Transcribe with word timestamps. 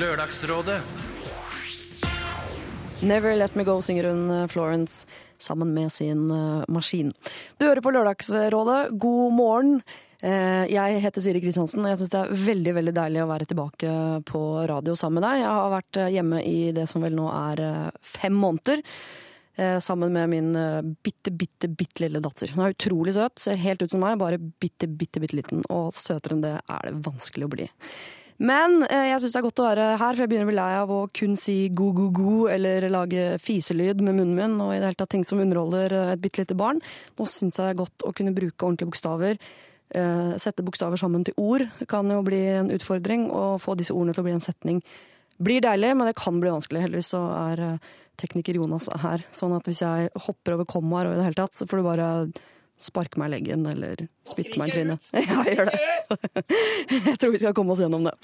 Lørdagsrådet 0.00 0.78
Never 3.04 3.34
Let 3.36 3.56
Me 3.56 3.64
Go 3.68 3.74
synger 3.84 4.06
hun 4.08 4.30
eh, 4.32 4.46
Florence 4.48 5.06
sammen 5.40 5.74
med 5.76 5.90
sin 5.92 6.30
eh, 6.32 6.62
maskin. 6.72 7.10
Du 7.58 7.66
hører 7.66 7.82
på 7.84 7.92
Lørdagsrådet. 7.92 8.94
God 9.00 9.34
morgen. 9.36 9.74
Eh, 10.22 10.64
Jeg 10.72 11.02
heter 11.04 11.24
Siri 11.24 11.42
Kristiansen, 11.44 11.84
og 11.84 11.92
jeg 11.92 12.00
syns 12.00 12.12
det 12.14 12.20
er 12.20 12.44
veldig 12.46 12.74
veldig 12.78 12.94
deilig 12.96 13.22
å 13.24 13.28
være 13.28 13.48
tilbake 13.50 13.96
på 14.28 14.42
radio 14.70 14.94
sammen 14.96 15.20
med 15.20 15.26
deg. 15.26 15.42
Jeg 15.42 15.50
har 15.58 15.74
vært 15.74 16.00
hjemme 16.16 16.40
i 16.48 16.58
det 16.76 16.86
som 16.88 17.04
vel 17.04 17.18
nå 17.18 17.26
er 17.32 17.62
fem 18.00 18.36
måneder. 18.40 18.84
Sammen 19.84 20.14
med 20.16 20.30
min 20.32 20.54
bitte, 21.04 21.32
bitte, 21.36 21.68
bitte 21.68 22.06
lille 22.06 22.22
datter. 22.24 22.54
Hun 22.54 22.64
er 22.64 22.72
utrolig 22.72 23.12
søt, 23.18 23.36
ser 23.42 23.60
helt 23.60 23.82
ut 23.84 23.92
som 23.92 24.00
meg, 24.00 24.16
bare 24.20 24.38
bitte, 24.40 24.88
bitte, 24.88 25.20
bitte 25.20 25.36
liten. 25.36 25.60
Og 25.68 25.92
søtere 25.98 26.38
enn 26.38 26.46
det 26.46 26.54
er 26.62 26.88
det 26.88 26.94
vanskelig 27.04 27.48
å 27.48 27.52
bli. 27.58 27.68
Men 28.40 28.86
eh, 28.86 29.10
jeg 29.10 29.20
syns 29.20 29.34
det 29.34 29.40
er 29.40 29.44
godt 29.44 29.60
å 29.60 29.66
være 29.66 29.86
her, 30.00 30.14
for 30.14 30.22
jeg 30.22 30.30
begynner 30.30 30.46
å 30.46 30.50
bli 30.50 30.56
lei 30.56 30.76
av 30.78 30.92
å 30.94 31.00
kun 31.12 31.34
si 31.36 31.56
go-go-go 31.76 32.46
eller 32.48 32.86
lage 32.88 33.24
fiselyd 33.44 34.00
med 34.00 34.16
munnen 34.16 34.36
min, 34.38 34.54
og 34.64 34.72
i 34.72 34.78
det 34.78 34.88
hele 34.88 35.00
tatt 35.02 35.12
ting 35.12 35.26
som 35.28 35.42
underholder 35.42 35.92
eh, 35.92 36.12
et 36.14 36.22
bitte 36.22 36.40
lite 36.40 36.56
barn. 36.56 36.80
Nå 37.18 37.26
syns 37.28 37.58
jeg 37.58 37.66
det 37.66 37.74
er 37.74 37.82
godt 37.82 38.06
å 38.08 38.14
kunne 38.16 38.32
bruke 38.36 38.64
ordentlige 38.64 38.88
bokstaver. 38.88 39.36
eh, 39.92 40.32
Sette 40.40 40.64
bokstaver 40.64 41.00
sammen 41.00 41.26
til 41.28 41.36
ord 41.36 41.66
kan 41.90 42.08
jo 42.08 42.22
bli 42.24 42.40
en 42.54 42.72
utfordring, 42.72 43.28
og 43.28 43.60
få 43.60 43.76
disse 43.76 43.92
ordene 43.92 44.16
til 44.16 44.24
å 44.24 44.28
bli 44.30 44.36
en 44.38 44.46
setning 44.48 44.80
blir 45.40 45.60
deilig, 45.64 45.92
men 45.96 46.08
det 46.08 46.16
kan 46.20 46.40
bli 46.40 46.52
vanskelig. 46.52 46.82
Heldigvis 46.84 47.12
så 47.12 47.20
er 47.32 47.62
tekniker 48.20 48.56
Jonas 48.56 48.90
her, 49.04 49.22
sånn 49.32 49.54
at 49.56 49.68
hvis 49.68 49.80
jeg 49.84 50.10
hopper 50.26 50.56
over 50.56 50.68
kommaer 50.68 51.08
og 51.08 51.14
i 51.14 51.20
det 51.20 51.28
hele 51.28 51.38
tatt, 51.38 51.56
så 51.56 51.68
får 51.68 51.80
du 51.80 51.86
bare 51.86 52.08
sparke 52.82 53.20
meg 53.20 53.30
i 53.30 53.36
leggen 53.36 53.68
eller 53.68 54.06
spytte 54.28 54.58
meg 54.60 54.72
i 54.72 54.78
trynet. 54.78 55.12
Ja, 55.30 55.44
gjør 55.44 55.70
det. 55.70 55.78
Jeg 57.12 57.20
tror 57.20 57.34
vi 57.36 57.42
skal 57.42 57.56
komme 57.56 57.76
oss 57.76 57.82
gjennom 57.84 58.08
det. 58.08 58.16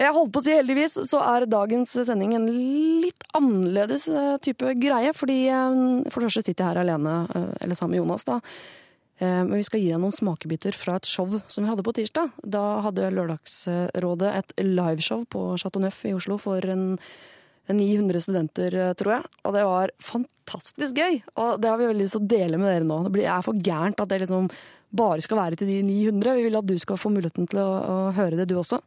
Jeg 0.00 0.14
holdt 0.16 0.32
på 0.32 0.40
å 0.40 0.44
si 0.44 0.52
heldigvis, 0.54 0.94
så 1.10 1.20
er 1.26 1.48
dagens 1.50 1.92
sending 2.08 2.32
en 2.36 2.46
litt 3.02 3.24
annerledes 3.36 4.06
eh, 4.08 4.36
type 4.40 4.74
greie. 4.80 5.12
Fordi 5.16 5.40
eh, 5.52 5.80
for 6.08 6.22
det 6.22 6.30
første 6.30 6.44
sitter 6.46 6.64
jeg 6.64 6.68
her 6.70 6.82
alene, 6.84 7.16
eh, 7.34 7.50
eller 7.66 7.78
sammen 7.78 7.96
med 7.96 8.02
Jonas, 8.04 8.28
da. 8.28 8.40
Men 9.20 9.50
vi 9.52 9.64
skal 9.66 9.82
gi 9.82 9.90
deg 9.90 9.98
noen 10.00 10.14
smakebiter 10.16 10.72
fra 10.72 10.94
et 10.96 11.04
show 11.04 11.34
som 11.52 11.60
vi 11.60 11.68
hadde 11.68 11.82
på 11.84 11.92
tirsdag. 11.92 12.30
Da 12.40 12.62
hadde 12.86 13.10
Lørdagsrådet 13.12 14.30
et 14.32 14.54
liveshow 14.64 15.26
på 15.28 15.42
Chateau 15.60 15.82
Neuf 15.84 15.98
i 16.08 16.14
Oslo 16.16 16.38
for 16.40 16.64
en 16.64 16.94
900 17.76 18.22
studenter, 18.24 18.74
eh, 18.74 18.92
tror 18.98 19.16
jeg. 19.16 19.30
Og 19.44 19.56
det 19.56 19.64
var 19.68 19.94
fantastisk 20.02 21.00
gøy. 21.00 21.22
Og 21.36 21.60
det 21.60 21.70
har 21.70 21.80
vi 21.80 21.88
veldig 21.90 22.04
lyst 22.04 22.16
til 22.16 22.22
å 22.24 22.30
dele 22.34 22.60
med 22.60 22.70
dere 22.70 22.88
nå. 22.88 23.00
Det 23.14 23.26
er 23.26 23.42
for 23.46 23.54
gærent 23.54 24.00
at 24.00 24.08
det 24.08 24.22
liksom 24.24 24.50
bare 24.90 25.22
skal 25.22 25.38
være 25.38 25.56
til 25.60 25.70
de 25.70 25.82
900. 25.86 26.34
Vi 26.38 26.46
vil 26.48 26.58
at 26.58 26.66
du 26.66 26.78
skal 26.82 26.98
få 26.98 27.12
muligheten 27.14 27.46
til 27.50 27.60
å, 27.62 27.68
å 27.70 27.98
høre 28.16 28.40
det, 28.40 28.48
du 28.50 28.56
også. 28.58 28.80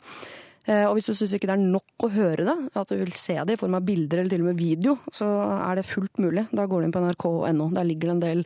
Eh, 0.67 0.85
Og 0.87 0.97
hvis 0.97 1.07
du 1.07 1.15
syns 1.15 1.35
ikke 1.35 1.47
det 1.49 1.57
er 1.57 1.63
nok 1.63 2.07
å 2.07 2.11
høre 2.11 2.45
det, 2.47 2.57
at 2.79 2.91
du 2.91 2.97
vil 2.99 3.15
se 3.19 3.35
det 3.35 3.55
i 3.55 3.59
form 3.59 3.75
av 3.75 3.87
bilder 3.87 4.21
eller 4.21 4.31
til 4.31 4.43
og 4.43 4.51
med 4.51 4.59
video, 4.59 4.97
så 5.11 5.27
er 5.59 5.79
det 5.79 5.87
fullt 5.87 6.19
mulig. 6.23 6.47
Da 6.51 6.67
går 6.67 6.81
du 6.81 6.87
inn 6.87 6.95
på 6.95 7.03
nrk.no. 7.03 7.69
Der 7.75 7.87
ligger 7.87 8.11
det 8.11 8.15
en 8.17 8.23
del 8.27 8.45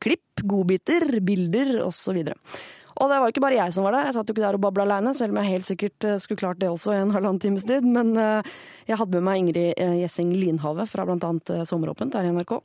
klipp, 0.00 0.44
godbiter, 0.46 1.20
bilder 1.26 1.80
osv. 1.84 2.22
Og 2.24 2.87
det 3.06 3.18
var 3.22 3.30
ikke 3.30 3.42
bare 3.44 3.58
jeg 3.60 3.74
som 3.74 3.84
var 3.86 3.94
der. 3.94 4.08
Jeg 4.08 4.16
satt 4.16 4.30
jo 4.30 4.34
ikke 4.34 4.42
der 4.42 4.58
og 4.58 4.62
babla 4.64 4.86
aleine, 4.88 5.12
selv 5.14 5.34
om 5.34 5.38
jeg 5.38 5.52
helt 5.52 5.68
sikkert 5.68 6.06
eh, 6.08 6.18
skulle 6.22 6.40
klart 6.40 6.58
det 6.58 6.70
også 6.72 6.96
i 6.96 7.00
en 7.04 7.12
halvannen 7.14 7.38
times 7.42 7.66
tid. 7.68 7.86
Men 7.86 8.10
eh, 8.18 8.48
jeg 8.90 8.98
hadde 8.98 9.14
med 9.14 9.26
meg 9.28 9.42
Ingrid 9.42 9.78
eh, 9.78 9.98
Gjessing 10.00 10.32
Linhave 10.34 10.88
fra 10.90 11.06
bl.a. 11.06 11.30
Sommeråpent 11.68 12.18
her 12.18 12.26
i 12.26 12.32
NRK. 12.34 12.56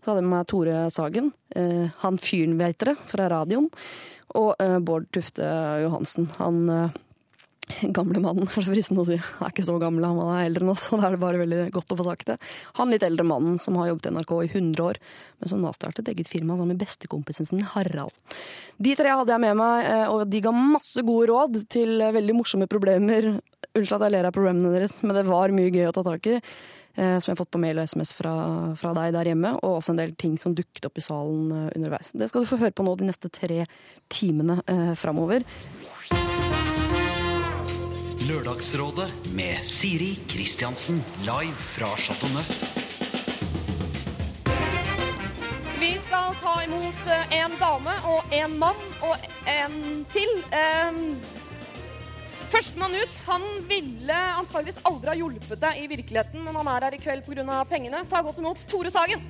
Så 0.00 0.10
hadde 0.10 0.22
jeg 0.22 0.28
med 0.28 0.36
meg 0.38 0.48
Tore 0.48 0.80
Sagen, 0.92 1.30
han 2.02 2.18
fyren 2.20 2.58
vet 2.58 2.76
dere, 2.82 2.92
fra 3.08 3.28
radioen. 3.32 3.70
Og 4.36 4.58
Bård 4.84 5.06
Tufte 5.16 5.46
Johansen. 5.80 6.26
Han 6.36 6.90
eh, 7.68 7.84
gamle 7.94 8.20
mannen, 8.22 8.48
er 8.48 8.60
det 8.60 8.66
fristende 8.68 9.04
å 9.04 9.08
si. 9.08 9.16
Han 9.16 9.46
er 9.46 9.54
ikke 9.54 9.66
så 9.66 9.78
gammel, 9.82 10.04
han 10.06 10.20
er 10.36 10.48
eldre 10.48 10.64
enn 10.66 10.72
oss, 10.74 10.86
og 10.92 11.00
da 11.00 11.08
er 11.08 11.16
det 11.16 11.22
bare 11.24 11.40
veldig 11.42 11.62
godt 11.74 11.94
å 11.94 11.98
få 12.00 12.06
sagt 12.10 12.28
det. 12.32 12.36
Han 12.80 12.92
litt 12.92 13.06
eldre 13.06 13.26
mannen 13.28 13.56
som 13.62 13.78
har 13.80 13.90
jobbet 13.92 14.10
i 14.10 14.14
NRK 14.18 14.34
i 14.42 14.50
100 14.52 14.84
år, 14.84 15.00
men 15.40 15.52
som 15.52 15.64
nå 15.64 15.72
startet 15.76 16.08
eget 16.12 16.30
firma 16.30 16.56
sammen 16.58 16.74
med 16.74 16.84
bestekompisen 16.84 17.48
sin 17.48 17.64
Harald. 17.74 18.14
De 18.76 18.94
tre 18.98 19.10
hadde 19.14 19.32
jeg 19.34 19.44
med 19.46 19.58
meg, 19.60 19.88
eh, 19.90 20.06
og 20.12 20.24
de 20.28 20.44
ga 20.44 20.52
masse 20.54 21.02
gode 21.06 21.28
råd 21.32 21.60
til 21.72 21.98
veldig 22.14 22.38
morsomme 22.40 22.68
problemer. 22.70 23.34
Unnskyld 23.74 23.96
at 23.98 24.06
jeg 24.08 24.14
ler 24.16 24.28
av 24.28 24.34
problemene 24.36 24.72
deres, 24.76 24.98
men 25.02 25.16
det 25.16 25.26
var 25.26 25.52
mye 25.54 25.72
gøy 25.74 25.88
å 25.90 25.94
ta 25.96 26.04
tak 26.06 26.26
i. 26.30 26.40
eh, 26.96 27.18
Som 27.18 27.32
jeg 27.32 27.34
har 27.34 27.40
fått 27.40 27.50
på 27.56 27.58
mail 27.62 27.78
og 27.82 27.88
SMS 27.90 28.12
fra, 28.14 28.32
fra 28.78 28.92
deg 28.94 29.14
der 29.16 29.30
hjemme, 29.32 29.54
og 29.64 29.80
også 29.80 29.90
en 29.94 29.98
del 29.98 30.12
ting 30.14 30.36
som 30.38 30.54
dukket 30.54 30.86
opp 30.86 30.98
i 31.00 31.02
salen 31.02 31.48
eh, 31.50 31.72
underveis. 31.78 32.12
Det 32.14 32.28
skal 32.30 32.44
du 32.44 32.50
få 32.52 32.60
høre 32.60 32.74
på 32.76 32.84
nå 32.86 32.94
de 33.00 33.08
neste 33.08 33.30
tre 33.34 33.64
timene 34.14 34.60
eh, 34.70 34.92
framover. 35.00 35.42
Lørdagsrådet 38.24 39.10
med 39.36 39.66
Siri 39.68 40.14
Kristiansen 40.28 41.02
live 41.26 41.56
fra 41.60 41.90
Chateau 42.00 42.30
Neuf. 42.32 42.52
Vi 45.80 45.90
skal 46.06 46.32
ta 46.40 46.54
imot 46.64 47.10
eh, 47.12 47.34
en 47.42 47.58
dame 47.60 47.96
og 48.08 48.32
en 48.38 48.56
mann 48.62 48.80
og 49.04 49.28
en 49.50 49.76
til. 50.14 50.32
Um, 50.56 51.02
Førstemann 52.48 52.96
ut 52.96 53.20
han 53.26 53.44
ville 53.68 54.20
antageligvis 54.40 54.80
aldri 54.88 55.12
ha 55.12 55.20
hjulpet 55.20 55.60
deg 55.60 55.84
i 55.84 55.88
virkeligheten, 55.92 56.46
men 56.46 56.56
han 56.62 56.70
er 56.78 56.88
her 56.88 56.96
i 56.96 57.04
kveld 57.04 57.28
pga. 57.28 57.60
pengene. 57.68 58.06
Ta 58.08 58.24
godt 58.24 58.40
imot 58.40 58.64
Tore 58.70 58.94
Sagen. 58.94 59.20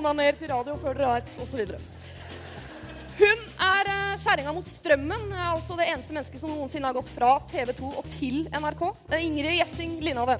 Onaner 0.00 0.38
til 0.38 0.52
radio 0.52 0.78
før 0.80 0.98
dere 0.98 1.18
vet, 1.20 1.34
osv. 1.42 1.76
Hun 3.18 3.42
er 3.62 3.92
skjæringa 4.22 4.52
mot 4.54 4.68
strømmen, 4.68 5.28
eh, 5.32 5.52
altså 5.52 5.76
det 5.78 5.88
eneste 5.90 6.14
mennesket 6.14 6.40
som 6.40 6.52
noensinne 6.54 6.88
har 6.88 6.96
gått 6.96 7.10
fra 7.12 7.34
TV 7.50 7.74
2 7.78 7.92
og 8.00 8.08
til 8.12 8.44
NRK. 8.52 8.82
Ingrid 9.18 9.58
Gjessing 9.58 9.98
Lindhave. 10.04 10.38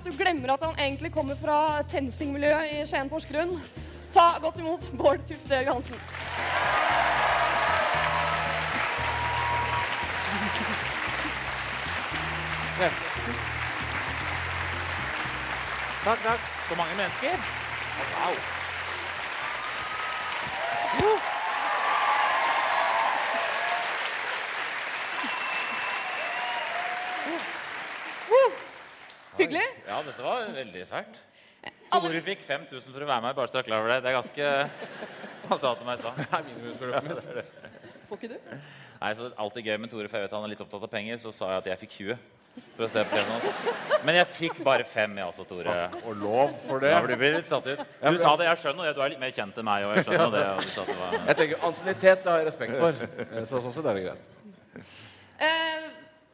At 0.00 0.06
du 0.06 0.16
glemmer 0.16 0.52
at 0.52 0.62
han 0.62 0.78
egentlig 0.78 1.12
kommer 1.12 1.34
fra 1.36 1.82
TenSing-miljøet 1.82 2.72
i 2.72 2.86
Skien 2.88 3.08
Porsgrunn. 3.08 3.60
Ta 4.14 4.38
godt 4.40 4.56
imot 4.58 4.90
Bård 4.98 5.18
Tufte 5.28 5.54
Johansen. 5.66 5.96
Takk, 16.04 16.22
takk. 16.24 16.40
Så 16.68 16.74
mange 16.76 16.96
mennesker. 16.96 17.36
Wow. 18.16 18.34
Hyggelig. 29.38 29.66
Dette 30.20 30.28
var 30.28 30.50
veldig 30.52 30.80
svært. 30.84 31.14
Tore 31.90 32.18
fikk 32.24 32.42
5000 32.44 32.92
for 32.92 33.04
å 33.04 33.06
være 33.08 33.22
med, 33.24 33.36
bare 33.38 33.48
så 33.48 33.54
du 33.54 33.58
er 33.62 33.66
klar 33.70 33.80
over 33.80 33.92
det. 33.94 34.02
Det 34.04 34.10
er 34.10 34.18
ganske 34.18 34.48
Han 35.48 35.60
sa 35.62 35.70
til 35.78 35.86
meg 35.88 35.96
i 35.96 36.02
stad. 36.02 37.38
Får 38.10 38.18
ikke 38.18 38.28
du? 38.34 38.58
Nei, 39.00 39.12
så 39.16 39.30
alltid 39.40 39.70
gøy 39.70 39.78
med 39.80 39.90
Tore, 39.94 40.10
for 40.12 40.20
jeg 40.20 40.26
vet 40.26 40.34
han 40.36 40.44
er 40.44 40.52
litt 40.52 40.60
opptatt 40.60 40.84
av 40.84 40.92
penger. 40.92 41.16
Så 41.22 41.32
sa 41.32 41.48
jeg 41.54 41.62
at 41.62 41.70
jeg 41.72 41.80
fikk 41.86 41.94
20 41.96 42.20
for 42.76 42.84
å 42.84 42.88
se 42.92 43.04
på 43.08 43.16
TV. 43.16 43.72
Men 44.04 44.18
jeg 44.18 44.28
fikk 44.34 44.60
bare 44.66 44.84
fem, 44.84 45.16
jeg 45.22 45.30
også, 45.32 45.46
Tore. 45.48 45.78
Og 46.02 46.20
lov 46.20 46.52
for 46.66 46.84
det. 46.84 46.92
Da 46.92 47.00
blir 47.06 47.20
vi 47.24 47.32
litt 47.38 47.48
satt 47.48 47.70
ut. 47.72 47.80
Du 47.80 48.20
sa 48.20 48.34
det, 48.36 48.50
jeg 48.50 48.62
skjønner 48.66 48.90
det. 48.90 48.94
Du 48.98 49.02
er 49.06 49.14
litt 49.14 49.22
mer 49.24 49.32
kjent 49.40 49.56
enn 49.62 49.68
meg. 49.70 49.88
Og 49.88 49.96
jeg 49.96 50.04
skjønner 50.10 50.36
det. 50.36 50.44
Og 50.52 50.68
du 50.68 50.74
sa 50.76 50.84
det 50.90 50.98
var... 51.00 51.16
Jeg 51.30 51.40
tenker 51.40 51.66
Ansiennitet 51.70 52.28
har 52.28 52.42
jeg 52.44 52.50
respekt 52.50 52.76
for. 52.84 53.02
Eh, 53.24 53.40
Så 53.48 53.64
sånn 53.64 53.76
sett 53.78 53.88
er 53.88 54.02
det 54.02 54.04
greit. 54.10 54.84
Eh, 55.48 55.88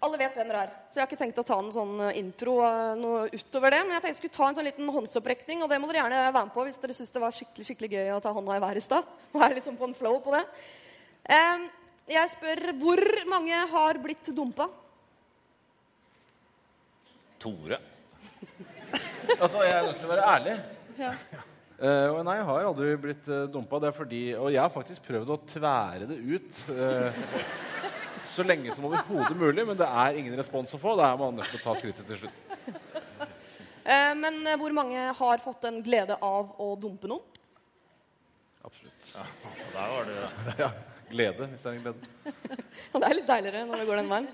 alle 0.04 0.18
vet 0.20 0.34
hvem 0.36 0.50
dere 0.50 0.62
er, 0.66 0.72
så 0.90 0.98
jeg 0.98 1.02
har 1.02 1.08
ikke 1.08 1.18
tenkt 1.22 1.38
å 1.40 1.44
ta 1.46 1.56
en 1.62 1.72
sånn 1.72 1.94
eh, 2.04 2.18
intro 2.20 2.58
eh, 2.66 2.92
noe 3.00 3.22
utover 3.32 3.72
det. 3.72 3.80
Men 3.86 3.96
jeg 3.96 4.02
tenkte 4.04 4.12
jeg 4.12 4.20
skulle 4.20 4.36
ta 4.36 4.48
en 4.50 4.58
sånn 4.58 4.68
liten 4.68 4.92
håndsopprekning, 4.92 5.64
og 5.64 5.72
det 5.72 5.80
må 5.80 5.88
dere 5.90 6.02
gjerne 6.02 6.20
være 6.26 6.44
med 6.50 6.54
på 6.54 6.66
hvis 6.66 6.78
dere 6.82 6.96
syns 6.98 7.14
det 7.14 7.22
var 7.22 7.34
skikkelig 7.34 7.68
skikkelig 7.70 7.92
gøy 7.94 8.12
å 8.16 8.20
ta 8.24 8.34
hånda 8.36 8.58
i 8.58 8.62
været 8.66 8.82
i 8.82 8.86
stad. 8.86 9.08
Er 9.46 9.56
liksom 9.56 9.80
på 9.80 9.88
en 9.88 9.96
flow 9.96 10.20
på 10.24 10.36
det. 10.36 10.44
Jeg 12.06 12.30
spør 12.36 12.62
hvor 12.78 13.02
mange 13.32 13.64
har 13.72 13.98
blitt 14.02 14.30
dumpa? 14.36 14.68
Tore. 17.42 17.80
Altså, 19.42 19.58
jeg 19.66 19.74
er 19.74 19.82
nødt 19.82 19.96
til 19.98 20.06
å 20.06 20.10
være 20.12 20.26
ærlig. 20.30 20.52
Ja. 21.00 21.08
Uh, 21.76 22.22
nei, 22.24 22.38
jeg 22.38 22.44
har 22.48 22.66
aldri 22.70 22.92
blitt 23.00 23.26
uh, 23.28 23.42
dumpa. 23.52 23.80
Det 23.82 23.90
er 23.90 23.96
fordi, 23.96 24.20
og 24.38 24.48
jeg 24.54 24.62
har 24.62 24.72
faktisk 24.72 25.04
prøvd 25.04 25.32
å 25.34 25.36
tvære 25.50 26.06
det 26.08 26.16
ut 26.22 26.60
eh, 26.72 27.18
så 28.30 28.44
lenge 28.46 28.74
som 28.74 28.86
overhodet 28.88 29.36
mulig, 29.38 29.64
men 29.68 29.78
det 29.78 29.86
er 29.86 30.18
ingen 30.20 30.36
respons 30.38 30.74
å 30.76 30.80
få. 30.80 30.96
Da 30.98 31.10
er 31.12 31.20
man 31.20 31.38
nødt 31.38 31.50
til 31.52 31.60
å 31.60 31.64
ta 31.64 31.74
skrittet 31.78 32.08
til 32.10 32.20
slutt. 32.24 32.44
Eh, 33.86 34.12
men 34.18 34.40
eh, 34.46 34.58
hvor 34.58 34.74
mange 34.74 35.08
har 35.18 35.42
fått 35.44 35.66
en 35.68 35.80
glede 35.86 36.16
av 36.18 36.54
å 36.62 36.72
dumpe 36.80 37.10
noen? 37.10 37.22
Absolutt. 38.66 39.12
Der 39.14 39.92
var 39.94 40.08
det. 40.10 40.22
Ja, 40.64 40.70
glede, 41.12 41.46
hvis 41.52 41.62
det 41.62 41.70
er 41.70 41.76
en 41.76 41.84
glede. 41.84 42.32
Og 42.92 43.02
det 43.02 43.10
er 43.10 43.18
litt 43.20 43.28
deiligere 43.30 43.66
når 43.68 43.82
det 43.82 43.86
går 43.90 44.02
den 44.02 44.10
veien. 44.10 44.32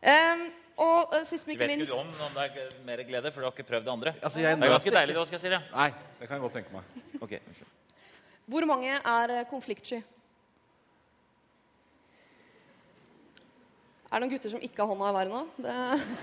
Eh, 0.00 0.48
og 0.80 1.12
sist, 1.28 1.44
men 1.44 1.58
Du 1.58 1.60
ikke 1.60 1.66
vet 1.66 1.74
ikke 1.74 1.82
minst 1.84 2.22
om 2.22 2.30
om 2.30 2.36
det 2.38 2.44
er 2.48 2.70
mer 2.86 3.02
glede, 3.04 3.30
for 3.34 3.42
du 3.42 3.46
har 3.46 3.52
ikke 3.52 3.68
prøvd 3.68 3.84
det 3.84 3.92
andre. 3.92 4.14
Altså, 4.24 4.40
jeg 4.40 4.56
Det 4.56 4.64
er 4.64 4.72
ganske 4.72 4.94
deilig, 4.94 5.14
det 5.14 5.20
også, 5.20 5.30
skal 5.30 5.38
jeg 5.38 5.44
si 5.44 5.52
det. 5.52 5.60
Nei, 5.74 5.88
det 6.20 6.28
kan 6.28 6.38
jeg 6.38 6.44
godt 6.46 6.56
tenke 6.56 6.72
meg. 6.72 7.02
Ok, 7.20 7.34
unnskyld. 7.36 7.74
Hvor 8.50 8.66
mange 8.66 8.94
er 8.96 9.34
eh, 9.36 9.44
konfliktsky? 9.50 10.00
Er 14.10 14.18
det 14.18 14.24
noen 14.24 14.32
gutter 14.34 14.50
som 14.50 14.62
ikke 14.66 14.82
har 14.82 14.88
hånda 14.90 15.08
i 15.08 15.14
været 15.14 15.30
nå? 15.30 15.40
Det, 15.62 15.74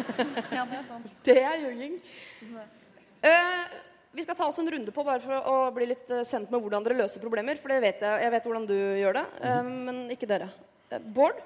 Ja, 0.57 0.63
det 0.67 0.75
er 0.75 0.87
sant. 0.89 1.11
det 1.27 1.35
er 1.39 1.61
ljuging. 1.61 1.93
Uh, 3.23 3.77
vi 4.17 4.25
skal 4.25 4.35
ta 4.35 4.47
oss 4.49 4.59
en 4.59 4.67
runde 4.73 4.91
på 4.91 5.05
bare 5.07 5.23
for 5.23 5.47
å 5.51 5.55
bli 5.71 5.87
litt 5.93 6.09
eh, 6.11 6.25
kjent 6.25 6.49
med 6.51 6.63
hvordan 6.63 6.83
dere 6.83 6.97
løser 6.97 7.23
problemer. 7.23 7.59
For 7.61 7.71
det 7.71 7.77
vet 7.85 8.03
jeg, 8.03 8.23
jeg 8.25 8.33
vet 8.33 8.47
hvordan 8.49 8.65
du 8.67 8.75
gjør 8.75 9.21
det, 9.21 9.23
uh, 9.39 9.69
men 9.87 10.01
ikke 10.11 10.27
dere. 10.27 10.49
Uh, 10.91 10.99
Bård, 11.15 11.39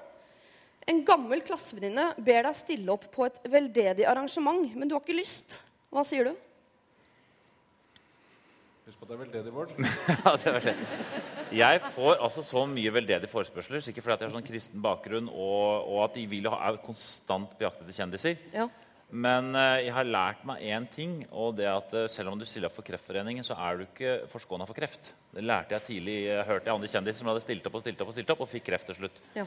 en 0.90 1.02
gammel 1.06 1.44
klassevenninne 1.46 2.08
ber 2.18 2.48
deg 2.48 2.58
stille 2.58 2.90
opp 2.90 3.06
på 3.14 3.28
et 3.28 3.38
veldedig 3.52 4.08
arrangement, 4.10 4.64
men 4.74 4.90
du 4.90 4.96
har 4.96 5.04
ikke 5.04 5.20
lyst. 5.20 5.60
Hva 5.94 6.02
sier 6.08 6.26
du? 6.26 6.34
Husk 8.82 8.98
på 8.98 9.06
at 9.06 9.10
det 9.12 9.14
er 9.14 9.20
veldedig, 9.20 9.52
Bård. 9.54 9.72
Ja, 10.24 10.30
det 10.42 10.52
er 10.52 10.64
det. 10.64 10.76
Jeg 11.54 11.82
får 11.94 12.16
altså 12.16 12.42
så 12.42 12.64
mye 12.66 12.90
veldedige 12.90 13.30
forespørsler, 13.30 13.82
sikkert 13.84 14.08
fordi 14.08 14.14
at 14.16 14.22
jeg 14.24 14.30
har 14.30 14.34
sånn 14.34 14.46
kristen 14.48 14.82
bakgrunn, 14.82 15.28
og, 15.30 15.84
og 15.86 16.00
at 16.08 16.16
de 16.18 16.24
vil 16.26 16.48
ha, 16.50 16.58
er 16.66 16.80
konstant 16.82 17.52
på 17.54 17.62
jakt 17.62 17.84
etter 17.84 17.94
kjendiser. 17.94 18.40
Ja. 18.50 18.66
Men 19.12 19.52
eh, 19.54 19.84
jeg 19.84 19.92
har 19.92 20.08
lært 20.08 20.40
meg 20.48 20.64
én 20.72 20.86
ting, 20.90 21.18
og 21.30 21.54
det 21.58 21.68
at 21.68 21.94
eh, 21.94 22.08
selv 22.10 22.32
om 22.32 22.40
du 22.40 22.46
stiller 22.48 22.70
opp 22.70 22.78
for 22.78 22.86
Kreftforeningen, 22.86 23.44
så 23.44 23.54
er 23.60 23.76
du 23.76 23.84
ikke 23.84 24.16
forskåna 24.32 24.66
for 24.66 24.78
kreft. 24.78 25.12
Det 25.30 25.44
lærte 25.44 25.76
jeg 25.76 25.86
tidlig. 25.90 26.16
Jeg 26.30 26.48
hørte 26.48 26.70
jeg 26.70 26.74
andre 26.74 26.90
kjendiser 26.94 27.20
som 27.20 27.30
hadde 27.30 27.44
stilt 27.44 27.68
opp 27.68 27.76
og 27.76 27.84
stilt 27.84 28.02
opp 28.02 28.10
og 28.10 28.16
stilt 28.16 28.34
opp, 28.34 28.42
og 28.42 28.50
fikk 28.50 28.66
kreft 28.72 28.88
til 28.88 28.98
slutt. 29.02 29.22
Ja. 29.36 29.44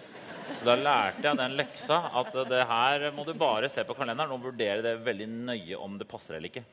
Så 0.53 0.69
da 0.69 0.77
lærte 0.77 1.27
jeg 1.27 1.41
den 1.41 1.57
leksa 1.57 1.99
at 2.21 2.31
eh, 2.31 2.49
det 2.53 2.63
her 2.71 3.09
må 3.17 3.25
du 3.27 3.33
bare 3.35 3.73
se 3.73 3.83
på 3.83 3.97
kalenderen 3.97 4.37
og 4.37 4.47
vurdere 4.47 4.85
det 4.85 4.99
veldig 5.03 5.31
nøye 5.33 5.81
om 5.81 5.97
det 5.99 6.07
passer 6.13 6.37
eller 6.37 6.53
ikke. 6.53 6.67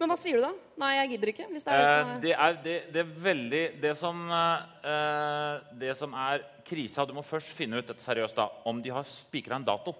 Men 0.00 0.08
hva 0.08 0.16
sier 0.16 0.38
du 0.38 0.44
da? 0.46 0.50
Nei, 0.80 0.94
jeg 0.96 1.10
gidder 1.12 1.30
ikke. 1.34 1.46
Hvis 1.52 1.66
det 1.66 1.72
er 1.74 1.80
det 1.80 1.88
Eh, 1.90 1.98
som 2.00 2.10
er... 2.10 2.20
det 2.24 2.32
er 2.32 2.54
det, 2.64 2.76
det 2.94 3.00
er 3.02 3.10
veldig 3.24 3.64
Det 3.82 3.90
som, 4.00 4.22
eh, 4.32 5.58
det 5.82 5.96
som 5.98 6.14
er 6.16 6.46
krisa 6.64 7.04
Du 7.04 7.12
må 7.16 7.24
først 7.26 7.52
finne 7.56 7.80
ut 7.82 7.86
dette 7.86 8.04
seriøst 8.04 8.38
da, 8.38 8.48
om 8.64 8.80
de 8.80 8.94
har 8.94 9.04
spikra 9.04 9.58
en 9.60 9.66
dato. 9.66 9.92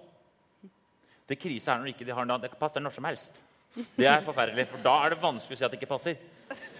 Det 1.29 1.37
krise 1.39 1.69
er 1.71 1.79
når 1.79 1.93
ikke 1.93 2.07
de 2.07 2.15
har 2.15 2.25
en 2.25 2.33
dato. 2.33 2.47
Det 2.47 2.59
passer 2.59 2.81
når 2.81 2.97
som 2.97 3.05
helst. 3.05 3.37
Det 3.95 4.07
er 4.09 4.23
forferdelig, 4.25 4.65
for 4.67 4.83
da 4.83 4.97
er 5.05 5.13
det 5.13 5.21
vanskelig 5.21 5.55
å 5.55 5.59
si 5.59 5.65
at 5.67 5.71
det 5.71 5.79
ikke 5.79 5.93
passer. 5.93 6.17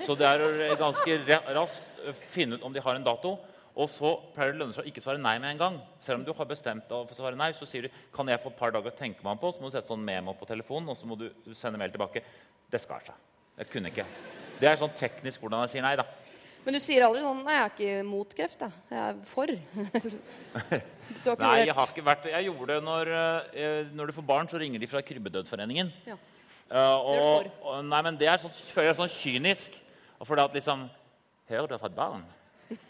Så 0.03 0.17
det 0.19 0.27
er 0.27 0.41
å 0.43 0.75
ganske 0.79 1.37
raskt 1.55 2.17
finne 2.33 2.57
ut 2.57 2.65
om 2.67 2.73
de 2.73 2.83
har 2.83 2.97
en 2.97 3.05
dato. 3.05 3.37
Og 3.75 3.87
så 3.89 4.13
pleier 4.35 4.51
det 4.51 4.59
lønne 4.59 4.75
seg 4.75 4.83
å 4.83 4.91
ikke 4.91 5.03
svare 5.03 5.21
nei 5.21 5.37
med 5.39 5.53
en 5.53 5.61
gang. 5.61 5.77
Selv 6.03 6.19
om 6.19 6.25
du 6.27 6.33
har 6.35 6.49
bestemt 6.49 6.87
deg 6.89 7.05
for 7.07 7.15
å 7.15 7.21
svare 7.21 7.39
nei, 7.39 7.51
så 7.55 7.67
sier 7.69 7.87
du 7.87 7.99
kan 8.13 8.27
jeg 8.27 8.41
få 8.43 8.51
et 8.51 8.59
par 8.59 8.73
dager 8.75 8.91
å 8.91 8.97
tenke 8.97 9.23
meg 9.23 9.35
om 9.35 9.41
på. 9.41 9.53
Så 9.53 9.63
må 9.63 9.71
du 9.71 9.77
sette 9.77 9.93
sånn 9.93 10.03
memo 10.05 10.35
på 10.37 10.47
telefonen, 10.49 10.91
og 10.91 10.99
så 10.99 11.07
må 11.07 11.17
du 11.19 11.29
sende 11.57 11.79
mail 11.79 11.93
tilbake. 11.93 12.23
Det 12.71 12.81
skar 12.83 13.05
seg. 13.05 13.29
Jeg 13.61 13.71
kunne 13.71 13.91
ikke. 13.93 14.07
Det 14.59 14.69
er 14.69 14.81
sånn 14.81 14.97
teknisk 14.97 15.41
hvordan 15.41 15.63
jeg 15.65 15.75
sier 15.75 15.85
nei, 15.85 15.95
da. 15.99 16.07
Men 16.61 16.75
du 16.77 16.81
sier 16.83 17.01
aldri 17.07 17.23
sånn 17.23 17.39
Nei, 17.41 17.55
jeg 17.55 17.63
er 17.63 17.71
ikke 17.71 18.01
mot 18.05 18.33
kreft, 18.37 18.65
jeg. 18.65 18.81
Jeg 18.91 18.99
er 19.01 19.21
for. 19.25 19.53
Nei, 21.41 21.55
jeg 21.65 21.73
har 21.77 21.89
ikke 21.89 22.03
vært 22.05 22.27
Jeg 22.29 22.45
gjorde 22.47 22.67
det 22.69 22.83
når, 22.85 23.09
eh, 23.51 23.79
når 23.97 24.11
du 24.11 24.15
får 24.19 24.27
barn, 24.27 24.49
så 24.51 24.61
ringer 24.61 24.81
de 24.81 24.89
fra 24.89 25.01
Krybbedødforeningen. 25.05 25.89
Ja. 26.05 26.19
Uh, 26.71 26.77
og, 26.77 27.15
Det 27.17 27.49
er 27.49 27.49
og, 27.67 27.79
nei, 27.83 28.01
men 28.05 28.19
det 28.19 28.29
er 28.31 28.39
sånn, 28.39 28.53
føler 28.53 28.91
jeg 28.91 28.99
sånn 29.01 29.15
kynisk. 29.15 29.79
Og 30.19 30.29
For 30.29 30.37
det 30.37 30.45
at 30.45 30.59
liksom 30.59 30.85
Hører 31.51 31.67
du 31.67 31.73
har 31.75 31.81
fått 31.81 31.97
barn? 31.97 32.21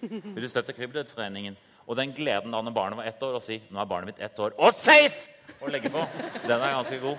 Vil 0.01 0.44
du 0.44 0.50
støtte 0.50 0.74
Krybbedødforeningen? 0.74 1.57
Og 1.88 1.98
den 1.98 2.13
gleden 2.16 2.54
da 2.54 2.62
når 2.62 2.74
barnet 2.75 2.98
var 3.01 3.07
ett 3.10 3.22
år, 3.25 3.36
å 3.39 3.44
si 3.44 3.62
'Nå 3.69 3.81
er 3.81 3.86
barnet 3.89 4.12
mitt 4.13 4.22
ett 4.22 4.39
år, 4.39 4.54
og 4.57 4.74
safe!' 4.74 5.28
Og 5.62 5.69
legge 5.69 5.89
på. 5.92 6.00
Den 6.48 6.62
er 6.62 6.72
ganske 6.78 7.00
god. 7.01 7.18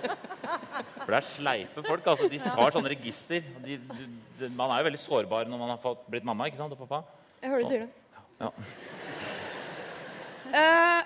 For 1.03 1.11
det 1.11 1.17
er 1.19 1.27
sleipe 1.27 1.83
folk. 1.85 2.07
altså 2.07 2.27
De 2.31 2.39
har 2.39 2.71
sånne 2.71 2.89
register. 2.89 3.43
De, 3.65 3.77
de, 3.77 4.07
de, 4.39 4.49
man 4.49 4.71
er 4.71 4.79
jo 4.81 4.87
veldig 4.87 4.99
sårbar 4.99 5.45
når 5.45 5.59
man 5.59 5.69
har 5.69 5.77
fått, 5.83 6.07
blitt 6.09 6.23
mamma. 6.25 6.47
ikke 6.47 6.57
sant, 6.57 6.73
og 6.73 6.79
pappa? 6.87 7.03
Jeg 7.43 7.51
hører 7.51 7.61
du 7.61 7.67
sier 7.69 7.79
det. 7.83 7.89
Ja. 8.39 8.49
Uh, 10.53 11.03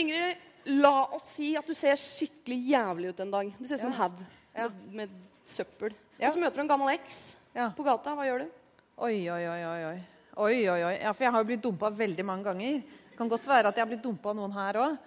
Ingrid, 0.00 0.36
la 0.80 0.94
oss 1.16 1.34
si 1.36 1.50
at 1.58 1.66
du 1.68 1.74
ser 1.76 1.98
skikkelig 2.00 2.58
jævlig 2.70 3.12
ut 3.12 3.20
en 3.26 3.34
dag. 3.34 3.52
Du 3.58 3.66
ser 3.66 3.74
ut 3.76 3.80
som 3.84 3.92
en 3.92 3.98
haug 4.00 4.22
Ja. 4.56 4.68
med, 4.68 4.94
med 5.02 5.08
søppel. 5.46 5.92
Ja. 6.18 6.28
Og 6.28 6.34
så 6.34 6.40
møter 6.40 6.60
du 6.60 6.64
en 6.64 6.68
gammel 6.72 6.94
eks 6.94 7.36
Ja. 7.54 7.70
på 7.76 7.84
gata. 7.84 8.14
Hva 8.14 8.24
gjør 8.24 8.44
du? 8.46 8.50
Oi, 8.98 9.28
oi, 9.30 9.44
oi, 9.48 9.84
oi. 9.92 10.00
Oi. 10.36 10.68
Oi, 10.68 10.82
oi. 10.84 10.96
Ja, 11.02 11.12
for 11.12 11.24
jeg 11.24 11.32
har 11.32 11.42
jo 11.42 11.48
blitt 11.50 11.62
dumpa 11.62 11.90
veldig 11.90 12.24
mange 12.26 12.44
ganger. 12.44 12.82
Det 13.10 13.16
kan 13.18 13.28
godt 13.28 13.46
være 13.48 13.68
at 13.68 13.76
jeg 13.76 13.84
har 13.84 13.90
blitt 13.90 14.02
dumpa 14.04 14.32
noen 14.36 14.52
her 14.52 14.74
òg. 14.80 14.98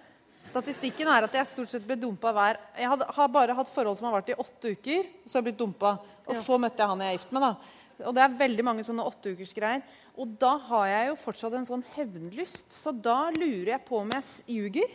Statistikken 0.44 1.08
er 1.08 1.24
at 1.24 1.32
jeg 1.32 1.48
stort 1.48 1.70
sett 1.72 1.86
ble 1.88 1.96
dumpa 1.96 2.28
hver 2.36 2.58
Jeg 2.76 2.88
hadde, 2.90 3.06
har 3.16 3.28
bare 3.32 3.54
hatt 3.56 3.70
forhold 3.72 3.96
som 3.96 4.10
har 4.10 4.18
vart 4.18 4.28
i 4.28 4.36
åtte 4.36 4.74
uker, 4.76 5.06
så 5.24 5.38
har 5.38 5.40
jeg 5.42 5.46
blitt 5.54 5.62
dumpa. 5.62 5.94
Og 6.26 6.34
Ja. 6.34 6.40
så 6.42 6.58
møtte 6.60 6.76
jeg 6.78 6.88
han 6.88 7.00
jeg 7.00 7.08
er 7.14 7.18
gift 7.18 7.32
med, 7.32 7.40
da. 7.42 7.56
Og 8.04 8.14
det 8.14 8.22
er 8.22 8.38
veldig 8.38 8.64
mange 8.64 8.84
sånne 8.84 9.06
åtteukersgreier. 9.08 9.82
Og 10.18 10.38
da 10.38 10.58
har 10.58 10.86
jeg 10.86 11.08
jo 11.08 11.14
fortsatt 11.14 11.54
en 11.54 11.64
sånn 11.66 11.84
hevnlyst. 11.96 12.70
Så 12.70 12.92
da 12.92 13.30
lurer 13.30 13.72
jeg 13.78 13.84
på 13.86 14.00
om 14.00 14.10
jeg 14.10 14.22
ljuger. 14.46 14.90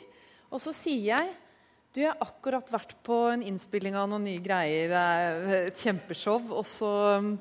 Og 0.51 0.61
så 0.61 0.73
sier 0.73 1.05
jeg 1.17 1.35
du, 1.93 2.01
jeg 2.01 2.11
har 2.11 2.21
akkurat 2.21 2.69
vært 2.69 2.93
på 3.03 3.31
en 3.33 3.41
innspilling 3.41 3.95
av 3.95 4.07
noen 4.07 4.23
nye 4.23 4.39
greier. 4.39 4.91
er 4.91 5.65
Et 5.65 5.75
kjempeshow. 5.75 6.51
Og 6.51 6.63
så 6.63 7.39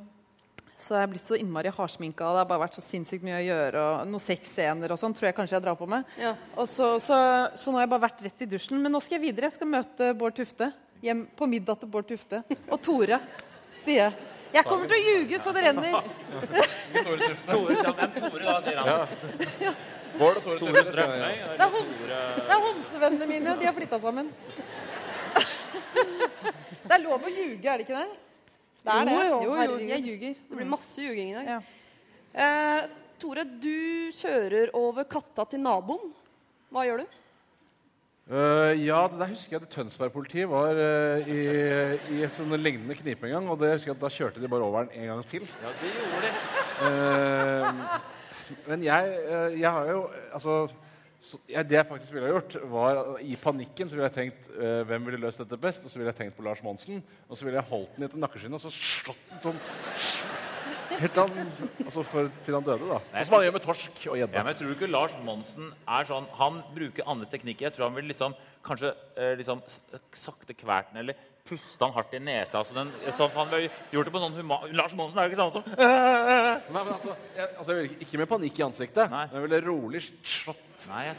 så 0.78 0.94
er 0.94 1.02
jeg 1.02 1.10
blitt 1.16 1.26
så 1.26 1.34
innmari 1.34 1.72
hardsminka, 1.74 2.22
og 2.22 2.36
det 2.36 2.42
har 2.44 2.48
bare 2.52 2.62
vært 2.62 2.76
så 2.78 2.82
sinnssykt 2.84 3.24
mye 3.26 3.40
å 3.40 3.42
gjøre. 3.42 3.80
og 3.82 4.10
Noen 4.12 4.22
sexscener 4.22 4.92
og 4.94 5.00
sånn 5.00 5.14
tror 5.16 5.26
jeg 5.28 5.34
kanskje 5.34 5.56
jeg 5.56 5.64
drar 5.64 5.74
på 5.78 5.88
med. 5.90 6.06
Ja. 6.22 6.36
Og 6.54 6.68
så, 6.70 6.92
så, 7.02 7.18
så 7.58 7.72
nå 7.72 7.80
har 7.80 7.88
jeg 7.88 7.92
bare 7.96 8.04
vært 8.06 8.22
rett 8.28 8.44
i 8.46 8.48
dusjen. 8.52 8.78
Men 8.84 8.94
nå 8.94 9.00
skal 9.02 9.18
jeg 9.18 9.24
videre. 9.24 9.50
Jeg 9.50 9.56
skal 9.56 9.70
møte 9.72 10.12
Bård 10.20 10.36
Tufte. 10.38 10.70
Hjem 11.02 11.24
på 11.38 11.48
middag 11.50 11.80
til 11.80 11.90
Bård 11.90 12.06
Tufte. 12.06 12.44
Og 12.70 12.78
Tore, 12.86 13.18
sier 13.82 14.04
jeg. 14.04 14.28
Jeg 14.54 14.64
kommer 14.64 14.86
til 14.88 14.96
å 14.96 15.02
ljuge 15.02 15.40
så 15.42 15.52
det 15.56 15.66
renner. 15.66 15.98
Tore 17.08 17.18
Tufte. 17.24 17.50
Tore, 17.50 17.80
ja, 17.82 17.92
hvem 17.98 18.14
Tore 18.22 18.44
da, 18.46 18.56
sier 18.68 18.78
han. 18.78 18.88
Bård 20.14 20.38
og 20.38 20.46
Tore 20.46 20.62
Tore 20.62 20.72
Tufte. 20.78 20.94
Strømøy. 20.94 21.42
Det 21.58 21.66
er, 21.66 21.74
homs, 21.74 22.06
det 22.06 22.54
er 22.54 22.64
homsevennene 22.68 23.30
mine. 23.34 23.58
De 23.58 23.66
har 23.66 23.76
flytta 23.82 23.98
sammen. 24.06 24.30
Det 26.88 26.96
er 26.96 27.02
lov 27.02 27.20
å 27.20 27.28
ljuge, 27.28 27.66
er 27.68 27.82
det 27.82 27.84
ikke 27.84 27.98
det? 27.98 28.27
Det 28.84 28.94
er 28.94 29.08
det. 29.08 29.18
Jo, 29.18 29.42
jo, 29.42 29.54
Jo, 29.54 29.68
jo, 29.74 29.78
jeg 29.88 30.04
ljuger. 30.06 30.40
Det 30.48 30.58
blir 30.60 30.70
masse 30.70 31.02
ljuging 31.02 31.32
i 31.32 31.36
dag. 31.38 31.52
Ja. 31.56 31.60
Eh, 32.38 32.88
Tore, 33.18 33.42
du 33.44 34.10
kjører 34.14 34.70
over 34.78 35.06
katta 35.10 35.44
til 35.50 35.62
naboen. 35.64 36.12
Hva 36.70 36.84
gjør 36.86 37.02
du? 37.02 37.16
Uh, 38.28 38.76
ja, 38.76 39.06
det 39.08 39.16
der 39.22 39.30
husker 39.32 39.56
jeg 39.56 39.64
at 39.64 39.70
Tønsberg-politiet 39.72 40.50
var 40.50 40.76
uh, 40.76 41.30
i, 41.32 41.38
i 42.12 42.18
et 42.26 42.34
sånn 42.36 42.52
lignende 42.60 42.92
knipe 42.98 43.24
en 43.24 43.38
gang. 43.38 43.48
Og 43.48 43.56
det 43.62 43.72
husker 43.72 43.94
jeg 43.94 43.96
at 43.96 44.04
da 44.04 44.10
kjørte 44.12 44.42
de 44.42 44.50
bare 44.52 44.66
over 44.66 44.84
den 44.84 45.00
en 45.00 45.14
gang 45.14 45.22
til. 45.30 45.48
Ja, 45.64 45.72
det 45.80 45.92
gjorde 45.96 46.20
de. 46.26 46.32
Uh, 46.84 48.58
men 48.68 48.84
jeg, 48.84 49.16
jeg 49.60 49.68
har 49.68 49.88
jo 49.90 50.04
Altså 50.32 50.54
så, 51.20 51.38
ja, 51.50 51.64
Det 51.66 51.74
jeg 51.74 51.86
faktisk 51.88 52.14
ville 52.14 52.28
ha 52.28 52.34
gjort, 52.36 52.56
var 52.70 53.00
I 53.26 53.36
panikken 53.42 53.88
så 53.90 53.98
ville 53.98 54.06
jeg 54.06 54.14
tenkt 54.14 54.50
eh, 54.54 54.82
hvem 54.86 55.08
ville 55.08 55.18
løst 55.24 55.40
dette 55.42 55.58
best. 55.60 55.82
Og 55.84 55.90
så 55.90 55.98
ville 55.98 56.12
jeg 56.12 56.18
tenkt 56.20 56.36
på 56.38 56.44
Lars 56.46 56.62
Monsen. 56.62 57.00
Og 57.26 57.38
så 57.38 57.46
ville 57.46 57.58
jeg 57.58 57.70
holdt 57.72 57.96
den 57.96 58.06
i 58.06 58.08
etter 58.08 58.22
nakkeskinnet 58.22 58.60
og 58.60 58.62
så 58.62 58.74
slått 58.74 59.32
den 59.32 59.42
sånn 59.48 59.64
Helt 60.98 61.12
til 61.14 61.20
han, 61.22 61.50
altså 61.84 62.02
for, 62.02 62.30
til 62.42 62.56
han 62.56 62.64
døde, 62.66 62.86
da. 62.88 62.96
Nei, 63.12 63.22
som 63.26 63.36
han 63.36 63.44
gjør 63.44 63.52
med 63.54 63.62
torsk 63.62 63.98
og 64.08 64.16
gjedde. 64.18 64.34
Ja, 64.34 64.42
men 64.42 64.50
jeg 64.50 64.58
tror 64.58 64.72
ikke 64.74 64.88
Lars 64.90 65.14
Monsen 65.22 65.68
er 65.84 66.08
sånn 66.08 66.26
Han 66.40 66.58
bruker 66.74 67.06
andre 67.12 67.28
teknikker. 67.30 67.68
Jeg 67.68 67.76
tror 67.76 67.86
han 67.86 67.98
vil 67.98 68.08
liksom 68.10 68.34
kanskje 68.66 68.90
eh, 69.14 69.34
liksom 69.38 69.62
sakte 70.16 70.56
kvert 70.58 70.90
den, 70.90 71.04
eller 71.04 71.18
puste 71.48 71.84
han 71.84 71.94
hardt 71.94 72.16
i 72.18 72.22
nesa. 72.22 72.64
Så 72.66 72.76
den, 72.76 72.90
sånn, 73.16 73.30
han 73.36 73.52
ville 73.52 73.70
gjort 73.94 74.08
det 74.08 74.14
på 74.14 74.22
sånn 74.24 74.38
human... 74.40 74.72
Lars 74.76 74.96
Monsen 74.98 75.20
er 75.20 75.28
jo 75.28 75.32
ikke 75.32 75.42
sånn 75.42 75.54
som 75.54 75.68
Nei, 75.78 76.82
men 76.82 76.94
altså, 76.96 77.14
jeg, 77.36 77.46
altså, 77.46 77.68
jeg 77.70 77.78
ville 77.78 77.92
ikke, 77.92 78.00
ikke 78.08 78.22
med 78.22 78.32
panikk 78.32 78.58
i 78.58 78.66
ansiktet, 78.66 79.12
Nei. 79.12 79.26
men 79.30 79.38
jeg 79.38 79.46
ville 79.46 79.62
rolig 79.68 80.02
slått. 80.08 80.67
Nei, 80.86 81.04
jeg. 81.08 81.16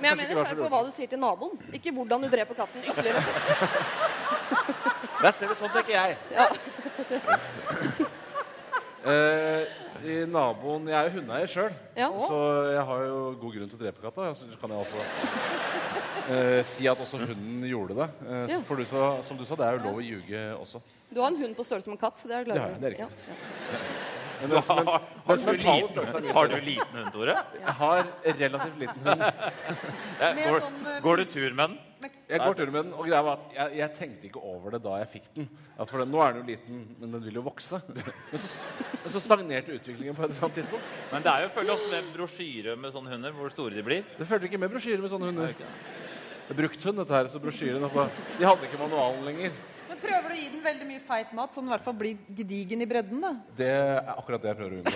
Men 0.00 0.04
jeg 0.08 0.16
mener 0.16 0.46
selv 0.46 0.62
på 0.62 0.68
hva 0.72 0.80
du 0.86 0.90
sier 0.94 1.08
til 1.10 1.18
naboen. 1.20 1.58
Ikke 1.76 1.92
hvordan 1.92 2.22
du 2.24 2.28
dreper 2.32 2.54
katten 2.54 2.84
ytterligere. 2.84 3.22
Der 5.22 5.30
ser 5.32 5.48
du, 5.50 5.54
sånn 5.58 5.72
tenker 5.74 5.92
jeg. 5.96 6.16
Eh, 9.04 9.64
i 10.08 10.14
naboen 10.32 10.86
Jeg 10.88 10.96
er 10.96 11.10
jo 11.10 11.18
hundeeier 11.18 11.50
sjøl, 11.52 11.74
Ja. 11.92 12.06
så 12.08 12.38
jeg 12.72 12.84
har 12.88 13.02
jo 13.04 13.18
god 13.36 13.52
grunn 13.52 13.68
til 13.68 13.76
å 13.76 13.82
drepe 13.82 14.00
katta. 14.00 14.30
Så 14.32 14.48
kan 14.60 14.72
jeg 14.72 14.80
også 14.80 15.02
uh, 16.30 16.62
si 16.64 16.88
at 16.88 17.02
også 17.04 17.20
hunden 17.20 17.66
gjorde 17.68 17.98
det. 17.98 18.08
Uh, 18.24 18.46
Ja. 18.48 18.60
For 18.64 18.80
du 18.80 18.84
sa, 18.88 19.20
som 19.22 19.36
du 19.36 19.44
sa, 19.44 19.58
det 19.60 19.66
er 19.66 19.76
jo 19.76 19.84
lov 19.84 20.00
å 20.00 20.06
ljuge 20.06 20.40
også. 20.56 20.80
Du 21.12 21.20
har 21.20 21.28
en 21.28 21.36
hund 21.36 21.54
på 21.56 21.66
størrelse 21.68 21.92
med 21.92 21.98
en 21.98 22.04
katt. 22.06 22.16
Det 22.24 22.32
er 22.32 22.38
jeg 22.38 22.48
glad 22.48 22.56
Det 22.56 22.64
Ja, 22.64 22.68
det 22.80 22.88
er 22.88 22.96
Ja. 23.04 23.08
riktig. 23.12 24.13
Men 24.40 24.50
det, 24.50 24.60
men, 24.60 24.86
Har, 24.88 25.00
det 25.14 25.24
har, 25.24 25.36
som 25.36 25.46
du 25.46 25.50
er 25.52 25.58
liten, 25.62 25.98
er 26.04 26.24
mye 26.26 26.36
har 26.36 26.50
du 26.50 26.54
liten 26.68 26.98
hund, 26.98 27.10
Tore? 27.14 27.34
Jeg 27.60 27.74
har 27.80 28.06
relativt 28.42 28.78
liten 28.82 29.08
hund. 29.08 29.24
Går, 30.44 30.60
sånn, 30.64 30.86
eh, 30.90 31.02
går 31.04 31.20
du 31.20 31.24
tur 31.32 31.50
med 31.58 31.64
den? 31.64 31.82
Jeg 32.28 32.40
går 32.40 32.56
tur 32.56 32.70
med 32.72 32.78
den, 32.82 32.92
og 32.96 33.06
greia 33.08 33.20
var 33.24 33.40
at 33.40 33.54
jeg, 33.56 33.76
jeg 33.78 33.92
tenkte 33.98 34.28
ikke 34.28 34.40
over 34.44 34.74
det 34.74 34.80
da 34.84 34.98
jeg 35.00 35.08
fikk 35.14 35.26
den. 35.36 35.48
At 35.80 35.90
for 35.90 36.02
den, 36.02 36.10
Nå 36.12 36.20
er 36.24 36.34
den 36.34 36.42
jo 36.42 36.48
liten, 36.52 36.80
men 37.00 37.16
den 37.16 37.24
vil 37.24 37.38
jo 37.40 37.44
vokse. 37.44 37.80
Men 38.32 38.40
så, 38.40 38.50
men 39.04 39.12
så 39.12 39.20
stagnerte 39.20 39.74
utviklingen 39.76 40.16
på 40.16 40.24
et 40.24 40.32
eller 40.32 40.46
annet 40.46 40.58
tidspunkt. 40.62 40.92
Men 41.12 41.24
det 41.24 41.32
er 41.32 41.44
jo 41.44 41.52
følge 41.58 41.74
ofte 41.76 41.90
med 41.92 42.08
brosjyre 42.16 42.76
med 42.80 42.94
sånne 42.94 43.12
hunder. 43.12 43.36
Hvor 43.36 43.52
store 43.52 43.76
de 43.76 43.84
blir. 43.84 44.06
Det 44.16 44.28
følger 44.28 44.48
ikke 44.48 44.60
med 44.62 44.72
brosjyre 44.72 45.04
med 45.04 45.12
sånne 45.12 45.30
hunder. 45.30 45.52
Det 46.44 46.52
er 46.52 46.58
brukthund, 46.58 47.00
dette 47.00 47.16
her, 47.16 47.28
så 47.32 47.40
brosjyren 47.40 47.84
altså, 47.84 48.08
De 48.38 48.48
hadde 48.48 48.68
ikke 48.68 48.80
manualen 48.80 49.24
lenger. 49.28 49.54
Prøver 50.04 50.28
du 50.28 50.34
å 50.34 50.38
gi 50.38 50.48
den 50.52 50.64
veldig 50.64 50.86
mye 50.88 51.02
feit 51.04 51.30
mat, 51.36 51.54
så 51.54 51.62
den 51.62 51.70
i 51.70 51.74
hvert 51.74 51.84
fall 51.86 51.96
blir 51.98 52.18
gedigen 52.36 52.84
i 52.84 52.88
bredden? 52.90 53.22
da? 53.24 53.32
Det 53.56 53.70
er 53.72 54.10
akkurat 54.14 54.42
det 54.44 54.52
jeg 54.52 54.58
prøver 54.60 54.74
å 54.74 54.82
unngå. 54.82 54.92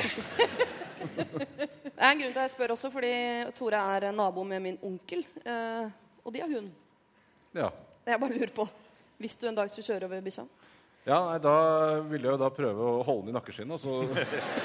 Det 1.98 2.04
er 2.06 2.12
en 2.12 2.20
grunn 2.20 2.30
til 2.34 2.38
at 2.38 2.44
jeg 2.46 2.52
spør 2.52 2.72
også, 2.74 2.88
fordi 2.94 3.10
Tore 3.56 3.78
er 3.96 4.04
nabo 4.14 4.44
med 4.46 4.62
min 4.62 4.76
onkel. 4.86 5.24
Eh, 5.42 5.88
og 6.22 6.34
de 6.34 6.42
har 6.42 6.50
hund. 6.52 6.68
Ja. 7.56 7.70
Jeg 8.06 8.20
bare 8.22 8.36
lurer 8.36 8.52
på 8.54 8.66
Hvis 9.18 9.34
du 9.38 9.48
en 9.48 9.56
dag 9.56 9.70
skulle 9.70 9.86
kjøre 9.88 10.06
over 10.06 10.22
bikkja? 10.22 10.44
ja, 11.08 11.18
nei, 11.24 11.38
da 11.42 11.54
ville 12.04 12.28
jeg 12.28 12.34
jo 12.36 12.40
da 12.42 12.50
prøve 12.52 12.84
å 12.84 13.02
holde 13.06 13.26
den 13.26 13.32
i 13.32 13.36
nakkeskinnet, 13.38 13.74
og 13.74 13.80
så 13.80 14.04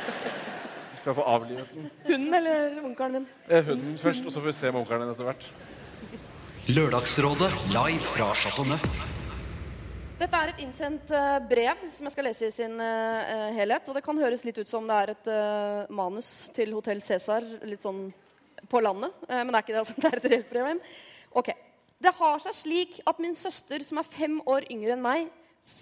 skal 0.99 1.09
jeg 1.09 1.17
få 1.17 1.25
avlivet 1.33 1.71
den. 1.73 1.87
Hunden 2.09 2.37
eller 2.41 2.77
onkelen 2.83 3.15
min? 3.21 3.27
Eh, 3.47 3.63
hunden 3.69 3.97
først, 4.01 4.27
og 4.27 4.35
så 4.35 4.43
får 4.43 4.49
vi 4.51 4.57
se 4.59 4.71
med 4.73 4.81
onkelen 4.83 5.05
din 5.07 5.15
etter 5.15 5.29
hvert. 5.31 5.47
Lørdagsrådet 6.69 7.49
live 7.73 8.05
fra 8.13 8.29
Chateau 8.37 8.67
Neuf. 8.69 9.02
Dette 10.23 10.39
er 10.39 10.51
et 10.53 10.61
innsendt 10.63 11.09
eh, 11.11 11.37
brev 11.43 11.79
som 11.91 12.07
jeg 12.07 12.13
skal 12.13 12.23
lese 12.29 12.47
i 12.47 12.53
sin 12.55 12.77
eh, 12.79 13.49
helhet. 13.57 13.89
Og 13.91 13.97
det 13.97 14.03
kan 14.05 14.19
høres 14.21 14.45
litt 14.47 14.55
ut 14.61 14.69
som 14.69 14.85
det 14.87 14.95
er 14.95 15.11
et 15.11 15.25
eh, 15.33 15.89
manus 15.91 16.29
til 16.55 16.71
Hotell 16.71 17.01
Cæsar 17.03 17.43
litt 17.67 17.83
sånn 17.83 18.05
på 18.71 18.79
landet. 18.79 19.11
Eh, 19.27 19.41
men 19.41 19.51
det 19.51 19.59
er 19.59 19.65
ikke 19.65 19.75
det. 19.75 19.81
altså. 19.81 19.97
Det 19.99 20.07
er 20.07 20.21
et 20.21 20.29
reelt 20.31 20.53
brev. 20.53 20.93
Ok. 21.41 21.51
Det 22.07 22.15
har 22.21 22.39
seg 22.45 22.55
slik 22.55 22.95
at 23.09 23.19
min 23.19 23.35
søster, 23.35 23.83
som 23.83 23.99
er 23.99 24.07
fem 24.07 24.39
år 24.47 24.69
yngre 24.71 24.95
enn 24.95 25.03
meg, 25.03 25.27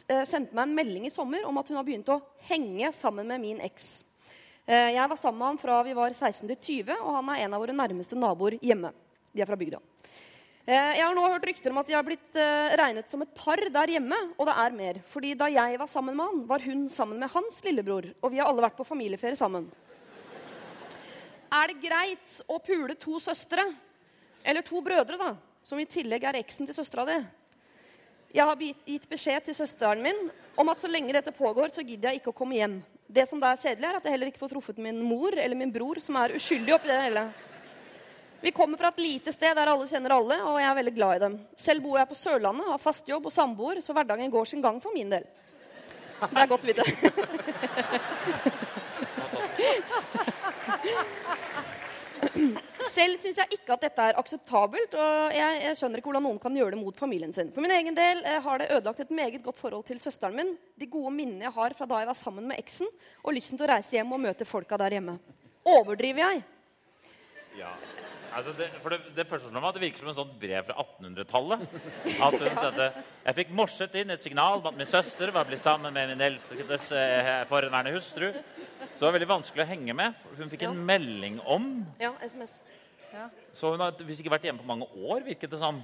eh, 0.10 0.24
sendte 0.26 0.58
meg 0.58 0.66
en 0.66 0.76
melding 0.80 1.06
i 1.06 1.14
sommer 1.14 1.46
om 1.46 1.62
at 1.62 1.70
hun 1.70 1.78
har 1.78 1.86
begynt 1.86 2.10
å 2.10 2.18
henge 2.50 2.90
sammen 2.98 3.30
med 3.30 3.46
min 3.46 3.62
eks. 3.70 3.92
Eh, 4.66 4.96
jeg 4.96 5.06
var 5.06 5.22
sammen 5.22 5.44
med 5.44 5.52
han 5.52 5.62
fra 5.68 5.78
vi 5.86 5.94
var 6.02 6.18
16 6.18 6.50
til 6.56 6.62
20, 6.82 6.98
og 6.98 7.14
han 7.20 7.34
er 7.36 7.46
en 7.46 7.60
av 7.60 7.62
våre 7.62 7.78
nærmeste 7.78 8.18
naboer 8.18 8.58
hjemme. 8.58 8.90
De 9.30 9.46
er 9.46 9.54
fra 9.54 9.60
bygda. 9.60 9.86
Eh, 10.68 10.94
Jeg 10.98 11.02
har 11.02 11.16
nå 11.18 11.24
hørt 11.26 11.46
rykter 11.50 11.74
om 11.74 11.80
at 11.82 11.88
de 11.90 11.96
har 11.98 12.06
blitt 12.06 12.36
eh, 12.38 12.76
regnet 12.78 13.10
som 13.10 13.22
et 13.26 13.34
par 13.36 13.58
der 13.74 13.94
hjemme. 13.96 14.18
Og 14.38 14.46
det 14.50 14.56
er 14.64 14.76
mer. 14.78 15.00
Fordi 15.10 15.34
da 15.38 15.50
jeg 15.50 15.80
var 15.82 15.90
sammen 15.90 16.16
med 16.18 16.28
han, 16.30 16.44
var 16.50 16.66
hun 16.66 16.88
sammen 16.90 17.20
med 17.22 17.32
hans 17.34 17.62
lillebror. 17.66 18.12
Og 18.22 18.32
vi 18.34 18.38
har 18.42 18.50
alle 18.52 18.62
vært 18.68 18.78
på 18.78 18.86
familieferie 18.88 19.40
sammen. 19.40 19.70
Er 21.52 21.68
det 21.68 21.82
greit 21.84 22.38
å 22.48 22.62
pule 22.64 22.96
to 22.96 23.18
søstre? 23.20 23.66
Eller 24.46 24.64
to 24.66 24.80
brødre, 24.82 25.18
da. 25.20 25.34
Som 25.64 25.82
i 25.82 25.86
tillegg 25.90 26.24
er 26.26 26.40
eksen 26.40 26.66
til 26.70 26.78
søstera 26.78 27.06
di. 27.10 27.18
Jeg 28.32 28.48
har 28.48 28.56
gitt- 28.56 29.10
beskjed 29.12 29.44
til 29.44 29.54
søsteren 29.58 30.02
min 30.02 30.30
om 30.58 30.70
at 30.72 30.80
så 30.80 30.88
lenge 30.88 31.12
dette 31.12 31.34
pågår, 31.36 31.68
så 31.74 31.84
gidder 31.84 32.10
jeg 32.14 32.22
ikke 32.22 32.32
å 32.32 32.38
komme 32.38 32.56
hjem. 32.56 32.78
Det 33.12 33.28
som 33.28 33.42
da 33.42 33.52
er 33.52 33.60
kjedelig, 33.60 33.90
er 33.90 33.98
at 33.98 34.04
jeg 34.08 34.14
heller 34.14 34.32
ikke 34.32 34.40
får 34.40 34.54
truffet 34.54 34.78
min 34.80 35.02
mor 35.04 35.36
eller 35.36 35.56
min 35.60 35.72
bror, 35.72 36.00
som 36.00 36.16
er 36.16 36.38
uskyldig 36.38 36.74
oppi 36.78 36.88
det 36.88 37.02
hele. 37.10 37.26
Vi 38.42 38.52
kommer 38.52 38.78
fra 38.78 38.90
et 38.90 38.98
lite 39.00 39.32
sted 39.34 39.54
der 39.54 39.70
alle 39.70 39.86
kjenner 39.86 40.16
alle, 40.16 40.38
og 40.42 40.56
jeg 40.58 40.70
er 40.70 40.78
veldig 40.80 40.96
glad 40.96 41.16
i 41.16 41.22
dem. 41.22 41.38
Selv 41.58 41.84
bor 41.86 42.00
jeg 42.00 42.10
på 42.10 42.18
Sørlandet, 42.18 42.66
har 42.72 42.82
fast 42.82 43.10
jobb 43.10 43.28
og 43.30 43.34
samboer, 43.36 43.82
så 43.86 43.94
hverdagen 43.94 44.34
går 44.34 44.50
sin 44.50 44.64
gang 44.64 44.82
for 44.82 44.94
min 44.96 45.14
del. 45.14 45.28
Det 46.22 46.42
er 46.42 46.50
godt 46.50 46.66
å 46.66 46.70
vite. 46.70 46.86
Selv 52.92 53.22
syns 53.22 53.38
jeg 53.40 53.58
ikke 53.58 53.76
at 53.76 53.84
dette 53.86 54.06
er 54.10 54.18
akseptabelt, 54.20 54.94
og 54.98 55.36
jeg, 55.36 55.60
jeg 55.66 55.78
skjønner 55.78 56.02
ikke 56.02 56.10
hvordan 56.10 56.26
noen 56.26 56.42
kan 56.42 56.58
gjøre 56.58 56.76
det 56.76 56.82
mot 56.82 56.98
familien 56.98 57.34
sin. 57.34 57.52
For 57.54 57.64
min 57.64 57.74
egen 57.78 57.98
del 57.98 58.22
eh, 58.26 58.42
har 58.44 58.62
det 58.62 58.72
ødelagt 58.74 59.04
et 59.06 59.14
meget 59.16 59.44
godt 59.46 59.60
forhold 59.62 59.86
til 59.88 60.02
søsteren 60.02 60.38
min, 60.38 60.56
de 60.82 60.90
gode 60.90 61.14
minnene 61.16 61.46
jeg 61.48 61.56
har 61.58 61.78
fra 61.78 61.88
da 61.90 62.02
jeg 62.02 62.10
var 62.10 62.18
sammen 62.18 62.50
med 62.50 62.62
eksen, 62.62 62.90
og 63.22 63.38
lysten 63.38 63.58
til 63.60 63.70
å 63.70 63.74
reise 63.76 63.98
hjem 63.98 64.18
og 64.18 64.24
møte 64.26 64.50
folka 64.50 64.82
der 64.82 64.98
hjemme. 64.98 65.18
Overdriver 65.78 66.26
jeg? 66.26 66.44
Ja. 67.60 67.74
Altså 68.32 68.54
det, 68.56 68.68
for 68.80 68.94
det, 68.94 69.00
det 69.16 69.26
første 69.28 69.52
at 69.52 69.76
det 69.76 69.84
virker 69.84 70.04
som 70.04 70.12
en 70.12 70.18
sånn 70.22 70.36
brev 70.40 70.68
fra 70.70 70.76
1800-tallet. 70.86 71.64
At 72.24 72.38
hun 72.40 72.60
sendte 72.62 72.88
Jeg 73.26 73.38
fikk 73.42 73.56
morset 73.58 73.98
inn 74.00 74.14
et 74.14 74.24
signal 74.24 74.62
om 74.62 74.70
at 74.72 74.78
min 74.78 74.90
søster 74.90 75.34
var 75.36 75.50
blitt 75.50 75.64
sammen 75.64 75.92
med 75.94 76.14
min 76.14 76.24
elskedes 76.30 76.92
eh, 76.96 77.32
forhenværende 77.50 77.96
hustru. 77.98 78.30
Så 78.32 79.02
det 79.02 79.08
var 79.10 79.18
veldig 79.18 79.32
vanskelig 79.34 79.66
å 79.66 79.72
henge 79.74 79.98
med. 79.98 80.16
for 80.24 80.40
Hun 80.40 80.54
fikk 80.54 80.64
en 80.70 80.80
melding 80.88 81.42
om 81.44 81.68
Ja, 82.00 82.14
SMS. 82.24 82.60
Så 83.58 83.74
hun 83.74 83.84
har 83.84 83.98
visst 84.08 84.24
ikke 84.24 84.32
vært 84.32 84.48
hjemme 84.48 84.64
på 84.64 84.70
mange 84.70 84.88
år, 84.96 85.26
virket 85.28 85.52
det 85.52 85.60
som. 85.60 85.84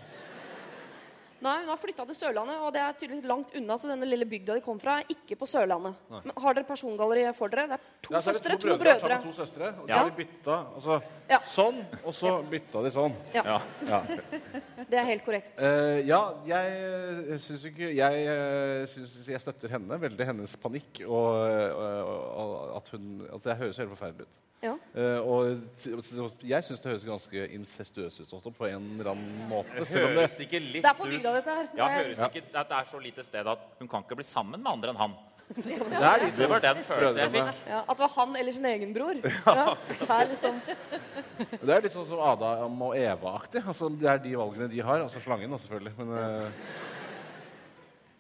Nei, 1.41 1.55
hun 1.61 1.69
har 1.69 1.77
flytta 1.77 2.05
til 2.09 2.15
Sørlandet, 2.17 2.57
og 2.65 2.71
det 2.73 2.81
er 2.81 2.95
tydeligvis 2.97 3.27
langt 3.29 3.51
unna. 3.59 3.75
Så 3.77 3.89
denne 3.91 4.07
lille 4.09 4.25
bygda 4.25 4.55
de 4.57 4.63
kom 4.65 4.79
fra, 4.81 4.99
er 5.03 5.11
ikke 5.13 5.37
på 5.37 5.45
Sørlandet. 5.49 5.93
Men 6.09 6.33
har 6.41 6.57
dere 6.57 6.65
persongalleriet 6.65 7.35
for 7.37 7.47
dere? 7.53 7.67
Det 7.67 7.77
er 7.77 7.83
to 8.07 8.13
Ja, 8.15 8.21
søstre, 8.25 8.55
to 8.57 8.67
brødre. 8.67 8.79
brødre. 8.79 8.99
sammen 8.99 9.17
med 9.17 9.27
To 9.27 9.37
søstre 9.41 9.67
og 9.77 9.87
så 9.87 9.93
har 9.99 10.09
de 10.09 10.15
bytta 10.25 10.57
altså, 10.75 11.01
Ja. 11.29 11.39
sånn, 11.45 11.85
og 12.03 12.13
så 12.13 12.43
bytta 12.49 12.83
de 12.83 12.91
sånn. 12.91 13.15
Ja, 13.35 13.43
Ja. 13.45 13.59
Ja. 13.87 14.01
Det 14.89 14.97
er 14.99 15.03
helt 15.03 15.25
korrekt. 15.25 15.59
Uh, 15.59 15.99
ja, 16.07 16.19
jeg 16.47 17.39
syns 17.41 17.65
ikke 17.65 17.89
Jeg, 17.95 18.25
eh, 18.27 18.85
synes, 18.87 19.27
jeg 19.27 19.41
støtter 19.41 19.69
henne. 19.69 19.97
Veldig 19.99 20.25
hennes 20.25 20.55
panikk. 20.55 21.01
Og, 21.07 21.33
og, 21.75 22.17
og 22.37 22.77
at 22.77 22.87
hun 22.93 23.27
Altså, 23.31 23.49
det 23.49 23.57
høres 23.57 23.77
helt 23.77 23.89
forferdelig 23.89 24.21
ut. 24.29 24.37
Ja. 24.63 24.71
Uh, 24.95 25.19
og 25.21 25.59
jeg 26.41 26.63
syns 26.65 26.79
det 26.81 26.89
høres 26.89 27.03
ganske 27.05 27.43
incestuøst 27.53 28.21
ut 28.23 28.31
også, 28.39 28.49
på 28.57 28.65
en 28.65 28.87
eller 28.99 29.11
annen 29.11 29.49
måte. 29.51 29.85
Selv 29.85 30.07
om 30.07 30.15
Høres 30.17 30.33
det, 30.37 30.47
ikke 30.47 30.61
litt 30.63 30.83
Det 30.87 30.95
er 31.27 31.31
av 31.33 31.39
dette 31.39 31.55
her. 31.59 31.69
Ja, 31.73 31.87
Det 31.87 31.93
er- 31.93 32.03
høres 32.03 32.23
ikke 32.27 32.43
at 32.61 32.69
det 32.69 32.77
er 32.77 32.91
så 32.91 33.01
lite 33.03 33.23
sted 33.27 33.47
at 33.53 33.65
hun 33.79 33.87
kan 33.91 34.03
ikke 34.03 34.17
bli 34.19 34.27
sammen 34.27 34.61
med 34.63 34.71
andre 34.71 34.93
enn 34.95 35.01
han. 35.03 35.15
det 35.55 36.35
Det 36.35 36.49
var 36.51 36.59
den 36.59 36.81
følelsen 36.83 37.21
jeg 37.21 37.31
fikk. 37.37 37.61
Ja, 37.69 37.79
at 37.85 37.93
det 37.95 38.03
var 38.03 38.13
han 38.17 38.35
eller 38.35 38.51
sin 38.51 38.65
egen 38.65 38.93
bror. 38.93 39.15
Ja, 39.45 39.77
det 39.87 40.09
er 40.09 40.27
litt 40.33 40.43
sånn. 40.43 40.59
Det 41.61 41.71
er 41.77 41.81
litt 41.85 41.95
sånn 41.95 42.09
som 42.09 42.19
Adam 42.19 42.81
og 42.89 42.97
Eva-aktig. 42.99 43.63
Altså, 43.63 43.87
det 43.89 44.09
er 44.11 44.19
de 44.25 44.35
valgene 44.35 44.67
de 44.71 44.83
har. 44.83 45.05
Altså 45.05 45.21
slangen, 45.23 45.51
da, 45.51 45.57
selvfølgelig. 45.63 45.93
Men 46.01 46.11
uh... 46.17 46.51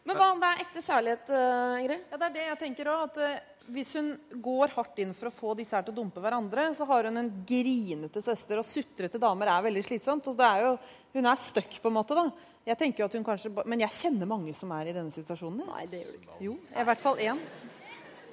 Men 0.07 0.15
hva 0.15 0.31
om 0.31 0.39
det 0.39 0.49
er 0.53 0.63
ekte 0.63 0.81
kjærlighet, 0.85 1.29
uh, 1.35 1.75
Ingrid? 1.81 2.03
Ja, 2.07 2.17
det 2.21 2.27
er 2.29 2.35
det 2.37 2.43
jeg 2.45 2.59
tenker 2.61 2.89
at 2.93 3.17
eh, 3.19 3.39
Hvis 3.75 3.89
hun 3.99 4.13
går 4.39 4.71
hardt 4.77 5.01
inn 5.03 5.11
for 5.11 5.27
å 5.27 5.35
få 5.35 5.55
disse 5.59 5.75
her 5.75 5.83
til 5.83 5.91
å 5.91 5.97
dumpe 5.97 6.23
hverandre, 6.23 6.69
så 6.77 6.87
har 6.87 7.09
hun 7.09 7.19
en 7.19 7.31
grinete 7.49 8.23
søster, 8.23 8.61
og 8.61 8.67
sutrete 8.69 9.19
damer 9.19 9.51
er 9.51 9.65
veldig 9.65 9.83
slitsomt. 9.83 10.29
og 10.31 10.37
det 10.39 10.47
er 10.47 10.63
jo, 10.63 10.77
Hun 11.17 11.27
er 11.27 11.41
stuck, 11.41 11.75
på 11.83 11.91
en 11.91 11.97
måte. 11.99 12.15
da. 12.15 12.29
Jeg 12.67 12.75
tenker 12.75 13.03
jo 13.03 13.07
at 13.07 13.15
hun 13.15 13.23
kanskje, 13.23 13.51
Men 13.65 13.79
jeg 13.85 13.95
kjenner 13.95 14.27
mange 14.27 14.53
som 14.55 14.71
er 14.75 14.89
i 14.89 14.95
denne 14.95 15.13
situasjonen. 15.13 15.63
Nei, 15.69 15.85
det 15.87 16.03
gjør 16.03 16.11
du 16.11 16.19
ikke. 16.19 16.37
Jo, 16.43 16.55
i 16.75 16.85
hvert 16.89 17.03
fall 17.03 17.21
én. 17.23 17.39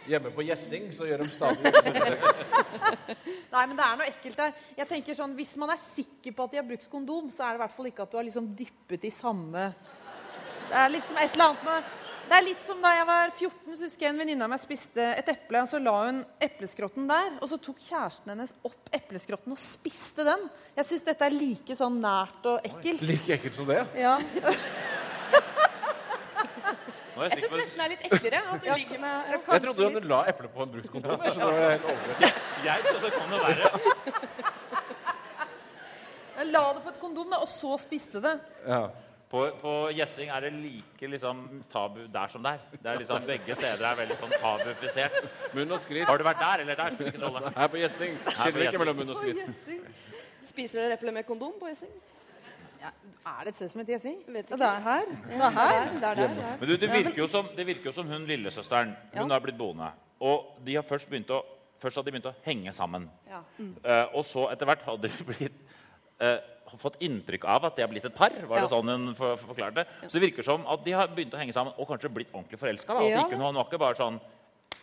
hjemme 0.05 0.31
på 0.37 0.45
Gjessing 0.45 0.91
så 0.93 1.07
gjør 1.09 1.23
de 1.23 1.29
stadig 1.33 1.71
Nei, 3.55 3.63
men 3.63 3.77
det 3.79 3.85
er 3.87 3.95
noe 3.97 4.09
ekkelt 4.11 4.37
der. 4.37 4.53
Jeg 4.77 4.89
tenker 4.91 5.17
sånn, 5.17 5.37
Hvis 5.39 5.55
man 5.57 5.71
er 5.73 5.81
sikker 5.81 6.35
på 6.35 6.45
at 6.45 6.53
de 6.53 6.61
har 6.61 6.67
brukt 6.69 6.91
kondom, 6.93 7.31
så 7.33 7.47
er 7.47 7.55
det 7.55 7.61
i 7.61 7.65
hvert 7.65 7.77
fall 7.77 7.89
ikke 7.89 8.05
at 8.05 8.13
du 8.13 8.19
har 8.19 8.27
liksom 8.27 8.51
dyppet 8.59 9.07
i 9.09 9.13
samme 9.15 9.69
Det 10.69 10.81
er 10.83 10.93
liksom 10.93 11.21
et 11.23 11.39
eller 11.39 11.55
annet 11.55 11.65
med 11.71 12.04
det 12.29 12.37
er 12.39 12.45
litt 12.47 12.63
som 12.65 12.81
da 12.83 12.91
jeg 12.95 13.07
var 13.09 13.33
14, 13.35 13.77
så 13.77 13.85
husker 13.85 14.07
jeg 14.07 14.13
en 14.15 14.21
venninne 14.23 14.47
av 14.47 14.51
meg 14.53 14.61
spiste 14.63 15.05
et 15.19 15.29
eple. 15.35 15.61
og 15.63 15.69
Så 15.71 15.81
la 15.83 15.95
hun 16.07 16.23
epleskrotten 16.43 17.07
der, 17.11 17.31
og 17.41 17.51
så 17.51 17.59
tok 17.63 17.79
kjæresten 17.85 18.33
hennes 18.35 18.55
opp 18.67 18.91
epleskrotten 18.99 19.55
og 19.55 19.61
spiste 19.61 20.27
den. 20.27 20.49
Jeg 20.79 20.89
syns 20.91 21.07
dette 21.07 21.29
er 21.29 21.37
like 21.37 21.77
sånn 21.79 22.01
nært 22.03 22.49
og 22.51 22.67
ekkelt. 22.67 23.05
like 23.07 23.37
ekkelt 23.37 23.61
som 23.61 23.71
det. 23.71 23.83
Ja. 24.01 24.17
Jeg 27.15 27.31
Jeg 27.31 27.45
syns 27.45 27.53
nesten 27.55 27.79
det 27.79 27.85
er 27.85 27.91
litt 27.93 28.07
eklere 28.09 28.39
at 28.43 28.65
du 28.65 28.69
ligger 28.75 28.99
med 28.99 29.29
ja. 29.31 29.37
Jeg 29.39 29.63
trodde 29.63 29.87
hun 29.95 30.07
la 30.11 30.17
eplet 30.33 30.51
på 30.51 30.65
en 30.65 30.73
brukt 30.73 30.91
kondom. 30.91 31.21
Jeg 31.23 31.35
det 31.39 31.45
overraskende. 31.93 32.31
Jeg 32.65 32.87
trodde 32.89 33.05
det 33.05 33.13
kan 33.15 33.29
verre. 33.45 33.69
Jeg 36.35 36.49
la 36.51 36.63
det 36.75 36.83
på 36.83 36.91
et 36.91 36.99
kondom, 36.99 37.29
da, 37.31 37.39
og 37.45 37.51
så 37.51 37.77
spiste 37.79 38.19
det. 38.25 38.35
Ja. 38.67 38.81
På, 39.35 39.41
på 39.59 39.71
Gjessing 39.99 40.29
er 40.31 40.45
det 40.47 40.53
like 40.55 41.09
liksom, 41.11 41.39
tabu 41.73 42.05
der 42.15 42.29
som 42.31 42.43
der. 42.45 42.61
Det 42.71 42.87
er 42.93 43.01
liksom, 43.01 43.25
begge 43.27 43.55
steder 43.59 43.83
er 43.89 43.97
veldig 43.99 44.17
sånn 44.21 44.35
tabufisert. 44.39 45.17
Munn 45.57 45.75
og 45.75 45.81
skryt. 45.83 46.05
Har 46.07 46.21
du 46.21 46.25
vært 46.29 46.43
der 46.45 46.63
eller 46.63 46.79
der? 46.79 46.95
Spiller 46.95 47.17
ikke 47.17 47.25
rolle. 47.27 47.51
Her 47.57 47.71
på 47.73 47.81
Gjessing 47.83 48.15
skiller 48.29 48.47
ikke 48.47 48.63
Gjessing. 48.69 48.85
mellom 48.85 49.01
munn 49.01 49.11
og 49.11 49.19
skryt. 49.19 50.05
Spiser 50.53 50.85
dere 50.85 50.99
eple 51.01 51.15
med 51.17 51.27
kondom 51.27 51.57
på 51.59 51.73
Jessing? 51.73 51.91
Ja, 52.85 52.93
er 53.33 53.41
det 53.49 53.55
et 53.55 53.59
sted 53.59 53.73
som 53.73 53.83
heter 53.83 53.97
Gjessing? 53.97 54.21
Ja, 54.29 54.45
det 54.61 54.69
er 54.71 54.87
her. 54.87 55.11
Det 55.25 55.43
er 55.49 55.59
her. 55.59 55.91
Det 55.99 56.09
er 56.13 56.23
der. 56.23 56.39
Men 56.61 56.69
du, 56.71 56.77
det 56.85 56.93
virker 56.95 57.19
jo 57.25 57.29
som, 57.35 57.51
det 57.59 57.67
virker 57.73 57.91
jo 57.91 57.97
som 57.99 58.07
hun 58.15 58.27
lillesøsteren. 58.31 58.95
Hun 59.17 59.23
Ja. 59.25 59.29
har 59.35 59.41
blitt 59.49 59.59
boende. 59.59 59.91
Og 60.21 60.55
de 60.67 60.79
har 60.79 60.87
først 60.87 61.11
begynt 61.11 61.35
å 61.35 61.43
Først 61.85 61.99
hadde 61.99 62.07
de 62.07 62.13
begynt 62.15 62.29
å 62.31 62.39
henge 62.47 62.73
sammen. 62.73 63.09
Ja. 63.29 63.41
Eh, 63.61 64.15
og 64.17 64.23
så 64.25 64.47
etter 64.55 64.65
hvert 64.71 64.85
hadde 64.87 65.09
de 65.11 65.25
blitt 65.29 65.57
eh, 66.67 66.77
fått 66.79 66.97
inntrykk 67.01 67.45
av 67.45 67.65
at 67.65 67.77
de 67.77 67.83
har 67.83 67.89
blitt 67.89 68.05
et 68.05 68.15
par. 68.15 68.31
var 68.31 68.57
det 68.61 68.63
Ja. 68.71 68.77
sånn 68.77 68.89
hun 68.89 69.15
for, 69.15 69.37
for 69.37 69.55
forklarte. 69.55 69.87
Så 70.09 70.13
det 70.19 70.23
virker 70.33 70.43
som 70.45 70.67
at 70.67 70.85
de 70.85 70.93
har 70.93 71.09
begynt 71.09 71.33
å 71.35 71.39
henge 71.39 71.53
sammen 71.53 71.75
og 71.79 71.89
kanskje 71.89 72.09
blitt 72.13 72.33
ordentlig 72.33 72.59
forelska. 72.59 72.97
At 72.97 73.11
Ja. 73.11 73.25
ikke 73.25 73.39
var 73.39 73.65
ikke 73.65 73.79
bare 73.79 73.95
sånn 73.95 74.21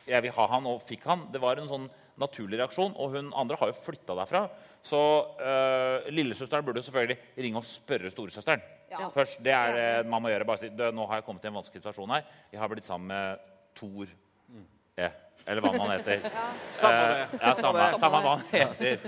'Jeg 0.08 0.22
vil 0.24 0.32
ha 0.32 0.48
han', 0.48 0.66
og 0.66 0.82
fikk 0.88 1.04
han. 1.04 1.28
Det 1.32 1.40
var 1.42 1.58
en 1.58 1.68
sånn 1.68 1.90
naturlig 2.18 2.58
reaksjon. 2.60 2.94
Og 2.98 3.12
hun 3.12 3.32
andre 3.36 3.56
har 3.58 3.68
jo 3.68 3.74
flytta 3.74 4.16
derfra. 4.16 4.50
Så 4.84 4.98
øh, 5.40 6.10
lillesøsteren 6.10 6.64
burde 6.66 6.82
selvfølgelig 6.82 7.18
ringe 7.38 7.58
og 7.58 7.64
spørre 7.66 8.10
storesøsteren. 8.12 8.62
Ja. 8.90 9.10
Først, 9.10 9.44
Det 9.44 9.52
er 9.54 9.74
det 10.02 10.08
man 10.10 10.22
må 10.24 10.30
gjøre. 10.30 10.46
bare 10.46 10.58
si, 10.58 10.70
'Nå 10.70 11.08
har 11.08 11.16
jeg 11.18 11.26
kommet 11.26 11.44
i 11.46 11.48
en 11.48 11.54
vanskelig 11.54 11.82
situasjon 11.84 12.10
her. 12.10 12.24
Jeg 12.52 12.60
har 12.60 12.68
blitt 12.68 12.84
sammen 12.86 13.08
med 13.08 13.40
Tor 13.76 14.08
E.' 14.98 15.12
Eller 15.48 15.62
hva 15.62 15.78
han 15.78 16.00
heter. 16.00 16.22
Samme 16.76 16.94
Eh, 16.94 17.28
det. 17.32 17.40
ja, 17.42 17.54
samme, 17.56 17.80
samme, 17.80 18.00
samme 18.00 18.22
hva 18.22 18.38
han 18.38 18.46
heter. 18.52 19.00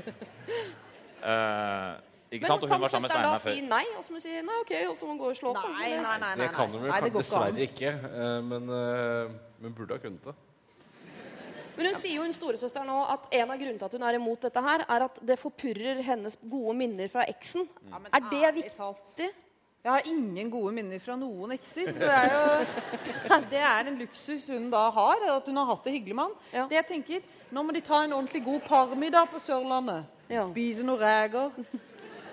Eh, 1.23 1.95
ikke 2.33 2.41
Men 2.47 2.51
sant? 2.51 2.63
Og 2.63 2.69
kan 2.69 2.77
hun 2.77 2.83
var 2.85 2.93
sammen 2.93 3.07
med 3.07 3.11
søsteren 3.11 3.29
da 3.29 3.39
Steinar 3.39 3.45
før. 3.45 3.53
si 3.53 3.61
nei, 3.61 3.83
og 3.97 4.03
så 4.03 4.09
må 4.13 4.17
hun 4.19 4.25
si 4.25 4.33
nei, 4.49 4.57
ok, 4.63 4.73
og 4.89 4.95
så 4.97 5.05
må 5.05 5.13
hun 5.13 5.19
gå 5.23 5.29
og 5.33 5.37
slå 5.39 5.53
på? 5.57 5.67
Nei, 5.73 5.89
nei, 5.89 5.99
nei. 6.03 6.17
nei, 6.23 6.31
Det 6.41 6.49
kan 6.55 6.73
hun 6.73 6.81
vel 6.87 7.13
dessverre 7.19 7.67
ikke. 7.67 7.93
eh, 8.09 8.41
Men, 8.49 8.73
eh, 8.79 9.37
men 9.61 9.73
burde 9.77 9.97
ha 9.97 10.01
kunnet 10.03 10.23
det. 10.31 10.35
Men 11.75 11.87
hun 11.89 11.95
sier 11.97 12.19
jo 12.19 12.25
hun 12.27 12.33
storesøster 12.35 12.83
nå 12.85 12.97
at 13.09 13.23
en 13.33 13.49
av 13.49 13.57
grunnene 13.57 13.79
til 13.81 13.87
at 13.87 13.95
hun 13.97 14.03
er 14.05 14.17
imot 14.19 14.43
dette 14.45 14.61
her, 14.61 14.83
er 14.87 15.05
at 15.07 15.15
det 15.25 15.39
forpurrer 15.41 16.03
hennes 16.05 16.35
gode 16.45 16.75
minner 16.77 17.09
fra 17.09 17.23
eksen. 17.25 17.65
Ja, 17.89 17.97
men 17.97 18.11
er 18.13 18.27
det 18.29 18.43
ærlig 18.49 18.65
talt. 18.75 18.99
viktig? 19.07 19.31
Jeg 19.83 19.91
har 19.91 20.05
ingen 20.07 20.49
gode 20.53 20.71
minner 20.71 20.99
fra 21.03 21.15
noen 21.19 21.51
ekser. 21.57 21.89
Så 21.89 21.97
det 21.97 22.11
er 22.13 22.29
jo 22.31 23.39
det 23.51 23.63
er 23.67 23.89
en 23.89 23.97
luksus 23.99 24.45
hun 24.53 24.69
da 24.71 24.83
har, 24.95 25.25
at 25.33 25.49
hun 25.49 25.57
har 25.59 25.65
hatt 25.73 25.83
det 25.89 25.95
hyggelig 25.97 26.15
med 26.15 26.23
han. 26.29 26.35
Ja. 26.53 26.67
Det 26.69 26.77
jeg 26.77 26.87
tenker, 26.91 27.25
Nå 27.53 27.61
må 27.65 27.73
de 27.75 27.81
ta 27.85 27.99
en 28.05 28.13
ordentlig 28.13 28.43
god 28.45 28.61
parmiddag 28.65 29.27
på 29.29 29.41
Sørlandet. 29.43 30.05
Ja. 30.29 30.45
Spise 30.47 30.85
noen 30.85 31.01
reker. 31.01 31.51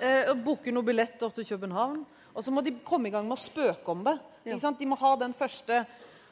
Eh, 0.01 0.31
og 0.33 0.43
Booke 0.45 0.73
noen 0.73 0.87
billetter 0.87 1.33
til 1.37 1.47
København. 1.53 2.03
Og 2.35 2.45
så 2.45 2.53
må 2.55 2.63
de 2.65 2.77
komme 2.87 3.11
i 3.11 3.15
gang 3.15 3.27
med 3.29 3.37
å 3.37 3.43
spøke 3.43 3.93
om 3.93 4.05
det. 4.07 4.17
Ja. 4.45 4.55
Ikke 4.55 4.63
sant? 4.63 4.79
De 4.81 4.89
må 4.89 4.99
ha 5.01 5.17
den 5.21 5.35
første 5.37 5.85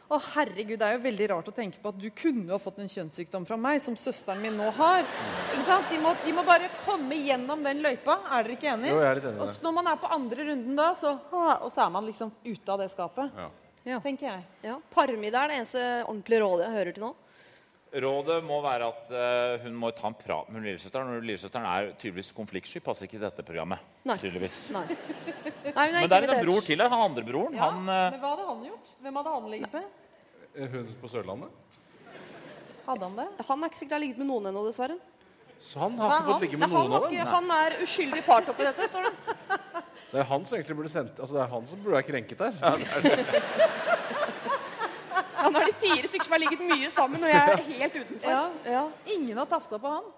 å 0.09 0.17
herregud, 0.33 0.79
Det 0.81 0.87
er 0.87 0.95
jo 0.97 1.03
veldig 1.05 1.27
rart 1.35 1.49
å 1.51 1.53
tenke 1.53 1.81
på 1.83 1.91
at 1.93 1.99
du 2.01 2.07
kunne 2.17 2.49
ha 2.49 2.57
fått 2.63 2.79
en 2.81 2.89
kjønnssykdom 2.89 3.45
fra 3.45 3.59
meg, 3.61 3.83
som 3.85 3.93
søsteren 3.93 4.41
min 4.41 4.57
nå 4.57 4.71
har. 4.79 5.05
Ikke 5.53 5.67
sant? 5.67 5.91
De 5.93 5.99
må, 6.01 6.15
de 6.25 6.33
må 6.33 6.45
bare 6.49 6.71
komme 6.87 7.19
gjennom 7.27 7.61
den 7.67 7.83
løypa. 7.85 8.17
Er 8.33 8.47
dere 8.47 8.57
ikke 8.57 8.71
enige? 8.73 8.95
Jo, 8.95 9.03
jeg 9.03 9.11
er 9.11 9.21
litt 9.21 9.29
enig 9.29 9.43
Og 9.45 9.63
når 9.67 9.75
man 9.77 9.91
er 9.93 10.01
på 10.01 10.13
andre 10.17 10.47
runden 10.49 10.81
da, 10.81 10.89
så, 10.97 11.13
og 11.37 11.69
så 11.75 11.85
er 11.85 11.93
man 11.93 12.09
liksom 12.09 12.33
ute 12.47 12.73
av 12.73 12.81
det 12.81 12.89
skapet. 12.95 13.37
Ja. 13.37 13.51
Ja. 13.89 14.01
Tenker 14.05 14.31
jeg. 14.31 14.47
Ja. 14.65 14.79
Parmiddag 14.93 15.45
er 15.45 15.53
det 15.53 15.61
eneste 15.63 15.85
ordentlige 16.07 16.41
rådet 16.43 16.67
jeg 16.67 16.77
hører 16.79 16.97
til 16.97 17.05
nå. 17.05 17.13
Rådet 17.89 18.43
må 18.45 18.59
være 18.61 18.89
at 18.93 19.13
eh, 19.17 19.63
hun 19.63 19.77
må 19.81 19.89
ta 19.97 20.11
en 20.11 20.17
prat 20.19 20.49
med 20.53 20.61
lillesøsteren. 20.67 21.09
og 21.17 21.23
Lillesøsteren 21.25 21.65
er 21.65 21.87
tydeligvis 21.97 22.35
konfliktsky. 22.37 22.83
Passer 22.85 23.09
ikke 23.09 23.17
i 23.17 23.23
dette 23.23 23.45
programmet. 23.47 23.81
Nei. 24.09 24.17
tydeligvis. 24.21 24.59
Nei. 24.75 24.83
Nei, 24.89 25.87
er 25.87 25.95
Men 25.95 26.11
det 26.13 26.19
er 26.19 26.35
en 26.35 26.45
bror 26.45 26.67
til 26.67 26.85
her. 26.85 26.93
Han 26.93 27.05
andre 27.07 27.25
broren. 27.25 27.57
Ja, 27.57 27.71
Han, 27.71 27.89
eh, 27.89 28.11
men 28.13 28.21
hva 28.21 28.35
hadde 28.35 28.49
han 28.51 28.61
gjort? 28.69 28.93
Hvem 29.01 29.21
hadde 29.21 29.33
han 29.39 29.49
ligget 29.55 29.79
med? 29.79 29.89
Eh, 30.53 30.69
Hun 30.75 30.93
på 31.01 31.13
Sørlandet? 31.15 31.65
Hadde 32.89 33.09
han 33.09 33.17
det? 33.23 33.29
Han 33.49 33.65
er 33.65 33.73
ikke 33.73 33.81
sikkert 33.81 33.97
har 33.97 34.05
ligget 34.05 34.21
med 34.21 34.31
noen 34.35 34.51
ennå, 34.53 34.67
dessverre. 34.69 34.99
Så 35.59 35.81
han 35.81 35.97
har 35.99 36.13
er 36.13 36.21
ikke 36.21 36.33
fått 36.33 36.45
ligge 36.45 36.61
med 36.61 36.71
noen 36.71 36.93
av 36.93 37.09
dem? 37.09 37.17
ikke, 37.17 37.31
han 37.33 37.51
er 37.57 37.81
uskyldig 37.83 38.25
part 38.29 38.53
oppi 38.53 38.69
dette, 38.69 38.93
står 38.93 39.09
det. 39.09 39.39
Det 40.09 40.23
er 40.23 40.25
han 40.25 40.45
som 40.49 40.57
egentlig 40.57 40.77
burde 40.79 40.89
sendt 40.89 41.19
Altså 41.21 41.35
det 41.37 41.41
er 41.43 41.51
han 41.53 41.67
som 41.69 41.81
burde 41.85 41.99
være 41.99 42.07
krenket 42.09 42.41
her. 42.41 42.55
Han 45.39 45.55
har 45.55 45.69
de 45.71 45.77
fire 45.81 46.09
stykker 46.09 46.27
som 46.27 46.35
har 46.37 46.43
ligget 46.45 46.67
mye 46.67 46.91
sammen, 46.91 47.25
og 47.25 47.33
jeg 47.33 47.55
er 47.55 47.65
helt 47.73 47.97
utenfor. 48.03 48.31
Ja. 48.31 48.45
Ja. 48.65 48.85
Ingen 49.15 49.39
har 49.39 49.49
tafsa 49.51 49.79
på 49.79 49.95
han. 49.97 50.13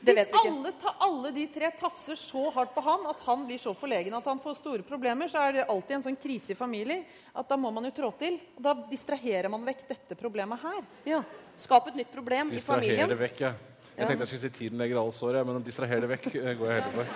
Det 0.00 0.14
Hvis 0.14 0.18
vet 0.22 0.36
alle, 0.40 0.70
ta, 0.80 0.94
alle 1.04 1.30
de 1.36 1.42
tre 1.52 1.68
tafser 1.76 2.16
så 2.16 2.46
hardt 2.54 2.70
på 2.72 2.80
han 2.80 3.02
at 3.10 3.20
han 3.26 3.42
blir 3.44 3.60
så 3.60 3.74
forlegen 3.76 4.14
at 4.16 4.28
han 4.30 4.38
får 4.40 4.54
store 4.56 4.84
problemer, 4.86 5.28
så 5.28 5.42
er 5.44 5.58
det 5.58 5.64
alltid 5.68 5.98
en 5.98 6.04
sånn 6.06 6.16
krise 6.20 6.54
i 6.54 6.56
familier 6.56 7.02
at 7.36 7.48
da 7.48 7.58
må 7.60 7.68
man 7.74 7.84
jo 7.84 7.92
trå 7.98 8.08
til. 8.22 8.38
Og 8.56 8.62
da 8.64 8.72
distraherer 8.88 9.52
man 9.52 9.66
vekk 9.66 9.82
dette 9.90 10.16
problemet 10.16 10.62
her. 10.62 10.86
Ja. 11.04 11.20
Skap 11.52 11.90
et 11.92 11.98
nytt 12.00 12.12
problem 12.14 12.52
i 12.56 12.62
familien. 12.64 13.12
det 13.12 13.20
vekk, 13.20 13.44
ja. 13.44 13.52
Jeg 14.00 14.08
tenkte 14.08 14.24
jeg 14.24 14.30
skulle 14.30 14.46
si 14.46 14.50
'tiden 14.56 14.80
legger 14.80 14.96
alle 14.96 15.12
sår', 15.12 15.36
ja, 15.36 15.44
men 15.44 15.62
distraher 15.62 16.00
det 16.00 16.08
vekk 16.08 16.26
eh, 16.34 16.54
går 16.56 16.70
jeg 16.70 16.82
heller 16.82 16.94
for. 16.96 17.06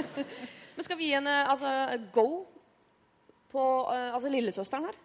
Men 0.80 0.84
skal 0.84 0.96
vi 0.96 1.10
gi 1.10 1.14
en 1.14 1.26
altså, 1.28 1.70
go 2.10 2.46
på 3.52 3.64
eh, 3.92 4.14
altså, 4.14 4.30
lillesøsteren 4.32 4.86
her? 4.88 4.96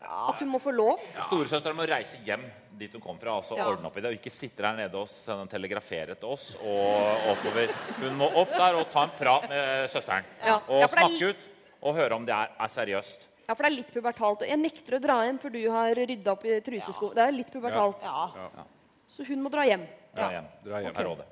At 0.00 0.38
hun 0.40 0.48
må 0.52 0.58
få 0.62 0.70
lov? 0.72 1.00
Storesøsteren 1.26 1.76
må 1.76 1.84
reise 1.90 2.18
hjem 2.24 2.44
dit 2.78 2.92
hun 2.94 3.00
kom 3.02 3.18
fra. 3.18 3.32
altså 3.40 3.56
Ja. 3.56 3.66
ordne 3.66 3.86
opp 3.86 3.96
i 3.96 4.00
det, 4.00 4.10
og 4.12 4.14
Ikke 4.20 4.30
sitte 4.30 4.62
der 4.62 4.76
nede 4.76 4.94
og 4.94 5.08
sende 5.08 5.42
en 5.42 5.48
telegrafere 5.48 6.14
til 6.14 6.28
oss. 6.28 6.54
og 6.62 7.32
oppover. 7.32 7.72
Hun 7.98 8.14
må 8.16 8.28
opp 8.36 8.48
der 8.54 8.74
og 8.78 8.90
ta 8.92 9.02
en 9.04 9.10
prat 9.10 9.48
med 9.48 9.88
søsteren. 9.90 10.24
Ja. 10.44 10.60
Og 10.68 10.78
Ja, 10.80 10.84
er 10.84 10.88
snakke 10.88 11.30
ut 11.30 11.36
og 11.82 11.94
høre 11.96 12.12
om 12.14 12.24
det 12.26 12.32
er, 12.34 12.48
er 12.60 12.68
seriøst. 12.68 13.18
Ja, 13.48 13.54
for 13.54 13.62
det 13.64 13.72
er 13.72 13.76
litt 13.76 13.92
pubertalt. 13.92 14.40
Jeg 14.46 14.58
nekter 14.58 14.98
å 14.98 15.00
dra 15.00 15.24
inn 15.26 15.38
for 15.38 15.48
du 15.50 15.70
har 15.70 15.94
rydda 15.94 16.30
opp 16.30 16.44
i 16.44 16.60
trusesko. 16.60 17.14
Det 17.14 17.26
er 17.26 17.32
litt 17.32 17.50
pubertalt. 17.52 18.02
Ja. 18.02 18.64
Så 19.08 19.24
hun 19.26 19.42
må 19.42 19.50
dra 19.50 19.62
hjem. 19.64 19.86
Dra 20.14 20.30
hjem. 20.30 20.44
Dra 20.64 20.80
hjem. 20.80 20.96
er 20.96 21.04
rådet. 21.04 21.26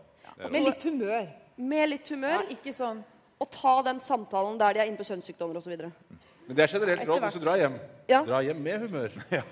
Med 0.50 0.62
litt 0.64 0.83
humør. 0.83 1.29
Med 1.57 1.88
litt 1.88 2.11
Ja, 2.11 2.16
humør. 2.16 2.48
ikke 2.50 2.72
sånn 2.74 3.05
Og 3.38 3.50
ta 3.50 3.83
den 3.83 4.00
samtalen 4.00 4.59
der 4.59 4.72
de 4.72 4.81
er 4.81 4.87
inne 4.87 4.96
på 4.96 5.05
kjønnssykdommer 5.05 5.57
osv. 5.57 5.76
Men 6.48 6.57
det 6.57 6.64
er 6.64 6.79
generelt 6.79 7.07
råd 7.07 7.20
hvis 7.20 7.33
du 7.35 7.40
drar 7.40 7.57
hjem. 7.59 7.79
Ja. 8.09 8.23
Dra 8.25 8.40
hjem 8.42 8.61
med 8.62 8.81
humør. 8.87 9.11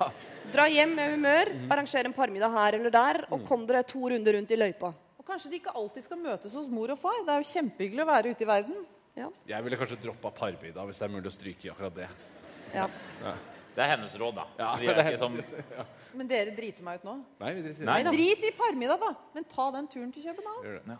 Dra 0.55 0.67
hjem 0.69 0.93
med 0.95 1.11
humør, 1.17 1.49
Mhm. 1.55 1.71
arrangere 1.73 2.07
en 2.07 2.13
parmiddag 2.15 2.51
her 2.53 2.75
eller 2.79 2.91
der, 2.91 3.19
Mm. 3.25 3.33
og 3.33 3.47
kom 3.49 3.67
dere 3.67 3.83
to 3.83 3.99
runder 4.09 4.33
rundt 4.37 4.51
i 4.51 4.57
løypa. 4.57 4.93
Og 5.19 5.25
kanskje 5.27 5.51
de 5.51 5.57
ikke 5.59 5.73
alltid 5.75 6.05
skal 6.05 6.19
møtes 6.19 6.53
hos 6.55 6.69
mor 6.69 6.91
og 6.91 6.99
far. 6.99 7.17
Det 7.25 7.33
er 7.33 7.41
jo 7.43 7.49
kjempehyggelig 7.55 8.03
å 8.05 8.07
være 8.07 8.31
ute 8.31 8.43
i 8.45 8.47
verden. 8.47 8.85
Ja. 9.17 9.29
Jeg 9.47 9.65
ville 9.65 9.77
kanskje 9.77 9.97
droppa 10.03 10.31
parmiddag 10.35 10.85
hvis 10.87 10.99
det 10.99 11.07
er 11.09 11.15
mulig 11.15 11.31
å 11.31 11.35
stryke 11.35 11.65
i 11.65 11.71
akkurat 11.71 11.95
det. 11.95 12.09
Ja. 12.75 12.89
Det 13.75 13.83
er 13.83 13.97
hennes 13.97 14.13
råd, 14.15 14.35
da. 14.37 14.45
Ja, 14.59 14.77
Vi 14.77 14.87
det 14.87 14.99
er 14.99 15.17
som, 15.19 15.35
Men 16.15 16.29
dere 16.29 16.53
driter 16.55 16.83
meg 16.85 17.01
ut 17.01 17.05
nå. 17.09 17.15
Nei, 17.41 17.55
vi 17.55 17.63
driter 17.63 17.85
Nei. 17.89 18.03
Drit 18.05 18.45
i 18.47 18.53
parmiddag, 18.55 19.01
da. 19.01 19.15
Men 19.35 19.45
ta 19.51 19.71
den 19.73 19.89
turen 19.89 20.13
til 20.15 20.23
København. 20.23 20.63
Gjør 20.63 20.75
det. 20.79 20.85
Hvor, 20.87 20.99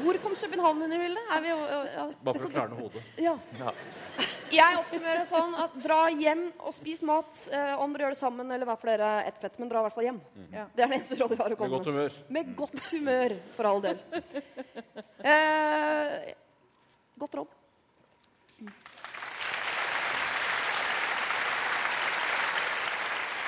hvor 0.00 0.18
kom 0.22 0.34
København 0.34 0.82
inn 0.86 0.94
i 0.96 1.00
bildet? 1.00 1.30
Er 1.34 1.44
vi, 1.44 1.52
ja. 1.52 2.06
Bare 2.24 2.40
for 2.42 2.48
å 2.48 2.54
klarne 2.54 2.78
hodet. 2.78 3.02
Ja. 3.20 3.34
Jeg 4.50 4.78
oppsummerer 4.80 5.26
sånn 5.28 5.54
at 5.62 5.76
dra 5.82 6.00
hjem 6.10 6.48
og 6.58 6.74
spis 6.74 7.04
mat. 7.06 7.36
Eh, 7.54 7.74
om 7.78 7.92
dere 7.94 8.08
gjør 8.08 8.16
det 8.16 8.20
sammen 8.20 8.50
eller 8.50 8.66
hver 8.68 8.80
for 8.80 8.90
dere 8.90 9.10
ett 9.28 9.38
fett, 9.42 9.60
men 9.62 9.70
dra 9.70 9.82
i 9.82 9.86
hvert 9.86 9.96
fall 9.98 10.08
hjem. 10.08 10.20
Ja. 10.50 10.66
Det 10.74 10.84
er 10.84 10.90
det 10.90 10.98
eneste 10.98 11.20
rådet 11.20 11.38
vi 11.38 11.44
har 11.44 11.54
å 11.54 11.60
komme 11.60 11.70
Med 11.70 11.78
godt 11.78 11.92
humør. 11.92 12.18
Med 12.38 12.52
godt 12.58 12.90
humør, 12.90 13.38
for 13.56 13.70
all 13.70 13.82
del. 13.86 14.04
Eh, 15.20 16.34
godt 17.20 17.34
råd. 17.40 17.56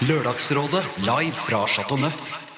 Lørdagsrådet 0.02 0.82
live 1.06 1.36
fra 1.38 1.66
Chateau 1.70 1.96
Neuf. 1.96 2.51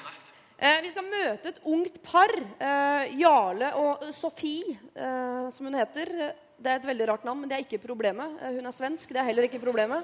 Eh, 0.55 0.79
vi 0.85 0.91
skal 0.93 1.03
møte 1.03 1.51
et 1.51 1.59
ungt 1.67 1.99
par. 2.05 2.31
Eh, 2.31 3.17
Jarle 3.19 3.73
og 3.75 4.07
Sofie, 4.15 4.77
eh, 4.95 5.49
som 5.51 5.67
hun 5.67 5.75
heter. 5.75 6.33
Det 6.55 6.71
er 6.71 6.79
et 6.79 6.87
veldig 6.87 7.07
rart 7.09 7.25
navn, 7.27 7.41
men 7.41 7.49
det 7.49 7.57
er 7.57 7.65
ikke 7.65 7.83
problemet. 7.83 8.39
Hun 8.39 8.65
er 8.65 8.71
svensk, 8.71 9.09
det 9.11 9.19
er 9.19 9.27
heller 9.27 9.49
ikke 9.49 9.59
problemet. 9.59 10.03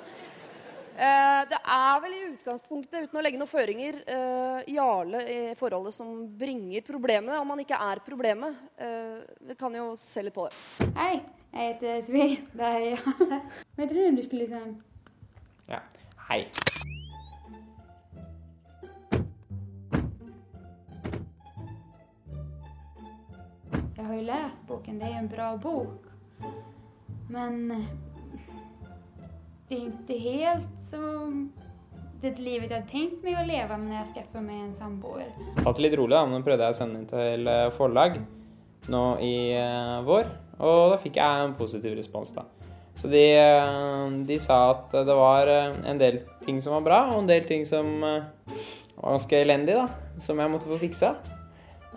Eh, 0.91 1.41
det 1.47 1.57
er 1.57 2.01
vel 2.03 2.13
i 2.13 2.25
utgangspunktet, 2.33 3.07
uten 3.07 3.17
å 3.17 3.23
legge 3.23 3.39
noen 3.39 3.49
føringer, 3.49 4.01
eh, 4.05 4.73
Jarle 4.75 5.23
i 5.23 5.55
forholdet 5.55 5.95
som 5.95 6.27
bringer 6.37 6.83
problemene, 6.85 7.39
om 7.39 7.49
han 7.49 7.63
ikke 7.63 7.79
er 7.79 8.03
problemet. 8.05 8.55
Eh, 8.77 9.23
vi 9.47 9.55
kan 9.55 9.73
jo 9.73 9.95
se 9.95 10.21
litt 10.21 10.35
på 10.35 10.49
det. 10.49 10.91
Hei, 10.97 11.23
jeg 11.53 11.73
heter 11.73 12.01
Sofie. 12.01 12.43
Det 12.53 12.67
er 12.67 12.89
Jarle. 12.91 13.41
Hva 13.47 13.85
heter 13.85 13.95
du? 13.95 14.15
Du 14.19 14.23
spiller 14.27 14.51
sånn? 14.51 14.75
Ja. 15.71 15.79
Hei. 16.27 16.43
Jeg 24.01 24.07
har 24.09 24.15
jo 24.17 24.21
lest 24.25 24.61
boken, 24.65 24.95
det 24.97 25.05
er 25.05 25.11
jo 25.13 25.17
en 25.21 25.27
bra 25.29 25.47
bok. 25.61 26.05
Men 27.29 27.57
det 29.69 29.75
er 29.77 29.83
ikke 29.91 30.15
helt 30.23 30.71
som 30.81 31.35
det 32.23 32.31
livet 32.41 32.71
jeg 32.71 32.79
hadde 32.79 32.89
tenkt 32.89 33.19
meg 33.21 33.37
å 33.37 33.43
leve 33.45 33.75
når 33.77 33.99
jeg 33.99 34.07
skaffet 34.15 34.41
meg 34.41 34.63
en 34.63 34.71
samboer. 34.73 35.27
Tatt 35.59 35.81
litt 35.85 35.93
rolig, 35.99 36.15
da. 36.15 36.23
Nå 36.25 36.39
prøvde 36.41 36.65
jeg 36.65 36.73
å 36.73 36.77
sende 36.79 36.97
den 36.97 37.11
til 37.11 37.51
eh, 37.53 37.67
forlag 37.75 38.17
nå 38.89 39.03
i 39.21 39.35
eh, 39.59 39.99
vår, 40.07 40.31
og 40.57 40.81
da 40.95 40.97
fikk 41.03 41.19
jeg 41.21 41.43
en 41.43 41.53
positiv 41.59 41.93
respons, 41.99 42.31
da. 42.33 42.47
Så 42.97 43.11
de, 43.11 43.21
eh, 43.37 44.15
de 44.25 44.39
sa 44.41 44.63
at 44.71 44.97
det 44.97 45.19
var 45.19 45.51
en 45.53 46.01
del 46.01 46.23
ting 46.41 46.57
som 46.57 46.73
var 46.79 46.87
bra, 46.89 47.03
og 47.11 47.21
en 47.21 47.29
del 47.29 47.45
ting 47.45 47.69
som 47.69 47.99
var 48.01 48.25
ganske 48.97 49.43
elendig, 49.45 49.77
da. 49.77 50.17
Som 50.25 50.41
jeg 50.41 50.53
måtte 50.55 50.73
få 50.73 50.81
fiksa. 50.81 51.13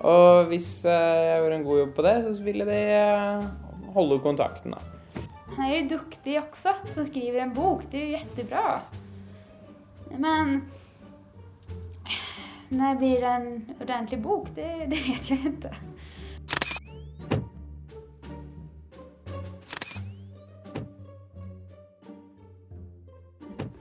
Og 0.02 0.50
hvis 0.50 0.68
eh, 0.84 1.20
jeg 1.28 1.38
gjorde 1.40 1.56
en 1.60 1.66
god 1.68 1.78
jobb 1.78 1.94
på 1.94 2.04
det, 2.06 2.16
så 2.24 2.34
ville 2.42 2.66
de 2.66 2.80
eh, 2.96 3.46
holde 3.94 4.18
kontakten, 4.24 4.74
da. 4.74 5.22
Han 5.54 5.66
er 5.68 5.76
jo 5.76 5.88
duktig 5.94 6.38
også, 6.40 6.74
som 6.94 7.06
skriver 7.06 7.44
en 7.44 7.54
bok. 7.54 7.84
Det 7.92 8.00
er 8.00 8.08
jo 8.10 8.22
kjempebra. 8.24 8.80
Men 10.18 10.64
når 12.74 12.96
blir 12.98 13.20
det 13.22 13.34
en 13.38 13.50
ordentlig 13.80 14.22
bok? 14.22 14.48
Det, 14.56 14.66
det 14.90 14.98
vet 15.06 15.30
jeg 15.30 15.52
ikke. 15.52 15.74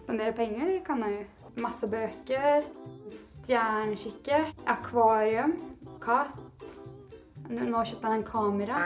Spandere 0.03 0.33
penger, 0.37 0.65
det 0.65 0.83
kan 0.85 1.01
jeg 1.07 1.17
jo. 1.17 1.25
Masse 1.61 1.87
bøker. 1.87 2.63
stjärnkikkert, 3.13 4.55
akvarium, 4.65 5.72
katt. 6.03 6.73
Nå 7.49 7.83
kjøpte 7.83 8.07
han 8.07 8.19
en 8.19 8.25
kamera. 8.27 8.79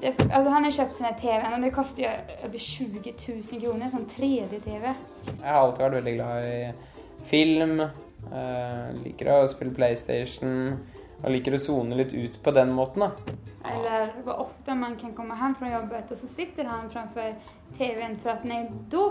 Det, 0.00 0.12
altså, 0.30 0.50
han 0.50 0.64
har 0.66 0.74
kjøpt 0.76 0.96
seg 0.98 1.16
TV, 1.20 1.46
og 1.54 1.62
det 1.64 1.72
koster 1.74 2.04
jo 2.04 2.10
over 2.48 2.58
20 2.58 3.00
000 3.12 3.62
kroner. 3.62 3.92
Sånn 3.92 4.08
3D-TV. 4.10 4.84
Jeg 5.30 5.46
har 5.46 5.60
alltid 5.60 5.86
vært 5.86 5.98
veldig 6.00 6.14
glad 6.18 6.50
i 6.50 7.24
film. 7.30 7.80
eh, 7.80 8.92
liker 9.04 9.32
å 9.32 9.40
spille 9.50 9.74
PlayStation. 9.76 10.76
Og 11.22 11.32
liker 11.32 11.56
å 11.56 11.60
sone 11.60 11.96
litt 11.96 12.12
ut 12.12 12.34
på 12.44 12.52
den 12.52 12.74
måten, 12.76 13.06
da. 13.06 13.36
Eller 13.72 14.10
hvor 14.26 14.42
ofte 14.46 14.74
man 14.76 14.98
kan 15.00 15.14
komme 15.16 15.36
hjem 15.40 15.54
fra 15.56 15.70
jobbet 15.72 16.10
og 16.12 16.18
så 16.20 16.28
sitter 16.28 16.68
han 16.68 16.90
framfor 16.92 17.32
TV-en. 17.78 18.18
For 18.20 18.34
at 18.34 18.44
nei, 18.44 18.66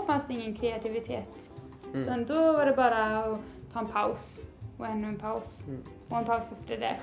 fanns 0.06 0.28
det 0.28 0.36
ingen 0.38 0.54
kreativitet. 0.56 1.48
Mm. 1.92 2.26
Da 2.28 2.44
var 2.54 2.70
det 2.70 2.76
bare 2.78 3.02
å 3.24 3.38
ta 3.72 3.82
en 3.82 3.90
paus 3.90 4.36
och 4.78 4.86
ännu 4.86 5.08
en 5.08 5.18
paus 5.18 5.44
och 6.08 6.18
en 6.18 6.24
paus 6.24 6.52
efter 6.52 6.78
det. 6.78 6.96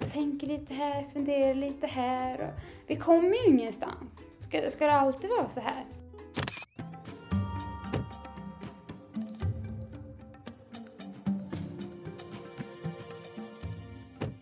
Tänker 0.12 0.46
lite 0.46 0.74
här, 0.74 1.06
funderar 1.12 1.54
lite 1.54 1.86
här. 1.86 2.34
Och 2.34 2.60
vi 2.86 2.96
kommer 2.96 3.28
ju 3.28 3.46
ingenstans. 3.46 4.18
Ska, 4.38 4.70
ska 4.70 4.86
det 4.86 4.92
alltid 4.92 5.30
vara 5.30 5.48
så 5.48 5.60
här? 5.60 5.84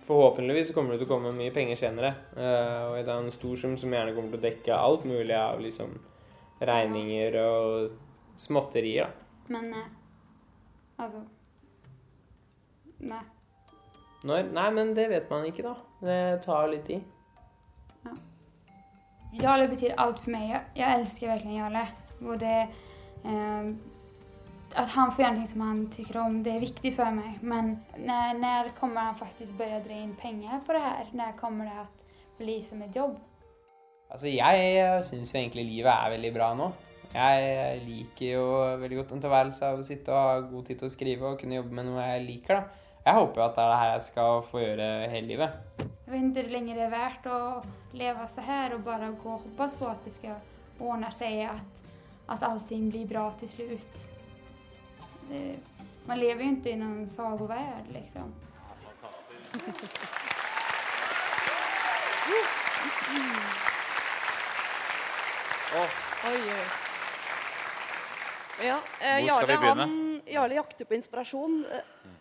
Forhåpentligvis 0.07 0.70
kommer 0.74 0.94
det 0.94 1.00
til 1.00 1.09
å 1.09 1.11
komme 1.16 1.33
mye 1.35 1.50
penger 1.50 1.76
senere. 1.81 2.12
eh, 2.37 2.83
og 2.87 2.96
det 3.02 3.11
er 3.11 3.16
en 3.18 3.33
stor 3.35 3.57
sum 3.57 3.76
som 3.76 3.90
gjerne 3.90 4.14
kommer 4.14 4.31
til 4.31 4.38
å 4.38 4.44
dekke 4.44 4.74
alt 4.79 5.05
mulig 5.05 5.35
av 5.35 5.61
liksom 5.61 5.96
regninger 6.61 7.38
og 7.42 7.90
småtterier. 8.37 9.11
da. 9.11 9.24
Men 9.48 9.70
nej. 9.70 11.36
Nej. 13.00 13.24
Når? 14.26 14.48
Nei, 14.56 14.70
men 14.74 14.94
det 14.96 15.09
vet 15.11 15.28
man 15.30 15.44
ikke, 15.46 15.66
da. 15.66 15.74
Det 16.02 16.20
tar 16.46 16.70
litt 16.72 16.87
tid. 16.88 17.02
Ja. 18.06 18.14
Jarle 19.42 19.68
betyr 19.70 19.94
alt 20.00 20.22
for 20.22 20.32
meg. 20.35 20.56
Jeg 20.76 21.00
elsker 21.00 21.35
virkelig 21.35 21.59
Jarle. 21.59 21.85
Og 22.24 22.40
det, 22.40 22.56
eh, 23.24 23.74
At 24.76 24.88
han 24.92 25.12
får 25.12 25.22
gjøre 25.22 25.35
ting 25.37 25.46
som 25.48 25.61
han 25.61 25.92
syns 25.92 26.16
om, 26.20 26.42
det 26.44 26.52
er 26.52 26.61
viktig 26.61 26.90
for 26.96 27.11
meg. 27.14 27.38
Men 27.40 27.78
når, 27.96 28.35
når 28.40 28.72
kommer 28.80 29.00
han 29.00 29.14
faktisk 29.16 29.54
faktiskt 29.54 29.78
å 29.78 29.88
dra 29.88 29.94
inn 29.94 30.16
penger 30.20 30.61
på 30.66 30.72
det 30.72 30.82
her? 30.82 31.06
Når 31.12 31.37
kommer 31.38 31.64
det 31.64 31.78
å 31.80 31.87
bli 32.38 32.56
som 32.64 32.82
et 32.82 32.96
jobb? 32.96 33.16
Altså, 34.11 34.28
jeg 34.28 35.04
syns 35.06 35.32
jo 35.32 35.38
egentlig 35.38 35.64
livet 35.64 35.92
er 35.92 36.12
veldig 36.16 36.32
bra 36.35 36.50
nå. 36.54 36.72
Jeg 37.14 37.80
liker 37.87 38.26
jo 38.26 38.44
veldig 38.82 38.98
godt 39.00 39.14
en 39.14 39.22
tilværelse 39.22 39.70
av 39.70 39.78
å 39.80 39.87
sitte 39.87 40.12
og 40.12 40.18
ha 40.18 40.40
god 40.50 40.66
tid 40.66 40.80
til 40.80 40.88
å 40.88 40.92
skrive 40.92 41.30
og 41.30 41.38
kunne 41.40 41.56
jobbe 41.56 41.78
med 41.78 41.88
noe 41.88 42.04
jeg 42.11 42.26
liker, 42.26 42.61
da. 42.61 42.86
Jeg 43.07 43.14
håper 43.14 43.38
jo 43.38 43.45
at 43.47 43.55
det 43.55 43.62
er 43.62 43.69
det 43.71 43.79
her 43.79 43.90
jeg 43.92 44.03
skal 44.03 44.40
få 44.51 44.59
gjøre 44.59 44.87
hele 45.12 45.27
livet. 45.31 45.51
Jeg 45.79 46.11
vet 46.11 46.25
ikke 46.25 46.42
hvor 46.42 46.49
lenge 46.57 46.75
det 46.75 46.83
er 46.83 46.90
verdt 46.90 47.29
å 47.31 47.38
leve 47.95 48.25
så 48.33 48.42
her 48.42 48.75
og 48.75 48.83
bare 48.87 49.12
gå 49.23 49.31
og 49.31 49.45
hoppas 49.45 49.77
på 49.79 49.87
at 49.87 50.03
det 50.03 50.14
skal 50.16 50.83
ordne 50.83 51.12
seg, 51.14 51.45
at, 51.53 51.92
at 52.35 52.42
allting 52.49 52.88
blir 52.90 53.07
bra 53.07 53.29
til 53.38 53.53
slutt. 53.53 54.03
Det, 55.29 55.45
man 56.09 56.19
lever 56.19 56.42
jo 56.49 56.57
ikke 56.57 56.73
i 56.75 56.81
noen 56.83 57.07
sagovärld 57.11 57.95
liksom. 57.95 58.35
Oi, 65.77 66.37
oi. 66.59 66.66
Ja, 68.66 68.81
eh, 68.99 69.25
Jarle, 69.27 69.62
han, 69.62 70.23
Jarle 70.27 70.55
jakter 70.59 70.85
på 70.88 70.95
inspirasjon. 70.99 71.64
eh, 71.71 72.14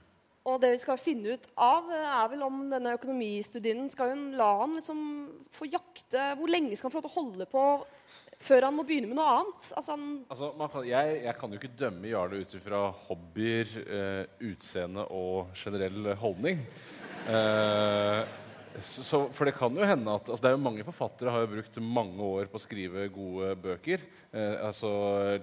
Og 0.46 0.60
det 0.62 0.76
vi 0.76 0.82
skal 0.84 1.02
finne 1.02 1.36
ut 1.36 1.48
av, 1.58 1.88
eh, 1.90 2.10
er 2.22 2.30
vel 2.30 2.44
om 2.46 2.66
denne 2.70 2.96
økonomistudien 3.00 3.90
Skal 3.90 4.14
hun 4.14 4.26
la 4.38 4.52
han 4.62 4.76
liksom 4.78 5.00
få 5.56 5.70
jakte 5.72 6.36
Hvor 6.38 6.52
lenge 6.52 6.78
skal 6.78 6.90
han 6.90 6.96
få 6.96 7.02
lov 7.02 7.08
til 7.08 7.14
å 7.14 7.20
holde 7.22 7.50
på 7.50 7.66
før 8.46 8.66
han 8.68 8.76
må 8.76 8.84
begynne 8.84 9.08
med 9.08 9.16
noe 9.16 9.32
annet? 9.32 9.68
Altså, 9.80 9.96
Altså, 10.28 10.50
kan, 10.60 10.88
jeg, 10.90 11.20
jeg 11.24 11.36
kan 11.40 11.54
jo 11.54 11.60
ikke 11.62 11.78
dømme 11.80 12.10
Jarle 12.12 12.42
ut 12.44 12.56
ifra 12.58 12.82
hobbyer, 13.08 13.70
eh, 13.86 14.24
utseende 14.52 15.06
og 15.08 15.54
generell 15.56 16.12
holdning. 16.20 16.60
Eh, 17.32 18.34
så, 18.84 19.22
for 19.32 19.48
det 19.48 19.56
kan 19.56 19.76
jo 19.76 19.88
hende 19.88 20.18
at 20.18 20.28
altså, 20.28 20.42
det 20.44 20.50
er 20.50 20.56
jo 20.58 20.64
Mange 20.66 20.86
forfattere 20.88 21.32
har 21.32 21.46
jo 21.46 21.54
brukt 21.54 21.78
mange 21.80 22.28
år 22.28 22.50
på 22.52 22.60
å 22.60 22.64
skrive 22.64 23.08
gode 23.14 23.54
bøker. 23.64 24.04
Eh, 24.36 24.58
altså, 24.68 24.90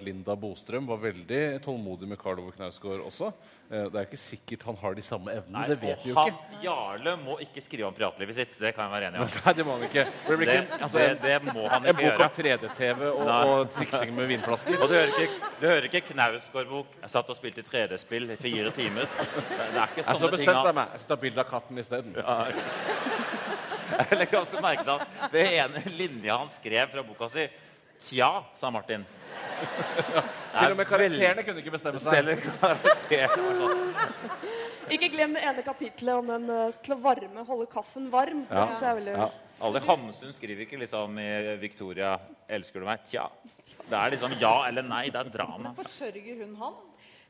Linda 0.05 0.35
Bostrøm 0.37 0.85
var 0.89 1.01
veldig 1.01 1.41
tålmodig 1.65 2.11
med 2.11 2.21
Karl 2.21 2.43
Ove 2.43 2.53
Knausgård 2.53 3.01
også. 3.07 3.31
Eh, 3.73 3.85
det 3.89 3.97
er 3.97 4.05
ikke 4.05 4.19
sikkert 4.21 4.63
han 4.67 4.75
har 4.77 4.93
de 4.93 5.01
samme 5.01 5.33
evnene. 5.33 5.63
det 5.71 5.77
vet 5.81 6.03
vi 6.03 6.11
jo 6.11 6.13
ikke. 6.13 6.33
han, 6.35 6.59
Jarle 6.61 7.13
må 7.23 7.37
ikke 7.41 7.61
skrive 7.63 7.87
om 7.87 7.95
privatlivet 7.95 8.37
sitt. 8.37 8.53
Det 8.59 8.69
kan 8.75 8.85
jeg 8.85 8.93
være 8.93 9.07
enig 9.09 9.23
om. 9.23 9.31
Nei, 9.45 9.53
det 9.57 9.65
må 9.65 9.77
han 9.77 9.85
ikke. 9.87 10.03
Det 10.27 10.37
Det, 10.43 10.57
ikke 10.59 10.77
altså, 10.77 10.99
det, 10.99 11.07
en, 11.09 11.21
det 11.23 11.55
må 11.55 11.63
han 11.71 11.87
en 11.89 11.97
bok 11.97 12.03
gjøre. 12.05 12.27
om 12.27 12.35
3D-TV 12.37 13.01
og, 13.09 13.31
og 13.31 13.71
triksing 13.77 14.13
med 14.19 14.29
vinflasker. 14.29 14.77
Og 14.77 14.91
du 14.91 14.93
hører 14.97 15.15
ikke, 15.15 15.49
du 15.61 15.65
hører 15.65 15.89
ikke 15.89 16.03
Knausgård-bok. 16.11 16.93
Jeg 17.01 17.15
satt 17.15 17.33
og 17.33 17.39
spilte 17.39 17.65
3D-spill 17.71 18.29
i 18.35 18.37
fire 18.43 18.75
timer. 18.77 19.09
Det 19.09 19.57
er 19.57 19.81
ikke 19.87 20.03
Jeg 20.03 20.05
så 20.05 20.17
sånne 20.21 20.37
ting 20.37 20.37
bestemt 20.37 20.59
han 20.59 20.69
deg 20.69 20.79
meg. 20.81 20.93
Jeg 20.93 21.05
skal 21.05 21.15
ta 21.15 21.19
bilde 21.25 21.45
av 21.45 21.49
katten 21.49 21.83
isteden. 21.85 22.15
Jeg 23.93 24.17
legger 24.21 24.39
også 24.43 24.61
merke 24.61 24.85
til 24.85 24.95
at 25.01 25.33
det 25.33 25.43
ene 25.57 25.83
linja 25.97 26.37
han 26.43 26.53
skrev 26.53 26.93
fra 26.93 27.05
boka 27.05 27.29
si 27.33 27.49
Tja, 28.03 28.29
sa 28.59 28.69
Martin. 28.73 29.05
Til 30.53 30.71
og 30.73 30.77
med 30.77 30.85
karakterene 30.89 31.43
kunne 31.47 31.61
ikke 31.63 31.73
bestemme 31.73 31.99
seg. 32.01 32.13
Selv 32.13 32.43
karakteren 32.61 33.59
sånn. 33.59 33.83
ikke 34.93 35.09
glem 35.15 35.33
det 35.37 35.43
ene 35.49 35.63
kapitlet 35.65 36.13
om 36.19 36.29
den 36.33 36.49
eh, 36.53 36.75
til 36.85 36.95
å 36.95 36.99
varme, 37.01 37.45
holde 37.47 37.67
kaffen 37.71 38.09
varm. 38.13 38.43
Det 38.49 38.57
Ja. 38.57 38.65
synes 38.69 38.83
jeg 38.83 38.89
er 38.91 38.97
veldig... 38.99 39.15
Ja. 39.17 39.29
Alle 39.63 39.81
Hamsun 39.87 40.33
skriver 40.35 40.65
ikke 40.65 40.79
liksom 40.81 41.19
i 41.21 41.29
Victoria 41.61 42.15
'Elsker 42.49 42.79
du 42.83 42.85
meg?' 42.89 43.05
Tja. 43.07 43.27
Det 43.89 43.97
er 43.97 44.11
liksom 44.15 44.35
ja 44.41 44.55
eller 44.67 44.83
nei. 44.83 45.05
Det 45.09 45.19
er 45.21 45.29
drama. 45.37 45.73
Forsørger 45.77 46.43
hun 46.43 46.55
han? 46.61 46.73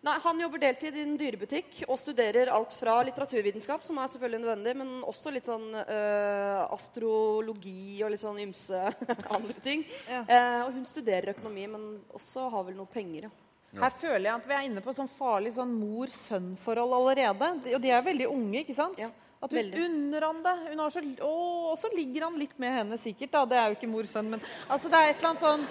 Nei, 0.04 0.18
Han 0.24 0.40
jobber 0.42 0.60
deltid 0.60 0.98
i 1.00 1.04
en 1.06 1.14
dyrebutikk 1.18 1.78
og 1.88 1.96
studerer 2.02 2.50
alt 2.52 2.74
fra 2.76 2.98
litteraturvitenskap, 3.08 3.86
som 3.88 4.02
er 4.04 4.10
selvfølgelig 4.12 4.42
nødvendig, 4.44 4.74
men 4.82 4.90
også 5.08 5.32
litt 5.32 5.48
sånn 5.48 5.70
øh, 5.80 6.64
astrologi 6.76 8.02
og 8.04 8.12
litt 8.12 8.20
sånn 8.24 8.42
ymse 8.44 8.82
andre 9.38 9.56
ting. 9.64 9.86
Ja. 10.10 10.26
Eh, 10.28 10.60
og 10.66 10.74
hun 10.76 10.84
studerer 10.90 11.32
økonomi, 11.34 11.70
men 11.72 11.86
også 12.20 12.50
har 12.52 12.68
vel 12.68 12.76
noe 12.82 12.92
penger, 12.92 13.30
ja. 13.30 13.34
Her 13.74 13.90
føler 13.98 14.28
jeg 14.28 14.36
at 14.38 14.44
vi 14.46 14.54
er 14.54 14.66
inne 14.68 14.82
på 14.86 14.92
sånn 14.94 15.08
farlig 15.10 15.56
sånn 15.56 15.72
mor-sønn-forhold 15.74 16.92
allerede. 16.94 17.48
De- 17.64 17.72
Og 17.74 17.82
de 17.82 17.90
er 17.90 18.04
veldig 18.06 18.28
unge, 18.30 18.60
ikke 18.60 18.76
sant? 18.78 19.00
Ja, 19.02 19.08
at 19.42 19.50
hun 19.50 19.58
veldig. 19.58 19.80
unner 19.88 20.22
han 20.28 20.44
det. 20.46 20.54
Hun 20.68 20.84
har 20.84 20.92
så, 20.94 21.02
å, 21.26 21.32
og 21.72 21.80
så 21.82 21.90
ligger 21.96 22.28
han 22.28 22.38
litt 22.38 22.54
med 22.62 22.70
henne 22.76 23.00
sikkert, 23.02 23.32
da. 23.34 23.42
Det 23.50 23.58
er 23.58 23.72
jo 23.72 23.80
ikke 23.80 23.90
mor-sønn, 23.90 24.30
men 24.30 24.44
altså 24.70 24.92
det 24.94 25.00
er 25.00 25.10
et 25.16 25.18
eller 25.24 25.32
annet 25.32 25.48
sånn 25.48 25.66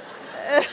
eh, 0.57 0.73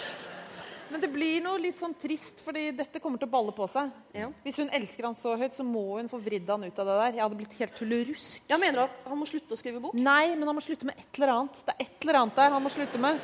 Men 0.90 1.02
det 1.04 1.10
blir 1.14 1.44
noe 1.46 1.60
litt 1.62 1.78
sånn 1.78 1.94
trist, 2.02 2.42
fordi 2.42 2.70
dette 2.74 3.02
kommer 3.02 3.22
til 3.22 3.30
å 3.30 3.34
balle 3.34 3.54
på 3.56 3.68
seg. 3.70 3.92
Ja. 4.18 4.32
Hvis 4.46 4.58
hun 4.62 4.72
elsker 4.74 5.06
han 5.06 5.18
så 5.18 5.36
høyt, 5.38 5.54
så 5.54 5.66
må 5.66 5.84
hun 6.00 6.10
få 6.10 6.18
vridd 6.24 6.50
han 6.50 6.66
ut 6.66 6.82
av 6.82 6.90
det 6.90 6.98
der. 7.04 7.20
Jeg 7.20 7.24
hadde 7.26 7.40
blitt 7.40 7.56
helt 7.60 7.78
tullerusk. 7.78 8.50
Jeg 8.50 8.62
mener 8.62 8.88
at 8.88 9.06
han 9.10 9.20
må 9.20 9.28
slutte 9.30 9.54
å 9.54 9.60
skrive 9.60 9.84
bok. 9.84 9.94
Nei, 9.94 10.34
men 10.34 10.50
han 10.50 10.58
må 10.58 10.66
slutte 10.66 10.90
med 10.90 10.98
et 10.98 11.20
eller 11.22 11.36
annet. 11.36 11.62
Det 11.68 11.76
er 11.76 11.86
et 11.86 12.06
eller 12.08 12.22
annet 12.24 12.42
der 12.42 12.58
han 12.58 12.66
må 12.66 12.74
slutte 12.74 13.02
med. 13.06 13.22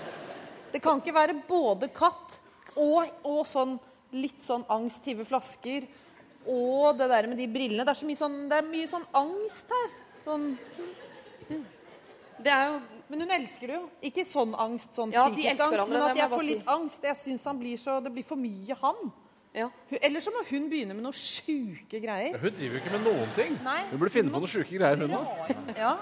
Det 0.76 0.82
kan 0.84 1.02
ikke 1.02 1.16
være 1.16 1.38
både 1.48 1.90
katt 1.96 2.40
og, 2.76 3.12
og 3.26 3.44
sånn 3.50 3.78
litt 4.16 4.42
sånn 4.44 4.66
angst, 4.72 5.08
hive 5.08 5.26
flasker 5.28 5.88
og 6.46 6.98
det 7.00 7.08
der 7.10 7.28
med 7.30 7.40
de 7.42 7.48
brillene. 7.50 7.86
Det 7.86 7.96
er 7.96 8.00
så 8.00 8.08
mye 8.08 8.20
sånn, 8.20 8.38
det 8.52 8.60
er 8.60 8.68
mye 8.68 8.90
sånn 8.90 9.08
angst 9.18 9.72
her. 9.74 9.96
Sånn, 10.26 10.52
Det 12.36 12.52
er 12.52 12.68
jo 12.70 12.80
men 13.10 13.22
hun 13.26 13.32
elsker 13.32 13.68
det 13.68 13.76
jo. 13.76 13.90
Ikke 14.10 14.26
sånn 14.26 14.56
angst, 14.58 14.94
sånn 14.96 15.12
Ja, 15.14 15.28
psykisk 15.30 15.60
angst, 15.68 15.88
men 15.90 16.02
at 16.02 16.18
jeg 16.18 16.30
får 16.32 16.40
si. 16.42 16.48
litt 16.54 16.68
angst. 16.68 17.02
Jeg 17.04 17.16
synes 17.22 17.44
han 17.46 17.60
blir 17.60 17.78
så, 17.78 18.00
Det 18.04 18.12
blir 18.14 18.24
for 18.26 18.36
mye 18.38 18.76
han. 18.82 19.12
ja. 19.56 19.70
Eller 20.02 20.20
så 20.22 20.32
må 20.36 20.42
hun 20.50 20.70
begynne 20.70 20.94
med 20.96 21.04
noen 21.04 21.14
sjuke 21.16 22.02
greier. 22.02 22.38
Hun 22.38 22.52
driver 22.52 22.76
jo 22.76 22.82
ikke 22.82 22.92
med 22.98 23.06
noen 23.08 23.34
ting. 23.38 23.60
Nei. 23.64 23.84
Hun 23.92 24.00
burde 24.00 24.12
finne 24.12 24.32
på 24.34 24.40
noen 24.42 24.52
sjuke 24.52 24.74
greier, 24.78 24.98
hun 24.98 25.12
òg. 25.16 25.78
Ja. 25.78 25.98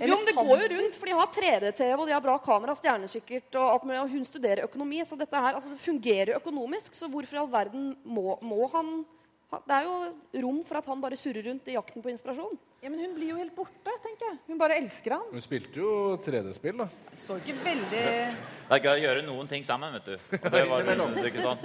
Jo, 0.00 0.16
men 0.16 0.26
det 0.28 0.34
går 0.36 0.60
jo 0.60 0.68
rundt, 0.76 0.94
for 0.94 1.06
de 1.08 1.12
har 1.16 1.26
3D-TV, 1.32 1.98
og 1.98 2.06
de 2.06 2.12
har 2.12 2.20
bra 2.20 2.36
kamera, 2.38 2.74
stjernekikkert, 2.76 3.54
og 3.56 3.68
alt 3.72 3.84
mulig, 3.88 4.00
og 4.02 4.10
hun 4.12 4.24
studerer 4.28 4.64
økonomi, 4.68 4.98
så 5.08 5.16
dette 5.16 5.32
her, 5.40 5.54
altså 5.56 5.70
det 5.72 5.80
fungerer 5.80 6.34
jo 6.34 6.40
økonomisk, 6.40 6.92
så 6.94 7.08
hvorfor 7.08 7.32
i 7.32 7.40
all 7.40 7.48
verden 7.48 7.96
må, 8.04 8.36
må 8.44 8.66
han 8.74 8.90
ha- 9.04 9.04
Det 9.46 9.74
er 9.76 9.84
jo 9.86 10.40
rom 10.42 10.56
for 10.66 10.80
at 10.80 10.88
han 10.90 11.02
bare 11.02 11.16
surrer 11.18 11.44
rundt 11.46 11.68
i 11.70 11.76
jakten 11.76 12.02
på 12.02 12.10
inspirasjon. 12.10 12.56
ja, 12.82 12.90
Men 12.90 12.98
hun 13.04 13.12
blir 13.14 13.30
jo 13.30 13.36
helt 13.38 13.54
borte, 13.54 13.92
tenker 14.02 14.26
jeg. 14.26 14.38
Hun 14.48 14.58
bare 14.58 14.78
elsker 14.80 15.14
han. 15.14 15.28
Hun 15.30 15.44
spilte 15.44 15.78
jo 15.78 15.90
3D-spill, 16.24 16.80
da. 16.82 16.88
Så 17.14 17.38
ikke 17.38 17.54
veldig 17.62 18.02
Det 18.02 18.74
er 18.74 18.82
gøy 18.82 18.90
å 18.96 19.04
gjøre 19.04 19.22
noen 19.28 19.46
ting 19.50 19.62
sammen, 19.64 19.94
vet 19.94 20.10
du. 20.10 20.16
Og 20.40 20.50
det 20.50 20.64
var 20.66 20.82
det 20.90 21.30
ikke 21.30 21.44
sånn. 21.46 21.62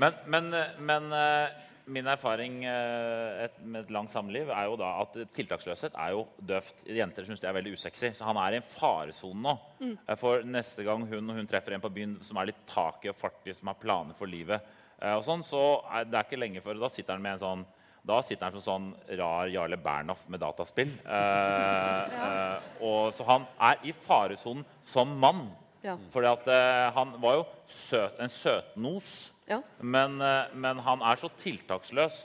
Men, 0.00 0.16
men, 0.32 0.48
men 0.80 1.12
eh, 1.18 1.58
min 1.92 2.08
erfaring 2.08 2.62
eh, 2.64 3.42
et, 3.44 3.58
med 3.60 3.84
et 3.84 3.92
langt 3.92 4.12
samliv 4.12 4.48
er 4.48 4.70
jo 4.70 4.78
da 4.80 4.94
at 5.02 5.18
tiltaksløshet 5.36 5.98
er 6.00 6.14
jo 6.16 6.24
døvt. 6.40 6.86
Jenter 6.88 7.28
syns 7.28 7.44
det 7.44 7.50
er 7.50 7.58
veldig 7.58 7.74
usexy. 7.76 8.14
Så 8.16 8.24
han 8.24 8.40
er 8.40 8.56
i 8.56 8.62
en 8.62 8.70
faresone 8.72 9.44
nå. 9.44 9.54
Eh, 9.84 10.16
For 10.16 10.40
neste 10.48 10.88
gang 10.88 11.04
hun 11.12 11.28
og 11.34 11.36
hun 11.36 11.52
treffer 11.52 11.76
en 11.76 11.84
på 11.84 11.92
byen 11.92 12.16
som 12.24 12.40
er 12.40 12.48
litt 12.54 12.64
taket 12.72 13.12
og 13.12 13.20
fartig, 13.20 13.58
som 13.60 13.68
har 13.68 13.76
planer 13.82 14.16
for 14.16 14.24
livet, 14.30 14.64
og 15.12 15.24
sånn, 15.26 15.44
så 15.44 15.62
er 15.92 16.06
det 16.08 16.16
er 16.18 16.28
ikke 16.28 16.40
lenge 16.40 16.62
før. 16.64 16.78
Da 16.80 16.88
sitter 16.92 17.16
han 17.16 17.24
med 17.24 17.36
en 17.36 17.42
sånn 17.44 17.64
da 18.04 18.18
sitter 18.20 18.50
han 18.50 18.60
som 18.60 18.64
sånn 18.64 19.16
rar 19.16 19.48
Jarle 19.48 19.78
Bernhoft 19.80 20.28
med 20.28 20.42
dataspill. 20.42 20.90
Eh, 21.08 22.16
eh, 22.26 22.66
og, 22.84 23.14
så 23.16 23.24
han 23.30 23.46
er 23.70 23.80
i 23.88 23.94
faresonen 23.96 24.64
som 24.84 25.14
mann. 25.20 25.46
Ja. 25.84 25.96
Fordi 26.12 26.28
at 26.28 26.50
eh, 26.52 26.90
han 26.96 27.14
var 27.22 27.38
jo 27.38 27.46
søt, 27.86 28.20
en 28.20 28.32
søtnos. 28.32 29.14
Ja. 29.48 29.62
Men, 29.80 30.20
eh, 30.20 30.52
men 30.52 30.84
han 30.84 31.04
er 31.04 31.20
så 31.20 31.32
tiltaksløs 31.40 32.20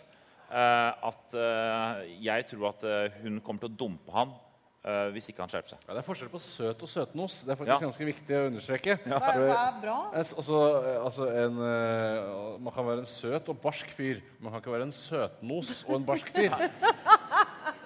eh, 0.51 0.91
at 1.11 1.39
eh, 1.39 2.03
jeg 2.27 2.47
tror 2.51 2.73
at 2.73 2.85
eh, 2.87 3.17
hun 3.23 3.39
kommer 3.39 3.63
til 3.63 3.71
å 3.71 3.79
dumpe 3.79 4.15
han 4.15 4.35
eh, 4.83 5.09
hvis 5.15 5.29
ikke 5.31 5.43
han 5.43 5.51
skjerper 5.51 5.73
seg. 5.73 5.85
Ja, 5.87 5.93
det 5.93 6.01
er 6.01 6.07
forskjell 6.07 6.31
på 6.31 6.41
søt 6.43 6.83
og 6.85 6.91
søtnos. 6.91 7.41
Det 7.45 7.53
er 7.53 7.59
faktisk 7.59 7.75
Ja. 7.75 7.87
ganske 7.87 8.07
viktig 8.09 8.37
å 8.37 8.47
understreke. 8.49 8.97
Hva, 9.05 9.19
hva 9.19 9.59
er 9.67 9.81
bra? 9.81 9.97
Eh, 10.13 10.19
Altså, 10.39 10.59
eh, 10.85 11.03
altså 11.03 11.27
en, 11.33 11.57
uh, 11.57 12.59
man 12.59 12.73
kan 12.73 12.85
være 12.85 13.03
en 13.03 13.09
søt 13.09 13.49
og 13.49 13.61
barsk 13.61 13.89
fyr. 13.95 14.21
Man 14.39 14.51
kan 14.51 14.61
ikke 14.61 14.71
være 14.71 14.87
en 14.87 14.95
søtnos 14.95 15.83
og 15.87 15.95
en 15.99 16.05
barsk 16.05 16.29
fyr. 16.35 16.55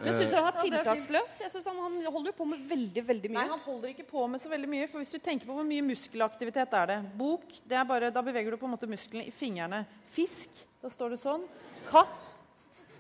Men 0.03 0.17
syns 0.17 0.34
du 0.34 0.36
han 0.36 0.49
er 0.49 0.60
tiltaksløs? 0.60 1.36
Jeg 1.45 1.51
synes 1.53 1.67
han, 1.69 1.77
han 1.79 1.95
holder 2.12 2.34
jo 2.34 2.36
på 2.38 2.47
med 2.49 2.63
veldig 2.67 3.03
veldig 3.08 3.29
mye. 3.32 3.39
Nei, 3.39 3.49
han 3.53 3.63
holder 3.63 3.93
ikke 3.93 4.06
på 4.10 4.25
med 4.27 4.41
så 4.43 4.51
veldig 4.51 4.69
mye. 4.69 4.88
For 4.91 4.99
hvis 4.99 5.13
du 5.15 5.19
tenker 5.23 5.47
på 5.47 5.56
hvor 5.56 5.67
mye 5.67 5.86
muskelaktivitet 5.86 6.75
er 6.79 6.89
det 6.91 6.99
Bok, 7.19 7.45
det 7.69 7.77
er 7.79 7.88
bare, 7.88 8.12
da 8.12 8.23
beveger 8.25 8.51
du 8.51 8.60
på 8.60 8.67
en 8.67 8.75
måte 8.75 8.89
musklene 8.89 9.29
i 9.29 9.32
fingrene. 9.36 9.86
Fisk, 10.12 10.49
da 10.84 10.91
står 10.91 11.15
det 11.15 11.21
sånn. 11.23 11.45
Katt, 11.88 12.34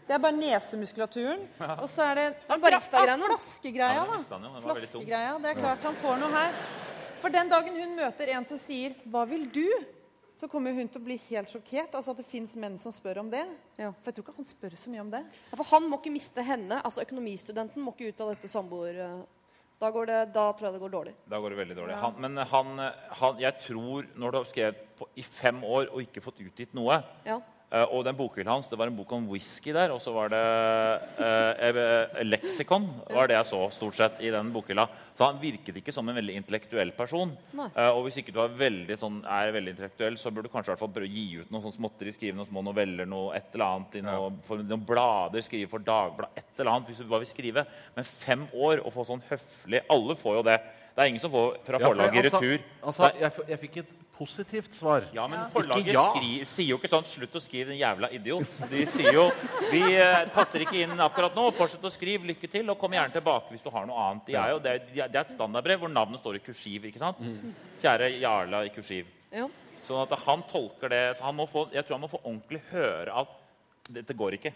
det 0.07 0.15
er 0.15 0.19
bare 0.23 0.35
nesemuskulaturen. 0.37 1.43
Og 1.79 1.87
så 1.91 2.05
er 2.11 2.15
det 2.19 2.27
barista-greiene. 2.61 3.23
Ah, 3.27 3.33
Flaskegreia, 3.33 4.05
da. 4.09 4.61
Flaskegreia, 4.65 5.33
Det 5.43 5.51
er 5.53 5.59
klart 5.59 5.83
han 5.87 5.95
får 6.01 6.17
noe 6.21 6.31
her. 6.35 6.53
For 7.23 7.31
den 7.31 7.49
dagen 7.51 7.77
hun 7.79 7.95
møter 7.95 8.33
en 8.35 8.45
som 8.45 8.57
sier 8.59 8.95
'Hva 9.07 9.27
vil 9.29 9.45
du?' 9.51 9.85
så 10.35 10.47
kommer 10.49 10.73
hun 10.73 10.87
til 10.89 10.99
å 10.99 11.05
bli 11.05 11.15
helt 11.29 11.47
sjokkert. 11.47 11.93
Altså 11.93 12.11
at 12.11 12.17
det 12.17 12.25
fins 12.25 12.55
menn 12.55 12.77
som 12.79 12.91
spør 12.91 13.19
om 13.21 13.29
det. 13.29 13.45
Ja. 13.77 13.91
For 14.01 14.11
jeg 14.11 14.15
tror 14.15 14.23
ikke 14.25 14.35
han 14.35 14.45
spør 14.45 14.75
så 14.75 14.89
mye 14.89 15.01
om 15.01 15.11
det. 15.11 15.21
Ja, 15.51 15.55
For 15.55 15.63
han 15.63 15.83
må 15.89 15.99
ikke 16.01 16.11
miste 16.11 16.43
henne. 16.43 16.81
altså 16.83 17.01
Økonomistudenten 17.05 17.81
må 17.81 17.93
ikke 17.93 18.09
ut 18.09 18.21
av 18.21 18.35
dette 18.35 18.47
samboer... 18.49 18.95
eh, 18.97 19.23
Da, 19.79 19.89
går 19.91 20.05
det, 20.05 20.33
da 20.33 20.51
tror 20.53 20.67
jeg 20.69 20.73
det 20.73 20.79
går 20.81 20.91
dårlig. 20.93 21.13
Da 21.29 21.39
går 21.39 21.49
det 21.49 21.57
veldig 21.57 21.75
dårlig. 21.75 21.95
Han, 21.99 22.13
men 22.21 22.37
han, 22.37 22.91
han, 23.19 23.39
jeg 23.39 23.53
tror, 23.65 24.05
når 24.15 24.31
du 24.31 24.37
har 24.37 24.45
skrevet 24.45 24.75
på, 24.95 25.07
i 25.19 25.21
fem 25.23 25.63
år 25.63 25.89
og 25.91 25.99
ikke 26.01 26.21
fått 26.23 26.39
utgitt 26.39 26.73
noe 26.73 27.03
Ja. 27.25 27.41
Eh, 27.73 27.85
Og 27.91 28.03
den 28.05 28.15
bokhylla 28.17 28.53
hans, 28.53 28.67
det 28.69 28.77
var 28.79 28.87
en 28.91 28.95
bok 28.97 29.11
om 29.17 29.25
whisky 29.31 29.73
der, 29.75 29.91
og 29.95 29.99
så 30.03 30.13
var 30.15 30.29
det 30.33 30.41
eh, 31.19 31.69
eh, 31.69 32.21
leksikon, 32.27 32.85
var 33.09 33.27
det 33.29 33.35
jeg 33.39 33.49
så 33.49 33.61
stort 33.73 33.97
sett 33.97 34.21
i 34.23 34.29
den 34.33 34.51
bokhylla. 34.53 34.85
Så 35.13 35.27
han 35.27 35.37
virket 35.41 35.75
ikke 35.77 35.93
som 35.93 36.07
en 36.09 36.17
veldig 36.17 36.35
intellektuell 36.39 36.91
person. 36.97 37.33
Eh, 37.53 37.89
og 37.91 38.03
hvis 38.07 38.17
ikke 38.21 38.33
du 38.33 38.39
er 38.43 38.55
veldig, 38.57 38.97
sånn, 39.01 39.19
er 39.29 39.51
veldig 39.53 39.73
intellektuell, 39.75 40.17
så 40.17 40.31
burde 40.33 40.49
du 40.49 40.53
kanskje 40.53 40.71
i 40.71 40.73
hvert 40.73 40.83
fall 40.85 40.93
prøve 40.95 41.09
å 41.09 41.13
gi 41.13 41.25
ut 41.43 41.51
noe 41.53 41.61
sånn 41.65 41.75
småtteri, 41.77 42.13
skrive 42.15 42.37
noen 42.39 42.49
små 42.49 42.63
noveller, 42.65 43.09
noe 43.09 43.33
et 43.37 43.49
eller 43.53 43.67
annet, 43.67 43.97
i 43.99 44.05
noe, 44.05 44.31
for 44.47 44.61
noen 44.63 44.85
blader, 44.89 45.45
skrive 45.45 45.69
for 45.73 45.83
Dagblad, 45.85 46.33
et 46.39 46.55
eller 46.59 46.73
annet, 46.73 46.89
hvis 46.93 47.03
du 47.03 47.09
bare 47.09 47.25
vil 47.25 47.33
skrive. 47.33 47.65
Men 47.97 48.07
fem 48.09 48.47
år 48.53 48.81
å 48.85 48.93
få 48.93 49.05
sånn 49.09 49.21
høflig 49.29 49.83
Alle 49.93 50.15
får 50.17 50.39
jo 50.39 50.45
det. 50.49 50.57
Det 50.93 51.01
er 51.01 51.09
ingen 51.09 51.21
som 51.21 51.31
får 51.33 51.55
fra 51.65 51.79
Ja, 51.79 51.87
for 51.87 51.93
forlaget 51.95 52.19
i 52.19 52.29
retur. 52.29 52.65
Han 52.83 52.93
sa 52.93 53.07
Det 53.09 53.15
er- 53.15 53.21
jeg, 53.29 53.47
jeg 53.49 53.59
fikk 53.63 53.77
et 53.81 53.93
positivt 54.23 54.73
svar. 54.73 55.03
ja, 55.13 55.27
men 55.27 55.49
forlaget 55.51 55.93
ja. 55.93 56.03
skri, 56.13 56.45
sier 56.47 56.69
jo 56.71 56.77
ikke 56.79 56.89
sånn 56.91 57.05
'slutt 57.05 57.35
å 57.35 57.41
skrive, 57.43 57.69
den 57.73 57.79
jævla 57.81 58.09
idiot'. 58.15 58.61
De 58.71 58.85
sier 58.87 59.13
jo 59.13 59.25
'vi 59.71 59.81
eh, 59.95 60.25
passer 60.33 60.63
ikke 60.63 60.79
inn 60.83 60.99
akkurat 60.99 61.35
nå, 61.35 61.49
fortsett 61.51 61.83
å 61.83 61.91
skrive, 61.91 62.25
lykke 62.31 62.47
til', 62.47 62.69
og 62.71 62.79
kom 62.79 62.91
gjerne 62.95 63.11
tilbake 63.11 63.51
hvis 63.51 63.63
du 63.63 63.69
har 63.69 63.85
noe 63.85 63.99
annet'. 64.07 64.25
De 64.27 64.33
er 64.39 64.49
jo, 64.55 64.59
det, 64.59 64.71
er, 64.71 64.87
er- 65.03 65.11
det 65.11 65.19
er 65.19 65.25
et 65.25 65.35
standardbrev 65.35 65.79
hvor 65.83 65.91
navnet 65.91 66.19
står 66.23 66.39
i 66.39 66.43
kursiv. 66.45 66.85
ikke 66.85 66.99
sant? 67.03 67.19
Kjære 67.83 68.19
Jarla 68.21 68.63
i 68.65 68.69
kursiv. 68.73 69.05
Ja. 69.33 69.47
Sånn 69.83 69.99
at 70.05 70.13
han 70.25 70.43
tolker 70.47 70.89
det 70.89 71.17
så 71.17 71.25
han 71.27 71.35
må 71.35 71.45
få, 71.49 71.67
Jeg 71.73 71.83
tror 71.83 71.97
han 71.97 72.05
må 72.05 72.11
få 72.11 72.21
ordentlig 72.23 72.61
høre 72.71 73.11
at 73.11 73.27
dette 73.91 74.15
går 74.15 74.37
ikke. 74.39 74.53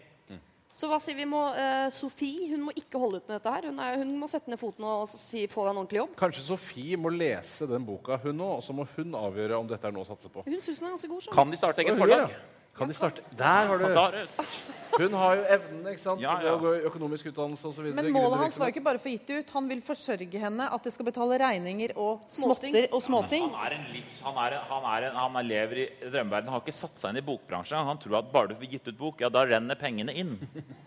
Så 0.78 0.86
hva 0.86 1.00
sier 1.02 1.16
vi 1.18 1.24
må 1.26 1.40
uh, 1.56 1.88
Sofie 1.90 2.52
hun 2.52 2.68
må 2.68 2.74
ikke 2.78 3.00
holde 3.02 3.18
ut 3.18 3.24
med 3.26 3.34
dette 3.40 3.54
her. 3.54 3.66
Hun, 3.66 3.80
er, 3.82 3.96
hun 3.98 4.12
må 4.20 4.28
sette 4.30 4.50
ned 4.52 4.60
foten 4.60 4.86
og 4.86 5.08
si, 5.10 5.48
få 5.50 5.64
deg 5.66 5.72
en 5.72 5.80
ordentlig 5.82 5.98
jobb. 6.04 6.12
Kanskje 6.20 6.44
Sofie 6.46 7.00
må 7.00 7.10
lese 7.10 7.66
den 7.66 7.86
boka, 7.86 8.20
hun 8.22 8.44
òg, 8.46 8.60
og 8.60 8.62
så 8.62 8.76
må 8.76 8.86
hun 8.94 9.16
avgjøre 9.18 9.58
om 9.58 9.66
dette 9.70 9.90
er 9.90 9.96
noe 9.96 10.06
å 10.06 10.10
satse 10.12 10.30
på. 10.30 10.46
Hun 10.46 10.62
syns 10.62 10.78
den 10.78 10.86
er 10.86 10.94
ganske 10.94 11.10
god. 11.10 11.26
Så. 11.26 11.34
Kan 11.34 11.50
de 11.50 11.58
starte 11.58 11.82
eget 11.82 11.98
forlag? 11.98 12.30
ja. 12.30 12.57
Kan 12.78 12.90
de 12.90 12.94
starte 12.94 13.24
Der 13.36 13.66
har 13.66 13.78
du 13.78 14.18
Hun 14.98 15.14
har 15.14 15.34
jo 15.36 15.42
evnene 15.54 15.92
ikke 15.92 16.02
sant? 16.02 16.22
Ja, 16.22 16.36
til 16.40 16.48
ja. 16.48 16.52
å 16.56 16.60
gå 16.62 16.70
i 16.78 16.80
økonomisk 16.88 17.28
utdannelse 17.30 17.68
osv. 17.70 17.90
Men 17.94 18.08
målet 18.14 18.40
hans 18.40 18.56
var 18.58 18.70
jo 18.70 18.74
ikke 18.74 18.84
bare 18.86 18.98
å 18.98 19.02
få 19.02 19.12
gitt 19.12 19.28
ut. 19.30 19.50
Han 19.54 19.68
vil 19.70 19.82
forsørge 19.84 20.40
henne, 20.42 20.64
at 20.74 20.86
det 20.88 20.92
skal 20.94 21.06
betale 21.06 21.38
regninger 21.42 21.92
og 22.00 22.24
småtter 22.32 22.88
og 22.88 23.04
småting. 23.04 23.46
Han 23.52 23.68
er 23.68 23.76
en 23.76 23.84
livs... 23.92 24.16
Han, 24.24 24.40
er 24.42 24.56
en, 24.56 24.64
han, 24.72 24.88
er 24.94 25.06
en, 25.10 25.20
han 25.20 25.38
er 25.38 25.46
lever 25.46 25.82
i 25.84 25.86
drømmeverdenen. 26.02 26.54
Har 26.54 26.64
ikke 26.64 26.74
satt 26.74 26.98
seg 26.98 27.14
inn 27.14 27.20
i 27.20 27.26
bokbransjen. 27.28 27.84
Han 27.90 28.00
tror 28.02 28.18
at 28.22 28.32
bare 28.32 28.50
du 28.50 28.56
får 28.58 28.72
gitt 28.72 28.90
ut 28.90 28.98
bok, 29.04 29.22
ja, 29.22 29.30
da 29.30 29.44
renner 29.46 29.78
pengene 29.78 30.16
inn. 30.18 30.34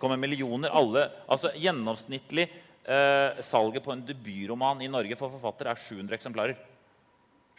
Kommer 0.02 0.20
millioner. 0.20 0.74
Alle 0.76 1.08
Altså 1.32 1.54
gjennomsnittlig 1.56 2.50
eh, 2.50 3.40
salget 3.46 3.86
på 3.86 3.94
en 3.94 4.04
debutroman 4.08 4.84
i 4.84 4.92
Norge 4.92 5.16
for 5.20 5.32
forfatter 5.38 5.72
er 5.72 5.80
700 5.88 6.20
eksemplarer. 6.20 6.60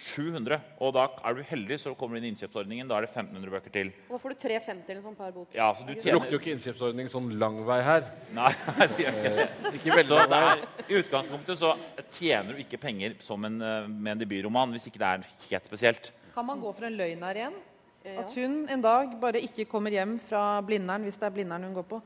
700. 0.02 0.58
Og 0.82 0.92
da 0.96 1.04
er 1.22 1.36
du 1.36 1.42
heldig, 1.46 1.78
så 1.80 1.92
kommer 1.98 2.16
du 2.16 2.20
inn 2.22 2.26
i 2.26 2.32
innkjøpsordningen. 2.32 2.88
Da 2.90 2.98
er 2.98 3.06
det 3.06 3.12
1500 3.12 3.52
bøker 3.54 3.74
til. 3.74 3.92
Og 4.08 4.16
da 4.16 4.20
får 4.22 4.34
du 4.34 4.40
350 4.42 4.92
eller 4.94 5.02
sånn 5.04 5.18
per 5.18 5.34
bok. 5.34 5.48
Ja, 5.56 5.68
så 5.76 5.86
du 5.86 5.92
Det 5.94 6.14
lukter 6.16 6.34
jo 6.34 6.40
ikke 6.42 6.54
innkjøpsordning 6.56 7.10
sånn 7.12 7.28
lang 7.40 7.60
vei 7.68 7.78
her. 7.86 8.08
Nei, 8.34 8.50
det 8.94 9.04
gjør 9.04 9.18
ikke 9.20 9.34
det. 9.38 9.46
Ikke 9.78 9.98
veldig 10.00 10.22
Så 10.22 10.40
I 10.88 10.98
utgangspunktet 11.02 11.60
så 11.62 11.74
tjener 12.18 12.56
du 12.56 12.64
ikke 12.64 12.80
penger 12.82 13.14
som 13.22 13.46
en, 13.48 13.60
eh, 13.62 13.86
med 13.88 14.16
en 14.16 14.24
debutroman 14.24 14.74
hvis 14.74 14.90
ikke 14.90 15.02
det 15.02 15.12
er 15.12 15.28
helt 15.46 15.70
spesielt. 15.70 16.10
Kan 16.34 16.48
man 16.48 16.60
gå 16.60 16.74
for 16.74 16.88
en 16.88 16.98
løgn 16.98 17.22
her 17.28 17.44
igjen? 17.44 17.60
At 18.18 18.34
hun 18.34 18.66
en 18.72 18.82
dag 18.82 19.14
bare 19.22 19.40
ikke 19.46 19.68
kommer 19.70 19.94
hjem 19.94 20.16
fra 20.26 20.58
Blindern, 20.66 21.04
hvis 21.06 21.20
det 21.20 21.28
er 21.28 21.34
Blindern 21.36 21.68
hun 21.68 21.76
går 21.76 21.86
på. 21.86 22.02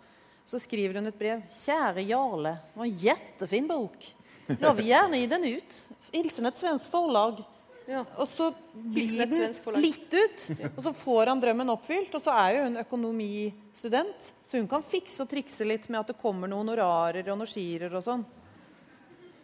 Så 0.46 0.61
skriver 0.62 1.00
hun 1.00 1.09
et 1.09 1.18
brev. 1.18 1.40
'Kjære 1.50 2.04
Jarle, 2.06 2.52
det 2.61 2.78
var 2.78 2.87
en 2.87 2.98
jättefin 3.00 3.66
bok. 3.66 4.04
Jeg 4.46 4.76
vil 4.78 4.90
gjerne 4.92 5.18
gi 5.18 5.26
den 5.26 5.46
ut. 5.56 5.78
Hilsen 6.12 6.46
et 6.46 6.61
svensk 6.61 6.90
forlag.' 6.92 7.56
Ja. 7.87 8.03
Og 8.18 8.27
så 8.29 8.51
blir 8.75 9.27
den 9.27 9.83
litt 9.83 10.14
ut, 10.14 10.46
og 10.72 10.81
så 10.83 10.92
får 10.96 11.31
han 11.31 11.42
drømmen 11.42 11.70
oppfylt. 11.77 12.14
Og 12.18 12.22
så 12.22 12.35
er 12.35 12.57
jo 12.57 12.64
hun 12.66 12.81
økonomistudent, 12.83 14.33
så 14.46 14.59
hun 14.59 14.66
kan 14.70 14.83
fikse 14.87 15.22
og 15.22 15.31
trikse 15.31 15.66
litt 15.66 15.87
med 15.90 16.03
at 16.03 16.11
det 16.11 16.18
kommer 16.18 16.51
noen 16.51 16.66
honorarer 16.66 17.31
og 17.31 17.38
noen 17.38 17.51
skirer 17.51 17.94
og 17.94 18.05
sånn. 18.05 18.27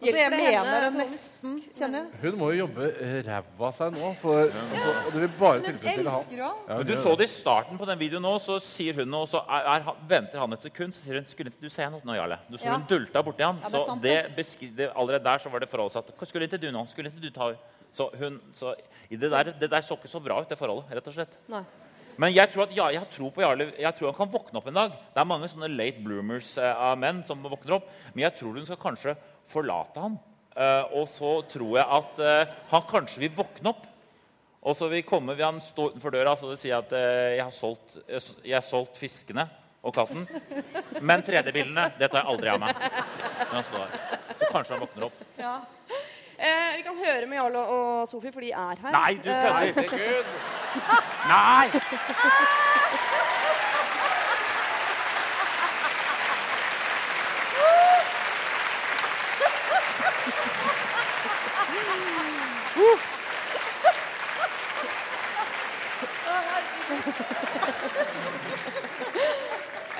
Og 0.03 0.09
så 0.09 0.19
jeg 0.19 0.27
henne 0.27 0.39
mener 0.59 0.83
det 0.83 0.89
nesten, 0.97 1.53
kjenner 1.77 2.01
jeg. 2.01 2.17
Hun 2.25 2.33
må 2.41 2.49
jo 2.51 2.65
jobbe 2.65 2.87
ræva 3.23 3.67
av 3.69 3.75
seg 3.77 3.93
nå, 3.95 4.09
for, 4.19 4.49
altså, 4.51 4.89
og 4.91 5.13
det 5.13 5.21
vil 5.21 5.29
bare 5.39 5.61
tilfredsstille 5.63 6.15
han. 6.15 6.33
Ja, 6.35 6.49
Men 6.73 6.89
du 6.89 6.93
så 6.99 7.13
det 7.19 7.27
i 7.29 7.31
starten 7.31 7.79
på 7.79 7.87
den 7.87 8.01
videoen 8.01 8.25
nå, 8.27 8.33
så 8.43 8.57
sier 8.63 8.99
hun 8.99 9.07
noe, 9.13 9.29
så 9.31 9.45
er, 9.47 9.69
er, 9.77 10.01
venter 10.09 10.43
han 10.43 10.57
et 10.57 10.67
sekund, 10.67 10.95
så 10.95 11.05
sier 11.05 11.21
hun 11.21 11.29
skulle 11.29 11.53
ikke 11.53 11.63
du 11.63 11.71
se 11.71 11.87
noe 11.93 12.03
nå, 12.03 12.17
Jarle? 12.19 12.41
Du 12.49 12.57
så 12.57 12.67
Ja. 12.67 12.75
hun 12.75 12.83
dulta 12.89 13.23
borti 13.23 13.47
han. 13.47 13.61
Ja, 13.63 13.71
så 13.71 13.95
det 14.03 14.17
det. 14.17 14.35
beskri, 14.35 14.73
det, 14.75 14.89
allerede 14.91 15.23
der 15.23 15.45
så 15.45 15.53
var 15.53 15.63
det 15.63 15.71
forholdssatt. 15.71 16.11
Skulle 16.27 16.51
ikke 16.51 16.59
du 16.59 16.67
nå? 16.75 16.83
Skulle 16.91 17.13
ikke 17.13 17.23
du 17.23 17.31
ta 17.31 17.53
Så 17.93 18.09
hun 18.17 18.39
så, 18.57 18.73
det, 19.09 19.29
der, 19.29 19.53
det 19.59 19.69
der 19.69 19.85
så 19.85 19.97
ikke 19.97 20.11
så 20.11 20.21
bra 20.23 20.39
ut, 20.41 20.49
det 20.49 20.57
forholdet, 20.57 20.91
rett 20.97 21.09
og 21.11 21.15
slett. 21.15 21.37
Nei. 21.51 21.63
Men 22.21 22.33
jeg 22.33 22.51
tror, 22.53 22.67
at, 22.67 22.75
ja, 22.77 22.89
jeg 22.93 23.09
tror 23.13 23.31
på 23.33 23.41
Jarle. 23.41 23.71
Jeg 23.79 23.97
tror 23.97 24.11
han 24.11 24.17
kan 24.17 24.33
våkne 24.33 24.59
opp 24.59 24.67
en 24.69 24.77
dag. 24.77 24.97
Det 25.13 25.21
er 25.21 25.29
mange 25.29 25.49
sånne 25.49 25.71
late 25.71 26.03
bloomers 26.05 26.51
eh, 26.61 26.83
av 26.89 26.99
menn 27.01 27.23
som 27.25 27.41
våkner 27.41 27.79
opp. 27.79 27.89
Men 28.13 28.27
jeg 28.27 28.37
tror 28.37 28.59
hun 28.59 28.67
skal 28.67 28.81
kanskje 28.81 29.15
forlate 29.49 30.03
ham. 30.03 30.19
Eh, 30.53 30.93
og 30.99 31.07
så 31.09 31.39
tror 31.49 31.79
jeg 31.79 31.87
at 31.97 32.21
eh, 32.21 32.53
han 32.69 32.85
kanskje 32.89 33.25
vil 33.25 33.33
våkne 33.37 33.73
opp. 33.73 33.89
Og 34.63 34.77
så 34.79 34.87
vil, 34.91 35.03
komme, 35.03 35.35
vil 35.35 35.47
han 35.47 35.59
stå 35.59 35.89
utenfor 35.91 36.13
døra 36.13 36.37
og 36.37 36.53
si 36.59 36.71
at 36.71 36.93
eh, 36.95 37.33
jeg, 37.39 37.43
har 37.43 37.55
solgt, 37.55 37.97
jeg, 38.07 38.21
jeg 38.45 38.55
har 38.55 38.65
solgt 38.67 38.99
fiskene 39.01 39.47
og 39.83 39.95
katten. 39.95 40.23
Men 41.03 41.25
3D-bildene 41.25 41.89
det 41.97 42.07
tar 42.07 42.21
jeg 42.21 42.29
aldri 42.31 42.53
av 42.53 42.61
meg. 42.61 42.77
Når 42.77 43.57
han 43.57 43.67
står 43.67 43.83
der. 43.83 44.19
Så 44.37 44.51
kanskje 44.53 44.77
han 44.77 44.85
våkner 44.85 45.09
opp. 45.09 45.23
Ja. 45.41 45.57
Eh, 46.39 46.77
vi 46.77 46.81
kan 46.81 46.93
høre 47.05 47.27
med 47.27 47.37
Jarle 47.37 47.59
og 47.59 48.07
Sofie, 48.07 48.31
for 48.33 48.39
de 48.41 48.51
er 48.51 48.75
her. 48.81 48.91
Nei, 48.91 49.13
du 49.23 49.29
Eh, 49.29 49.89
kødder! 49.89 50.23
Nei! 51.33 51.69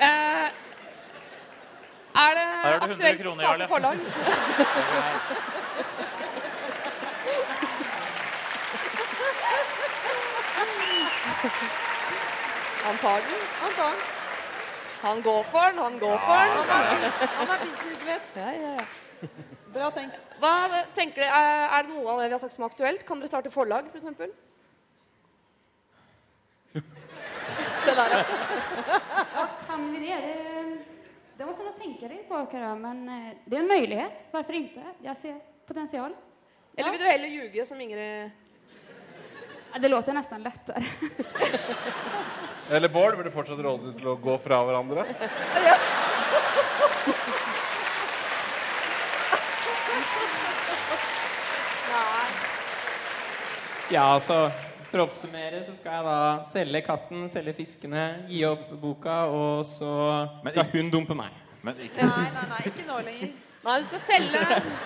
eh, 0.00 0.50
er 2.14 2.34
det 2.34 2.42
Her 2.62 2.72
er 2.72 2.78
det 2.78 2.80
100 2.80 2.90
aktuelt 2.90 3.26
å 3.26 3.34
starte 3.38 3.68
forlag? 3.68 3.98
Han 12.84 12.96
tar 12.96 13.20
den. 13.20 13.40
Han 13.60 13.72
tar 13.72 13.90
den. 13.90 14.00
Han 15.04 15.22
går 15.22 15.42
for 15.52 15.60
den, 15.70 15.78
han 15.78 15.98
går 15.98 16.18
for 16.18 16.32
den. 16.48 16.70
Han 17.38 17.50
er 17.50 17.58
businessvett. 17.64 18.36
Ja, 18.36 18.52
ja, 18.52 18.70
ja. 18.78 19.28
Bra 19.74 19.90
tenkt. 19.92 20.16
Hva 20.40 20.52
tenker 20.96 21.24
dere, 21.24 21.36
er, 21.36 21.64
er 21.76 21.84
det 21.84 21.92
noe 21.92 22.08
av 22.12 22.22
det 22.22 22.28
vi 22.30 22.36
har 22.36 22.40
sagt 22.42 22.54
som 22.54 22.64
er 22.64 22.72
aktuelt? 22.72 23.04
Kan 23.08 23.20
dere 23.20 23.28
starte 23.28 23.52
forlag, 23.52 23.90
f.eks.? 23.92 24.06
Se 27.84 27.94
der, 27.98 28.14
ja. 28.14 29.44
Kan 29.66 29.84
vi 29.92 30.00
det? 30.06 30.20
Det, 31.36 31.46
måste 31.46 31.66
nog 31.66 31.76
tänka 31.76 32.08
dig 32.08 32.24
på, 32.28 32.46
Kara, 32.46 32.72
men 32.78 33.08
eh, 33.08 33.34
det 33.44 33.58
er 33.58 33.66
en 33.66 33.68
mulighet. 33.68 34.30
Hvorfor 34.32 34.56
ikke? 34.56 34.86
Jeg 35.04 35.16
ser 35.20 35.36
potensial. 35.66 36.16
Eller 36.78 36.90
vil 36.94 37.04
du 37.04 37.06
heller 37.10 37.28
ljuge, 37.28 37.66
som 37.66 37.80
Ingrid 37.80 38.30
Det 39.80 39.88
låter 39.88 40.12
nesten 40.12 40.42
lettere. 40.42 40.84
Eller 42.70 42.88
Bård, 42.88 43.16
vil 43.16 43.24
du 43.26 43.30
fortsatt 43.34 43.58
råde 43.60 43.92
til 43.98 44.06
å 44.08 44.14
gå 44.16 44.36
fra 44.40 44.60
hverandre? 44.64 45.04
Ja. 45.18 45.74
Ja, 53.92 54.04
altså 54.16 54.38
For 54.90 55.02
å 55.02 55.06
oppsummere 55.08 55.60
så 55.66 55.74
skal 55.76 55.98
jeg 55.98 56.04
da 56.06 56.18
selge 56.48 56.80
katten, 56.86 57.24
selge 57.30 57.52
fiskene, 57.56 58.04
gi 58.30 58.44
opp 58.46 58.68
boka, 58.80 59.24
og 59.26 59.64
så 59.66 59.90
skal 60.46 60.62
ikke- 60.64 60.70
hun 60.78 60.90
dumpe 60.90 61.14
meg. 61.18 61.32
Men 61.62 61.74
ikke 61.76 62.06
Nei, 62.06 62.30
nei, 62.30 62.46
nei, 62.48 62.60
ikke 62.70 62.86
nå 62.86 62.98
lenger. 63.04 63.32
Nei, 63.64 63.78
du 63.80 63.86
skal 63.86 64.00
selge 64.00 64.40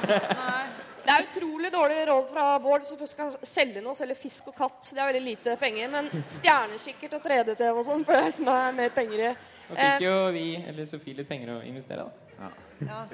Nei. 0.09 0.67
Det 1.09 1.15
er 1.15 1.25
utrolig 1.25 1.69
dårlig 1.73 2.03
råd 2.05 2.27
fra 2.29 2.47
Bård 2.61 2.83
hvis 2.85 2.91
du 2.93 2.99
først 3.01 3.15
skal 3.17 3.37
selge 3.49 3.81
noe, 3.81 3.97
selge 3.97 4.13
fisk 4.19 4.51
og 4.51 4.57
katt. 4.59 4.91
Det 4.93 5.01
er 5.01 5.09
veldig 5.09 5.23
lite 5.25 5.55
penger. 5.57 5.89
Men 5.95 6.11
stjernekikkert 6.29 7.15
og 7.17 7.23
3D-TV 7.25 7.71
og 7.71 7.87
sånn, 7.87 8.03
for 8.07 8.13
det 8.13 8.27
er 8.45 8.51
er 8.53 8.75
mer 8.77 8.93
penger 8.97 9.23
i. 9.31 9.31
Nå 9.69 9.77
Eh, 9.77 9.95
fikk 9.95 10.05
jo 10.05 10.13
vi, 10.33 10.43
eller 10.69 10.89
Sofie, 10.89 11.17
litt 11.17 11.29
penger 11.29 11.55
å 11.55 11.63
investere, 11.65 12.05
da. 12.05 12.59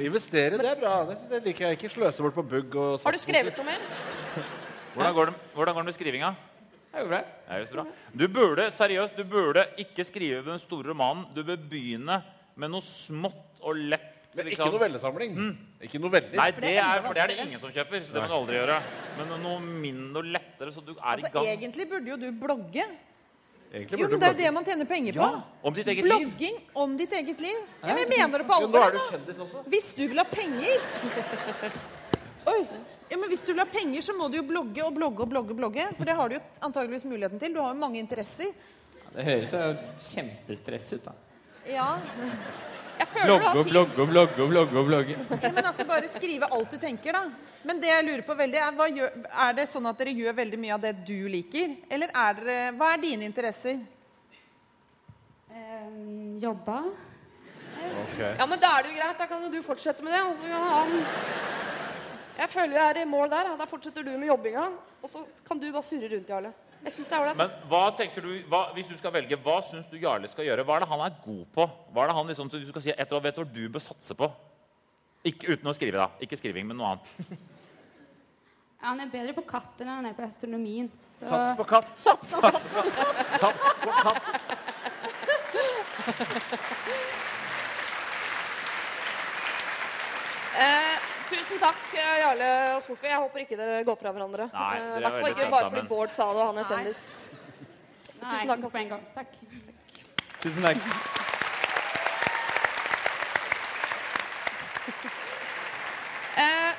Investere, 0.03 0.59
det 0.59 0.69
er 0.71 0.79
bra. 0.79 0.97
Det, 1.09 1.17
det 1.31 1.39
jeg 1.39 1.45
liker 1.49 1.67
jeg 1.67 1.79
ikke. 1.79 1.91
Sløse 1.95 2.23
bort 2.27 2.37
på 2.37 2.45
bugg 2.47 2.77
og 2.79 3.07
har 3.07 3.17
du 3.17 3.23
skrevet 3.23 3.59
noe 3.59 3.67
mer? 3.67 3.87
Hvordan 4.95 5.15
går 5.17 5.31
det, 5.31 5.39
hvordan 5.55 5.75
går 5.75 5.83
det 5.83 5.87
med 5.89 5.97
skrivinga? 5.97 6.29
Det 6.95 7.01
er 7.01 7.03
jo 7.03 7.09
bra. 7.11 7.19
Det 7.27 7.55
er 7.55 7.63
jo 7.63 7.67
så 7.67 7.75
bra. 7.75 7.85
Du 8.15 8.25
burde 8.31 8.67
seriøst, 8.71 9.17
du 9.19 9.25
burde 9.27 9.65
ikke 9.83 10.07
skrive 10.07 10.45
den 10.47 10.61
store 10.63 10.93
romanen. 10.93 11.25
Du 11.35 11.43
bør 11.43 11.59
begynne 11.59 12.21
med 12.55 12.71
noe 12.71 12.87
smått 12.87 13.63
og 13.67 13.81
lett. 13.91 14.14
Men 14.35 14.49
ikke 14.51 14.67
novellesamling. 14.75 15.35
Ikke 15.87 15.99
noveller. 16.03 16.35
Nei, 16.35 16.51
det 16.51 16.63
det 16.65 16.77
er 16.83 17.03
for 17.05 17.15
det 17.15 17.23
er 17.23 17.33
det 17.33 17.39
ingen 17.47 17.61
som 17.63 17.71
kjøper. 17.71 18.05
Så 18.07 18.15
det 18.17 18.23
må 18.23 18.29
du 18.29 18.37
aldri 18.41 18.57
gjøre. 18.59 18.79
Men 19.19 19.35
noe 19.43 19.61
mindre 19.63 20.23
og 20.25 20.31
lettere, 20.37 20.73
så 20.75 20.83
du 20.85 20.93
er 20.97 21.03
Altså, 21.15 21.29
i 21.29 21.35
gang. 21.37 21.51
egentlig 21.59 21.89
burde 21.91 22.09
jo 22.11 22.17
du 22.17 22.31
blogge. 22.33 22.87
Egentlig 23.75 23.99
Jo, 24.01 24.09
men 24.09 24.21
Det 24.21 24.27
er 24.29 24.33
jo 24.33 24.39
det 24.39 24.51
man 24.55 24.65
tjener 24.65 24.87
penger 24.87 25.13
på. 25.19 25.29
Om 25.71 25.75
ditt 25.75 25.89
eget 25.89 26.05
liv. 26.05 26.13
Blogging 26.19 26.59
om 26.75 26.97
ditt 26.97 27.13
eget 27.13 27.41
liv. 27.41 27.57
Ja, 27.83 27.87
men 27.95 27.99
jeg 27.99 28.09
mener 28.19 28.39
det 28.39 28.47
på 28.47 28.55
alvor. 28.55 28.79
nå 28.79 28.83
er 28.87 28.93
du 28.93 29.01
kjendis 29.11 29.39
også. 29.47 29.63
Hvis 29.67 29.89
du 29.95 30.05
vil 30.09 30.19
ha 30.19 30.25
penger 30.31 30.79
Oi. 32.53 32.61
Ja, 33.11 33.17
men 33.19 33.29
Hvis 33.29 33.43
du 33.43 33.53
vil 33.53 33.63
ha 33.63 33.67
penger, 33.71 34.01
så 34.03 34.15
må 34.17 34.29
du 34.31 34.39
jo 34.39 34.45
blogge 34.47 34.85
og 34.85 34.95
blogge 34.95 35.23
og 35.23 35.29
blogge. 35.31 35.55
blogge 35.59 35.89
For 35.99 36.05
det 36.05 36.15
har 36.17 36.29
du 36.29 36.35
jo 36.39 36.43
antageligvis 36.63 37.05
muligheten 37.05 37.39
til. 37.43 37.55
Du 37.55 37.61
har 37.61 37.75
jo 37.75 37.79
mange 37.81 37.99
interesser. 37.99 38.51
Det 39.15 39.25
høres 39.25 39.53
jo 39.55 39.63
kjempestress 40.11 40.93
ut, 40.97 41.05
da. 41.05 41.13
Ja, 41.71 41.89
Blogge 43.25 43.51
og 43.51 43.69
blogge 43.69 44.03
og 44.03 44.09
blogge 44.11 44.43
og 44.43 44.51
blogge. 44.51 44.77
og 44.81 44.87
blogge. 44.87 45.17
Men 45.55 45.65
altså 45.65 45.87
Bare 45.89 46.09
skrive 46.13 46.49
alt 46.51 46.71
du 46.75 46.79
tenker, 46.79 47.17
da. 47.17 47.25
Men 47.65 47.81
det 47.81 47.89
jeg 47.89 48.05
lurer 48.05 48.23
på 48.27 48.37
veldig 48.37 48.61
er, 48.61 48.77
hva 48.77 48.87
gjør, 48.93 49.13
er 49.47 49.57
det 49.57 49.65
sånn 49.73 49.89
at 49.89 50.01
dere 50.01 50.13
gjør 50.13 50.37
veldig 50.37 50.61
mye 50.61 50.75
av 50.77 50.83
det 50.85 50.93
du 51.09 51.17
liker? 51.33 51.79
Eller 51.89 52.13
er 52.13 52.41
dere, 52.41 52.57
hva 52.77 52.91
er 52.93 53.03
dine 53.05 53.25
interesser? 53.29 53.79
Ehm, 55.55 56.37
jobba. 56.43 56.83
Okay. 57.85 58.35
Ja, 58.39 58.47
men 58.47 58.61
da 58.61 58.75
er 58.77 58.85
det 58.85 58.93
jo 58.93 58.99
greit. 58.99 59.19
Da 59.21 59.29
kan 59.31 59.47
jo 59.47 59.53
du 59.53 59.63
fortsette 59.65 60.05
med 60.05 60.13
det. 60.15 60.23
Og 60.29 60.37
så 60.41 60.51
kan 60.51 60.69
han 60.73 60.95
Jeg 62.35 62.51
føler 62.51 62.75
vi 62.75 62.83
er 62.83 63.01
i 63.03 63.07
mål 63.09 63.31
der. 63.31 63.51
Da. 63.51 63.57
da 63.63 63.71
fortsetter 63.71 64.03
du 64.03 64.11
med 64.19 64.29
jobbinga, 64.29 64.69
og 65.03 65.11
så 65.11 65.23
kan 65.47 65.59
du 65.59 65.71
bare 65.71 65.87
surre 65.87 66.11
rundt, 66.11 66.29
Jarle. 66.29 66.53
Jeg 66.85 66.93
synes 66.93 67.09
det 67.09 67.19
er. 67.19 67.37
Men 67.39 67.53
hva 67.71 67.85
tenker 67.97 68.25
du, 68.25 68.33
hva, 68.51 68.67
hvis 68.77 68.89
du 68.91 68.97
skal 69.01 69.15
velge, 69.15 69.39
hva 69.41 69.55
syns 69.65 69.87
du 69.89 69.97
Jarle 70.01 70.29
skal 70.29 70.45
gjøre? 70.45 70.65
Hva 70.69 70.77
er 70.77 70.85
det 70.85 70.91
han 70.91 71.05
er 71.07 71.15
god 71.25 71.45
på? 71.57 71.65
Hva 71.95 72.05
er 72.05 72.11
det 72.11 72.17
han 72.19 72.29
liksom, 72.29 72.51
du 72.53 72.67
skal 72.69 72.85
si, 72.85 72.93
etter, 72.93 73.25
vet 73.25 73.39
du 73.39 73.41
hva 73.41 73.55
du 73.55 73.65
bør 73.73 73.85
satse 73.87 74.17
på? 74.19 74.29
Ikke 75.25 75.55
uten 75.55 75.71
å 75.71 75.75
skrive, 75.77 76.03
da. 76.03 76.11
Ikke 76.21 76.37
skriving, 76.37 76.67
men 76.69 76.77
noe 76.81 76.95
annet. 76.95 77.09
Han 78.85 79.01
er 79.01 79.09
bedre 79.09 79.33
på 79.33 79.41
katt 79.49 79.81
enn 79.81 79.89
han 79.89 80.05
er 80.05 80.13
på 80.13 80.21
astronomien. 80.27 80.91
Så... 81.17 81.25
Sats 81.25 81.57
på 81.57 81.65
katt. 81.65 81.89
Sats 81.97 82.35
på 82.35 82.41
katt. 82.45 82.61
Sats 83.41 83.81
på 83.81 83.89
katt. 84.05 84.45
Eh, 90.55 90.97
tusen 91.31 91.59
takk, 91.63 91.83
eh, 91.95 92.19
Jarle 92.23 92.51
og 92.77 92.83
Sofie. 92.85 93.11
Jeg 93.11 93.21
håper 93.23 93.45
ikke 93.45 93.57
dere 93.59 93.85
går 93.87 93.97
fra 94.01 94.13
hverandre. 94.13 94.51
Nei, 94.53 94.77
Eh, 94.77 94.81
dere 94.81 94.95
er 94.95 94.99
I 94.99 95.03
hvert 95.03 95.13
fall 95.13 95.23
veldig 95.23 95.43
ikke 95.45 95.51
bare 95.51 95.71
fordi 95.71 95.89
Bård 95.89 96.11
sa 96.13 96.33
det, 96.33 96.41
og 96.43 96.47
han 96.47 96.59
er 96.59 96.63
Nei. 96.63 96.71
kjendis. 96.71 97.29
Tusen 98.25 98.49
takk. 98.49 98.61
på 98.61 98.79
en 98.81 98.89
gång. 98.89 99.05
Tack. 99.15 99.33
Tusen 100.41 100.63
takk. 100.63 100.77
Eh, 106.37 106.73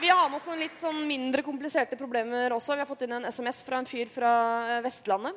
vi 0.00 0.08
har 0.08 0.28
med 0.28 0.36
oss 0.36 0.46
noen 0.46 0.60
litt 0.60 0.80
sånn 0.82 0.98
mindre 1.08 1.40
kompliserte 1.42 1.96
problemer 1.96 2.52
også. 2.52 2.74
Vi 2.76 2.82
har 2.84 2.86
fått 2.90 3.06
inn 3.06 3.12
en 3.16 3.24
SMS 3.24 3.62
fra 3.64 3.78
en 3.80 3.86
fyr 3.88 4.06
fra 4.12 4.32
eh, 4.76 4.82
Vestlandet. 4.84 5.32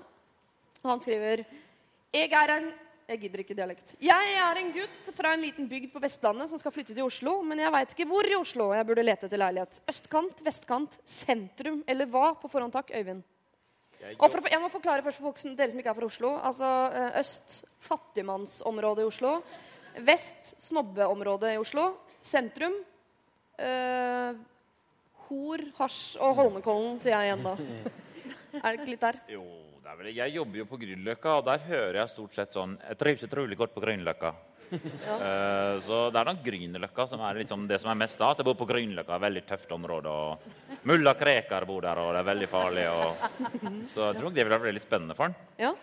Og 0.83 0.89
han 0.91 0.99
skriver 0.99 1.45
Jeg 2.11 2.33
er 2.35 2.49
en 2.57 2.67
Jeg 3.11 3.19
gidder 3.25 3.41
ikke 3.43 3.55
dialekt. 3.57 3.89
Jeg 3.99 4.35
er 4.39 4.57
en 4.61 4.69
gutt 4.71 5.09
fra 5.17 5.33
en 5.35 5.41
liten 5.43 5.65
bygd 5.67 5.89
på 5.91 5.99
Vestlandet 5.99 6.47
som 6.47 6.59
skal 6.61 6.71
flytte 6.71 6.93
til 6.95 7.03
Oslo, 7.03 7.33
men 7.43 7.59
jeg 7.59 7.73
veit 7.75 7.91
ikke 7.91 8.05
hvor 8.07 8.27
i 8.29 8.37
Oslo 8.37 8.69
jeg 8.71 8.87
burde 8.87 9.03
lete 9.03 9.27
etter 9.27 9.41
leilighet. 9.41 9.81
Østkant, 9.91 10.39
vestkant, 10.45 10.95
sentrum 11.03 11.81
eller 11.91 12.07
hva? 12.07 12.29
På 12.39 12.47
forhånd 12.51 12.71
takk, 12.71 12.93
Øyvind. 12.95 13.25
Og 14.15 14.31
for, 14.31 14.47
jeg 14.47 14.61
må 14.63 14.69
forklare 14.71 15.03
først 15.03 15.19
for 15.19 15.29
folk 15.29 15.41
som, 15.41 15.57
dere 15.57 15.73
som 15.73 15.81
ikke 15.81 15.91
er 15.91 15.97
fra 15.97 16.07
Oslo. 16.07 16.31
Altså 16.39 16.69
eh, 17.01 17.19
Øst 17.19 17.57
fattigmannsområde 17.89 19.03
i 19.03 19.09
Oslo. 19.09 19.33
Vest 20.07 20.53
snobbeområde 20.69 21.51
i 21.51 21.59
Oslo. 21.59 21.89
Sentrum 22.23 22.77
øh, 23.59 24.39
hor, 25.27 25.65
hasj 25.81 26.15
og 26.23 26.39
Holmenkollen, 26.39 26.95
sier 27.03 27.17
jeg 27.17 27.33
igjen 27.33 27.45
da. 27.49 27.57
Er 28.61 28.65
det 28.71 28.79
ikke 28.79 28.93
litt 28.93 29.03
der? 29.03 29.19
Jo, 29.31 29.43
vel, 29.97 30.11
jeg 30.15 30.35
jobber 30.35 30.61
jo 30.61 30.67
på 30.69 30.79
Grünerløkka, 30.81 31.35
og 31.39 31.45
der 31.47 31.61
hører 31.65 31.99
jeg 32.01 32.11
stort 32.13 32.35
sett 32.37 32.55
sånn 32.55 32.77
Jeg 32.83 32.99
trives 33.01 33.25
utrolig 33.27 33.57
godt 33.59 33.75
på 33.75 33.83
Grünerløkka. 33.83 34.33
Eh, 34.71 35.77
så 35.83 35.97
det 36.13 36.19
er 36.21 36.27
nok 36.29 36.37
Grünerløkka 36.45 37.03
som 37.11 37.19
er 37.27 37.41
liksom 37.41 37.65
det 37.67 37.75
som 37.83 37.89
er 37.91 37.97
mest 37.99 38.21
da. 38.21 38.29
At 38.31 38.39
jeg 38.39 38.47
bor 38.47 38.55
på 38.55 38.67
Grünerløkka, 38.69 39.17
veldig 39.19 39.41
tøft 39.49 39.73
område. 39.75 40.11
Og 40.11 40.77
mulla 40.87 41.11
Krekar 41.19 41.65
bor 41.67 41.83
der, 41.83 41.99
og 41.99 42.13
det 42.15 42.21
er 42.21 42.29
veldig 42.29 42.47
farlig. 42.47 42.85
Og... 42.87 43.25
Så 43.91 44.05
jeg 44.05 44.15
tror 44.15 44.29
nok 44.29 44.37
det 44.37 44.45
vil 44.45 44.53
være 44.55 44.67
veldig 44.69 44.83
spennende 44.85 45.17
for 45.17 45.27
han. 45.27 45.35
Ja. 45.59 45.73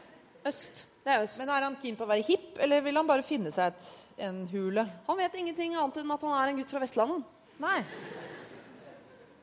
Øst. 0.49 0.87
Det 1.05 1.13
er 1.13 1.27
øst. 1.27 1.39
Men 1.43 1.53
Er 1.53 1.67
han 1.69 1.77
keen 1.83 1.99
på 2.01 2.07
å 2.07 2.11
være 2.11 2.25
hipp, 2.27 2.57
eller 2.65 2.81
vil 2.87 2.97
han 3.01 3.11
bare 3.11 3.27
finne 3.27 3.53
seg 3.53 3.75
et, 3.75 3.93
en 4.25 4.41
hule? 4.55 4.87
Han 5.11 5.21
vet 5.21 5.37
ingenting 5.37 5.77
annet 5.77 6.01
enn 6.01 6.17
at 6.17 6.25
han 6.25 6.39
er 6.39 6.55
en 6.55 6.63
gutt 6.63 6.73
fra 6.73 6.83
Vestlandet. 6.83 7.29
Nei. 7.61 7.83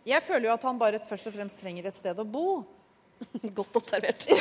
Jeg 0.05 0.25
føler 0.25 0.49
jo 0.49 0.55
at 0.57 0.65
han 0.67 0.81
bare 0.81 1.05
først 1.05 1.29
og 1.29 1.37
fremst 1.37 1.61
trenger 1.61 1.85
et 1.89 1.97
sted 1.97 2.17
å 2.17 2.25
bo. 2.25 2.63
Godt 3.59 3.75
observert. 3.81 4.21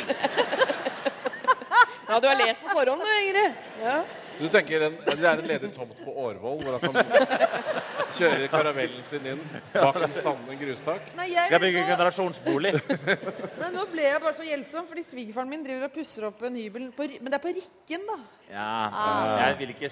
ja, 2.09 2.19
du 2.19 2.27
har 2.27 2.35
lest 2.45 2.61
på 2.61 2.69
forhånd 2.73 3.01
du, 3.01 3.07
Ingrid. 3.23 3.51
Ja. 3.81 4.03
Du 4.35 4.49
tenker 4.51 4.81
en, 4.89 4.95
Det 5.05 5.23
er 5.23 5.39
en 5.39 5.47
ledig 5.47 5.69
tomt 5.75 5.95
på 6.03 6.11
Årvoll 6.25 6.57
hvor 6.63 6.71
han 6.75 6.81
kan 6.83 6.95
kjøre 8.17 8.47
karavellen 8.51 9.05
sin 9.07 9.25
inn 9.31 9.41
bak 9.71 9.95
en 10.03 10.13
sanne 10.15 10.53
grustak? 10.59 11.01
Nei, 11.15 11.27
jeg, 11.31 11.45
Skal 11.47 11.55
jeg 11.55 11.63
bygge 11.63 11.81
nå, 11.83 11.87
generasjonsbolig? 11.93 12.71
nei, 13.61 13.69
nå 13.75 13.81
ble 13.93 14.03
jeg 14.09 14.19
bare 14.23 14.35
så 14.35 14.43
hjelpsom, 14.47 14.85
fordi 14.89 15.03
svigerfaren 15.07 15.49
min 15.51 15.63
driver 15.63 15.83
og 15.87 15.93
pusser 15.95 16.21
opp 16.29 16.39
en 16.47 16.55
hybel 16.59 16.83
på, 16.95 17.01
Men 17.15 17.29
det 17.31 17.37
er 17.39 17.45
på 17.45 17.53
Rikken, 17.55 18.01
da. 18.09 18.17
Ja, 18.51 18.67
jeg 19.45 19.53
vil 19.61 19.69
ikke, 19.75 19.89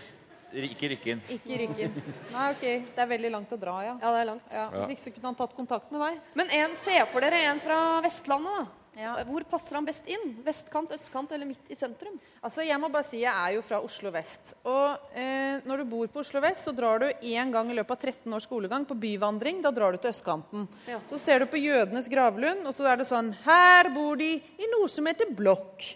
ikke 0.53 0.91
rykke 0.93 1.11
inn. 1.15 1.23
Ikke 1.33 1.57
Rikken. 1.63 1.97
Nei, 2.33 2.45
ok. 2.53 2.63
Det 2.93 3.01
er 3.03 3.09
veldig 3.09 3.33
langt 3.33 3.55
å 3.55 3.59
dra, 3.59 3.79
ja. 3.85 3.97
ja, 3.97 4.13
det 4.13 4.21
er 4.21 4.29
langt. 4.29 4.53
ja. 4.53 4.67
Hvis 4.75 4.93
ikke 4.95 5.05
så 5.07 5.15
kunne 5.15 5.31
han 5.31 5.41
tatt 5.41 5.57
kontakt 5.57 5.91
med 5.95 6.03
meg. 6.03 6.21
Men 6.37 6.53
en, 6.61 6.77
se 6.79 6.95
for 7.11 7.25
dere 7.25 7.41
en 7.49 7.61
fra 7.63 7.81
Vestlandet, 8.05 8.61
da. 8.61 8.79
Ja. 8.93 9.15
Hvor 9.25 9.41
passer 9.49 9.73
han 9.73 9.85
best 9.87 10.05
inn? 10.11 10.35
Vestkant, 10.45 10.91
østkant 10.93 11.31
eller 11.33 11.49
midt 11.49 11.71
i 11.73 11.77
sentrum? 11.77 12.19
Altså, 12.45 12.61
jeg 12.61 12.77
må 12.77 12.91
bare 12.93 13.07
si, 13.07 13.23
jeg 13.23 13.33
er 13.33 13.55
jo 13.55 13.63
fra 13.65 13.79
Oslo 13.81 14.11
vest. 14.13 14.53
Og 14.69 15.17
eh, 15.17 15.63
når 15.65 15.81
du 15.81 15.87
bor 15.95 16.11
på 16.13 16.21
Oslo 16.21 16.41
vest, 16.43 16.67
så 16.67 16.75
drar 16.77 17.01
du 17.01 17.07
én 17.09 17.49
gang 17.53 17.71
i 17.71 17.77
løpet 17.79 17.95
av 17.95 18.13
13 18.13 18.37
års 18.37 18.45
skolegang 18.45 18.85
på 18.85 18.97
byvandring. 19.01 19.63
Da 19.65 19.73
drar 19.73 19.95
du 19.95 20.01
til 20.01 20.13
østkanten. 20.13 20.67
Ja. 20.85 21.01
Så 21.09 21.17
ser 21.21 21.41
du 21.41 21.49
på 21.49 21.61
jødenes 21.61 22.09
gravlund, 22.11 22.67
og 22.69 22.77
så 22.77 22.85
er 22.91 23.01
det 23.01 23.09
sånn 23.09 23.33
Her 23.47 23.89
bor 23.95 24.19
de 24.19 24.35
i 24.37 24.69
noe 24.75 24.91
som 24.91 25.09
heter 25.09 25.33
blokk. 25.33 25.89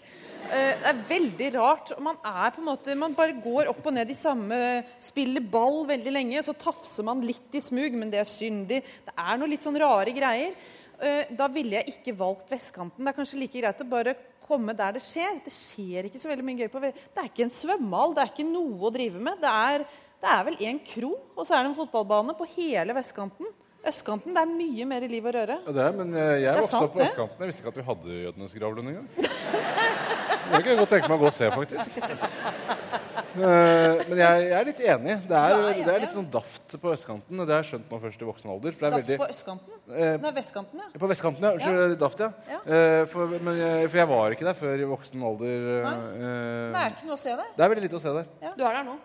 Eh, 0.47 0.73
det 0.79 0.89
er 0.91 1.01
veldig 1.09 1.47
rart. 1.57 1.91
Man 2.03 2.17
er 2.23 2.53
på 2.55 2.61
en 2.61 2.67
måte, 2.69 2.95
man 2.95 3.15
bare 3.17 3.35
går 3.43 3.69
opp 3.71 3.85
og 3.89 3.95
ned 3.97 4.11
i 4.13 4.15
samme 4.17 4.57
Spiller 5.03 5.43
ball 5.43 5.81
veldig 5.89 6.13
lenge, 6.13 6.43
så 6.45 6.55
tafser 6.55 7.03
man 7.07 7.23
litt 7.25 7.57
i 7.57 7.61
smug, 7.63 7.97
men 7.99 8.11
det 8.13 8.21
er 8.21 8.29
syndig. 8.31 8.81
Det 9.07 9.15
er 9.17 9.37
noe 9.41 9.51
litt 9.51 9.65
sånn 9.65 9.79
rare 9.81 10.13
greier. 10.15 10.55
Eh, 11.01 11.35
Da 11.37 11.49
ville 11.51 11.81
jeg 11.81 11.97
ikke 11.97 12.15
valgt 12.17 12.49
vestkanten. 12.53 13.03
Det 13.03 13.11
er 13.13 13.19
kanskje 13.19 13.41
like 13.43 13.59
greit 13.59 13.83
å 13.83 13.89
bare 13.91 14.15
komme 14.47 14.73
der 14.77 14.95
det 14.95 15.03
skjer. 15.03 15.41
Det 15.43 15.51
skjer 15.53 16.07
ikke 16.07 16.21
så 16.21 16.31
veldig 16.31 16.47
mye 16.47 16.63
gøy 16.63 16.71
på 16.71 16.81
Det 16.87 16.93
er 17.19 17.27
ikke 17.29 17.47
en 17.49 17.55
svømmehall, 17.59 18.15
det 18.15 18.23
er 18.23 18.31
ikke 18.33 18.47
noe 18.47 18.87
å 18.87 18.93
drive 18.93 19.19
med. 19.19 19.41
Det 19.43 19.51
er, 19.51 19.85
det 20.23 20.33
er 20.33 20.43
vel 20.47 20.59
en 20.71 20.79
kro, 20.95 21.13
og 21.35 21.43
så 21.45 21.57
er 21.57 21.63
det 21.65 21.73
en 21.73 21.79
fotballbane 21.81 22.37
på 22.39 22.47
hele 22.55 22.95
vestkanten. 22.95 23.51
Østkanten, 23.87 24.33
det 24.35 24.41
er 24.41 24.49
mye 24.49 24.85
mer 24.89 25.03
liv 25.07 25.27
og 25.29 25.35
røre. 25.35 25.59
Ja, 25.67 25.71
det 25.75 25.83
er, 25.83 25.93
men 25.95 26.15
eh, 26.17 26.33
jeg 26.43 26.57
vokste 26.57 26.79
opp 26.87 26.95
på 26.95 27.03
østkanten. 27.05 27.43
Jeg 27.43 27.51
visste 27.51 27.61
ikke 27.63 27.71
at 27.75 27.77
vi 27.77 27.85
hadde 27.91 28.17
Jødenes 28.25 28.55
gravlund 28.57 28.89
engang. 28.91 29.07
Det 30.51 30.59
kan 30.63 30.71
jeg 30.71 30.77
godt 30.79 30.89
tenke 30.95 31.09
meg 31.11 31.17
å 31.17 31.21
gå 31.23 31.27
og 31.29 31.35
se, 31.35 31.49
faktisk. 31.51 31.97
Eh, 33.37 33.99
Men 34.09 34.17
jeg, 34.17 34.45
jeg 34.47 34.53
er 34.57 34.65
litt 34.65 34.79
enig. 34.81 35.15
Det 35.29 35.35
er, 35.37 35.51
Ja, 35.53 35.73
det 35.85 35.91
er 35.93 35.99
litt 36.01 36.13
sånn 36.15 36.29
daft 36.33 36.73
på 36.81 36.89
østkanten. 36.93 37.37
Det 37.43 37.53
har 37.53 37.61
jeg 37.61 37.67
skjønt 37.71 37.91
nå 37.93 37.99
først 38.01 38.23
i 38.23 38.27
voksen 38.29 38.49
alder. 38.53 38.73
For 38.73 38.79
det 38.81 38.87
er 38.87 38.95
Daft 38.95 39.03
veldig, 39.11 39.17
på 39.21 39.27
østkanten? 39.35 39.75
Eh, 39.93 40.15
Nei, 40.23 40.31
vestkanten, 40.39 40.81
ja. 40.81 40.87
På 41.03 41.09
vestkanten, 41.11 41.45
ja. 41.45 41.51
Unnskyld, 41.57 41.97
Daft, 42.01 42.23
ja. 42.25 42.29
Ja. 42.49 42.59
Eh, 42.65 43.03
For, 43.11 43.35
men 43.37 43.59
jeg, 43.61 43.89
for 43.91 44.01
jeg 44.01 44.09
var 44.13 44.35
ikke 44.37 44.47
der 44.49 44.57
før 44.57 44.81
i 44.81 44.89
voksen 44.89 45.27
alder. 45.29 45.67
eh, 45.77 45.91
Det 46.17 46.81
er 46.81 46.95
ikke 46.95 47.09
noe 47.11 47.17
å 47.19 47.21
se 47.21 47.35
der. 47.43 47.51
Det 47.57 47.65
er 47.67 47.73
veldig 47.75 47.85
lite 47.85 47.99
å 47.99 48.03
se 48.07 48.15
der. 48.17 48.31
Du 48.57 48.63
er 48.65 48.79
der 48.79 48.87
nå. 48.89 48.97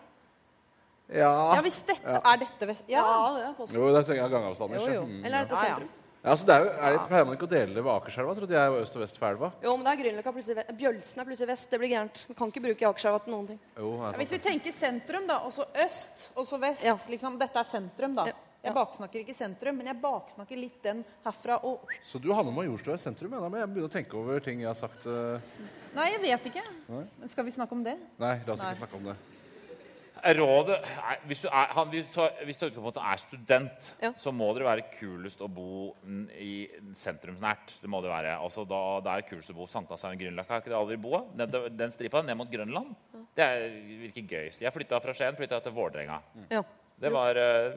Ja. 1.13 1.33
Ja, 1.59 1.61
hvis 1.67 1.83
dette 1.85 2.21
er 2.25 2.37
dette 2.41 2.67
vest... 2.71 2.85
Ja. 2.89 3.03
Ja, 3.05 3.17
det 3.37 3.43
er. 3.51 3.75
Jo, 3.77 3.91
det 3.93 4.01
er 4.09 4.15
jeg 4.17 4.31
gangavstander. 4.33 4.79
Jo, 4.81 4.87
så. 4.87 4.95
jo. 4.97 5.03
Mm. 5.11 5.25
Eller 5.27 5.43
er 5.43 5.45
dette 5.45 5.59
Ja, 5.61 5.67
ja. 5.69 5.75
sentrum? 5.77 5.91
Ja, 6.23 6.31
altså, 6.31 6.47
det 6.47 6.55
er 6.55 6.61
jo, 6.63 6.71
er 6.71 6.93
det, 6.95 6.99
Pleier 7.09 7.25
man 7.27 7.35
ikke 7.35 7.47
å 7.49 7.51
dele 7.51 7.75
det 7.75 7.83
ved 7.83 7.91
Akerselva? 7.97 8.35
Trodde 8.39 8.55
jeg 8.55 8.71
var 8.71 8.85
øst 8.85 8.95
og 8.95 9.03
vest 9.03 9.17
for 9.19 9.27
elva. 9.27 9.49
Jo, 9.65 9.73
men 9.77 9.83
det 9.89 9.91
er 9.93 9.99
Grünerløkka 10.05 10.33
plutselig 10.37 10.57
vest. 10.61 10.71
Bjølsen 10.79 11.19
er 11.23 11.27
plutselig 11.27 11.49
vest. 11.51 11.67
Det 11.73 11.81
blir 11.83 11.91
gærent. 11.91 12.21
Vi 12.29 12.35
kan 12.39 12.53
ikke 12.53 12.63
bruke 12.69 12.87
Akerselva 12.93 13.19
til 13.25 13.35
noen 13.35 13.49
ting. 13.51 13.59
Jo, 13.75 13.91
det 13.99 14.13
er 14.13 14.21
Hvis 14.23 14.35
vi 14.37 14.39
tenker 14.45 14.77
sentrum, 14.77 15.27
da, 15.27 15.41
og 15.43 15.51
så 15.57 15.67
øst, 15.83 16.29
og 16.39 16.47
så 16.47 16.61
vest 16.63 16.85
Ja. 16.87 16.95
liksom, 17.11 17.39
Dette 17.43 17.59
er 17.59 17.65
sentrum, 17.67 18.15
da. 18.15 18.27
Ja. 18.31 18.39
Jeg 18.63 18.75
baksnakker 18.77 19.19
ikke 19.25 19.35
sentrum, 19.35 19.75
men 19.83 19.87
jeg 19.91 19.99
baksnakker 20.01 20.57
litt 20.63 20.79
den 20.85 21.05
herfra 21.25 21.57
og 21.67 21.81
Så 22.07 22.21
du 22.23 22.31
har 22.33 22.45
med 22.47 22.55
Majorstua 22.55 22.95
i 22.95 23.03
sentrum? 23.03 23.33
Ja. 23.35 23.41
Da 23.43 23.49
må 23.51 23.59
jeg 23.59 23.67
begynne 23.75 23.91
å 23.91 23.93
tenke 23.93 24.15
over 24.15 24.39
ting 24.39 24.61
jeg 24.63 24.69
har 24.71 24.79
sagt. 24.79 25.05
eh. 25.05 25.41
Nei, 25.97 26.07
jeg 26.13 26.23
vet 26.23 26.47
ikke. 26.53 26.63
Men 26.89 27.29
skal 27.29 27.45
vi 27.45 27.51
snakke 27.51 27.73
om 27.75 27.83
det? 27.83 27.99
Nei, 28.23 28.37
la 28.47 28.53
oss 28.55 28.61
Nei. 28.63 28.71
ikke 28.71 28.87
snakke 28.87 28.95
om 29.03 29.05
det. 29.11 29.17
Rådet 30.23 30.77
er, 30.87 31.17
hvis, 31.27 31.41
du 31.43 31.49
er, 31.49 31.71
han, 31.75 31.89
hvis, 31.91 32.05
du, 32.15 32.21
hvis 32.47 32.57
du 32.63 32.67
er 32.69 33.17
student, 33.19 33.89
Ja. 34.03 34.13
så 34.17 34.31
må 34.31 34.53
det 34.55 34.63
være 34.63 34.85
kulest 34.95 35.41
å 35.43 35.49
bo 35.51 35.97
mm, 36.05 36.29
i 36.39 36.53
sentrumsnært. 36.95 37.75
Det 37.83 37.91
må 37.91 37.99
det 38.05 38.13
være. 38.13 38.37
Altså, 38.39 38.63
da, 38.71 39.01
det 39.03 39.17
er 39.17 39.27
kulest 39.27 39.51
å 39.51 39.57
bo 39.57 39.67
Sankthanshaugen, 39.67 40.21
Grünerløkka. 40.21 40.55
Er 40.55 40.63
ikke 40.63 40.71
det 40.71 40.79
alle 40.79 40.95
vil 40.95 41.03
bo? 41.03 41.23
Ned, 41.35 41.59
den 41.75 41.91
stripa 41.95 42.23
ned 42.23 42.39
mot 42.39 42.53
Grønland. 42.53 42.95
Det 43.35 43.49
er, 43.49 43.67
virker 44.05 44.29
gøy. 44.31 44.53
Jeg 44.63 44.75
flytta 44.79 45.03
fra 45.03 45.17
Skien 45.17 45.39
flytta 45.41 45.59
til 45.67 45.75
Vålerenga. 45.75 46.21
Ja. 46.55 46.63
Det 47.03 47.11
var, 47.11 47.35
eh, 47.43 47.73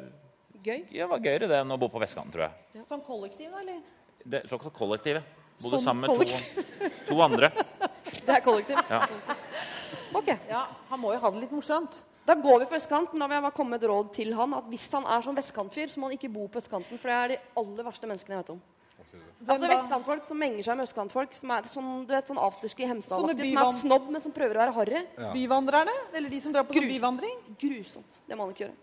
Gøy. 0.62 0.86
det 0.91 1.10
var 1.10 1.20
gøyere 1.26 1.48
det 1.50 1.60
enn 1.64 1.74
å 1.74 1.80
bo 1.82 1.89
på 1.89 2.02
vestkanten, 2.04 2.32
tror 2.36 2.46
jeg. 2.46 2.86
Sånn 2.86 3.02
kollektiv, 3.06 3.50
da, 3.50 3.66
eller? 3.66 3.82
Det, 4.22 4.46
såkalt 4.50 4.74
kollektiv. 4.78 5.24
Bodde 5.64 5.80
sammen 5.82 6.06
med 6.06 6.28
to, 6.30 6.89
to 7.10 7.22
andre. 7.24 7.50
Det 8.26 8.34
er 8.38 8.41
kollektiv. 8.46 8.78
Ja. 8.89 9.02
Ok, 10.16 10.30
Ja, 10.50 10.68
Han 10.89 11.00
må 11.02 11.14
jo 11.14 11.20
ha 11.24 11.30
det 11.32 11.41
litt 11.46 11.52
morsomt. 11.54 12.04
Da 12.26 12.34
går 12.34 12.64
vi 12.64 12.70
for 12.70 12.80
østkanten. 12.80 13.20
Da 13.22 13.28
vil 13.30 13.38
jeg 13.38 13.46
bare 13.46 13.56
komme 13.56 13.76
med 13.76 13.84
et 13.84 13.90
råd 13.90 14.14
til 14.16 14.32
han. 14.34 14.54
At 14.58 14.70
hvis 14.72 14.86
han 14.98 15.06
er 15.06 15.26
sånn 15.26 15.38
vestkantfyr, 15.38 15.92
så 15.92 16.02
må 16.02 16.10
han 16.10 16.18
ikke 16.18 16.32
bo 16.34 16.48
på 16.50 16.62
østkanten. 16.64 16.98
For 16.98 17.12
det 17.12 17.18
er 17.18 17.34
de 17.36 17.42
aller 17.62 17.86
verste 17.86 18.10
menneskene 18.10 18.38
jeg 18.38 18.44
vet 18.46 18.56
om. 18.56 18.64
Altså? 19.46 19.68
Vestkantfolk 19.70 20.26
som 20.26 20.40
menger 20.42 20.66
seg 20.66 20.80
med 20.80 20.88
østkantfolk. 20.88 21.36
Som 21.38 21.52
er 21.54 21.68
sånn, 21.70 21.92
du 22.08 22.14
vet, 22.16 22.32
sånn 22.32 22.42
afterski 22.42 22.86
Sånne 22.88 22.96
Hemsedal-aktig. 22.96 23.52
Som 23.52 23.62
er 23.62 23.78
snobb, 23.78 24.10
men 24.16 24.24
som 24.24 24.34
prøver 24.36 24.58
å 24.58 24.64
være 24.64 24.76
harry. 24.80 25.04
Byvandrerne? 25.36 25.94
Eller 26.18 26.34
de 26.34 26.42
som 26.42 26.56
drar 26.56 26.66
på 26.66 26.74
sånn 26.74 26.88
Grusomt. 26.88 26.96
byvandring? 26.98 27.38
Grusomt. 27.62 28.20
Det 28.26 28.38
må 28.40 28.48
han 28.48 28.56
ikke 28.56 28.66
gjøre. 28.66 28.80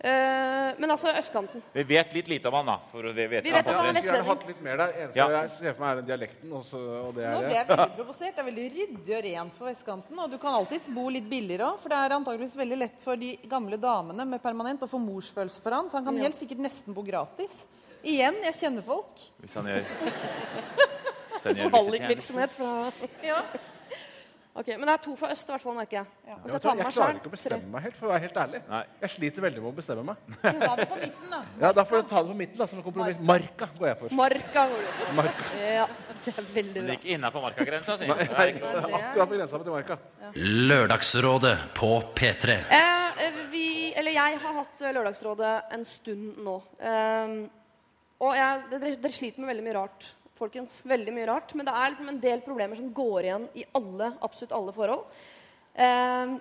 Eh, 0.00 0.76
men 0.78 0.90
altså 0.94 1.10
østkanten. 1.10 1.58
Vi 1.74 1.82
vet 1.82 2.12
litt 2.14 2.28
lite 2.30 2.46
om 2.46 2.54
han, 2.54 2.66
da. 2.70 2.76
For 2.92 3.02
vi 3.02 3.24
vet, 3.26 3.42
Vi 3.42 3.50
vet 3.50 3.66
han 3.66 3.86
er 3.88 3.96
Jeg 3.96 4.04
skulle 4.04 4.26
hatt 4.28 4.44
litt 4.46 4.60
mer 4.62 4.76
der. 4.78 4.92
Eneste 4.94 5.18
Ja. 5.18 5.26
jeg 5.40 5.50
ser 5.50 5.72
for 5.74 5.82
meg, 5.82 5.90
er 5.90 5.96
den 6.02 6.06
dialekten. 6.06 6.52
Også, 6.54 6.78
og 7.08 7.14
det 7.16 7.24
Nå 7.26 7.40
ble 7.42 7.54
jeg 7.56 7.66
veldig 7.66 7.96
provosert. 7.96 8.36
Det 8.36 8.38
er 8.38 8.46
veldig 8.50 8.66
ryddig 8.76 9.16
og 9.18 9.24
rent 9.24 9.58
på 9.58 9.64
vestkanten. 9.66 10.18
Og 10.22 10.30
du 10.30 10.38
kan 10.38 10.54
alltids 10.54 10.86
bo 10.94 11.08
litt 11.08 11.26
billigere 11.28 11.66
òg, 11.72 11.80
for 11.82 11.88
det 11.88 11.98
er 11.98 12.14
antageligvis 12.14 12.54
veldig 12.56 12.78
lett 12.78 13.00
for 13.02 13.16
de 13.16 13.32
gamle 13.50 13.76
damene 13.76 14.24
med 14.24 14.40
permanent 14.40 14.80
å 14.82 14.88
få 14.88 15.00
morsfølelse 15.02 15.60
for 15.60 15.70
han, 15.74 15.88
så 15.90 15.98
han 15.98 16.04
kan 16.04 16.16
Ja. 16.16 16.22
helt 16.28 16.36
sikkert 16.36 16.58
nesten 16.62 16.94
bo 16.94 17.02
gratis. 17.02 17.66
Igjen, 18.04 18.36
jeg 18.44 18.54
kjenner 18.54 18.82
folk. 18.86 19.18
Hvis 19.42 19.54
han 19.54 19.64
gjør 19.66 19.82
Hvis 21.42 21.44
han 21.44 21.54
gjør. 21.56 21.70
Hallikvirksomhet 21.74 22.50
fra 22.50 22.92
Ja. 23.26 23.42
Ok, 24.58 24.68
Men 24.74 24.88
det 24.88 24.94
er 24.96 25.02
to 25.04 25.12
fra 25.14 25.28
øst, 25.30 25.46
i 25.46 25.52
hvert 25.54 25.62
fall, 25.62 25.74
merker 25.78 25.96
jeg. 26.00 26.06
Ja. 26.26 26.34
Jeg, 26.34 26.50
jeg 26.50 26.60
tar 26.64 26.72
jeg 26.74 26.78
klarer 26.82 26.94
selv, 26.96 27.18
ikke 27.20 27.30
å 27.30 27.34
bestemme 27.36 27.68
meg 27.74 27.84
helt, 27.84 27.96
for 27.98 28.08
å 28.08 28.10
være 28.10 28.22
helt 28.24 28.38
ærlig. 28.42 28.60
Nei. 28.72 28.80
Jeg 29.04 29.10
sliter 29.12 29.44
veldig 29.44 29.60
med 29.62 29.68
å 29.70 29.74
bestemme 29.76 30.04
meg. 30.08 30.32
Ta 30.64 30.72
det 30.80 30.86
på 30.90 30.96
midten, 30.98 31.28
da. 31.30 31.40
Ja, 31.62 31.70
Da 31.78 31.84
får 31.86 32.02
du 32.02 32.08
ta 32.10 32.22
det 32.24 32.32
på 32.32 32.38
midten, 32.40 32.58
da, 32.58 32.66
som 32.72 32.82
kompromiss. 32.82 33.20
Marka 33.30 33.68
går 33.78 33.86
jeg 33.92 33.98
for. 34.00 34.16
Marka 34.18 34.64
går 34.72 34.82
du 34.82 34.88
for. 34.98 35.12
Marka. 35.20 35.46
Ja, 35.62 35.86
det 36.24 36.34
er 36.34 36.48
veldig 36.56 36.74
Men 36.82 36.88
bra. 36.90 36.96
ikke 36.98 37.12
innafor 37.14 37.46
markagrensa, 37.46 37.98
sier 38.02 38.10
Nei, 38.10 38.26
han. 38.26 38.34
nei, 38.34 38.48
Nei, 38.58 38.92
akkurat 38.98 39.30
på 39.30 39.38
grensa 39.38 39.62
til 39.62 39.76
Marka. 39.76 39.98
Lørdagsrådet 40.72 41.54
på 41.78 41.92
P3. 42.18 42.58
Eh, 42.80 43.38
vi, 43.52 43.64
eller 43.98 44.14
jeg 44.18 44.40
har 44.42 44.58
hatt 44.58 44.82
eh, 44.82 44.92
Lørdagsrådet 44.96 45.52
en 45.78 45.86
stund 45.86 46.42
nå. 46.44 46.56
Eh, 46.82 47.38
og 48.18 48.34
jeg, 48.34 48.62
dere, 48.72 48.96
dere 48.98 49.14
sliter 49.14 49.38
med 49.44 49.52
veldig 49.52 49.64
mye 49.68 49.76
rart, 49.78 50.06
folkens. 50.38 50.78
Veldig 50.88 51.14
mye 51.14 51.26
rart. 51.30 51.54
Men 51.58 51.68
det 51.68 51.74
er 51.74 51.90
liksom 51.92 52.12
en 52.12 52.20
del 52.22 52.44
problemer 52.46 52.78
som 52.78 52.92
går 52.94 53.28
igjen 53.28 53.48
i 53.58 53.66
alle, 53.78 54.12
absolutt 54.24 54.54
alle 54.56 54.74
forhold. 54.76 55.18
Eh, 55.74 56.36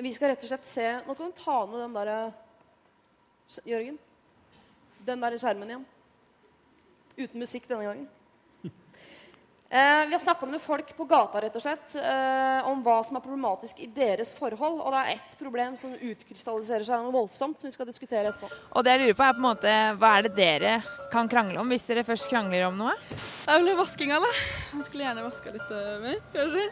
vi 0.00 0.12
skal 0.16 0.32
rett 0.32 0.46
og 0.46 0.48
slett 0.48 0.66
se 0.66 0.86
Nå 1.04 1.14
kan 1.14 1.28
du 1.28 1.36
ta 1.36 1.58
ned 1.68 1.82
den 1.84 1.98
derre 1.98 2.20
Jørgen. 3.66 3.98
Den 5.04 5.22
der 5.24 5.36
skjermen 5.40 5.72
igjen. 5.72 5.86
Uten 7.18 7.42
musikk 7.42 7.66
denne 7.68 7.88
gangen. 7.88 8.08
Eh, 9.72 10.06
vi 10.06 10.12
har 10.12 10.20
snakka 10.20 10.46
med 10.46 10.56
noen 10.56 10.62
folk 10.64 10.88
på 10.98 11.04
gata 11.06 11.38
rett 11.44 11.54
og 11.54 11.62
slett, 11.62 11.92
eh, 11.94 12.66
om 12.66 12.80
hva 12.82 12.96
som 13.06 13.14
er 13.14 13.22
problematisk 13.22 13.78
i 13.78 13.86
deres 13.86 14.32
forhold. 14.34 14.80
Og 14.82 14.90
det 14.90 14.98
er 14.98 15.12
ett 15.12 15.36
problem 15.38 15.76
som 15.78 15.92
utkrystalliserer 15.94 16.82
seg 16.88 17.04
noe 17.04 17.14
voldsomt, 17.14 17.60
som 17.60 17.68
vi 17.68 17.76
skal 17.76 17.86
diskutere 17.86 18.32
etterpå. 18.32 18.50
Og 18.50 18.82
det 18.82 18.96
jeg 18.96 19.04
lurer 19.04 19.18
på 19.20 19.28
er 19.28 19.36
på 19.36 19.38
en 19.38 19.46
måte, 19.46 19.76
Hva 20.00 20.10
er 20.18 20.26
det 20.26 20.34
dere 20.34 20.82
kan 21.12 21.28
krangle 21.28 21.60
om, 21.62 21.70
hvis 21.70 21.86
dere 21.86 22.02
først 22.02 22.28
krangler 22.32 22.66
om 22.66 22.82
noe? 22.82 22.96
Det 23.14 23.46
er 23.54 23.62
vel 23.62 23.76
vaskinga, 23.78 24.18
da. 24.18 24.32
Jeg 24.74 24.84
skulle 24.88 25.06
gjerne 25.06 25.28
vaska 25.30 25.54
litt 25.54 25.70
eh, 25.70 25.98
mer, 26.02 26.18
kanskje. 26.34 26.70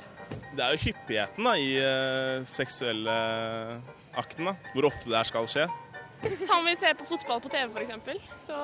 Det 0.59 0.65
er 0.65 0.75
jo 0.75 0.83
hyppigheten 0.89 1.45
da, 1.45 1.55
i 1.55 1.71
uh, 1.79 2.43
seksuelle 2.45 3.15
akten. 4.19 4.51
da, 4.51 4.59
Hvor 4.75 4.91
ofte 4.91 5.07
det 5.07 5.21
her 5.21 5.31
skal 5.31 5.47
skje. 5.47 5.71
Hvis 6.19 6.49
han 6.51 6.65
vil 6.67 6.77
se 6.79 6.91
på 6.99 7.07
fotball 7.07 7.41
på 7.43 7.51
TV, 7.53 7.71
f.eks., 7.79 8.23
så 8.49 8.57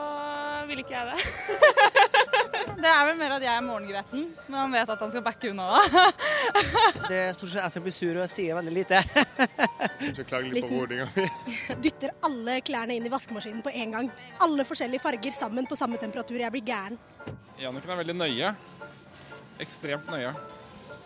vil 0.67 0.81
ikke 0.83 0.95
jeg 0.97 1.13
det. 1.13 1.19
Det 2.85 2.91
er 2.91 3.05
vel 3.07 3.17
mer 3.17 3.35
at 3.37 3.45
jeg 3.45 3.53
er 3.55 3.63
morgengretten, 3.65 4.25
men 4.49 4.57
han 4.59 4.73
vet 4.75 4.91
at 4.93 5.03
han 5.05 5.13
skal 5.13 5.23
backe 5.25 5.51
unna 5.53 5.67
da. 5.71 6.03
Det 7.11 7.19
er 7.21 7.37
stort 7.37 7.53
sett 7.53 7.61
jeg 7.63 7.75
som 7.77 7.85
blir 7.85 7.95
sur, 7.95 8.11
og 8.17 8.25
jeg 8.25 8.33
sier 8.33 8.59
veldig 8.59 8.75
lite. 8.75 9.01
Beklager 10.19 10.51
litt 10.53 10.67
på 10.67 10.81
ordinga 10.83 11.07
mi. 11.15 11.27
Dytter 11.85 12.17
alle 12.27 12.59
klærne 12.67 12.97
inn 12.99 13.07
i 13.07 13.13
vaskemaskinen 13.13 13.63
på 13.65 13.73
en 13.85 13.95
gang. 13.97 14.11
Alle 14.45 14.67
forskjellige 14.67 15.05
farger 15.05 15.37
sammen 15.37 15.69
på 15.71 15.79
samme 15.79 16.01
temperatur. 16.03 16.41
Jeg 16.43 16.53
blir 16.57 16.67
gæren. 16.67 16.99
Janniken 17.61 17.95
er 17.95 18.03
veldig 18.03 18.19
nøye. 18.19 18.53
Ekstremt 19.63 20.11
nøye. 20.11 20.35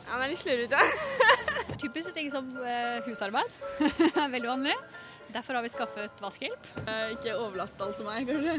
Han 0.08 0.24
er 0.24 0.32
litt 0.32 0.40
slurvete. 0.40 0.80
Typisk 1.78 2.14
ting 2.16 2.32
som 2.32 2.48
eh, 2.64 3.04
husarbeid 3.06 3.52
veldig 4.16 4.48
vanlig. 4.48 4.78
Derfor 5.32 5.54
har 5.58 5.62
vi 5.62 5.68
skaffet 5.68 6.22
vaskehjelp. 6.24 6.68
ikke 7.18 7.34
overlatt 7.36 7.82
alt 7.84 7.98
til 7.98 8.06
meg, 8.06 8.28
kanskje. 8.28 8.54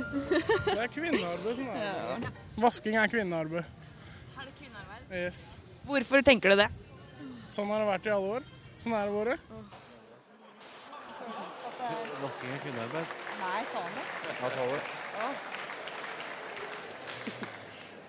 Det 0.67 0.75
er 0.83 0.91
kvinnearbeid 0.93 1.55
som 1.57 1.69
er 1.73 2.23
det. 2.25 2.31
Vasking 2.61 2.97
er 3.01 3.09
kvinnearbeid. 3.09 3.65
Er 3.65 4.45
det 4.45 4.53
kvinnearbeid? 4.59 5.01
Yes. 5.23 5.41
Hvorfor 5.89 6.21
tenker 6.25 6.53
du 6.53 6.61
det? 6.61 6.69
Sånn 7.49 7.71
har 7.73 7.81
det 7.81 7.89
vært 7.89 8.05
i 8.05 8.13
alle 8.13 8.35
år. 8.37 8.45
Sånn 8.83 8.93
er 8.93 9.09
det 9.09 9.15
våre. 9.15 9.37
Vasking 12.21 12.53
er 12.53 12.61
kvinnearbeid. 12.67 13.17
Nei, 13.39 13.61
sa 13.73 13.81
han 13.87 13.97
det? 13.97 14.05
Ja, 14.29 14.49
ta 14.53 14.63
det. 14.69 14.81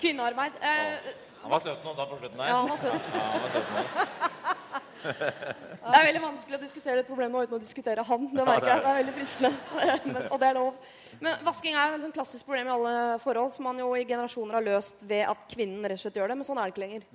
Kvinnearbeid. 0.01 0.53
Eh, 0.61 1.11
Han 1.43 1.51
var 1.55 1.61
søt 1.65 1.85
nå, 1.85 1.95
sa 1.97 2.05
på 2.09 2.17
slutten 2.21 2.37
der. 2.41 2.49
Ja, 2.53 2.57
han 2.61 2.69
var 2.69 2.77
søt. 2.81 3.09
Ja, 3.15 3.25
han 3.33 3.41
var 3.41 3.51
søt 3.57 3.69
nå. 3.73 3.81
oss. 3.81 4.80
Det 5.03 5.97
er 5.97 6.07
veldig 6.09 6.23
vanskelig 6.23 6.59
å 6.59 6.63
diskutere 6.63 7.03
et 7.03 7.09
problem 7.09 7.35
nå 7.35 7.45
uten 7.45 7.59
å 7.59 7.63
diskutere 7.63 8.05
han. 8.07 8.27
Det 8.33 8.47
merker 8.47 8.73
jeg. 8.73 8.83
Det 8.85 8.91
er 8.91 8.99
veldig 9.01 9.15
fristende. 9.17 9.53
Men, 10.13 10.27
og 10.29 10.41
det 10.43 10.51
er 10.51 10.59
lov. 10.59 10.91
Men 11.21 11.45
vasking 11.45 11.77
er 11.77 11.97
et 11.99 12.17
klassisk 12.17 12.49
problem 12.49 12.71
i 12.71 12.75
alle 12.75 12.97
forhold, 13.23 13.55
som 13.57 13.69
man 13.69 13.81
jo 13.81 13.93
i 13.97 14.07
generasjoner 14.09 14.59
har 14.59 14.67
løst 14.67 15.05
ved 15.09 15.27
at 15.29 15.47
kvinnen 15.53 15.85
rett 15.85 16.01
og 16.01 16.05
slett 16.05 16.21
gjør 16.21 16.33
det. 16.33 16.41
Men 16.41 16.49
sånn 16.49 16.61
er 16.61 16.69
det 16.69 16.75
ikke 16.75 16.87
lenger. 16.87 17.09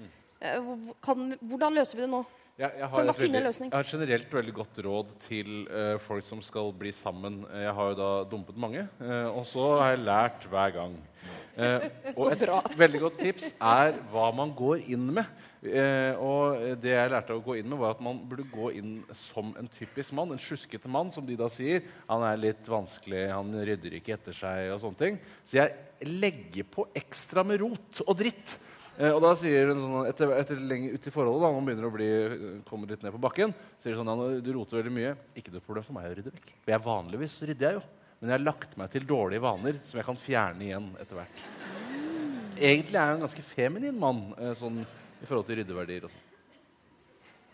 Eh, 0.45 0.73
Kan, 1.05 1.29
hvordan 1.41 1.77
løser 1.79 1.99
vi 1.99 2.05
det 2.05 2.11
nå? 2.13 2.25
Jeg, 2.55 2.71
jeg, 2.79 2.87
har 2.87 3.01
et 3.03 3.17
veldig, 3.19 3.39
jeg 3.51 3.71
har 3.73 3.81
et 3.83 3.89
generelt 3.91 4.33
veldig 4.37 4.53
godt 4.55 4.77
råd 4.85 5.09
til 5.25 5.49
uh, 5.67 5.97
folk 5.99 6.23
som 6.23 6.39
skal 6.39 6.69
bli 6.79 6.93
sammen. 6.95 7.41
Eh, 7.49 7.65
Jeg 7.65 7.73
har 7.75 7.89
jo 7.91 7.97
da 7.99 8.11
dumpet 8.31 8.55
mange, 8.55 8.85
uh, 9.01 9.27
og 9.35 9.43
så 9.49 9.65
har 9.81 9.91
jeg 9.91 10.05
lært 10.07 10.47
hver 10.51 10.77
gang. 10.79 10.95
Uh, 11.55 11.85
og 12.19 12.33
et 12.33 12.41
veldig 12.75 12.99
godt 12.99 13.21
tips 13.23 13.53
er 13.63 13.95
hva 14.11 14.25
man 14.35 14.49
går 14.51 14.81
inn 14.91 15.05
med. 15.15 15.44
Eh, 15.65 16.19
og 16.21 16.77
det 16.81 16.93
jeg 16.93 17.11
lærte 17.11 17.35
å 17.35 17.43
gå 17.43 17.57
inn 17.59 17.69
med, 17.71 17.79
var 17.81 17.95
at 17.95 18.03
man 18.03 18.19
burde 18.29 18.45
gå 18.51 18.69
inn 18.77 18.99
som 19.17 19.53
en 19.59 19.69
typisk 19.77 20.13
mann. 20.17 20.33
En 20.35 20.41
sjuskete 20.41 20.91
mann, 20.91 21.11
som 21.15 21.25
de 21.25 21.37
da 21.39 21.49
sier. 21.51 21.85
Han 22.09 22.25
er 22.27 22.41
litt 22.41 22.69
vanskelig, 22.69 23.25
han 23.31 23.51
rydder 23.69 23.97
ikke 23.99 24.15
etter 24.17 24.37
seg 24.37 24.71
og 24.75 24.83
sånne 24.83 25.01
ting. 25.01 25.19
Så 25.47 25.59
jeg 25.61 26.09
legger 26.21 26.69
på 26.69 26.87
ekstra 26.97 27.45
med 27.47 27.61
rot 27.63 28.03
og 28.05 28.15
dritt. 28.19 28.57
Eh, 28.95 29.11
og 29.11 29.19
da 29.25 29.33
sier 29.39 29.71
hun 29.71 29.81
sånn, 29.81 30.07
etter, 30.07 30.31
etter 30.37 30.61
lenge 30.63 30.93
ut 30.95 31.09
i 31.09 31.13
forholdet, 31.13 31.43
da, 31.43 31.51
man 31.57 31.67
begynner 31.67 31.89
å 31.89 31.95
bli, 31.95 32.09
komme 32.69 32.87
litt 32.89 33.03
ned 33.03 33.15
på 33.15 33.23
bakken, 33.25 33.51
sier 33.83 33.97
sånn 33.97 34.11
ja, 34.11 34.31
du 34.39 34.51
roter 34.55 34.79
veldig 34.79 34.95
mye. 34.95 35.15
Ikke 35.35 35.51
noe 35.53 35.65
problem 35.65 35.87
for 35.87 35.97
meg 35.97 36.11
å 36.11 36.17
rydde 36.19 36.35
vekk. 36.35 36.51
For 36.63 36.75
jeg 36.75 36.85
vanligvis 36.85 37.39
rydder 37.43 37.69
jeg 37.69 37.79
jo. 37.81 37.85
Men 38.19 38.31
jeg 38.31 38.37
har 38.37 38.45
lagt 38.45 38.77
meg 38.79 38.93
til 38.93 39.07
dårlige 39.07 39.43
vaner 39.43 39.81
som 39.83 39.99
jeg 39.99 40.07
kan 40.07 40.19
fjerne 40.19 40.63
igjen 40.63 40.91
etter 41.01 41.19
hvert. 41.19 41.41
Egentlig 42.55 42.95
er 42.95 43.09
jeg 43.09 43.17
en 43.17 43.25
ganske 43.25 43.43
feminin 43.49 43.97
mann 43.99 44.21
eh, 44.39 44.53
sånn, 44.55 44.85
i 45.21 45.27
forhold 45.27 45.45
til 45.47 45.61
ryddeverdier. 45.61 46.07
og 46.07 46.13
sånn. 46.15 46.31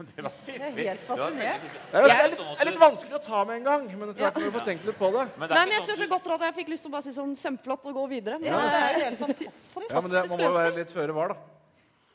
Det 0.16 0.24
var 0.26 0.34
Jeg 0.48 0.62
er 0.66 0.78
helt 0.78 1.04
fascinert. 1.06 1.66
Det 1.68 2.00
er, 2.00 2.08
det 2.08 2.16
er, 2.16 2.30
litt, 2.32 2.40
det 2.42 2.64
er 2.64 2.70
litt 2.72 2.82
vanskelig 2.82 3.18
å 3.18 3.22
ta 3.22 3.44
med 3.46 3.60
en 3.60 3.68
gang, 3.68 3.84
men 3.92 4.12
etter 4.14 4.26
hvert 4.26 4.40
må 4.40 4.48
vi 4.48 4.54
få 4.56 4.64
tenkt 4.66 4.88
litt 4.90 4.98
på 4.98 5.10
det. 5.14 5.26
Men 5.36 5.52
det 5.52 5.58
Nei, 5.58 5.64
men 5.68 5.76
jeg 5.76 5.84
syns 5.84 5.92
synes 5.92 6.00
er 6.00 6.08
så 6.08 6.14
godt 6.16 6.30
at 6.38 6.46
jeg 6.48 6.58
fikk 6.58 6.72
lyst 6.74 6.86
til 6.88 6.92
å 6.92 6.96
bare 6.96 7.06
si 7.06 7.14
sånn 7.16 7.36
kjempeflott 7.38 7.90
og 7.92 8.00
gå 8.00 8.06
videre. 8.16 8.40
Men 8.42 8.50
Ja, 8.50 8.62
det 8.62 8.72
det 8.72 8.82
er 8.82 8.96
jo 8.96 9.04
helt 9.06 9.22
fantastisk. 9.26 9.92
Ja, 9.92 10.02
men 10.02 10.14
det, 10.14 10.24
Man 10.32 10.42
må 10.42 10.48
jo 10.48 10.56
være 10.58 10.78
litt 10.80 10.96
føre 10.96 11.18
var, 11.18 11.36
da. 11.36 11.52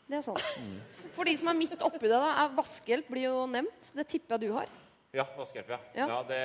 Det 0.07 0.19
er 0.21 0.27
sant. 0.27 0.49
For 1.17 1.29
de 1.29 1.37
som 1.39 1.51
er 1.51 1.59
midt 1.59 1.79
oppi 1.81 2.03
det, 2.05 2.17
da, 2.17 2.33
er 2.43 2.57
vaskehjelp 2.57 3.13
blir 3.13 3.29
jo 3.29 3.47
nevnt. 3.51 3.93
Det 3.97 4.07
tipper 4.11 4.37
jeg 4.37 4.49
du 4.49 4.57
har. 4.57 4.73
Ja, 5.17 5.25
vaskehjelp, 5.37 5.71
ja. 5.73 5.79
Ja. 5.97 6.07
ja 6.11 6.17
det, 6.29 6.41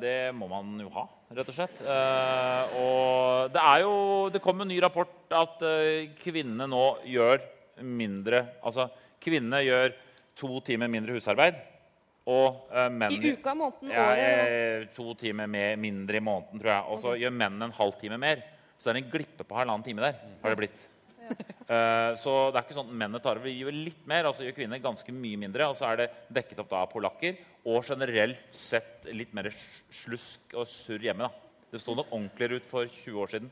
det 0.00 0.16
må 0.36 0.46
man 0.48 0.78
jo 0.80 0.88
ha, 0.94 1.04
rett 1.36 1.50
og 1.50 1.56
slett. 1.56 1.82
Eh, 1.82 2.76
og 2.80 3.50
det 3.52 3.64
er 3.72 3.82
jo 3.82 3.96
Det 4.32 4.40
kom 4.44 4.62
en 4.62 4.70
ny 4.70 4.78
rapport 4.80 5.12
at 5.32 5.64
uh, 5.66 6.06
kvinnene 6.22 6.68
nå 6.70 6.84
gjør 7.08 7.42
mindre 7.86 8.44
Altså, 8.62 8.88
kvinnene 9.22 9.62
gjør 9.66 9.94
to 10.38 10.60
timer 10.66 10.90
mindre 10.92 11.16
husarbeid. 11.16 11.58
Og 12.30 12.68
uh, 12.70 12.86
menn 12.92 13.16
I 13.16 13.32
uka, 13.34 13.50
måneden, 13.58 13.90
ja, 13.90 14.04
året 14.06 14.92
To 14.94 15.14
timer 15.18 15.48
mer, 15.50 15.74
mindre 15.80 16.20
i 16.20 16.22
måneden, 16.22 16.60
tror 16.62 16.70
jeg. 16.70 16.84
Og 16.94 17.02
så 17.02 17.14
gjør 17.18 17.34
mennene 17.34 17.66
en 17.66 17.76
halv 17.76 17.96
time 17.98 18.18
mer. 18.22 18.44
Så 18.78 18.88
det 18.88 18.94
er 18.94 19.02
en 19.02 19.12
glippe 19.12 19.46
på 19.46 19.58
halvannen 19.58 19.84
time 19.86 20.04
der. 20.04 20.20
har 20.42 20.54
det 20.54 20.60
blitt. 20.60 20.88
Uh, 21.66 22.14
så 22.22 22.36
det 22.50 22.60
er 22.60 22.64
ikke 22.64 22.78
sånn 22.78 22.92
mennene 22.92 23.22
tar 23.22 23.40
over. 23.40 23.48
Vi 23.48 23.62
gjør 23.62 23.74
litt 23.74 24.06
mer, 24.10 24.28
altså 24.30 24.46
gjør 24.46 24.58
kvinner 24.60 24.82
ganske 24.82 25.14
mye 25.14 25.40
mindre. 25.44 25.70
Og 25.70 25.78
så 25.80 25.90
er 25.90 26.04
det 26.04 26.10
dekket 26.38 26.62
opp 26.62 26.70
da 26.70 26.84
av 26.84 26.92
polakker. 26.94 27.40
Og 27.66 27.82
generelt 27.86 28.54
sett 28.54 29.06
litt 29.10 29.34
mer 29.34 29.50
slusk 30.02 30.54
og 30.54 30.70
surr 30.70 31.02
hjemme. 31.08 31.26
da. 31.26 31.66
Det 31.72 31.80
sto 31.82 31.94
nok 31.96 32.10
ordentligere 32.12 32.60
ut 32.60 32.68
for 32.68 32.86
20 32.86 33.22
år 33.22 33.34
siden. 33.34 33.50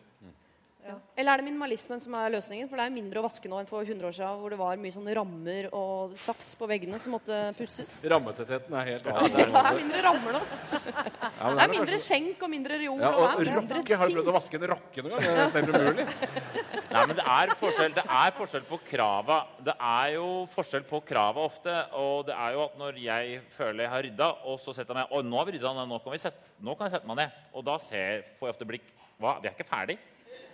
Eller 1.16 1.32
er 1.34 1.40
det 1.40 1.44
minimalismen 1.46 2.00
som 2.00 2.14
er 2.16 2.32
løsningen? 2.32 2.68
For 2.70 2.80
det 2.80 2.86
er 2.88 2.94
mindre 2.94 3.20
å 3.20 3.24
vaske 3.26 3.50
nå 3.50 3.58
enn 3.60 3.68
for 3.68 3.84
100 3.84 4.06
år 4.08 4.14
siden, 4.16 4.38
hvor 4.40 4.52
det 4.54 4.58
var 4.60 4.80
mye 4.80 4.94
sånne 4.94 5.14
rammer 5.18 5.68
og 5.76 6.14
tjafs 6.18 6.54
på 6.58 6.68
veggene 6.70 6.98
som 7.02 7.14
måtte 7.14 7.38
pusses. 7.58 7.90
Rammetettheten 8.10 8.76
er 8.80 8.88
helt 8.94 9.04
Det 9.04 9.46
er 9.60 9.76
mindre 9.76 10.02
rammer 10.06 10.38
nå. 10.38 10.40
Ja, 10.40 11.50
men 11.50 11.56
Det 11.56 11.64
er 11.64 11.72
mindre 11.74 11.96
kanskje- 11.96 12.06
skjenk 12.06 12.42
og 12.46 12.52
mindre 12.54 12.78
reol. 12.80 13.00
Ja, 13.00 13.10
og 13.10 13.26
og 13.30 13.44
det 13.44 13.52
er 13.52 13.96
Har 14.00 14.08
du 14.08 14.16
prøvd 14.16 14.32
å 14.32 14.36
vaske 14.38 14.60
en 14.60 14.66
rakke 14.72 15.04
noen 15.04 15.16
gang? 15.16 15.20
Det 15.20 15.30
er 15.30 15.62
nesten 15.62 15.84
umulig. 15.84 16.06
Nei, 16.94 17.02
men 17.06 17.16
det 17.16 17.24
er 17.30 17.52
forskjell, 17.60 17.92
det 17.94 18.04
er 18.10 18.32
forskjell 18.34 18.64
på 18.66 18.78
krava. 18.88 19.36
Det 19.62 19.74
er 19.78 20.14
jo 20.16 20.28
forskjell 20.54 20.86
på 20.88 21.02
krava 21.06 21.44
ofte. 21.46 21.74
Og 22.00 22.24
det 22.26 22.34
er 22.34 22.56
jo 22.56 22.64
at 22.64 22.78
når 22.80 22.98
jeg 23.04 23.42
føler 23.54 23.84
jeg 23.84 23.92
har 23.92 24.02
rydda, 24.08 24.30
og 24.50 24.58
så 24.64 24.74
setter 24.74 24.94
jeg 24.96 25.04
meg 25.04 25.12
Og 25.14 25.24
nå 25.28 25.38
har 25.38 25.46
vi 25.46 25.58
rydda, 25.58 25.74
nå, 25.86 26.00
kan 26.02 26.12
vi 26.16 26.18
sette, 26.18 26.56
nå 26.60 26.74
kan 26.76 26.88
jeg 26.88 26.96
sette 26.98 27.06
meg 27.12 27.20
ned. 27.22 27.36
Og 27.54 27.64
da 27.68 27.76
ser, 27.78 28.24
får 28.40 28.48
jeg 28.50 28.56
ofte 28.56 28.66
blikk 28.72 28.88
Hva, 29.20 29.36
vi 29.42 29.50
er 29.50 29.54
ikke 29.54 29.68
ferdig? 29.70 29.98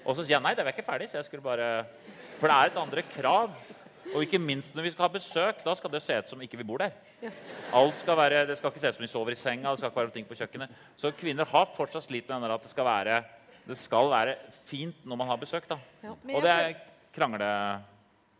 Og 0.06 0.14
så 0.14 0.22
sier 0.22 0.36
jeg 0.36 0.44
nei, 0.44 0.54
det 0.54 0.62
er 0.62 0.70
ikke 0.70 0.86
ferdig, 0.86 1.08
så 1.10 1.18
jeg 1.18 1.26
skulle 1.26 1.44
bare 1.44 1.84
For 2.38 2.46
det 2.46 2.56
er 2.56 2.70
et 2.70 2.78
andre 2.78 3.02
krav. 3.10 3.50
Og 4.14 4.22
ikke 4.22 4.38
minst 4.38 4.74
når 4.76 4.86
vi 4.86 4.92
skal 4.94 5.08
ha 5.08 5.12
besøk. 5.16 5.64
Da 5.64 5.74
skal 5.74 5.90
det 5.90 6.02
se 6.04 6.18
ut 6.18 6.30
som 6.30 6.42
ikke 6.44 6.60
vi 6.60 6.66
bor 6.68 6.78
der. 6.78 6.94
Alt 7.74 7.98
skal 7.98 8.16
være, 8.16 8.44
Det 8.46 8.58
skal 8.58 8.70
ikke 8.70 8.80
se 8.84 8.92
ut 8.92 8.98
som 9.00 9.02
vi 9.02 9.10
sover 9.10 9.34
i 9.34 9.40
senga, 9.40 9.70
det 9.70 9.78
skal 9.80 9.90
ikke 9.90 10.00
være 10.00 10.14
ting 10.14 10.28
på 10.28 10.38
kjøkkenet. 10.38 10.68
Så 10.96 11.10
kvinner 11.16 11.48
har 11.50 11.66
fortsatt 11.74 12.06
slitt 12.06 12.28
med 12.28 12.50
at 12.50 12.62
det 12.62 12.70
skal 12.70 12.86
være, 12.86 13.22
det 13.66 13.78
skal 13.78 14.10
være 14.10 14.36
fint 14.68 15.04
når 15.04 15.16
man 15.16 15.28
har 15.28 15.36
besøk. 15.36 15.68
da. 15.68 15.78
Og 16.06 16.42
det 16.42 16.50
er 16.50 16.76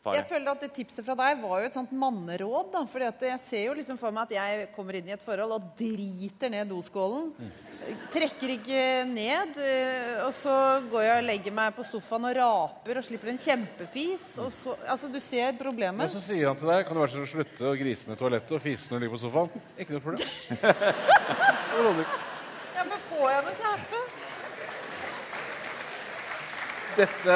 kranglefare. 0.07 0.23
Jeg 0.23 0.31
føler 0.31 0.51
at 0.55 0.61
det 0.65 0.73
Tipset 0.77 1.05
fra 1.07 1.15
deg 1.19 1.43
var 1.43 1.61
jo 1.61 1.67
et 1.67 1.75
sånt 1.77 1.93
manneråd. 1.93 2.73
da, 2.73 2.85
fordi 2.87 3.07
at 3.11 3.21
Jeg 3.27 3.41
ser 3.41 3.65
jo 3.67 3.75
liksom 3.75 3.99
for 3.99 4.11
meg 4.15 4.23
at 4.31 4.37
jeg 4.39 4.69
kommer 4.77 4.95
inn 4.95 5.09
i 5.09 5.13
et 5.17 5.23
forhold 5.23 5.53
og 5.59 5.71
driter 5.77 6.51
ned 6.51 6.69
doskålen. 6.71 7.33
Trekker 8.11 8.51
ikke 8.57 8.79
ned. 9.07 9.57
eh, 9.63 10.25
Og 10.27 10.33
så 10.35 10.83
går 10.91 11.03
jeg 11.05 11.19
og 11.21 11.27
legger 11.29 11.53
meg 11.55 11.75
på 11.77 11.85
sofaen 11.87 12.25
og 12.25 12.35
raper 12.35 12.99
og 12.99 13.05
slipper 13.05 13.29
en 13.31 13.39
kjempefis. 13.39 14.39
Og 14.43 14.51
så, 14.53 14.75
altså, 14.89 15.09
Du 15.13 15.21
ser 15.21 15.53
problemet. 15.59 16.05
Og 16.09 16.11
så 16.17 16.21
sier 16.33 16.49
han 16.49 16.57
til 16.57 16.67
deg 16.67 16.87
Kan 16.87 16.95
du 16.97 17.01
være 17.05 17.15
så 17.15 17.27
slutte 17.31 17.63
å 17.71 17.77
grise 17.79 18.09
ned 18.09 18.19
toalettet 18.19 18.53
og 18.57 18.63
fise 18.63 18.91
når 18.91 18.99
du 18.99 19.05
ligger 19.07 19.17
på 19.19 19.25
sofaen? 19.27 19.51
Ikke 19.79 19.93
noe 19.95 20.01
problem. 20.01 20.27
Ja, 22.77 22.85
men 22.85 22.99
får 23.09 23.31
jeg 23.31 23.45
noen 23.47 23.57
kjæreste? 23.61 24.01
Dette, 26.97 27.35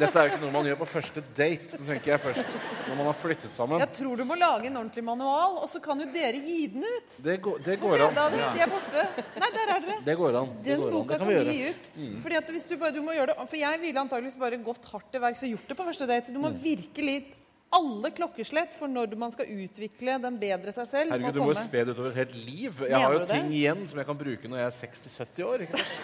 dette 0.00 0.16
er 0.16 0.26
jo 0.26 0.30
ikke 0.30 0.38
noe 0.40 0.52
man 0.54 0.66
gjør 0.68 0.78
på 0.80 0.86
første 0.88 1.22
date. 1.36 1.76
Tenker 1.76 2.12
jeg 2.14 2.20
først 2.22 2.52
Når 2.88 2.96
man 2.98 3.08
har 3.10 3.16
flyttet 3.20 3.56
sammen. 3.56 3.82
Jeg 3.82 3.92
tror 3.98 4.16
du 4.16 4.24
må 4.28 4.36
lage 4.40 4.70
en 4.70 4.78
ordentlig 4.80 5.04
manual, 5.04 5.58
og 5.60 5.68
så 5.70 5.80
kan 5.84 6.00
jo 6.00 6.06
dere 6.14 6.40
gi 6.40 6.56
den 6.72 6.86
ut. 6.86 7.18
Det 7.26 7.36
går, 7.44 7.58
det 7.66 7.76
går 7.82 8.06
an. 8.06 8.16
Da, 8.16 8.28
de, 8.32 8.40
er 8.64 8.72
borte. 8.72 9.04
Nei, 9.42 9.50
der 9.58 9.74
er 9.76 9.84
dere. 9.86 9.98
Det 10.06 10.16
går 10.22 10.38
an. 10.40 10.54
Det 10.62 10.70
Den 10.70 10.80
går 10.84 10.88
an. 10.88 10.96
boka 10.96 11.18
Det 11.18 11.20
kan 11.20 11.34
vi 11.50 11.58
gi 11.58 11.68
ut. 11.74 11.90
Mm. 12.00 12.14
Fordi 12.24 12.40
at 12.40 12.54
hvis 12.56 12.68
du 12.70 12.76
bare, 12.80 12.94
du 12.96 13.02
må 13.04 13.16
gjøre 13.18 13.34
det, 13.34 13.48
for 13.52 13.60
jeg 13.60 13.82
ville 13.84 14.00
antageligvis 14.06 14.40
bare 14.40 14.62
gått 14.70 14.88
hardt 14.94 15.10
til 15.12 15.24
verks 15.26 15.44
og 15.44 15.52
gjort 15.54 15.68
det 15.74 15.78
på 15.82 15.88
første 15.90 16.08
date. 16.14 16.32
Du 16.34 16.40
må 16.40 16.50
Mm. 16.50 16.58
virkelig 16.64 17.18
alle 17.70 18.10
klokkeslett 18.10 18.72
for 18.74 18.90
når 18.90 19.12
man 19.20 19.30
skal 19.30 19.46
utvikle 19.46 20.16
den 20.24 20.38
bedre 20.42 20.72
seg 20.74 20.88
selv. 20.90 21.12
Herregud, 21.14 21.36
du 21.36 21.40
må 21.44 21.52
jo 21.52 21.60
spe 21.60 21.84
det 21.86 21.92
utover 21.94 22.10
et 22.10 22.18
helt 22.24 22.34
liv. 22.34 22.80
Jeg 22.82 22.90
Mener 22.90 23.04
har 23.04 23.14
jo 23.14 23.20
ting 23.30 23.46
det? 23.46 23.60
igjen 23.60 23.84
som 23.92 24.00
jeg 24.02 24.08
kan 24.08 24.18
bruke 24.18 24.50
når 24.50 24.58
jeg 24.62 24.66
er 24.66 24.76
60-70 24.80 25.46
år. 25.46 25.64
ikke 25.68 25.84
sant? 25.84 25.94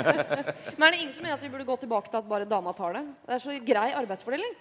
Men 0.80 0.86
er 0.86 0.94
det 0.96 1.02
ingen 1.02 1.12
som 1.16 1.26
mener 1.26 1.36
at 1.36 1.44
vi 1.44 1.52
burde 1.52 1.68
gå 1.68 1.76
tilbake 1.84 2.08
til 2.12 2.20
at 2.22 2.30
bare 2.32 2.48
dama 2.48 2.72
tar 2.78 2.96
det? 2.96 3.04
Det 3.28 3.36
er 3.36 3.44
så 3.44 3.58
grei 3.72 3.86
arbeidsfordeling. 4.00 4.56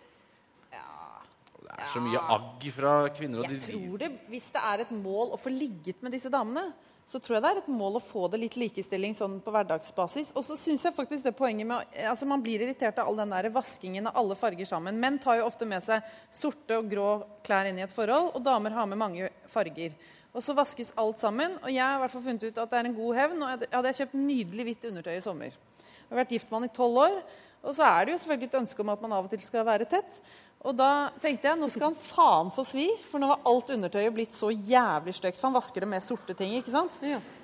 Det 1.69 1.85
er 1.85 1.91
så 1.93 2.01
mye 2.03 2.19
agg 2.35 2.65
fra 2.75 2.93
kvinner. 3.15 3.39
Og 3.39 3.45
Jeg 3.47 3.61
de, 3.61 3.71
tror 3.71 3.97
det, 4.01 4.09
Hvis 4.27 4.49
det 4.51 4.61
er 4.73 4.81
et 4.83 4.89
mål 4.91 5.31
å 5.31 5.39
få 5.39 5.51
ligget 5.53 6.01
med 6.03 6.11
disse 6.11 6.27
damene, 6.33 6.65
så 7.09 7.17
tror 7.17 7.39
jeg 7.39 7.41
det 7.41 7.49
er 7.49 7.59
et 7.63 7.69
mål 7.73 7.97
å 7.97 8.03
få 8.03 8.27
det 8.29 8.37
litt 8.37 8.55
likestilling 8.59 9.15
sånn 9.17 9.39
på 9.41 9.53
hverdagsbasis. 9.53 10.29
Og 10.37 10.43
så 10.45 10.53
syns 10.59 10.83
jeg 10.85 10.93
faktisk 10.93 11.25
det 11.25 11.33
poenget 11.37 11.65
med 11.65 11.95
altså 12.05 12.27
Man 12.29 12.43
blir 12.45 12.61
irritert 12.61 12.99
av 13.01 13.09
all 13.09 13.17
den 13.17 13.33
der 13.33 13.49
vaskingen 13.55 14.11
av 14.11 14.19
alle 14.21 14.37
farger 14.37 14.69
sammen. 14.69 14.99
Menn 15.01 15.17
tar 15.21 15.39
jo 15.39 15.47
ofte 15.47 15.65
med 15.65 15.81
seg 15.81 16.05
sorte 16.29 16.77
og 16.77 16.91
grå 16.91 17.09
klær 17.45 17.65
inn 17.65 17.81
i 17.81 17.85
et 17.87 17.95
forhold, 17.95 18.29
og 18.37 18.45
damer 18.45 18.77
har 18.77 18.85
med 18.91 19.01
mange 19.01 19.31
farger. 19.49 19.97
Og 20.29 20.45
så 20.45 20.53
vaskes 20.53 20.93
alt 21.01 21.17
sammen. 21.17 21.57
Og 21.63 21.73
jeg 21.73 21.81
har 21.81 21.97
i 21.97 22.03
hvert 22.03 22.13
fall 22.13 22.27
funnet 22.27 22.45
ut 22.45 22.61
at 22.61 22.69
det 22.69 22.77
er 22.77 22.91
en 22.91 22.99
god 22.99 23.17
hevn. 23.17 23.41
Og 23.41 23.49
jeg 23.55 23.73
hadde 23.73 23.95
kjøpt 24.03 24.17
nydelig 24.19 24.67
hvitt 24.67 24.89
undertøy 24.91 25.15
i 25.15 25.25
sommer. 25.25 25.57
Jeg 25.79 26.11
har 26.11 26.21
vært 26.21 26.35
gift 26.37 26.51
med 26.51 26.59
han 26.59 26.69
i 26.69 26.75
tolv 26.77 27.01
år. 27.07 27.17
Og 27.59 27.75
så 27.75 27.89
er 27.89 28.05
det 28.05 28.13
jo 28.13 28.21
selvfølgelig 28.21 28.51
et 28.53 28.61
ønske 28.61 28.85
om 28.85 28.93
at 28.93 29.01
man 29.03 29.17
av 29.17 29.25
og 29.25 29.33
til 29.33 29.41
skal 29.43 29.65
være 29.67 29.89
tett. 29.89 30.21
Og 30.67 30.75
da 30.75 31.07
tenkte 31.23 31.47
jeg 31.47 31.55
nå 31.55 31.69
skal 31.71 31.87
han 31.87 31.95
faen 31.95 32.49
få 32.51 32.65
svi, 32.67 32.89
for 33.07 33.21
nå 33.21 33.29
var 33.29 33.45
alt 33.47 33.69
undertøyet 33.71 34.11
blitt 34.11 34.33
så 34.35 34.49
jævlig 34.51 35.13
stygt. 35.15 35.37
For 35.39 35.47
han 35.47 35.55
vasker 35.55 35.85
det 35.85 35.87
med 35.87 36.03
sorte 36.03 36.35
ting. 36.35 36.51
ikke 36.57 36.73
sant? 36.73 36.97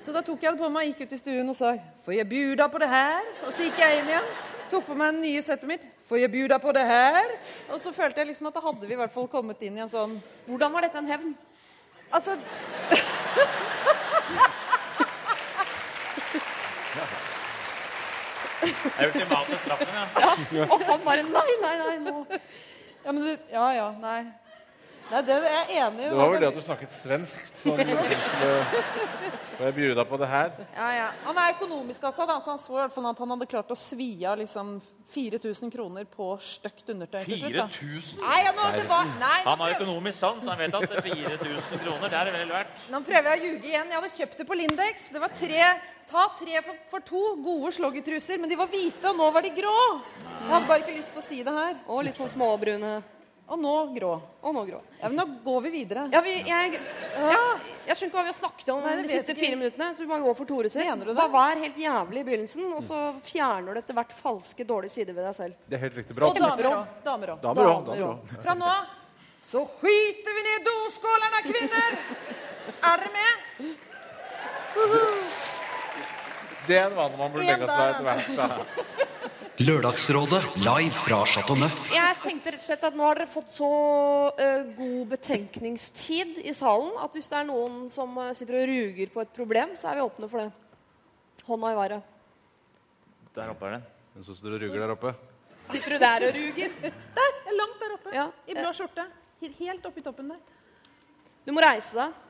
Så 0.03 0.11
da 0.11 0.19
tok 0.25 0.43
jeg 0.43 0.51
det 0.51 0.59
på 0.59 0.69
meg, 0.73 0.89
gikk 0.91 1.05
ut 1.05 1.15
i 1.15 1.21
stuen 1.21 1.49
og 1.49 1.55
sa 1.55 1.77
'Får 2.03 2.13
jeg 2.13 2.27
bjuda 2.29 2.67
på 2.67 2.77
det 2.79 2.89
her?' 2.89 3.23
Og 3.47 3.53
så 3.53 3.63
gikk 3.63 3.79
jeg 3.79 3.99
inn 3.99 4.09
igjen. 4.11 4.27
Tok 4.69 4.85
på 4.85 4.95
meg 4.95 5.13
det 5.13 5.21
nye 5.21 5.41
settet 5.41 5.67
mitt. 5.67 5.81
'Får 6.03 6.19
jeg 6.19 6.31
bjuda 6.31 6.59
på 6.59 6.73
det 6.73 6.85
her?' 6.85 7.31
Og 7.71 7.79
så 7.79 7.93
følte 7.93 8.19
jeg 8.19 8.27
liksom 8.27 8.47
at 8.47 8.53
da 8.53 8.59
hadde 8.59 8.87
vi 8.87 8.93
i 8.93 8.97
hvert 8.97 9.13
fall 9.13 9.27
kommet 9.27 9.61
inn 9.61 9.77
i 9.77 9.81
en 9.81 9.89
sånn 9.89 10.21
Hvordan 10.45 10.73
var 10.73 10.81
dette 10.81 10.97
en 10.97 11.07
hevn? 11.07 11.35
Altså 12.11 12.35
Det 18.65 18.73
er 18.99 19.07
ultimate 19.07 19.57
straffen, 19.63 19.87
ja. 20.51 20.65
Og 20.69 20.83
han 20.83 20.99
bare 21.05 21.23
Nei, 21.23 21.51
nei, 21.61 21.77
nei, 21.77 21.97
nå 21.99 22.25
Ja, 23.05 23.11
men 23.11 23.23
det, 23.23 23.39
ja, 23.51 23.73
ja, 23.73 23.91
nei. 24.01 24.23
Nei, 25.05 25.19
det 25.21 25.35
er 25.37 25.43
jeg 25.45 25.83
enig 25.85 26.01
i. 26.01 26.07
det 26.09 26.17
var 26.17 26.31
vel 26.33 26.39
det 26.41 26.47
at 26.49 26.55
du 26.57 26.61
snakket 26.65 26.93
svensk. 26.95 27.41
Får 27.61 27.81
jeg 29.67 29.75
bjuda 29.77 30.05
på 30.09 30.17
det 30.17 30.29
her? 30.31 30.55
Ja, 30.73 30.87
ja. 30.95 31.05
Han 31.27 31.37
er 31.37 31.53
økonomisk 31.53 32.07
av 32.09 32.15
seg, 32.17 32.25
da, 32.31 32.39
så 32.41 32.55
han 32.55 32.61
så 32.61 32.73
i 32.73 32.79
hvert 32.79 32.95
fall 32.95 33.07
at 33.11 33.21
han 33.21 33.33
hadde 33.35 33.47
klart 33.51 33.69
å 33.71 33.77
svi 33.77 34.09
av 34.25 34.39
liksom 34.41 34.75
4000 35.13 35.71
kroner 35.75 36.09
på 36.09 36.31
stygt 36.41 36.89
undertøy. 36.89 37.21
til 37.27 37.37
slutt, 37.43 37.53
da. 37.59 37.67
4000? 37.77 38.19
Nei, 38.25 38.39
ja, 38.47 38.51
nå, 38.57 38.65
det 38.75 38.87
var, 38.89 39.05
nei, 39.21 39.39
Han 39.45 39.63
har 39.63 39.75
økonomisk 39.77 40.17
sans, 40.19 40.49
han 40.49 40.59
vet 40.65 40.79
at 40.81 40.89
det 40.89 41.01
er 41.03 41.09
4000 41.13 41.85
kroner. 41.85 42.09
Det 42.09 42.21
er 42.23 42.31
det 42.31 42.37
vel 42.39 42.53
verdt. 42.57 42.85
Nå 42.91 43.03
prøver 43.05 43.31
jeg 43.31 43.37
å 43.43 43.45
ljuge 43.51 43.71
igjen. 43.75 43.93
Jeg 43.93 43.99
hadde 44.01 44.13
kjøpt 44.17 44.37
det 44.41 44.49
på 44.49 44.57
Lindex. 44.59 45.09
Det 45.13 45.21
var 45.21 45.35
tre, 45.37 45.73
ta 46.09 46.27
tre 46.41 46.61
for, 46.65 46.83
for 46.91 47.05
to 47.13 47.25
gode 47.45 47.75
sloggertruser, 47.77 48.41
men 48.41 48.49
de 48.49 48.57
var 48.59 48.73
hvite, 48.73 49.05
og 49.13 49.21
nå 49.21 49.29
var 49.37 49.45
de 49.45 49.53
grå. 49.53 49.75
Jeg 50.25 50.49
hadde 50.49 50.67
bare 50.73 50.81
ikke 50.81 50.97
lyst 50.97 51.13
til 51.13 51.21
å 51.21 51.29
si 51.29 51.43
det 51.45 51.53
her. 51.61 51.77
Og 51.93 52.07
litt 52.09 52.17
sånn 52.17 52.33
småbrune. 52.33 52.97
Og 53.45 53.59
nå 53.61 53.73
grå. 53.93 54.11
Og 54.41 54.55
nå 54.55 54.63
grå. 54.65 54.79
Ja, 54.99 55.09
men 55.11 55.19
nå 55.19 55.25
går 55.45 55.59
vi 55.67 55.71
videre. 55.75 56.07
Ja, 56.13 56.21
vi, 56.25 56.31
jeg, 56.47 56.79
jeg, 56.79 56.79
jeg 57.85 57.97
skjønner 57.99 58.09
ikke 58.09 58.17
hva 58.17 58.23
vi 58.25 58.31
har 58.31 58.37
snakket 58.39 58.71
om 58.73 58.81
Nei, 58.81 58.95
de 59.03 59.11
siste 59.11 59.35
ikke. 59.35 59.41
fire 59.43 59.59
minuttene. 59.59 59.89
Så 59.93 60.01
vi 60.01 60.09
bare 60.09 60.25
går 60.25 60.37
for 60.39 60.49
Tore 60.49 60.71
sitt. 60.73 60.81
Mener 60.81 61.11
du 61.11 61.13
det? 61.13 61.27
Hva 61.35 61.43
er 61.51 61.61
helt 61.67 61.77
jævlig 61.83 62.23
i 62.23 62.27
begynnelsen, 62.31 62.65
og 62.73 62.81
så 62.87 63.03
fjerner 63.27 63.77
du 63.77 63.83
etter 63.83 63.99
hvert 63.99 64.15
falske, 64.17 64.65
dårlige 64.65 64.95
sider 64.97 65.13
ved 65.13 65.29
deg 65.29 65.37
selv. 65.37 65.61
Det 65.69 65.77
er 65.77 65.85
helt 65.85 65.99
riktig. 66.01 66.17
Bra. 66.17 66.31
Og 66.31 66.41
damer 66.41 66.71
òg. 66.71 66.93
Damer 67.05 67.35
òg. 67.35 67.43
Damer. 67.45 67.63
Damer. 67.93 68.37
Fra 68.41 68.57
nå 68.57 68.71
av 68.73 68.93
så 69.45 69.61
skiter 69.77 70.33
vi 70.33 70.41
ned 70.41 70.63
doskålene, 70.65 71.39
kvinner! 71.45 71.97
Er 72.81 73.03
dere 73.03 73.11
med? 73.13 73.27
Det 76.65 76.79
er 76.79 76.87
en 76.87 76.95
vane 76.97 77.19
man 77.19 77.29
burde 77.35 77.45
legge 77.45 77.67
seg 77.69 77.91
etter 77.91 78.05
hvert. 78.09 78.25
Da. 79.57 79.63
Lørdagsrådet 79.63 80.41
live 80.57 80.93
fra 80.93 81.25
Chateau 81.25 81.55
Neuf. 81.55 81.85
Jeg 81.93 82.17
tenkte 82.23 82.51
rett 82.51 82.61
og 82.61 82.67
slett 82.67 82.83
at 82.83 82.95
nå 82.95 83.05
har 83.07 83.19
dere 83.19 83.29
fått 83.31 83.53
så 83.53 83.69
uh, 84.35 84.65
god 84.75 85.07
betenkningstid 85.13 86.41
i 86.43 86.53
salen 86.53 86.91
at 87.01 87.15
hvis 87.15 87.29
det 87.31 87.39
er 87.39 87.47
noen 87.47 87.85
som 87.89 88.17
sitter 88.35 88.61
og 88.61 88.69
ruger 88.69 89.13
på 89.13 89.23
et 89.23 89.33
problem, 89.35 89.77
så 89.79 89.91
er 89.91 89.99
vi 89.99 90.05
åpne 90.05 90.29
for 90.31 90.43
det. 90.43 90.51
Hånda 91.45 91.71
i 91.71 91.77
været. 91.77 92.11
Der 93.35 93.51
oppe 93.51 93.67
er 93.67 93.77
den. 93.77 93.87
Den 94.15 94.25
som 94.25 94.35
står 94.35 94.57
og 94.57 94.61
ruger 94.63 94.79
der 94.79 94.93
oppe. 94.95 95.15
Sitter 95.71 95.95
du 95.95 95.99
der 95.99 96.27
og 96.27 96.35
ruger? 96.35 96.75
Der! 97.17 97.31
er 97.45 97.55
Langt 97.55 97.79
der 97.79 97.95
oppe. 97.95 98.13
Ja. 98.13 98.27
I 98.47 98.53
blå 98.57 98.71
skjorte. 98.75 99.05
Helt 99.59 99.85
oppi 99.85 100.01
toppen 100.01 100.29
der. 100.33 100.39
Du 101.45 101.51
må 101.53 101.61
reise 101.61 101.97
deg. 101.97 102.21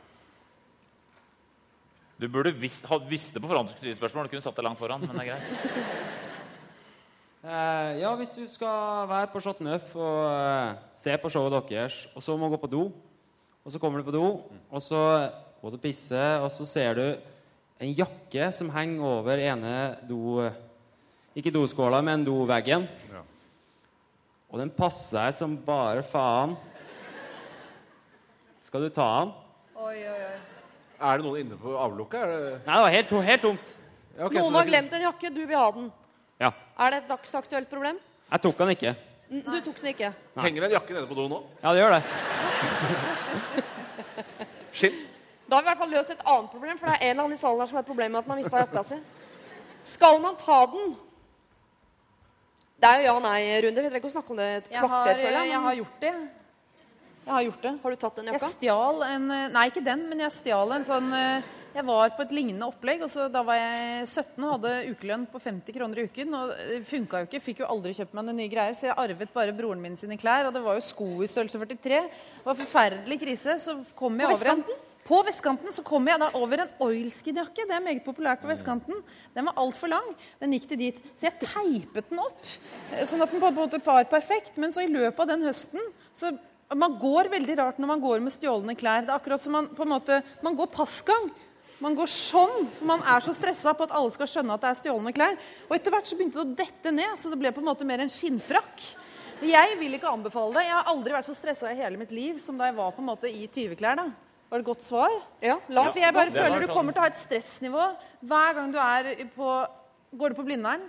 Du 2.20 2.28
burde 2.32 2.54
visst, 2.56 2.86
ha 2.88 3.00
visst 3.10 3.36
det 3.36 3.42
på 3.44 3.50
forhånd. 3.52 3.70
Du 3.70 3.76
skulle 3.76 3.92
stille 3.92 4.00
spørsmål. 4.00 4.28
Du 4.28 4.36
kunne 4.36 4.46
satt 4.46 4.60
deg 4.60 4.68
langt 4.68 4.80
foran, 4.80 5.04
men 5.04 5.20
det 5.20 5.26
er 5.26 5.34
greit. 5.34 6.22
Eh, 7.46 8.00
ja, 8.02 8.10
hvis 8.18 8.32
du 8.34 8.42
skal 8.50 9.06
være 9.06 9.28
på 9.30 9.38
Chat 9.44 9.60
Neuf 9.62 9.92
og 9.94 10.22
eh, 10.26 10.78
se 10.98 11.14
på 11.22 11.30
showet 11.30 11.54
deres, 11.70 11.98
og 12.18 12.24
så 12.26 12.34
må 12.34 12.48
du 12.48 12.56
gå 12.56 12.58
på 12.64 12.70
do, 12.72 12.86
og 13.62 13.70
så 13.70 13.78
kommer 13.78 14.02
du 14.02 14.08
på 14.08 14.14
do, 14.16 14.30
og 14.74 14.82
så 14.82 15.30
må 15.62 15.70
du 15.70 15.78
pisse, 15.78 16.22
og 16.42 16.50
så 16.50 16.66
ser 16.66 16.98
du 16.98 17.04
en 17.78 17.92
jakke 17.94 18.48
som 18.50 18.72
henger 18.74 19.04
over 19.06 19.38
ene 19.38 19.74
do... 20.10 20.42
Ikke 21.38 21.52
doskåla, 21.54 22.00
men 22.02 22.24
doveggen. 22.26 22.88
Og 24.50 24.58
den 24.58 24.72
passer 24.74 25.20
deg 25.20 25.36
som 25.36 25.54
bare 25.68 26.02
faen. 26.08 26.56
Skal 28.64 28.88
du 28.88 28.90
ta 28.96 29.10
den? 29.20 29.36
Oi, 29.76 30.00
oi, 30.00 30.22
oi. 30.32 30.40
Er 30.96 31.20
det 31.20 31.28
noen 31.28 31.44
inne 31.44 31.60
på 31.62 31.76
avlukket? 31.78 32.24
Er 32.24 32.34
det... 32.34 32.58
Nei, 32.64 32.72
det 32.72 32.88
var 32.88 32.96
helt, 32.96 33.16
helt 33.30 33.46
tomt. 33.52 33.76
Ja, 34.16 34.32
okay, 34.32 34.40
Noen 34.40 34.58
har 34.58 34.72
glemt 34.72 34.98
en 34.98 35.06
jakke, 35.12 35.34
du 35.36 35.44
vil 35.44 35.60
ha 35.60 35.68
den. 35.76 35.94
Ja. 36.42 36.52
Er 36.80 36.90
det 36.92 36.98
et 37.04 37.10
dagsaktuelt 37.10 37.70
problem? 37.72 38.00
Jeg 38.32 38.42
tok 38.44 38.58
den 38.58 38.70
ikke. 38.76 38.96
N- 39.32 39.44
Du 39.46 39.62
tok 39.70 39.80
den 39.82 39.90
ikke. 39.94 40.10
Nei. 40.36 40.44
Henger 40.46 40.62
det 40.66 40.72
en 40.72 40.76
jakke 40.80 40.94
nede 40.94 41.08
på 41.10 41.16
do 41.18 41.28
nå? 41.32 41.40
Ja, 41.64 41.74
det 41.74 41.82
gjør 41.82 41.96
det. 41.96 42.04
Skinn? 44.76 44.96
Da 45.48 45.56
har 45.60 45.64
vi 45.64 45.68
i 45.68 45.72
hvert 45.72 45.82
fall 45.84 45.94
løst 45.94 46.12
et 46.16 46.24
annet 46.26 46.50
problem, 46.52 46.78
for 46.80 46.90
det 46.90 46.96
er 46.98 47.04
en 47.06 47.12
eller 47.14 47.24
annen 47.28 47.38
i 47.38 47.40
salen 47.40 47.60
her 47.62 47.70
som 47.70 47.78
har 47.78 47.84
et 47.86 47.90
problem 47.90 48.12
med 48.16 48.20
at 48.20 48.26
den 48.26 48.34
har 48.34 48.40
mista 48.42 48.62
jakka 48.64 48.82
si. 48.84 48.98
Skal 49.86 50.18
man 50.24 50.36
ta 50.42 50.58
den? 50.72 50.96
Det 52.82 52.90
er 52.90 53.04
jo 53.04 53.12
ja-nei-runde. 53.14 53.84
Vi 53.86 53.90
trenger 53.92 54.02
ikke 54.02 54.10
å 54.12 54.16
snakke 54.18 54.34
om 54.34 54.40
det 54.42 54.48
et 54.58 54.72
kvarter, 54.74 55.20
føler 55.22 55.38
jeg. 55.40 55.52
jeg 55.54 55.62
har 55.68 55.76
gjort 55.80 56.00
det. 56.02 56.14
Jeg 57.26 57.34
har 57.34 57.44
gjort 57.48 57.62
det. 57.66 57.74
Har 57.84 57.90
du 57.96 58.00
tatt 58.02 58.18
den 58.20 58.28
Jeg 58.32 58.36
jakka? 58.40 58.50
stjal 58.58 58.98
en 59.08 59.24
eh, 59.34 59.46
Nei, 59.54 59.64
ikke 59.72 59.86
den, 59.86 60.02
men 60.10 60.20
jeg 60.26 60.34
stjal 60.36 60.74
en 60.76 60.84
sånn 60.86 61.08
eh, 61.18 61.48
Jeg 61.76 61.84
var 61.84 62.14
på 62.16 62.24
et 62.24 62.32
lignende 62.32 62.68
opplegg, 62.72 63.02
og 63.04 63.32
da 63.34 63.42
var 63.44 63.58
jeg 63.60 64.06
17 64.08 64.46
og 64.46 64.52
hadde 64.54 64.70
ukelønn 64.94 65.26
på 65.28 65.42
50 65.44 65.76
kroner 65.76 66.00
i 66.00 66.06
uken. 66.08 66.38
Og 66.38 66.54
det 66.56 66.78
funka 66.88 67.20
jo 67.20 67.28
ikke. 67.28 67.42
Fikk 67.44 67.62
jo 67.66 67.68
aldri 67.68 67.92
kjøpt 67.98 68.16
meg 68.16 68.24
noen 68.30 68.40
nye 68.40 68.52
greier, 68.54 68.78
så 68.80 68.88
jeg 68.88 68.96
arvet 69.04 69.34
bare 69.36 69.56
broren 69.58 69.82
min 69.84 69.98
sine 70.00 70.16
klær. 70.16 70.48
Og 70.48 70.56
det 70.56 70.62
var 70.64 70.80
jo 70.80 70.86
sko 70.88 71.10
i 71.20 71.28
størrelse 71.28 71.60
43. 71.60 72.00
Det 72.08 72.48
var 72.48 72.60
forferdelig 72.62 73.20
krise. 73.26 73.58
Så 73.60 73.76
kom 74.00 74.16
jeg 74.24 74.32
På 74.32 74.38
over 74.38 74.52
en 74.54 74.64
på 75.06 75.20
vestkanten 75.22 75.70
så 75.70 75.84
kom 75.86 76.08
jeg 76.10 76.18
da 76.18 76.32
over 76.40 76.64
en 76.64 76.72
oilskin-jakke. 76.82 77.68
Det 77.70 77.76
er 77.76 77.84
meget 77.84 78.08
populært 78.08 78.42
på 78.42 78.50
vestkanten. 78.50 79.04
Den 79.36 79.46
var 79.46 79.60
altfor 79.62 79.92
lang. 79.92 80.08
Den 80.42 80.56
gikk 80.56 80.66
til 80.72 80.80
dit. 80.82 81.04
Så 81.14 81.28
jeg 81.28 81.44
teipet 81.44 82.10
den 82.10 82.24
opp, 82.24 82.40
eh, 82.90 83.04
sånn 83.06 83.22
at 83.22 83.30
den 83.30 83.44
på 83.44 83.52
en 83.52 83.60
måte 83.60 83.84
var 83.86 84.08
perfekt. 84.10 84.58
Men 84.58 84.72
så 84.72 84.82
i 84.82 84.90
løpet 84.90 85.20
av 85.20 85.28
den 85.36 85.44
høsten 85.44 85.92
så 86.16 86.38
Man 86.74 86.98
går 86.98 87.30
veldig 87.30 87.56
rart 87.60 87.78
når 87.78 87.88
man 87.88 88.02
går 88.02 88.20
med 88.26 88.34
stjålne 88.34 88.74
klær. 88.76 89.06
Det 89.06 89.12
er 89.14 89.20
akkurat 89.20 89.40
som 89.40 89.54
man 89.54 89.68
på 89.68 89.84
en 89.84 89.90
måte 89.90 90.24
Man 90.42 90.56
går 90.56 90.66
passgang. 90.74 91.30
Man 91.84 91.96
går 91.98 92.08
sånn, 92.08 92.70
for 92.78 92.86
man 92.88 93.02
er 93.04 93.20
så 93.26 93.34
stressa 93.36 93.74
på 93.76 93.84
at 93.84 93.92
alle 93.92 94.12
skal 94.16 94.28
skjønne 94.32 94.54
at 94.56 94.62
det 94.64 94.70
er 94.70 94.78
stjålne 94.80 95.12
klær. 95.16 95.36
Og 95.70 95.74
etter 95.76 95.92
hvert 95.92 96.08
så 96.08 96.16
begynte 96.16 96.40
det 96.40 96.46
å 96.46 96.56
dette 96.64 96.92
ned, 96.96 97.18
så 97.20 97.30
det 97.34 97.40
ble 97.42 97.52
på 97.52 97.60
en 97.60 97.68
måte 97.68 97.86
mer 97.88 98.00
en 98.00 98.10
skinnfrakk. 98.12 98.86
Jeg 99.44 99.76
vil 99.82 99.94
ikke 99.98 100.08
anbefale 100.08 100.54
det. 100.56 100.64
Jeg 100.70 100.72
har 100.78 100.88
aldri 100.88 101.12
vært 101.18 101.28
så 101.28 101.36
stressa 101.36 101.72
i 101.74 101.76
hele 101.76 101.98
mitt 102.00 102.12
liv 102.16 102.40
som 102.40 102.56
da 102.58 102.70
jeg 102.70 102.78
var 102.78 102.94
på 102.96 103.04
en 103.04 103.10
måte 103.10 103.28
i 103.28 103.44
tyveklær. 103.52 103.96
da. 104.00 104.06
Var 104.50 104.62
det 104.62 104.64
et 104.64 104.70
godt 104.70 104.84
svar? 104.88 105.12
Ja, 105.44 105.58
La, 105.68 105.84
for 105.92 106.00
jeg 106.00 106.14
bare 106.16 106.32
ja, 106.32 106.42
føler 106.46 106.60
du 106.62 106.68
sånn- 106.68 106.76
kommer 106.78 106.94
til 106.96 107.02
å 107.02 107.04
ha 107.04 107.10
et 107.12 107.20
stressnivå 107.20 107.86
hver 108.24 108.54
gang 108.56 108.72
du 108.72 108.78
er 108.80 109.26
på 109.36 109.68
Går 110.16 110.30
du 110.32 110.36
på 110.38 110.46
Blindern? 110.48 110.82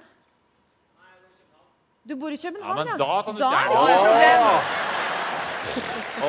Du 2.07 2.15
bor 2.15 2.31
i 2.31 2.37
København, 2.39 2.79
Ja, 2.79 2.85
men 2.85 2.99
da 3.01 3.23
kan 3.27 3.35
du 3.35 3.41
da 3.43 3.51
er 3.51 3.67
det 3.67 3.75
ikke 3.75 3.83
noe 3.83 3.97
problem. 4.07 4.43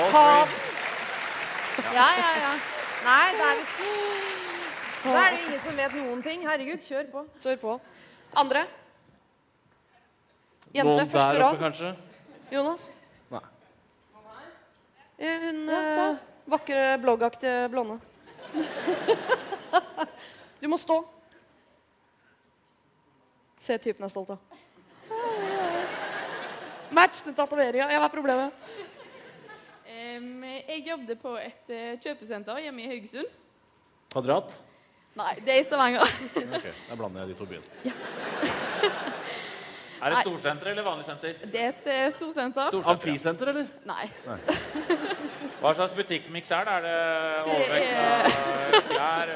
Ta 0.10 0.48
Ja, 1.94 2.08
ja, 2.18 2.32
ja. 2.42 2.54
Nei, 3.06 3.26
det 3.38 3.46
er 3.46 3.56
visst 3.60 3.78
Da 5.08 5.20
er 5.24 5.32
det 5.34 5.40
jo 5.40 5.48
ingen 5.48 5.62
som 5.64 5.78
vet 5.80 5.94
noen 5.96 6.22
ting. 6.26 6.44
Herregud, 6.48 6.82
kjør 6.84 7.06
på. 7.14 7.22
Kjør 7.44 7.60
på. 7.62 7.76
Andre? 8.38 8.66
Jente, 10.76 10.90
Noen 10.90 11.08
første 11.08 11.34
der 11.34 11.42
rad. 11.42 11.54
oppe, 11.54 11.62
kanskje? 11.64 11.92
Jonas? 12.52 12.90
Nei. 13.32 13.42
Eh, 15.18 15.40
Hun 15.46 15.62
Ja, 15.72 15.80
eh, 16.12 16.18
vakre, 16.52 16.84
bloggaktige 17.02 17.70
blonde. 17.72 18.00
Du 20.62 20.66
må 20.68 20.78
stå. 20.82 21.04
Se 23.62 23.78
typen 23.78 24.02
jeg 24.02 24.10
er 24.10 24.14
stolt 24.14 24.32
av. 24.34 24.40
Match 26.98 27.22
til 27.22 27.36
tatoveringa. 27.38 27.86
Ja, 27.92 28.00
hva 28.02 28.08
er 28.08 28.14
problemet? 28.14 28.54
Em, 29.88 30.44
jeg 30.68 30.82
jobbet 30.88 31.22
på 31.22 31.36
et 31.38 31.70
eh, 31.70 31.94
kjøpesenter 32.02 32.58
hjemme 32.64 32.82
i 32.82 32.90
Haugesund. 32.90 33.30
Kvadrat? 34.14 34.56
Nei, 35.18 35.34
det 35.42 35.54
er 35.56 35.64
i 35.64 35.66
Stavanger. 35.66 36.02
Ok, 36.46 36.66
Da 36.90 36.96
blander 36.96 37.24
jeg 37.24 37.32
de 37.32 37.38
to 37.40 37.46
byene. 37.50 37.64
Er 39.98 40.14
det 40.14 40.20
storsenter 40.22 40.70
eller 40.70 40.86
vanlig 40.86 41.06
senter? 41.08 41.40
Det 41.42 41.62
er 41.62 41.72
et 41.74 42.14
storsenter. 42.14 42.68
storsenter. 42.70 42.92
Amfisenter, 42.92 43.50
eller? 43.50 43.72
Nei. 43.90 44.06
Hva 45.62 45.72
slags 45.74 45.96
butikkmiks 45.98 46.52
er 46.54 46.68
det? 46.68 46.76
Er 46.76 46.86
det 46.86 47.00
overvekt 47.56 47.96
av 48.04 48.92
klær? 48.92 49.32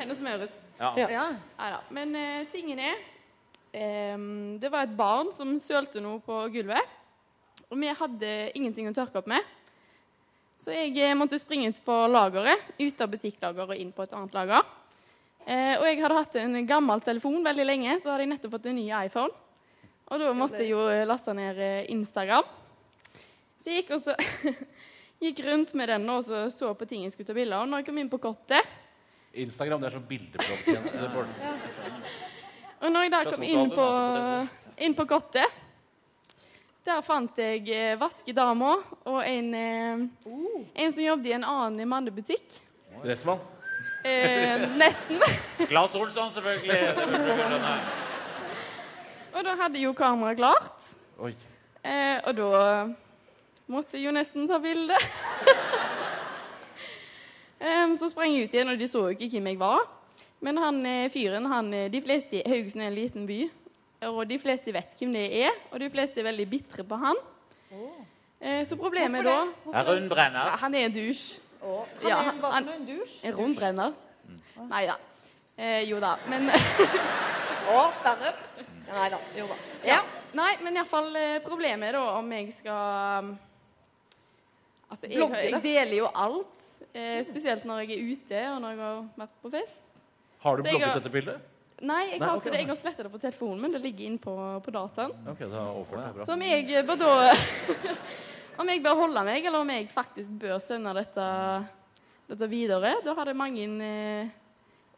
Henne 0.00 0.16
smøret. 0.18 0.58
Ja. 0.80 0.90
ja. 1.06 1.28
Neida. 1.58 1.78
Men 1.94 2.18
uh, 2.18 2.42
tingen 2.50 2.82
er 2.82 2.98
um, 4.14 4.58
Det 4.62 4.70
var 4.74 4.86
et 4.86 4.96
barn 4.98 5.30
som 5.34 5.54
sølte 5.62 6.02
noe 6.02 6.18
på 6.22 6.40
gulvet. 6.54 6.96
Og 7.68 7.78
vi 7.78 7.94
hadde 8.02 8.34
ingenting 8.58 8.90
å 8.90 8.96
tørke 8.96 9.22
opp 9.22 9.30
med. 9.30 9.54
Så 10.58 10.74
jeg 10.74 10.94
eh, 10.98 11.14
måtte 11.18 11.38
springe 11.38 11.70
ut 11.70 11.80
på 11.84 11.96
lageret, 12.10 12.70
ut 12.80 13.04
av 13.04 13.12
butikklageret 13.12 13.76
og 13.76 13.82
inn 13.82 13.92
på 13.94 14.04
et 14.04 14.14
annet 14.18 14.34
lager. 14.34 14.64
Eh, 15.46 15.74
og 15.78 15.86
jeg 15.86 16.00
hadde 16.02 16.16
hatt 16.18 16.38
en 16.42 16.58
gammel 16.68 17.04
telefon 17.04 17.44
veldig 17.46 17.66
lenge, 17.66 17.94
så 18.02 18.12
hadde 18.12 18.26
jeg 18.26 18.32
nettopp 18.34 18.56
fått 18.58 18.66
en 18.68 18.76
ny 18.80 18.88
iPhone. 19.04 19.30
Og 20.08 20.20
da 20.20 20.32
måtte 20.36 20.62
jeg 20.64 20.72
jo 20.72 20.82
eh, 20.90 21.06
laste 21.08 21.34
ned 21.36 21.60
eh, 21.62 21.86
Instagram. 21.94 22.48
Så 23.58 23.70
jeg 23.70 23.82
gikk, 23.82 23.94
også, 23.98 24.14
gikk 25.24 25.44
rundt 25.46 25.72
med 25.78 25.92
den 25.92 26.10
og 26.12 26.26
så, 26.26 26.46
så 26.54 26.72
på 26.76 26.88
ting 26.90 27.06
jeg 27.06 27.14
skulle 27.14 27.30
ta 27.30 27.36
bilder 27.38 27.62
av. 27.62 27.70
Når 27.70 27.82
jeg 27.82 27.88
kom 27.90 28.02
inn 28.02 28.12
på 28.12 28.20
kottet 28.22 28.76
Instagram 29.38 29.82
det 29.82 29.90
er 29.90 29.94
sånn 29.94 30.06
bildeblogg-tjeneste. 30.08 30.98
ja. 31.44 31.52
Og 32.78 32.92
når 32.94 33.06
jeg 33.06 33.12
da 33.12 33.20
kom 33.28 33.44
inn 33.46 33.72
på, 33.74 33.86
inn 34.86 34.94
på 34.98 35.06
kottet, 35.10 35.58
der 36.88 37.02
fant 37.04 37.38
jeg 37.40 37.68
eh, 37.68 38.00
vaskedama 38.00 38.72
og 39.08 39.20
en, 39.26 39.54
eh, 39.54 39.98
en 40.74 40.92
som 40.94 41.04
jobbet 41.04 41.30
i 41.30 41.32
en 41.36 41.44
annen 41.44 41.88
mannebutikk. 41.88 42.60
Dressmann? 43.02 43.38
Eh, 44.04 44.68
nesten. 44.78 45.20
Claes 45.70 45.94
Olsson, 45.94 46.32
selvfølgelig. 46.32 46.78
Og 49.36 49.44
da 49.44 49.52
hadde 49.60 49.78
jo 49.78 49.92
kameraet 49.94 50.38
klart. 50.40 50.86
Oi. 51.22 51.34
Eh, 51.84 52.16
og 52.26 52.34
da 52.34 52.48
måtte 53.70 53.94
jeg 53.94 54.08
jo 54.08 54.12
nesten 54.16 54.48
ta 54.50 54.58
bilde. 54.58 54.96
um, 57.62 57.94
så 58.00 58.08
sprang 58.10 58.34
jeg 58.34 58.48
ut 58.48 58.54
igjen, 58.56 58.72
og 58.72 58.80
de 58.80 58.88
så 58.90 59.04
jo 59.04 59.14
ikke 59.14 59.30
hvem 59.36 59.46
jeg 59.52 59.60
var. 59.60 59.84
Men 60.42 60.58
han 60.58 60.80
eh, 60.88 61.10
fyren 61.12 61.46
han, 61.52 61.70
de 61.70 62.00
fleste, 62.02 62.40
i 62.40 62.50
Haugesund 62.50 62.82
er 62.82 62.90
en 62.90 62.98
liten 62.98 63.28
by, 63.30 63.38
og 64.06 64.20
de 64.30 64.38
fleste 64.38 64.72
vet 64.74 64.94
hvem 64.98 65.12
det 65.16 65.24
er. 65.44 65.56
Og 65.72 65.80
de 65.82 65.88
fleste 65.90 66.20
er 66.20 66.26
veldig 66.28 66.46
bitre 66.50 66.84
på 66.86 66.98
han. 67.02 67.16
Eh, 68.40 68.62
så 68.64 68.76
problemet 68.78 69.24
da? 69.26 69.40
Er 69.74 69.88
rundbrenner? 69.88 70.44
Ja, 70.52 70.56
Han 70.62 70.74
er 70.74 70.86
en 70.86 70.92
douche. 70.94 71.40
Han 71.60 72.06
Ja, 72.08 72.18
er 72.22 72.30
en, 72.30 72.38
hva 72.40 72.52
han- 72.54 72.64
for? 72.68 72.72
En 72.74 72.86
dusj? 72.86 73.16
En 73.24 73.34
rundbrenner. 73.34 73.92
Nei 74.68 74.84
da. 74.86 74.94
Eh, 75.58 75.82
jo 75.90 75.98
da. 76.00 76.12
Men 76.28 76.48
Å, 77.74 77.92
standup. 77.98 78.38
Nei 78.88 79.08
da. 79.10 79.18
Jo 79.36 79.48
da. 79.50 79.56
Ja. 79.84 79.98
Nei, 80.38 80.52
men 80.62 80.76
iallfall 80.76 81.10
eh, 81.16 81.38
problemet 81.42 81.88
er 81.88 81.98
da 81.98 82.04
om 82.18 82.32
jeg 82.32 82.52
skal 82.52 83.24
um, 83.24 83.38
Altså, 84.90 85.08
jeg, 85.10 85.20
jeg 85.50 85.60
deler 85.62 85.96
jo 85.98 86.06
alt. 86.14 86.54
Eh, 86.94 87.18
spesielt 87.26 87.64
når 87.68 87.82
jeg 87.84 87.98
er 87.98 88.12
ute, 88.14 88.42
og 88.54 88.60
når 88.62 88.70
jeg 88.70 88.78
har 88.80 89.02
vært 89.18 89.34
på 89.42 89.50
fest. 89.52 89.84
Har 90.40 90.56
du 90.56 90.62
blogget 90.62 90.94
dette 90.94 91.10
bildet? 91.12 91.40
Nei, 91.78 92.08
jeg 92.10 92.18
Nei, 92.18 92.26
har 92.26 92.34
okay, 92.34 92.48
ikke 92.48 92.54
det. 92.56 92.60
Jeg 92.62 92.68
har 92.72 92.78
sletta 92.80 93.04
det 93.06 93.10
på 93.12 93.20
telefonen, 93.22 93.60
men 93.62 93.74
det 93.74 93.80
ligger 93.84 94.08
inne 94.08 94.18
på, 94.22 94.34
på 94.64 94.72
dataen. 94.74 95.12
Ok, 95.30 95.44
da 95.46 95.60
overført 95.70 96.00
det. 96.02 96.10
Bra. 96.16 96.24
Så 96.26 96.34
om 96.34 96.42
jeg 96.42 96.86
bør 96.88 96.98
da 96.98 97.10
Om 98.58 98.70
jeg 98.72 98.82
bør 98.82 98.96
holde 98.98 99.22
meg, 99.22 99.44
eller 99.46 99.62
om 99.62 99.68
jeg 99.70 99.84
faktisk 99.92 100.32
bør 100.42 100.56
sende 100.58 100.90
dette, 100.96 101.26
dette 102.26 102.48
videre, 102.50 102.96
da 103.04 103.14
hadde 103.14 103.36
mange 103.38 103.68
uh, 103.78 104.32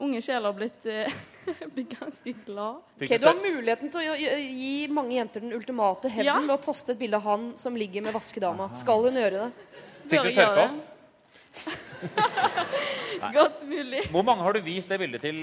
unge 0.00 0.22
sjeler 0.24 0.56
blitt 0.56 0.88
uh, 0.88 1.66
blir 1.74 1.84
ganske 1.90 2.32
glad. 2.46 2.80
Ok, 2.96 3.12
Du 3.20 3.28
har 3.28 3.36
muligheten 3.36 3.92
til 3.92 4.00
å 4.00 4.16
gi 4.16 4.72
mange 4.88 5.18
jenter 5.18 5.44
den 5.44 5.52
ultimate 5.52 6.08
hevnen 6.08 6.30
Ja. 6.30 6.38
ved 6.40 6.56
å 6.56 6.64
poste 6.64 6.96
et 6.96 7.02
bilde 7.02 7.20
av 7.20 7.28
han 7.28 7.50
som 7.60 7.76
ligger 7.76 8.08
med 8.08 8.16
vaskedama. 8.16 8.70
Skal 8.80 9.04
hun 9.10 9.20
gjøre 9.20 9.44
det? 9.44 9.68
Fikk 10.08 10.30
du 10.30 10.32
tørka 10.40 10.64
det? 10.64 11.78
Godt 13.38 13.62
mulig. 13.68 14.05
Hvor 14.11 14.24
mange 14.26 14.42
har 14.46 14.57
du 14.57 14.61
vist 14.64 14.88
det 14.88 14.98
bildet 15.03 15.24
til 15.24 15.40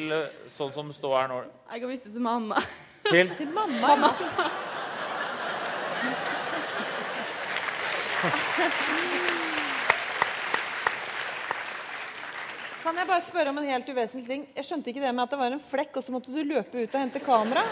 sånn 0.55 0.73
som 0.75 0.93
står 0.95 1.17
her 1.21 1.31
nå? 1.31 1.41
Jeg 1.73 1.83
har 1.83 1.91
vist 1.91 2.07
det 2.07 2.15
til 2.15 2.23
mamma. 2.25 2.63
Til? 3.07 3.29
Til 3.37 3.51
mamma? 3.53 3.93
Kan 12.87 12.95
jeg 12.95 13.07
bare 13.09 13.23
spørre 13.25 13.51
om 13.51 13.57
en 13.59 13.67
helt 13.67 13.89
uvesentlig 13.91 14.27
ting? 14.29 14.43
Jeg 14.55 14.65
skjønte 14.65 14.91
ikke 14.93 15.01
det 15.03 15.09
med 15.11 15.25
at 15.25 15.33
det 15.33 15.39
var 15.41 15.51
en 15.51 15.63
flekk, 15.63 15.97
og 15.99 16.05
så 16.05 16.13
måtte 16.15 16.31
du 16.31 16.39
løpe 16.39 16.85
ut 16.85 16.93
og 16.95 17.01
hente 17.01 17.19
kamera. 17.19 17.65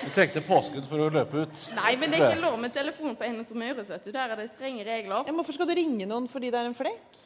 Du 0.00 0.08
trengte 0.16 0.40
påskudd 0.42 0.86
for 0.90 1.04
å 1.04 1.10
løpe 1.12 1.44
ut. 1.44 1.60
Nei, 1.76 1.92
men 2.00 2.10
det 2.10 2.18
er 2.18 2.32
ikke 2.32 2.42
lov 2.42 2.56
med 2.58 2.72
telefon 2.74 3.14
på 3.18 3.28
henne 3.28 3.44
som 3.46 3.60
Maurits, 3.60 3.92
vet 3.92 4.08
du. 4.08 4.10
Der 4.14 4.32
er 4.32 4.40
det 4.40 4.48
strenge 4.50 4.86
regler. 4.86 5.22
Ja, 5.28 5.34
hvorfor 5.36 5.54
skal 5.54 5.68
du 5.70 5.74
ringe 5.76 6.08
noen 6.08 6.26
fordi 6.30 6.50
det 6.50 6.60
er 6.62 6.70
en 6.70 6.76
flekk? 6.76 7.20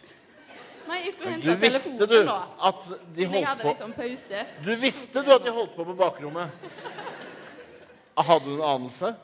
Nei, 0.89 0.99
jeg 1.05 1.13
skulle 1.15 1.37
Du 1.41 1.49
hente 1.49 1.61
visste 1.63 1.91
telefonen 1.91 2.27
du 2.29 2.33
at 2.69 2.83
de 2.89 2.95
Siden 2.95 3.21
jeg 3.21 3.31
holdt 3.35 3.49
hadde 3.49 3.63
på 3.63 3.69
liksom 3.69 3.93
pause. 3.97 4.47
Du 4.65 4.73
visste 4.83 5.23
du 5.25 5.31
at 5.35 5.45
de 5.47 5.55
holdt 5.59 5.77
på 5.77 5.85
på 5.85 5.95
bakrommet? 5.99 6.51
Hadde 8.19 8.45
du 8.45 8.55
en 8.59 8.67
anelse? 8.75 9.15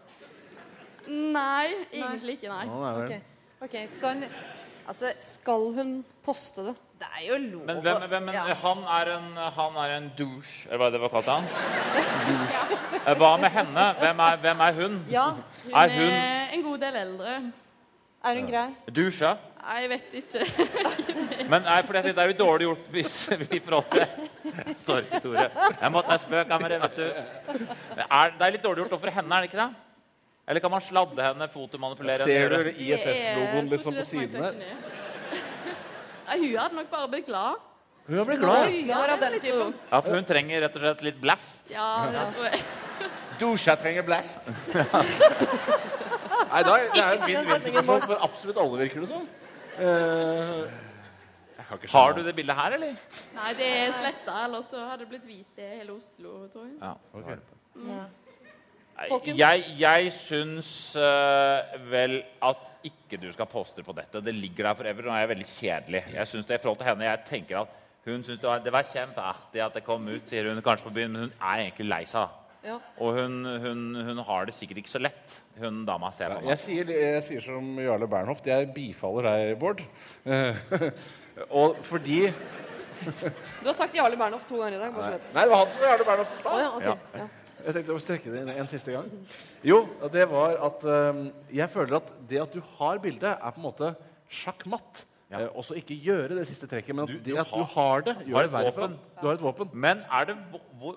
Nei, 1.11 1.67
egentlig 1.93 2.39
ikke, 2.39 2.49
nei. 2.53 2.65
Å, 2.71 2.81
nei 2.85 2.95
okay. 3.05 3.21
Ok, 3.61 3.77
skal 3.93 4.15
hun 4.15 4.25
altså, 4.89 5.11
Skal 5.21 5.67
hun 5.77 5.93
poste 6.25 6.65
det? 6.71 6.75
Det 7.01 7.09
er 7.17 7.23
jo 7.31 7.37
lov 7.41 7.65
Men, 7.67 7.79
hvem, 7.85 8.03
hvem, 8.13 8.27
men 8.29 8.35
han, 8.63 8.83
er 9.01 9.11
en, 9.17 9.29
han 9.57 9.77
er 9.85 9.95
en 9.97 10.09
douche, 10.19 10.67
eller 10.69 10.83
hva 10.83 10.91
det 10.93 11.01
var 11.01 11.13
kalt 11.15 11.31
han? 11.33 11.47
Douche. 12.31 12.81
Eh, 13.01 13.15
Hva 13.17 13.31
med 13.41 13.55
henne? 13.55 13.87
Hvem 14.03 14.21
er, 14.27 14.41
hvem 14.43 14.65
er 14.67 14.75
hun? 14.83 14.99
Ja, 15.11 15.29
Hun 15.65 15.73
Er 15.73 15.95
hun 15.95 16.13
er 16.19 16.53
en 16.57 16.65
god 16.67 16.83
del 16.83 16.99
eldre. 17.01 17.39
Er 18.25 18.37
hun 18.37 18.51
grei? 18.51 18.67
doucha? 18.93 19.31
Nei, 19.61 19.81
jeg 19.85 19.91
vet 19.91 20.15
ikke. 20.21 20.41
Men 21.53 21.61
nei, 21.67 21.81
for 21.85 21.93
det 21.99 22.15
er 22.17 22.29
jo 22.33 22.37
dårlig 22.39 22.65
gjort 22.67 22.87
hvis 22.95 23.17
vi 23.43 23.59
prater 23.63 24.07
Sorry, 24.81 25.05
Tore. 25.21 25.45
Jeg 25.53 25.91
måtte 25.93 26.11
ha 26.15 26.19
spøk 26.21 26.49
av 26.55 26.59
meg, 26.65 26.71
vet 26.81 26.97
du. 26.97 27.05
Det 27.99 28.05
er 28.09 28.53
litt 28.57 28.65
dårlig 28.65 28.81
gjort 28.85 28.95
overfor 28.97 29.13
henne, 29.21 29.33
er 29.37 29.41
det 29.45 29.49
ikke 29.51 29.61
det? 29.61 29.71
Eller 30.51 30.61
kan 30.65 30.73
man 30.73 30.83
sladde 30.83 31.23
henne, 31.23 31.47
fotomanipulere 31.53 32.25
henne? 32.25 32.27
Ser 32.27 32.49
du? 32.51 32.57
ISS-logoen 32.87 33.69
liksom 33.71 33.95
på 34.01 34.05
siden 34.09 34.33
der? 34.35 34.41
sidene? 34.57 34.75
Nei, 36.31 36.37
hun 36.41 36.57
hadde 36.59 36.75
nok 36.81 36.89
bare 36.91 37.09
blitt 37.13 37.27
glad. 37.29 37.55
Hun 38.09 38.17
har 38.19 38.25
blitt 38.25 38.41
glad. 38.41 38.67
Ja, 39.91 40.01
for 40.01 40.15
hun 40.17 40.25
trenger 40.27 40.61
rett 40.65 40.77
og 40.79 40.83
slett 40.83 41.03
litt 41.07 41.21
blast. 41.23 41.71
Ja, 41.71 42.07
det 42.11 42.25
tror 42.35 42.45
jeg. 42.49 42.61
Dusja 43.41 43.75
trenger 43.79 44.03
blast. 44.09 44.41
Nei, 46.51 46.63
da, 46.67 46.73
det 46.91 47.03
er 47.03 47.11
en 47.15 47.23
vinn-vinn-situasjon 47.29 48.03
for 48.09 48.17
absolutt 48.27 48.59
alle, 48.59 48.77
virker 48.83 49.01
det 49.05 49.11
som. 49.13 49.23
Jeg 49.29 49.40
har, 51.71 51.79
Har 51.93 52.13
du 52.17 52.23
det 52.27 52.35
bildet 52.37 52.57
her, 52.57 52.71
eller? 52.77 52.95
Nei, 53.37 53.53
det 53.59 53.69
er 53.85 53.93
sletta, 53.95 54.35
ellers 54.47 54.71
så 54.73 54.83
hadde 54.89 55.05
det 55.05 55.09
blitt 55.13 55.27
vist 55.29 55.59
i 55.61 55.69
hele 55.79 55.93
Oslo, 55.99 56.47
tror 56.53 56.67
jeg. 56.67 56.79
Ja, 56.81 56.95
Mm. 57.71 57.87
Nei, 57.87 59.07
Folkens? 59.09 59.39
Jeg, 59.39 59.63
jeg 59.79 60.09
syns 60.13 60.71
uh, 60.99 61.77
vel 61.89 62.17
at 62.45 62.65
ikke 62.85 63.17
du 63.23 63.29
skal 63.33 63.47
poste 63.49 63.85
på 63.87 63.95
dette. 63.97 64.21
Det 64.21 64.35
ligger 64.35 64.67
der 64.67 64.75
forever. 64.75 65.07
Nå 65.07 65.15
er 65.15 65.23
jeg 65.23 65.29
veldig 65.31 65.47
kjedelig. 65.47 66.03
Jeg 66.15 66.29
synes 66.29 66.47
det 66.47 66.59
i 66.59 66.63
forhold 66.63 66.79
til 66.83 66.89
henne, 66.91 67.05
jeg 67.09 67.23
tenker 67.31 67.61
at 67.63 67.77
Hun 68.05 68.23
syns 68.25 68.41
det, 68.41 68.49
var- 68.49 68.59
det 68.65 68.73
var 68.73 68.83
kjempeartig 68.83 69.61
at 69.65 69.75
det 69.75 69.85
kom 69.85 70.09
ut, 70.09 70.27
sier 70.29 70.49
hun 70.53 70.63
kanskje 70.65 70.85
på 70.89 70.93
byen, 70.95 71.13
men 71.13 71.21
hun 71.21 71.33
er 71.41 71.63
egentlig 71.63 71.87
lei 71.89 72.05
seg. 72.09 72.29
Ja. 72.67 72.77
Og 73.01 73.17
hun, 73.17 73.41
hun, 73.63 73.83
hun 74.11 74.23
har 74.29 74.49
det 74.49 74.55
sikkert 74.57 74.83
ikke 74.83 74.93
så 74.93 75.01
lett, 75.01 75.37
hun 75.61 75.83
dama. 75.89 76.11
ser 76.13 76.29
jeg 76.29 76.43
meg. 76.43 76.51
Jeg 76.53 76.63
sier, 76.65 76.93
jeg 76.93 77.25
sier 77.25 77.45
som 77.45 77.73
Jarle 77.81 78.09
Bernhoft. 78.11 78.49
Jeg 78.51 78.69
bifaller 78.75 79.31
deg, 79.31 79.55
Bård. 79.61 79.81
Eh, 80.29 80.71
og 81.63 81.81
fordi 81.87 82.27
Du 83.01 83.69
har 83.71 83.77
sagt 83.77 83.97
Jarle 83.97 84.19
Bernhoft 84.21 84.49
to 84.51 84.61
ganger 84.61 84.77
i 84.77 84.83
dag. 84.83 84.97
Nei. 84.97 85.13
Nei, 85.33 85.45
det 85.45 85.53
var 85.55 85.63
han 85.63 85.73
som 85.73 85.87
Jarle 85.89 86.09
Bernhoft 86.09 86.37
i 86.37 86.41
stad. 86.43 86.57
Oh, 86.57 86.61
ja, 86.61 86.73
okay. 86.77 87.23
Ja. 87.23 87.29
Jeg 87.61 87.77
tenkte 87.77 87.93
å 87.97 88.01
strekke 88.01 88.33
det 88.33 88.43
inn 88.43 88.51
en 88.55 88.69
siste 88.73 88.93
gang. 88.95 89.09
Jo, 89.67 89.83
det 90.13 90.25
var 90.31 90.57
at 90.69 90.85
um, 90.85 91.27
jeg 91.53 91.69
føler 91.73 91.99
at 91.99 92.13
det 92.29 92.41
at 92.41 92.57
du 92.57 92.61
har 92.79 93.01
bildet, 93.03 93.33
er 93.35 93.57
på 93.57 93.61
en 93.61 93.67
måte 93.67 93.95
sjakkmatt. 94.33 95.05
Eh, 95.31 95.47
og 95.55 95.63
så 95.63 95.77
ikke 95.79 95.95
gjøre 96.03 96.35
det 96.41 96.47
siste 96.49 96.67
trekket, 96.71 96.95
men 96.97 97.07
at 97.07 97.25
det 97.25 97.37
at 97.39 97.53
du 97.55 97.63
har 97.75 98.03
det, 98.07 98.17
gjør 98.27 98.47
det 98.49 98.53
verre 98.53 98.73
for 98.75 98.87
deg. 98.87 98.97
Du 99.21 99.29
har 99.29 99.37
et 99.37 99.45
våpen. 99.45 99.71
Men 99.73 100.03
er 100.11 100.31
det, 100.31 100.37
hvor, 100.51 100.65
hvor, 100.81 100.97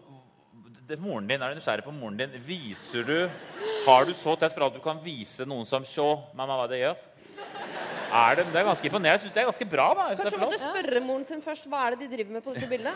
det 0.88 0.98
moren 1.00 1.28
din, 1.30 1.42
er 1.42 1.54
du 1.54 1.56
nysgjerrig 1.60 1.84
på 1.86 1.94
moren 1.96 2.18
din? 2.20 2.34
Viser 2.48 3.04
du 3.08 3.30
Har 3.86 4.06
du 4.08 4.14
så 4.16 4.36
tett 4.40 4.54
for 4.56 4.66
at 4.68 4.74
du 4.76 4.80
kan 4.84 5.00
vise 5.04 5.46
noen 5.48 5.66
som 5.70 5.84
Sjå, 5.88 6.10
mamma, 6.36 6.56
hva 6.60 6.68
det 6.72 6.80
gjør? 6.82 6.96
Er 8.14 8.36
det, 8.38 8.44
det 8.54 8.60
er 8.62 8.68
ganske 8.68 8.86
imponerende. 8.86 9.14
Jeg 9.16 9.22
syns 9.24 9.34
det 9.34 9.42
er 9.42 9.48
ganske 9.50 9.66
bra. 9.72 9.88
da. 9.98 10.04
Kanskje 10.20 10.38
hun 10.38 10.44
måtte 10.46 10.60
spørre 10.62 11.00
moren 11.02 11.26
sin 11.26 11.42
først 11.42 11.66
hva 11.72 11.80
er 11.88 11.96
det 11.96 12.00
de 12.06 12.10
driver 12.16 12.32
med 12.36 12.44
på 12.46 12.54
dette 12.54 12.70
bildet. 12.70 12.94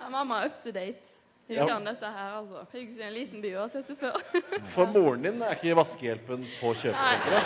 Ja, 0.00 0.08
mamma 0.16 0.42
er 0.42 0.50
up 0.50 0.58
to 0.64 0.70
date. 0.74 1.14
Hun 1.48 1.56
Ja. 1.56 1.66
kan 1.70 1.84
dette 1.86 2.06
her, 2.10 2.30
altså. 2.42 2.64
Haugesund 2.74 3.00
i 3.00 3.06
en 3.06 3.12
liten 3.14 3.40
by, 3.42 3.54
og 3.54 3.60
har 3.62 3.68
sett 3.72 3.88
det 3.88 3.96
før. 4.00 4.16
For 4.74 4.84
moren 4.90 5.22
din 5.22 5.40
er 5.46 5.54
ikke 5.54 5.76
vaskehjelpen 5.78 6.42
på 6.60 6.74
kjøpesenteret. 6.82 7.44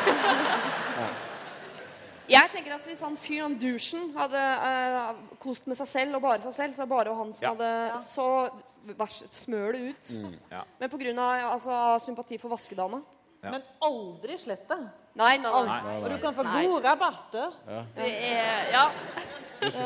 Jeg 2.29 2.51
tenker 2.53 2.75
at 2.75 2.87
Hvis 2.87 3.01
han 3.01 3.16
fyren, 3.16 3.43
han 3.43 3.59
douchen, 3.59 4.11
hadde 4.16 4.43
uh, 4.62 5.14
kost 5.43 5.66
med 5.66 5.77
seg 5.77 5.87
selv 5.87 6.14
og 6.14 6.23
bare 6.23 6.43
seg 6.43 6.53
selv, 6.55 6.75
så 6.75 6.87
bare 6.87 7.14
han 7.14 7.33
som 7.35 7.43
Ja. 7.45 7.55
hadde 7.55 8.03
Så 8.05 8.51
vær, 8.87 9.14
smør 9.31 9.73
det 9.73 9.81
ut. 9.91 10.12
Mm, 10.23 10.37
ja. 10.51 10.62
Men 10.79 10.91
pga. 10.91 11.27
Altså, 11.53 11.99
sympati 12.05 12.39
for 12.39 12.49
vaskedama. 12.49 13.03
Ja. 13.43 13.51
Men 13.51 13.62
aldri 13.83 14.39
slett 14.39 14.68
det. 14.68 14.79
Nei, 15.16 15.37
nei, 15.39 15.51
nei. 15.51 15.81
nei, 15.83 15.97
Og 16.03 16.11
du 16.11 16.18
kan 16.23 16.35
få 16.35 16.43
Nei. 16.45 16.62
gode 16.66 16.85
rabatter. 16.85 17.53
Ja. 17.66 17.83
Det 17.97 18.12
er 18.31 18.71
Ja. 18.73 18.87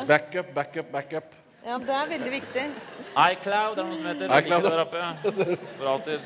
Backup, 0.07 0.53
backup, 0.53 0.91
backup. 0.91 1.33
Ja, 1.65 1.77
det 1.77 1.89
er 1.89 2.07
veldig 2.07 2.31
viktig. 2.31 2.65
iCloud 3.17 3.79
er 3.79 3.83
noe 3.83 3.95
som 3.97 4.05
heter. 4.05 4.37
iCloud. 4.37 4.45
iCloud. 4.45 4.63
Der 4.71 4.81
oppe. 4.85 5.01
For 5.77 5.87
alltid. 5.87 6.21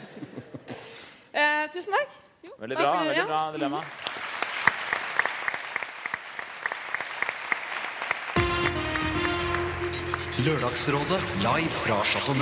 Eh, 1.33 1.67
tusen 1.71 1.93
takk. 1.93 2.09
Veldig 2.59 2.77
bra. 2.77 2.93
veldig 3.03 3.25
bra 3.25 3.51
dilemma. 3.55 3.81
Lørdagsrådet 10.49 11.17
live 11.43 11.69
fra 11.77 11.95
Chateau. 12.09 12.33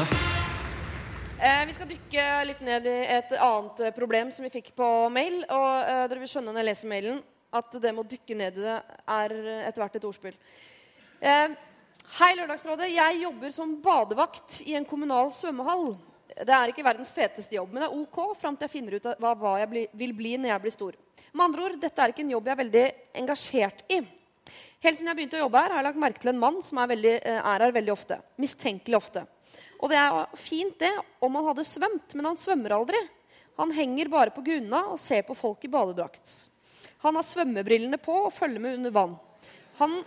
Eh, 1.44 1.64
vi 1.68 1.74
skal 1.76 1.90
dykke 1.90 2.28
litt 2.48 2.62
ned 2.64 2.86
i 2.88 2.94
et 3.18 3.34
annet 3.36 3.82
eh, 3.84 3.92
problem 3.92 4.30
som 4.32 4.46
vi 4.48 4.52
fikk 4.54 4.70
på 4.80 4.88
mail. 5.12 5.42
Og 5.44 5.66
eh, 5.82 6.06
dere 6.08 6.22
vil 6.22 6.32
skjønne 6.32 6.54
når 6.54 6.62
jeg 6.62 6.68
leser 6.70 6.92
mailen 6.94 7.20
at 7.60 7.76
det 7.76 7.92
med 7.92 8.06
å 8.06 8.08
dykke 8.08 8.38
ned 8.40 8.62
i 8.62 8.64
det 8.64 8.78
er 9.12 9.36
etter 9.68 9.84
hvert 9.84 10.00
et 10.00 10.08
ordspill. 10.08 10.40
Hei, 11.20 12.32
Lørdagsrådet. 12.40 12.88
Jeg 12.96 13.22
jobber 13.26 13.56
som 13.58 13.76
badevakt 13.84 14.62
i 14.64 14.78
en 14.80 14.88
kommunal 14.88 15.34
svømmehall. 15.36 15.90
Det 16.38 16.56
er 16.62 16.72
ikke 16.72 16.88
verdens 16.88 17.12
feteste 17.12 17.60
jobb, 17.60 17.74
men 17.74 17.84
det 17.84 17.90
er 17.90 18.04
ok 18.06 18.38
fram 18.40 18.56
til 18.56 18.70
jeg 18.70 18.78
finner 18.78 19.02
ut 19.02 19.16
hva, 19.20 19.58
jeg 19.66 19.88
vil 20.00 20.16
bli 20.16 20.38
når 20.38 20.54
jeg 20.54 20.64
blir 20.64 20.78
stor. 20.78 21.02
Med 21.34 21.50
andre 21.50 21.68
ord, 21.68 21.82
dette 21.82 22.06
er 22.06 22.16
ikke 22.16 22.24
en 22.24 22.38
jobb 22.38 22.48
jeg 22.48 22.56
er 22.56 22.64
veldig 22.64 22.86
engasjert 23.24 23.84
i. 23.92 24.06
Helt 24.86 24.98
siden 24.98 25.10
jeg 25.10 25.18
begynte 25.18 25.40
å 25.40 25.46
jobbe 25.46 25.62
her, 25.62 25.74
har 25.74 25.82
jeg 25.82 25.88
lagt 25.88 26.02
merke 26.02 26.22
til 26.22 26.32
en 26.34 26.42
mann 26.42 26.58
som 26.62 26.78
er, 26.82 26.90
veldig, 26.92 27.14
eh, 27.18 27.40
er 27.42 27.64
her 27.66 27.74
veldig 27.74 27.94
ofte. 27.94 28.20
Mistenkelig 28.38 28.98
ofte. 29.00 29.24
Og 29.82 29.90
det 29.90 29.98
er 29.98 30.18
fint 30.38 30.76
det 30.82 30.92
om 31.24 31.38
han 31.38 31.48
hadde 31.50 31.66
svømt, 31.66 32.14
men 32.18 32.30
han 32.30 32.38
svømmer 32.38 32.76
aldri. 32.78 33.00
Han 33.58 33.74
henger 33.74 34.12
bare 34.14 34.34
på 34.34 34.44
grunna 34.46 34.84
og 34.94 35.00
ser 35.02 35.24
på 35.26 35.36
folk 35.38 35.66
i 35.66 35.72
badedrakt. 35.74 36.30
Han 37.06 37.18
har 37.18 37.26
svømmebrillene 37.26 37.98
på 38.02 38.14
og 38.28 38.34
følger 38.34 38.62
med 38.62 38.78
under 38.78 38.94
vann. 38.94 39.16
Han, 39.80 39.98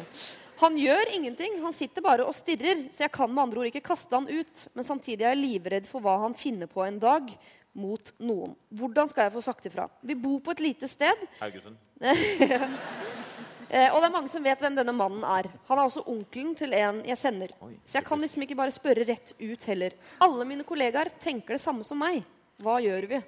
han 0.62 0.76
gjør 0.76 1.14
ingenting, 1.16 1.56
han 1.64 1.76
sitter 1.76 2.04
bare 2.04 2.26
og 2.28 2.36
stirrer, 2.36 2.86
så 2.92 3.06
jeg 3.06 3.14
kan 3.16 3.32
med 3.32 3.46
andre 3.46 3.62
ord 3.62 3.70
ikke 3.72 3.88
kaste 3.88 4.16
han 4.16 4.28
ut. 4.28 4.66
Men 4.76 4.88
samtidig 4.88 5.24
er 5.24 5.34
jeg 5.34 5.42
livredd 5.46 5.88
for 5.88 6.04
hva 6.04 6.18
han 6.26 6.36
finner 6.36 6.68
på 6.68 6.84
en 6.84 7.00
dag 7.00 7.32
mot 7.72 8.12
noen. 8.20 8.52
Hvordan 8.68 9.08
skal 9.08 9.28
jeg 9.28 9.36
få 9.36 9.44
sagt 9.48 9.68
ifra? 9.70 9.88
Vi 10.04 10.16
bor 10.18 10.40
på 10.44 10.52
et 10.56 10.64
lite 10.64 10.88
sted. 10.90 11.28
Haugesund. 11.40 11.80
Eh, 13.70 13.86
og 13.94 14.00
det 14.02 14.08
er 14.08 14.14
mange 14.16 14.30
som 14.32 14.42
vet 14.42 14.58
hvem 14.64 14.74
denne 14.74 14.92
mannen 14.96 15.22
er. 15.22 15.46
Han 15.68 15.78
er 15.78 15.86
også 15.86 16.02
onkelen 16.10 16.56
til 16.58 16.72
en 16.74 17.04
jeg 17.06 17.16
kjenner. 17.20 17.52
Så 17.86 18.00
jeg 18.00 18.06
kan 18.08 18.18
liksom 18.20 18.42
ikke 18.42 18.56
bare 18.58 18.74
spørre 18.74 19.06
rett 19.06 19.32
ut 19.38 19.66
heller. 19.70 19.94
Alle 20.26 20.46
mine 20.48 20.66
kollegaer 20.66 21.12
tenker 21.22 21.54
det 21.54 21.62
samme 21.62 21.86
som 21.86 22.00
meg. 22.02 22.24
Hva 22.60 22.74
gjør 22.82 23.06
vi? 23.08 23.18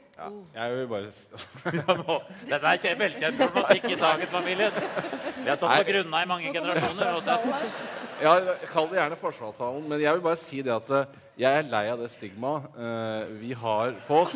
Jeg 0.52 0.72
vil 0.76 0.88
bare 0.90 1.08
Ja, 1.78 1.94
nå, 2.02 2.16
dette 2.50 2.72
er 2.74 2.80
kje- 2.82 2.98
velkjent 3.00 3.38
problematikk 3.40 3.86
i 3.94 3.96
Sagen-familien. 3.96 4.74
Vi 5.38 5.46
har 5.48 5.56
stått 5.56 5.72
på 5.78 5.86
grunna 5.88 6.20
i 6.20 6.28
mange 6.28 6.50
generasjoner. 6.52 7.14
Også. 7.16 7.38
Ja, 8.20 8.34
Kall 8.74 8.90
det 8.90 8.98
gjerne 9.00 9.16
forsvarstalen, 9.22 9.86
men 9.88 10.02
jeg 10.04 10.18
vil 10.18 10.26
bare 10.26 10.36
si 10.42 10.60
det 10.66 10.74
at 10.74 10.92
eh, 10.98 11.21
jeg 11.40 11.58
er 11.58 11.68
lei 11.72 11.86
av 11.88 12.00
det 12.02 12.10
stigmaet 12.12 12.74
uh, 12.76 13.30
vi 13.40 13.54
har 13.56 13.94
på 14.06 14.18
oss. 14.20 14.34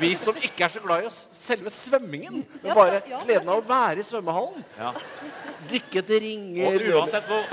Vi 0.00 0.10
som 0.20 0.36
ikke 0.36 0.66
er 0.66 0.74
så 0.74 0.82
glad 0.84 1.04
i 1.04 1.08
oss 1.08 1.22
selve 1.38 1.72
svømmingen, 1.72 2.42
men 2.44 2.68
Ja, 2.68 2.76
bare 2.76 3.00
ja. 3.08 3.22
gleden 3.24 3.48
av 3.48 3.62
å 3.62 3.66
være 3.68 4.02
i 4.02 4.06
svømmehallen. 4.06 4.64
Ja. 4.76 4.92
Dykke 5.70 6.02
etter 6.02 6.20
ringer 6.20 6.74
Og 6.76 6.98
uansett 6.98 7.30
hvor 7.30 7.46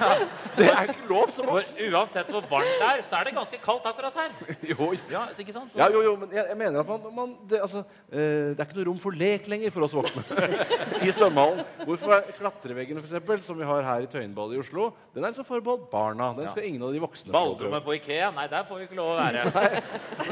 Det 0.60 0.66
er 0.66 0.88
ikke 0.90 1.06
lov 1.08 1.30
som 1.32 1.46
For 1.46 1.62
uansett 1.86 2.28
hvor 2.32 2.42
varmt 2.50 2.72
det 2.80 2.86
er, 2.88 3.02
så 3.06 3.18
er 3.20 3.28
det 3.28 3.32
ganske 3.36 3.58
kaldt 3.62 3.84
akkurat 3.90 4.16
her. 4.18 4.32
Jo, 4.72 4.88
Ja, 5.12 5.22
ikke 5.38 5.54
sant? 5.54 5.70
Så- 5.72 5.78
ja, 5.80 5.86
jo, 5.92 6.02
jo, 6.04 6.14
men 6.20 6.32
jeg, 6.34 6.44
jeg 6.50 6.58
mener 6.58 6.80
at 6.82 6.88
man, 6.90 7.06
man 7.16 7.34
det, 7.50 7.60
altså, 7.64 7.84
eh, 8.10 8.50
det 8.52 8.58
er 8.60 8.66
ikke 8.66 8.78
noe 8.80 8.88
rom 8.90 8.98
for 9.02 9.16
lek 9.16 9.46
lenger 9.52 9.72
for 9.74 9.86
oss 9.86 9.94
voksne 9.96 10.24
i 11.06 11.12
svømmehallen. 11.14 11.62
Hvorfor 11.86 12.16
er 12.18 12.26
klatreveggene, 12.36 13.00
for 13.02 13.08
eksempel, 13.10 13.42
som 13.46 13.58
vi 13.60 13.68
har 13.70 13.86
her 13.86 14.04
i 14.06 14.10
Tøyenbadet 14.10 14.58
i 14.58 14.62
Oslo, 14.64 14.90
den 15.14 15.24
er 15.24 15.32
liksom 15.34 15.48
forbeholdt 15.48 15.86
barna. 15.92 16.32
Den 16.38 16.50
skal 16.52 16.66
ingen 16.68 16.82
av 16.88 16.92
de 16.96 17.02
voksne 17.02 17.32
Ballrommet 17.34 17.86
på 17.86 17.94
Ikea? 18.00 18.32
Nei, 18.36 18.48
der 18.52 18.66
får 18.68 18.82
vi 18.82 18.88
ikke 18.88 18.98
lov 18.98 19.14
å 19.14 19.20
være. 19.20 19.46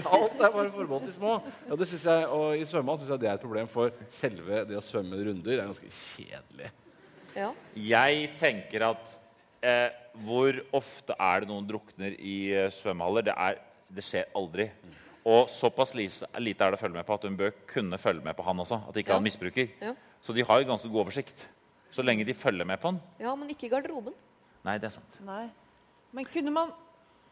Alt 0.03 0.43
er 0.43 0.53
bare 0.59 0.73
forbeholdt 0.75 1.09
de 1.09 1.15
små. 1.17 1.39
Ja, 1.69 1.79
det 1.79 1.89
synes 1.93 2.05
jeg, 2.11 2.27
og 2.35 2.59
I 2.59 2.67
svømmehallen 2.69 3.05
syns 3.05 3.15
jeg 3.15 3.23
det 3.25 3.31
er 3.33 3.39
et 3.39 3.45
problem, 3.47 3.71
for 3.71 3.95
selve 4.13 4.65
det 4.69 4.77
å 4.79 4.85
svømme 4.85 5.19
runder 5.29 5.55
er 5.57 5.65
ganske 5.71 5.91
kjedelig. 5.95 6.71
Ja. 7.39 7.53
Jeg 7.79 8.31
tenker 8.41 8.89
at 8.91 9.19
eh, 9.63 9.91
hvor 10.25 10.57
ofte 10.77 11.15
er 11.19 11.41
det 11.45 11.49
noen 11.51 11.67
drukner 11.69 12.15
i 12.19 12.37
eh, 12.55 12.71
svømmehaller? 12.75 13.27
Det, 13.29 13.35
er, 13.37 13.59
det 13.95 14.05
skjer 14.07 14.27
aldri. 14.39 14.69
Og 15.29 15.51
såpass 15.53 15.95
lite 15.95 16.27
er 16.33 16.41
det 16.73 16.79
å 16.79 16.81
følge 16.81 16.97
med 16.97 17.07
på 17.07 17.15
at 17.19 17.27
hun 17.29 17.37
bør 17.37 17.53
kunne 17.69 17.99
følge 18.01 18.25
med 18.25 18.37
på 18.39 18.47
han 18.47 18.63
også. 18.65 18.81
At 18.89 18.97
ikke 18.97 19.13
Ja. 19.13 19.19
han 19.21 19.27
misbruker. 19.27 19.69
Ja. 19.83 19.95
Så 20.23 20.33
de 20.35 20.43
har 20.43 20.65
ganske 20.67 20.89
god 20.89 21.05
oversikt. 21.07 21.47
Så 21.93 22.03
lenge 22.05 22.25
de 22.27 22.35
følger 22.35 22.65
med 22.69 22.81
på 22.81 22.89
han. 22.93 23.01
ja, 23.21 23.35
men 23.35 23.49
ikke 23.51 23.67
i 23.67 23.73
garderoben. 23.73 24.15
Nei, 24.65 24.79
det 24.79 24.89
er 24.91 24.97
sant. 24.99 25.19
Nei. 25.25 25.49
Men 26.13 26.25
kunne 26.25 26.51
man 26.53 26.73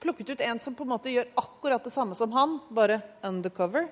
plukket 0.00 0.30
ut 0.30 0.40
en 0.44 0.58
som 0.60 0.74
på 0.76 0.84
en 0.84 0.92
måte 0.92 1.10
gjør 1.12 1.26
akkurat 1.40 1.82
det 1.84 1.92
samme 1.92 2.14
som 2.14 2.32
han, 2.32 2.58
bare 2.70 3.00
undercover? 3.24 3.88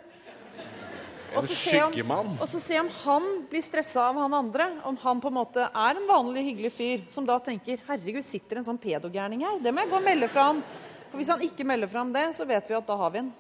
Og 1.37 1.45
så 1.49 1.55
se 1.55 1.83
om- 1.83 1.93
skyggemann. 1.93 2.33
Og 2.41 2.49
så 2.49 2.61
se 2.61 2.81
om 2.81 2.89
han 3.05 3.47
blir 3.51 3.63
stressa 3.63 4.09
av 4.09 4.15
han 4.15 4.35
andre. 4.35 4.71
Om 4.85 4.97
han 5.03 5.21
på 5.21 5.29
en 5.29 5.35
måte 5.35 5.69
er 5.69 5.97
en 5.97 6.09
vanlig 6.09 6.45
hyggelig 6.45 6.73
fyr 6.73 7.05
som 7.11 7.27
da 7.27 7.39
tenker 7.39 7.79
'herregud, 7.87 8.25
sitter 8.25 8.59
en 8.59 8.65
sånn 8.65 8.79
pedogærning 8.79 9.41
her'. 9.41 9.63
Det 9.63 9.75
må 9.75 9.81
jeg 9.81 9.91
gå 9.91 9.97
og 9.97 10.03
melde 10.05 10.29
fra 10.29 10.51
om. 10.51 10.63
For 11.11 11.19
hvis 11.19 11.29
han 11.29 11.41
ikke 11.41 11.65
melder 11.65 11.87
fra 11.89 12.01
om 12.01 12.13
det, 12.13 12.35
så 12.35 12.47
vet 12.47 12.69
vi 12.69 12.75
at 12.75 12.87
da 12.87 12.97
har 12.97 13.11
vi 13.11 13.19
en. 13.19 13.33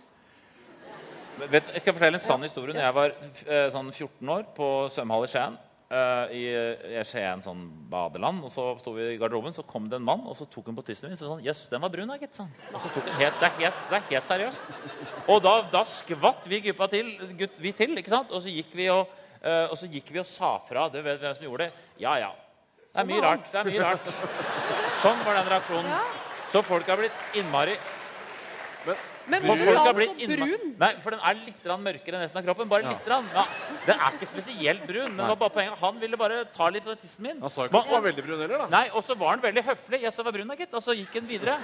Vet, 1.50 1.66
jeg 1.74 1.82
skal 1.82 1.94
fortelle 1.94 2.14
en 2.14 2.20
sann 2.20 2.42
historie. 2.42 2.74
Når 2.74 2.80
jeg 2.80 2.94
var 2.94 3.12
eh, 3.46 3.70
sånn 3.74 3.92
14 3.92 4.28
år 4.28 4.44
på 4.54 4.68
svømmehall 4.94 5.24
i 5.24 5.26
Skien, 5.32 5.58
eh, 5.90 6.34
i, 6.36 6.42
i 6.94 7.02
Skien 7.08 7.42
sånn 7.44 7.64
badeland, 7.90 8.44
og 8.46 8.52
så 8.52 8.66
sto 8.80 8.94
vi 8.96 9.10
i 9.12 9.18
garderoben, 9.20 9.54
så 9.56 9.64
kom 9.66 9.88
det 9.90 9.98
en 10.00 10.06
mann, 10.06 10.24
og 10.28 10.36
så 10.38 10.46
tok 10.50 10.70
hun 10.70 10.78
på 10.78 10.86
tissen 10.86 11.10
min, 11.10 11.18
så 11.20 11.28
sånn, 11.28 11.42
jøss, 11.44 11.66
den 11.72 11.82
var 11.84 11.92
brun 11.92 12.12
da, 12.12 12.18
gitt, 12.20 12.38
han. 12.40 12.52
Og 12.72 12.78
så 12.78 12.92
tok 12.94 13.08
hun 13.08 13.18
helt, 13.20 13.40
det 13.40 13.50
er 13.50 13.58
helt, 13.60 13.82
det 13.90 13.98
er 13.98 14.06
helt 14.12 14.30
seriøst. 14.30 14.72
Og 15.26 15.42
da, 15.44 15.54
da 15.72 15.84
skvatt 15.88 16.48
vi 16.50 16.62
guppa 16.68 16.88
til, 16.92 17.12
gutt, 17.38 17.60
vi 17.62 17.74
til, 17.76 17.96
ikke 18.00 18.14
sant? 18.14 18.32
Og 18.34 18.44
så 18.44 18.52
gikk 18.52 18.74
vi 18.76 18.90
og, 18.92 19.12
uh, 19.44 19.66
og 19.70 19.76
så 19.80 19.90
gikk 19.90 20.12
vi 20.14 20.22
og 20.22 20.28
sa 20.28 20.56
fra, 20.68 20.88
det 20.92 21.04
vet 21.06 21.22
hvem 21.22 21.38
som 21.38 21.48
gjorde 21.48 21.68
det. 21.68 21.88
Ja, 22.04 22.18
ja. 22.22 22.32
Det 22.84 23.00
er 23.00 23.00
Sånn 23.00 23.10
mye 23.10 23.24
rart, 23.24 23.48
det 23.50 23.58
er 23.58 23.72
mye 23.72 23.86
rart. 23.88 24.10
Sånn 25.02 25.24
var 25.26 25.40
den 25.40 25.50
reaksjonen. 25.50 26.20
Så 26.52 26.60
folk 26.62 26.86
har 26.86 27.00
blitt 27.00 27.38
innmari 27.40 27.74
Men 28.84 28.96
men 29.26 29.42
hvorfor 29.42 29.70
sa 29.76 29.92
du 29.92 30.00
så 30.04 30.36
brun? 30.36 30.64
Nei, 30.78 30.90
for 31.00 31.14
den 31.14 31.20
er 31.24 31.38
litt 31.40 31.62
grann 31.64 31.84
mørkere 31.84 32.18
enn 32.18 32.24
resten 32.26 32.40
av 32.40 32.44
kroppen. 32.44 32.68
Bare 32.68 32.88
litt 32.88 33.06
grann. 33.06 33.28
Ja, 33.34 33.44
den 33.86 34.02
er 34.08 34.18
ikke 34.18 34.28
spesielt 34.28 34.84
brun, 34.86 35.16
men 35.16 35.32
var 35.32 35.36
bare 35.40 35.54
poenget. 35.56 35.78
han 35.80 36.00
ville 36.02 36.16
bare 36.20 36.44
ta 36.52 36.68
litt 36.68 36.84
på 36.84 36.96
tissen 37.00 37.22
min. 37.28 37.40
Han 37.40 37.50
sa 37.50 37.64
ikke 37.64 37.80
at 37.80 37.88
den 37.88 37.96
var 37.96 38.04
veldig 38.10 38.26
brun 38.26 38.40
heller, 38.44 38.58
da. 38.58 38.68
Nei, 38.68 38.88
Og 38.94 39.04
så 39.04 39.16
var 39.16 39.36
han 39.36 39.40
veldig 39.44 39.64
høflig. 39.64 40.02
Jeg 40.02 40.12
sa 40.12 40.22
var 40.22 40.32
brun, 40.36 40.48
da, 40.48 40.54
gitt. 40.60 40.74
Og 40.74 40.82
så 40.82 40.96
gikk 40.98 41.14
han 41.20 41.26
videre. 41.28 41.58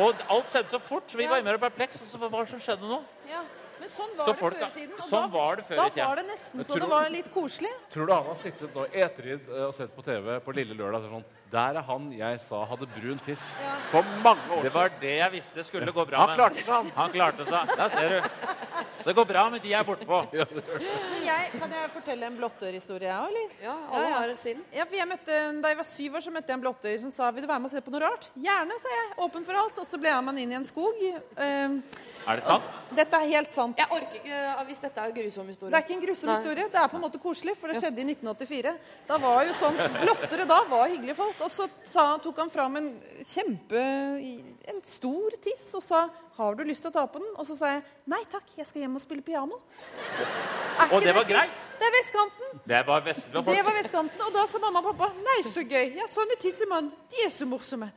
Og 0.00 0.14
alt 0.28 0.50
skjedde 0.50 0.70
så 0.70 0.80
fort, 0.80 1.06
så 1.10 1.16
vi 1.16 1.24
Ja. 1.24 1.30
var 1.30 1.42
mer 1.42 1.58
perpleks. 1.58 2.02
Og 2.02 2.08
så 2.08 2.18
hva 2.18 2.48
som 2.48 2.60
skjedde 2.60 2.82
nå? 2.88 3.02
Ja. 3.28 3.42
Men 3.80 3.88
sånn 3.88 4.10
var 4.16 4.26
Så 4.26 4.32
det 4.32 4.40
før 4.40 4.52
i 4.52 4.70
tiden. 4.76 4.92
Og 5.00 5.08
sånn 5.08 5.30
da, 5.30 5.38
var 5.38 5.56
det 5.56 5.64
før 5.64 5.76
da 5.76 5.84
i 5.86 5.90
tiden. 5.90 6.06
var 6.08 6.16
det 6.16 6.26
nesten 6.26 6.60
så 6.60 6.72
tror- 6.74 6.80
det 6.80 6.88
var 6.90 7.08
litt 7.08 7.34
koselig. 7.34 7.70
Tror 7.90 8.06
du 8.06 8.12
han 8.12 8.24
har 8.24 8.34
sittet 8.34 8.74
nå 8.74 8.84
i 8.94 9.00
eh, 9.00 9.66
og 9.66 9.74
sett 9.74 9.96
på 9.96 10.04
TV 10.04 10.40
på 10.40 10.54
Lille 10.54 10.74
Lørdag 10.74 11.08
sånn 11.08 11.24
Der 11.50 11.74
er 11.80 11.82
han 11.82 12.04
jeg 12.14 12.40
sa 12.44 12.60
hadde 12.70 12.86
brun 12.94 13.18
tiss 13.24 13.42
Ja. 13.58 13.72
for 13.90 14.02
mange 14.22 14.42
år 14.54 14.60
siden. 14.60 14.64
Det 14.64 14.74
var 14.74 14.90
det 15.00 15.14
jeg 15.18 15.32
visste 15.32 15.64
skulle 15.66 15.92
gå 15.92 16.04
bra 16.06 16.26
Han 16.26 16.36
klarte 16.36 16.54
seg, 16.62 16.68
han. 16.70 16.90
Han 16.96 17.10
klarte 17.10 17.46
seg. 17.48 17.72
Der 17.76 17.88
ser 17.88 18.08
du. 18.08 18.28
Det 19.04 19.14
går 19.16 19.24
bra 19.24 19.48
med 19.50 19.60
de 19.64 19.70
jeg 19.72 19.80
er 19.80 19.84
bortpå. 19.88 20.20
Men 20.32 21.19
jeg, 21.30 21.50
kan 21.60 21.72
jeg 21.74 21.90
fortelle 21.94 22.26
en 22.28 22.36
blotterhistorie, 22.38 23.08
jeg 23.08 23.16
òg, 23.16 23.28
eller? 23.30 23.54
Ja, 23.64 23.74
alle 23.96 24.10
har 24.14 24.32
et. 24.32 24.44
Ja, 24.74 24.84
for 24.84 24.96
jeg 24.98 25.08
møtte, 25.10 25.38
da 25.62 25.72
jeg 25.72 25.78
var 25.80 25.88
syv 25.88 26.16
år, 26.18 26.24
så 26.26 26.32
møtte 26.34 26.52
jeg 26.52 26.58
en 26.58 26.64
blotter 26.64 26.96
som 27.02 27.12
sa 27.14 27.30
vil 27.34 27.44
du 27.44 27.48
være 27.50 27.62
med 27.62 27.70
og 27.70 27.74
se 27.74 27.82
på 27.86 27.94
noe 27.94 28.02
rart. 28.04 28.28
Gjerne, 28.34 28.78
sa 28.82 28.94
jeg. 28.94 29.08
Åpen 29.26 29.46
for 29.48 29.60
alt. 29.62 29.80
Og 29.82 29.88
så 29.88 30.00
ble 30.00 30.10
jeg 30.12 30.24
med 30.26 30.32
han 30.34 30.40
inn 30.44 30.54
i 30.54 30.58
en 30.60 30.66
skog. 30.68 31.02
Eh, 31.02 31.76
Er 32.30 32.40
det 32.40 32.44
sant? 32.46 32.68
dette 32.96 33.20
er 33.20 33.28
helt 33.34 33.50
sant. 33.52 33.78
Jeg 33.78 33.90
orker 33.96 34.20
ikke 34.20 34.40
eh, 34.40 34.64
hvis 34.70 34.82
dette 34.86 35.00
er 35.04 35.12
en 35.12 35.18
grusom 35.20 35.52
historie. 35.52 35.70
Det 35.72 35.78
er 35.80 35.86
ikke 35.86 35.96
en 35.98 36.06
grusom 36.06 36.30
Nei. 36.30 36.38
historie. 36.40 36.68
Det 36.70 36.80
er 36.82 36.88
på 36.94 36.98
en 37.00 37.04
måte 37.06 37.22
koselig, 37.22 37.56
for 37.60 37.72
det 37.72 37.82
skjedde 37.82 38.02
i 38.04 38.08
1984. 38.14 38.74
Da 39.10 39.20
var 39.22 39.44
jo 39.48 39.54
sånn, 39.56 39.78
Blottere 40.00 40.48
da 40.48 40.62
var 40.70 40.88
hyggelige 40.92 41.18
folk. 41.18 41.40
Og 41.46 41.52
så 41.54 41.68
sa, 41.84 42.06
tok 42.22 42.42
han 42.44 42.50
fram 42.52 42.76
en 42.80 42.90
kjempe 43.26 43.80
En 44.70 44.82
stor 44.86 45.30
tiss 45.42 45.70
og 45.74 45.82
sa 45.82 46.08
'Har 46.40 46.54
du 46.54 46.62
lyst 46.64 46.80
til 46.80 46.88
å 46.90 46.94
ta 46.94 47.06
på 47.06 47.18
den?' 47.20 47.34
Og 47.36 47.44
så 47.46 47.56
sa 47.56 47.66
jeg 47.74 47.82
'Nei 48.06 48.22
takk, 48.30 48.44
jeg 48.56 48.66
skal 48.66 48.82
hjem 48.82 48.94
og 48.96 49.00
spille 49.02 49.22
piano'. 49.22 49.58
Så, 50.06 50.22
er 50.24 50.84
Og 50.88 51.02
ikke 51.02 51.04
det 51.04 51.14
var 51.14 51.19
fint? 51.24 51.36
greit? 51.36 51.50
Det 51.80 51.86
er 51.88 51.94
vestkanten. 51.98 52.48
Det 52.68 52.86
var 52.86 53.00
folk. 53.02 53.56
Det 53.56 53.64
var 53.64 53.74
vestkanten, 53.82 54.20
Og 54.26 54.32
da 54.32 54.46
sa 54.46 54.58
mamma 54.58 54.78
og 54.78 54.84
pappa 54.96 55.12
'Nei, 55.14 55.42
så 55.44 55.60
gøy. 55.64 55.96
Ja, 55.96 56.06
sånne 56.06 56.36
tissemann, 56.40 56.92
de 57.10 57.16
er 57.24 57.30
så 57.30 57.44
morsomme'. 57.46 57.90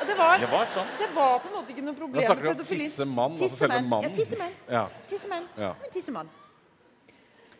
Og 0.00 0.06
Det 0.06 0.16
var, 0.18 0.38
Det 0.38 0.50
var 0.50 0.66
sånn. 0.66 0.86
det 0.98 1.08
var 1.14 1.38
på 1.38 1.48
en 1.48 1.54
måte 1.54 1.68
ikke 1.74 1.82
noe 1.82 1.94
Da 1.94 2.00
problem 2.00 2.22
snakker 2.24 2.42
du 2.42 2.48
om 2.48 2.54
pedofili. 2.56 2.84
tissemann, 2.88 3.32
altså 3.32 3.48
selve 3.48 3.72
Tissemenn. 3.74 3.88
mannen. 3.88 4.10
Ja, 4.10 4.16
tissemenn. 4.16 4.52
Ja. 4.70 4.86
Tissemenn. 5.08 5.48
Ja. 5.58 5.72
Men 5.82 5.90
tissemann. 5.92 6.28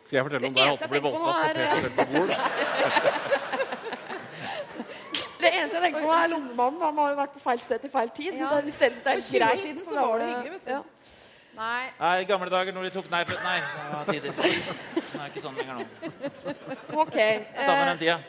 Skal 0.05 0.15
jeg 0.17 0.23
fortelle 0.25 0.47
om 0.47 0.53
da 0.53 0.61
jeg 0.61 0.69
holdt 0.69 0.81
på 0.81 0.85
å 0.87 0.89
bli 0.89 0.99
voldtatt 0.99 1.35
på 1.35 1.49
er- 1.49 1.75
Peter 1.75 1.89
på 1.89 2.03
Bol? 2.13 2.27
Det 5.39 5.49
eneste 5.55 5.75
jeg 5.77 5.83
tenker 5.83 6.01
på, 6.03 6.09
er 6.11 6.27
lommemannen. 6.33 6.81
Han 6.83 6.97
har 6.99 7.09
jo 7.13 7.15
vært 7.15 7.33
på 7.37 7.39
feil 7.39 7.59
sted 7.63 7.79
til 7.79 7.89
feil 7.93 8.09
tid. 8.09 8.33
Ja. 8.35 8.49
Det 8.61 8.73
stedet 8.75 9.03
seg 9.03 9.21
For 9.23 9.37
20 9.39 9.43
år 9.45 9.61
siden 9.63 9.85
så 9.87 9.95
var 9.95 10.17
det 10.19 10.27
hyggelig, 10.27 10.51
vet 10.51 10.65
du. 10.65 10.71
Ja. 10.71 10.81
Nei. 11.59 11.91
Nei, 11.99 12.15
i 12.23 12.27
gamle 12.27 12.47
dager 12.51 12.75
når 12.75 12.87
de 12.87 12.95
tok 12.95 13.07
Nei, 13.11 13.23
nei 13.27 13.59
det 13.59 13.87
var 13.91 14.05
tider. 14.07 14.35
Det 14.39 15.19
er 15.19 15.31
ikke 15.31 15.41
sånn 15.43 15.57
lenger 15.59 15.81
nå. 15.81 15.87
Ok. 17.03 17.17
Samme 17.17 17.65
Sammen 17.65 17.89
den 17.91 18.03
tida. 18.05 18.19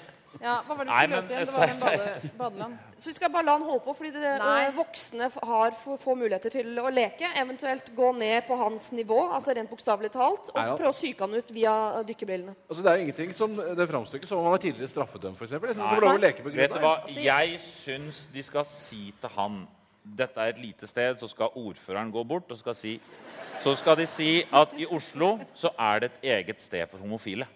Ja, 0.41 0.61
hva 0.65 0.77
var 0.79 0.87
det 0.87 0.91
du 0.91 0.95
skulle 0.95 1.17
løse 1.19 1.33
igjen? 1.35 1.47
Det 1.47 1.55
var 1.55 1.71
en 1.71 1.81
bade, 1.85 2.31
badeland. 2.39 2.77
Så 2.97 3.11
vi 3.11 3.15
skal 3.17 3.33
bare 3.35 3.47
la 3.47 3.55
han 3.59 3.65
holde 3.67 3.83
på, 3.85 3.95
fordi 3.99 4.13
det, 4.15 4.35
voksne 4.77 5.29
har 5.37 5.75
for 5.83 6.01
få 6.01 6.15
muligheter 6.19 6.55
til 6.55 6.79
å 6.81 6.93
leke. 6.95 7.31
Eventuelt 7.43 7.91
gå 7.97 8.13
ned 8.17 8.47
på 8.47 8.59
hans 8.59 8.91
nivå, 8.97 9.19
altså 9.35 9.55
rent 9.59 9.71
bokstavelig 9.71 10.13
talt, 10.15 10.53
og 10.55 10.61
Nei, 10.61 10.69
ja. 10.71 10.77
prøve 10.79 10.93
å 10.95 10.97
psyke 10.97 11.27
han 11.27 11.35
ut 11.37 11.51
via 11.55 11.75
dykkerbrillene. 12.09 12.55
Altså, 12.71 12.87
det 12.87 12.93
er 12.93 13.01
jo 13.01 13.09
ingenting 13.09 13.35
som 13.37 13.59
det 13.59 13.91
framstår 13.91 14.25
som 14.31 14.41
om 14.41 14.49
han 14.49 14.57
er 14.57 14.65
tidligere 14.65 14.95
straffedømt, 14.95 15.39
f.eks. 15.39 15.59
Jeg 15.59 15.75
syns 15.75 15.83
det 15.83 15.91
får 15.91 16.07
lov 16.07 16.15
å 16.15 16.25
leke 16.25 16.47
på 16.47 16.55
grunn 16.55 16.79
av 16.79 16.89
det. 17.11 17.27
Jeg 17.27 17.61
syns 17.67 18.25
de 18.33 18.47
skal 18.47 18.67
si 18.71 19.11
til 19.21 19.37
han 19.37 19.61
Dette 20.05 20.41
er 20.41 20.55
et 20.55 20.61
lite 20.63 20.87
sted, 20.89 21.19
så 21.21 21.29
skal 21.29 21.57
ordføreren 21.57 22.13
gå 22.13 22.25
bort 22.25 22.51
og 22.51 22.59
skal 22.59 22.75
si 22.75 23.01
Så 23.61 23.75
skal 23.77 23.99
de 23.99 24.07
si 24.09 24.43
at 24.57 24.71
i 24.79 24.87
Oslo 24.87 25.39
så 25.55 25.69
er 25.79 25.99
det 26.01 26.11
et 26.11 26.31
eget 26.33 26.61
sted 26.61 26.87
for 26.89 26.99
homofile. 26.99 27.47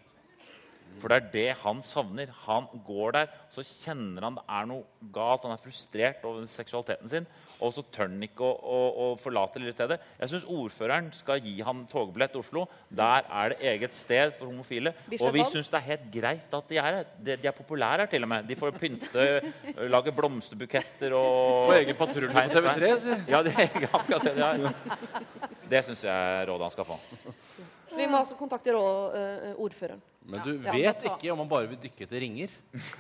For 1.03 1.11
det 1.11 1.17
er 1.17 1.31
det 1.33 1.49
han 1.63 1.81
savner. 1.85 2.31
Han 2.45 2.67
går 2.87 3.17
der, 3.17 3.33
så 3.53 3.65
kjenner 3.65 4.27
han 4.27 4.39
det 4.39 4.45
er 4.57 4.69
noe 4.71 5.11
galt. 5.15 5.45
Han 5.47 5.55
er 5.55 5.63
frustrert 5.63 6.25
over 6.27 6.47
seksualiteten 6.51 7.11
sin, 7.11 7.27
og 7.59 7.75
så 7.75 7.85
tør 7.95 8.09
han 8.09 8.23
ikke 8.27 8.47
å, 8.47 8.53
å, 8.55 8.79
å 9.05 9.07
forlate 9.21 9.59
det 9.59 9.65
lille 9.65 9.75
stedet. 9.75 9.99
Jeg 10.21 10.33
syns 10.33 10.47
ordføreren 10.55 11.11
skal 11.17 11.43
gi 11.45 11.55
han 11.67 11.85
togbillett 11.91 12.35
til 12.35 12.45
Oslo. 12.45 12.65
Der 12.89 13.27
er 13.27 13.55
det 13.55 13.73
eget 13.73 13.97
sted 13.97 14.35
for 14.39 14.51
homofile. 14.51 14.95
Og 15.19 15.35
vi 15.35 15.45
syns 15.51 15.71
det 15.73 15.81
er 15.81 15.87
helt 15.91 16.09
greit 16.15 16.57
at 16.61 16.71
de 16.71 16.81
er 16.81 16.89
her. 16.89 17.13
De, 17.19 17.37
de 17.43 17.51
er 17.51 17.57
populære 17.59 18.07
her, 18.07 18.13
til 18.15 18.27
og 18.27 18.33
med. 18.35 18.49
De 18.49 18.59
får 18.59 18.75
pynte, 18.79 19.29
lage 19.95 20.15
blomsterbuketter 20.15 21.19
og 21.19 21.71
Får 21.71 21.81
egen 21.83 21.99
patrulje 21.99 22.33
på 22.33 22.49
TV3, 22.55 22.95
sier 23.05 23.15
jeg. 23.15 23.29
Ja, 23.35 23.43
det 23.45 23.55
er 23.59 23.89
akkurat 24.01 24.27
det 24.31 24.35
de 24.39 24.49
har. 24.49 25.31
Det 25.71 25.85
syns 25.89 26.09
jeg 26.09 26.49
rådet 26.51 26.69
han 26.69 26.75
skal 26.75 26.91
få. 26.95 26.99
Vi 27.95 28.09
må 28.11 28.19
altså 28.19 28.35
kontakte 28.39 28.75
ordføreren. 28.75 30.03
Men 30.25 30.41
du 30.41 30.53
Ja, 30.65 30.73
vet 30.73 31.01
ta- 31.03 31.17
ikke 31.19 31.33
om 31.35 31.39
han 31.43 31.49
bare 31.51 31.67
vil 31.69 31.77
dykke 31.83 32.07
etter 32.07 32.21
ringer. 32.25 32.49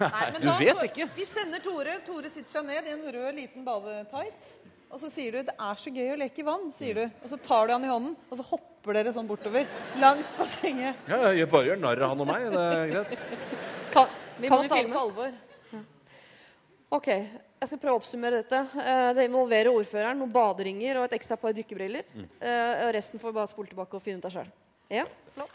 Nei, 0.00 0.30
men 0.34 0.40
Du 0.42 0.46
da 0.50 0.58
vet 0.58 0.82
ikke. 0.90 1.06
Vi 1.16 1.24
sender 1.24 1.62
Tore. 1.64 1.94
Tore 2.04 2.28
sitter 2.30 2.50
seg 2.58 2.66
ned 2.68 2.84
i 2.86 2.92
en 2.92 3.04
rød, 3.16 3.30
liten 3.38 3.64
badetights. 3.64 4.58
Og 4.92 5.00
så 5.00 5.08
sier 5.10 5.32
du 5.32 5.38
'det 5.42 5.54
er 5.58 5.74
så 5.80 5.90
gøy 5.90 6.12
å 6.14 6.18
leke 6.20 6.38
i 6.38 6.44
vann', 6.46 6.68
sier 6.72 6.94
du. 6.94 7.04
Og 7.24 7.30
så 7.30 7.36
tar 7.42 7.66
du 7.66 7.72
han 7.72 7.82
i 7.84 7.88
hånden, 7.88 8.16
og 8.30 8.38
så 8.38 8.44
hopper 8.44 8.92
dere 8.92 9.12
sånn 9.12 9.26
bortover 9.26 9.66
langs 9.98 10.28
bassenget. 10.38 10.94
Ja, 11.08 11.32
jeg 11.32 11.48
bare 11.50 11.64
gjør 11.66 11.80
narr 11.80 12.02
av 12.02 12.08
han 12.10 12.20
og 12.20 12.26
meg. 12.28 12.50
Det 12.52 12.60
er 12.60 12.90
greit. 12.92 13.18
Kan, 13.90 14.06
Vi 14.38 14.48
kan 14.48 14.58
må 14.58 14.62
vi 14.62 14.68
ta 14.68 14.74
det 14.74 14.82
filme? 14.84 14.94
på 14.94 15.00
alvor. 15.00 15.32
Ok, 16.92 17.06
jeg 17.08 17.66
skal 17.70 17.78
prøve 17.82 17.96
å 17.96 18.00
oppsummere 18.02 18.42
dette. 18.42 18.60
Eh, 18.78 19.12
Det 19.16 19.24
involverer 19.30 19.72
ordføreren, 19.72 20.18
noen 20.20 20.30
baderinger 20.32 20.98
og 21.00 21.04
et 21.08 21.18
ekstra 21.18 21.36
par 21.40 21.52
dykkebriller. 21.56 22.04
Eh, 22.40 22.86
og 22.86 22.94
Resten 22.94 23.18
får 23.18 23.32
vi 23.32 23.38
bare 23.40 23.48
spole 23.50 23.66
tilbake 23.72 23.94
og 23.98 24.02
finne 24.04 24.18
ut 24.22 24.24
av 24.26 24.30
sjøl. 24.36 24.50
Ja, 24.90 25.04
flott. 25.34 25.53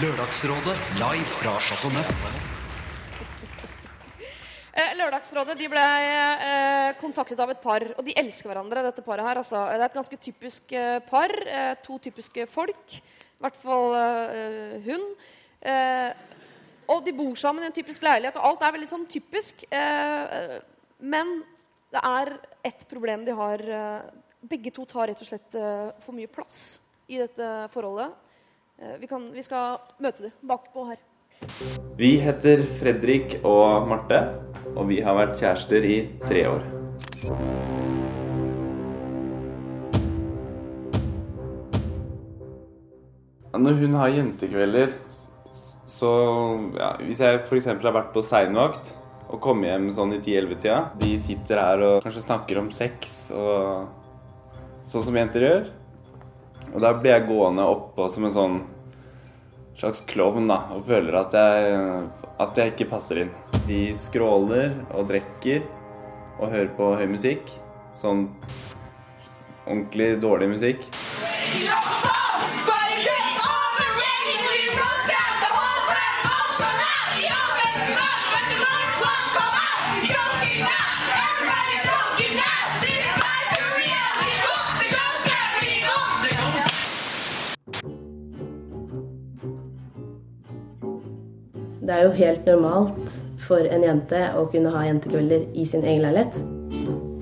Lørdagsrådet 0.00 0.74
live 0.96 1.28
fra 1.28 1.50
Chateau. 1.60 1.90
Eh, 4.72 4.92
Lørdagsrådet 4.96 5.58
de 5.60 5.66
ble 5.68 5.82
eh, 6.06 6.92
kontaktet 6.96 7.42
av 7.44 7.50
et 7.52 7.60
par, 7.60 7.84
og 7.98 8.06
de 8.06 8.14
elsker 8.16 8.48
hverandre. 8.48 8.80
dette 8.86 9.04
paret 9.04 9.26
her. 9.26 9.40
Altså. 9.42 9.58
Det 9.68 9.76
er 9.76 9.84
et 9.84 9.98
ganske 9.98 10.18
typisk 10.24 10.72
eh, 10.72 11.02
par. 11.04 11.34
To 11.84 11.98
typiske 12.00 12.46
folk. 12.48 12.94
I 12.94 13.44
hvert 13.44 13.58
fall 13.60 13.92
hun. 14.86 15.04
Og 16.88 17.04
de 17.04 17.16
bor 17.20 17.36
sammen 17.36 17.66
i 17.66 17.68
en 17.68 17.76
typisk 17.76 18.00
leilighet, 18.08 18.40
og 18.40 18.54
alt 18.54 18.64
er 18.64 18.74
veldig 18.78 18.90
sånn 18.94 19.04
typisk. 19.04 19.66
Men 21.04 21.36
det 21.92 22.06
er 22.14 22.32
ett 22.72 22.88
problem 22.88 23.28
de 23.28 23.36
har. 23.36 23.66
Begge 24.40 24.72
to 24.72 24.88
tar 24.88 25.12
rett 25.12 25.20
og 25.20 25.28
slett 25.28 25.60
for 26.00 26.16
mye 26.16 26.32
plass 26.32 26.80
i 27.12 27.20
dette 27.20 27.52
forholdet. 27.76 28.29
Eh, 28.80 28.96
vi, 29.00 29.06
kan, 29.06 29.26
vi 29.32 29.42
skal 29.44 29.76
møte 30.00 30.24
dem 30.24 30.32
bakpå 30.48 30.86
her. 30.88 31.00
Vi 31.98 32.14
heter 32.20 32.62
Fredrik 32.80 33.34
og 33.44 33.88
Marte, 33.90 34.20
og 34.72 34.86
vi 34.88 35.02
har 35.04 35.18
vært 35.18 35.34
kjærester 35.36 35.84
i 35.84 35.96
tre 36.22 36.46
år. 36.48 36.62
Når 43.60 43.76
hun 43.82 43.98
har 44.00 44.14
jentekvelder, 44.14 44.94
så 45.84 46.10
ja, 46.78 46.94
Hvis 47.04 47.20
jeg 47.20 47.42
f.eks. 47.42 47.66
har 47.68 47.92
vært 47.92 48.14
på 48.14 48.22
seinvakt 48.24 48.94
og 49.28 49.42
kommer 49.44 49.68
hjem 49.68 49.90
sånn 49.92 50.14
i 50.16 50.20
10-11-tida 50.22 50.78
De 51.02 51.10
sitter 51.20 51.60
her 51.60 51.82
og 51.84 52.06
kanskje 52.06 52.22
snakker 52.24 52.62
om 52.62 52.70
sex 52.72 53.26
og 53.36 53.90
sånn 54.88 55.04
som 55.04 55.20
jenter 55.20 55.44
gjør. 55.44 55.68
Og 56.70 56.82
da 56.84 56.92
blir 56.94 57.16
jeg 57.16 57.26
gående 57.28 57.66
oppå 57.66 58.06
som 58.12 58.26
en 58.26 58.34
sånn 58.34 58.58
slags 59.80 60.02
klovn 60.10 60.50
da, 60.50 60.60
og 60.74 60.84
føler 60.86 61.16
at 61.22 61.34
jeg, 61.34 61.78
at 62.42 62.58
jeg 62.60 62.74
ikke 62.74 62.90
passer 62.92 63.24
inn. 63.24 63.32
De 63.66 63.82
skråler 63.98 64.74
og 64.94 65.08
drikker 65.10 65.64
og 66.38 66.50
hører 66.52 66.70
på 66.76 66.92
høy 67.00 67.06
musikk. 67.10 67.54
Sånn 67.98 68.28
ordentlig 69.66 70.14
dårlig 70.22 70.52
musikk. 70.54 70.86
Det 91.90 91.96
er 91.98 92.04
jo 92.06 92.10
helt 92.14 92.44
normalt 92.46 93.14
for 93.42 93.66
en 93.66 93.82
jente 93.82 94.18
å 94.38 94.44
kunne 94.52 94.70
ha 94.70 94.84
jentekvelder 94.86 95.40
i 95.58 95.64
sin 95.66 95.82
egen 95.82 96.04
leilighet. 96.04 96.36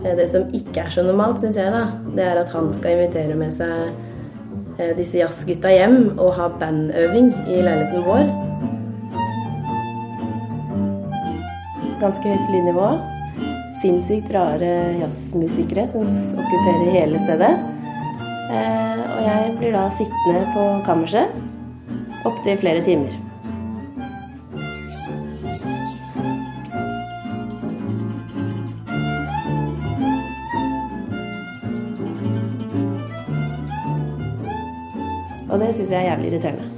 Eh, 0.04 0.14
Det 0.16 0.26
som 0.28 0.42
ikke 0.52 0.82
er 0.82 0.90
så 0.92 1.02
normalt, 1.06 1.40
syns 1.40 1.56
jeg, 1.56 1.72
da, 1.72 1.86
det 2.12 2.24
er 2.26 2.36
at 2.36 2.50
han 2.52 2.68
skal 2.76 2.98
invitere 2.98 3.34
med 3.34 3.54
seg 3.56 3.72
eh, 4.76 4.90
disse 4.98 5.16
jazzgutta 5.16 5.72
hjem 5.72 6.18
og 6.18 6.34
ha 6.36 6.50
bandøving 6.60 7.30
i 7.48 7.62
leiligheten 7.64 8.04
vår. 8.04 8.28
Ganske 12.02 12.28
høyt 12.28 12.52
lydnivå. 12.52 12.90
Sinnssykt 13.80 14.28
rare 14.36 14.98
jazzmusikere 15.00 15.86
som 15.88 16.04
okkuperer 16.44 16.92
hele 16.92 17.22
stedet. 17.24 17.54
Eh, 18.52 19.00
Og 19.16 19.24
jeg 19.24 19.56
blir 19.56 19.72
da 19.72 19.88
sittende 19.96 20.44
på 20.52 20.68
kammerset 20.84 21.32
opptil 22.28 22.60
flere 22.60 22.84
timer. 22.84 23.16
Og 35.58 35.66
det 35.66 35.74
syns 35.74 35.90
jeg 35.90 35.98
er 35.98 36.10
jævlig 36.10 36.32
irriterende. 36.32 36.77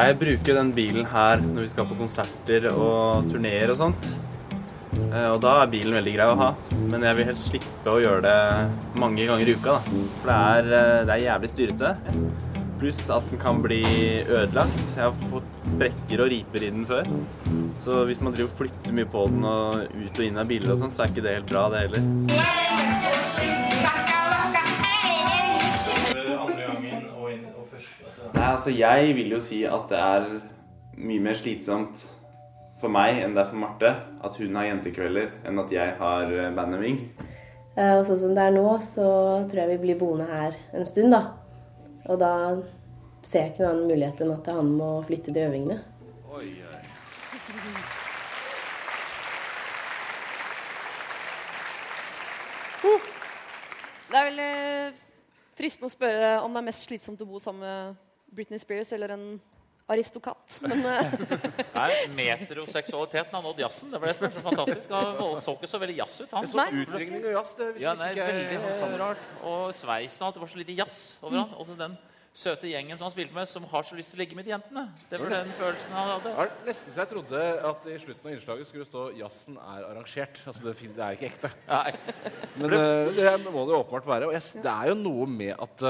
Jeg 0.00 0.16
bruker 0.20 0.56
den 0.56 0.70
bilen 0.72 1.04
her 1.10 1.40
når 1.44 1.64
vi 1.66 1.70
skal 1.74 1.86
på 1.90 1.96
konserter 1.98 2.70
og 2.72 3.26
turneer 3.28 3.72
og 3.74 3.76
sånt. 3.80 4.06
Eh, 5.10 5.26
Og 5.30 5.40
da 5.44 5.56
er 5.62 5.72
bilen 5.72 5.96
veldig 5.98 6.14
grei 6.16 6.28
å 6.30 6.38
ha. 6.40 6.50
Men 6.90 7.04
jeg 7.04 7.18
vil 7.18 7.28
helst 7.28 7.50
slippe 7.50 7.92
å 7.92 8.00
gjøre 8.00 8.22
det 8.24 8.98
mange 9.00 9.26
ganger 9.28 9.48
i 9.50 9.56
uka. 9.58 9.76
da. 9.76 9.80
For 10.22 10.30
det 10.30 10.38
er, 10.38 10.72
eh, 10.78 11.04
det 11.04 11.16
er 11.16 11.26
jævlig 11.26 11.50
styrete. 11.52 11.92
Pluss 12.80 13.10
at 13.12 13.28
den 13.28 13.38
kan 13.38 13.60
bli 13.60 13.82
ødelagt. 14.24 14.96
Jeg 14.96 15.04
har 15.04 15.12
fått 15.28 15.68
sprekker 15.68 16.24
og 16.24 16.30
riper 16.32 16.62
i 16.64 16.70
den 16.70 16.86
før. 16.86 17.04
Så 17.84 18.06
hvis 18.08 18.20
man 18.22 18.32
driver 18.32 18.50
og 18.50 18.58
flytter 18.62 18.92
mye 18.96 19.04
på 19.04 19.28
den 19.28 19.44
og 19.44 19.84
ut 19.84 20.18
og 20.18 20.24
inn 20.24 20.38
av 20.38 20.48
biler 20.48 20.72
og 20.72 20.78
sånt, 20.78 20.96
så 20.96 21.04
er 21.04 21.12
ikke 21.12 21.22
det 21.28 21.34
helt 21.34 21.50
bra, 21.52 21.68
det 21.68 21.90
heller. 21.90 22.69
Altså 28.54 28.72
jeg 28.74 29.14
vil 29.16 29.34
jo 29.34 29.40
si 29.42 29.62
at 29.68 29.90
det 29.90 29.98
er 30.00 30.30
mye 31.00 31.22
mer 31.24 31.36
slitsomt 31.38 32.02
for 32.80 32.92
meg 32.92 33.20
enn 33.20 33.34
det 33.36 33.42
er 33.44 33.50
for 33.50 33.60
Marte 33.60 33.90
at 34.24 34.36
hun 34.40 34.56
har 34.56 34.70
jentekvelder, 34.70 35.34
enn 35.48 35.60
at 35.60 35.72
jeg 35.74 35.96
har 36.00 36.32
eh, 36.32 36.50
bandøving. 36.56 37.00
Eh, 37.76 37.92
Og 37.98 38.04
sånn 38.08 38.20
som 38.22 38.34
det 38.36 38.46
er 38.48 38.56
nå, 38.56 38.66
så 38.84 39.06
tror 39.50 39.62
jeg 39.62 39.72
vi 39.74 39.80
blir 39.84 40.00
boende 40.00 40.28
her 40.30 40.56
en 40.76 40.88
stund, 40.88 41.12
da. 41.12 41.36
Og 42.08 42.20
da 42.20 42.32
ser 43.22 43.44
jeg 43.44 43.52
ikke 43.52 43.64
noen 43.66 43.74
annen 43.74 43.92
mulighet 43.92 44.24
enn 44.24 44.34
at 44.34 44.52
han 44.56 44.72
må 44.80 44.90
flytte 45.08 45.34
de 45.36 45.44
øvingene. 45.44 45.80
Oi, 46.32 46.48
oi. 46.64 46.76
Det 54.10 54.18
er 54.18 54.26
veldig 54.26 54.52
fristende 55.60 55.86
å 55.86 55.92
spørre 55.92 56.30
om 56.42 56.54
det 56.54 56.62
er 56.62 56.66
mest 56.66 56.88
slitsomt 56.88 57.20
å 57.22 57.28
bo 57.28 57.38
sammen 57.42 57.62
med 57.62 57.98
Britney 58.34 58.58
Spears 58.62 58.92
eller 58.96 59.14
en 59.16 59.24
aristokat. 59.90 60.60
Men 60.62 60.84
eh, 60.86 61.14
Nei, 61.80 61.90
metroseksualiteten 62.14 63.34
har 63.34 63.42
nådd 63.44 63.62
jazzen. 63.64 63.90
Det 63.90 64.00
var 64.00 64.10
det 64.10 64.18
som 64.18 64.28
er 64.28 64.36
så 64.36 64.44
fantastisk. 64.44 64.92
Han 64.94 65.40
så 65.42 65.56
ikke 65.56 65.72
så 65.72 65.80
veldig 65.82 65.96
jazz 66.02 66.20
ut, 66.20 66.28
han. 66.36 66.46
Det 66.46 66.52
så 66.52 66.68
utringning 66.84 67.24
og 67.24 67.34
jazz, 67.38 67.56
det 67.58 67.72
visste 67.72 67.88
ja, 67.88 67.96
nei, 67.98 68.12
ikke 68.14 68.28
veldig 68.28 68.76
sammen. 68.78 69.02
rart. 69.02 69.26
Og 69.42 69.74
sveisen 69.78 70.22
og 70.22 70.28
alt. 70.28 70.38
Det 70.38 70.44
var 70.44 70.54
så 70.54 70.62
lite 70.62 70.78
jazz 70.78 71.02
over 71.24 71.42
han. 71.42 71.58
Også 71.58 71.76
den 71.80 71.98
søte 72.40 72.70
gjengen 72.70 72.94
som 72.94 73.08
han 73.08 73.12
spilte 73.12 73.34
med, 73.34 73.48
som 73.50 73.66
har 73.72 73.82
så 73.86 73.96
lyst 73.98 74.12
til 74.12 74.20
å 74.20 74.22
ligge 74.22 74.38
med 74.38 74.46
de 74.46 74.52
jentene. 74.52 74.84
Det 75.10 75.18
var 75.18 75.32
den 75.34 75.50
følelsen 75.58 75.96
han 75.96 76.12
hadde. 76.12 76.34
Det 76.38 76.68
nesten 76.70 76.94
så 76.94 77.02
jeg 77.02 77.10
trodde 77.10 77.42
at 77.72 77.90
i 77.90 77.98
slutten 78.04 78.30
av 78.30 78.36
innslaget 78.36 78.70
skulle 78.70 78.86
stå 78.86 79.08
'Jazzen 79.18 79.58
er 79.58 79.88
arrangert'. 79.88 80.44
Altså 80.46 80.62
det, 80.68 80.76
det 80.94 81.04
er 81.08 81.18
ikke 81.18 81.32
ekte. 81.32 81.50
Nei. 81.66 81.90
Men 82.54 82.78
eh, 82.78 83.12
det 83.18 83.34
må 83.50 83.66
det 83.66 83.76
åpenbart 83.80 84.06
være. 84.14 84.30
Og 84.30 84.38
jeg, 84.38 84.62
det 84.62 84.76
er 84.76 84.92
jo 84.92 84.98
noe 85.02 85.26
med 85.26 85.56
at 85.58 85.86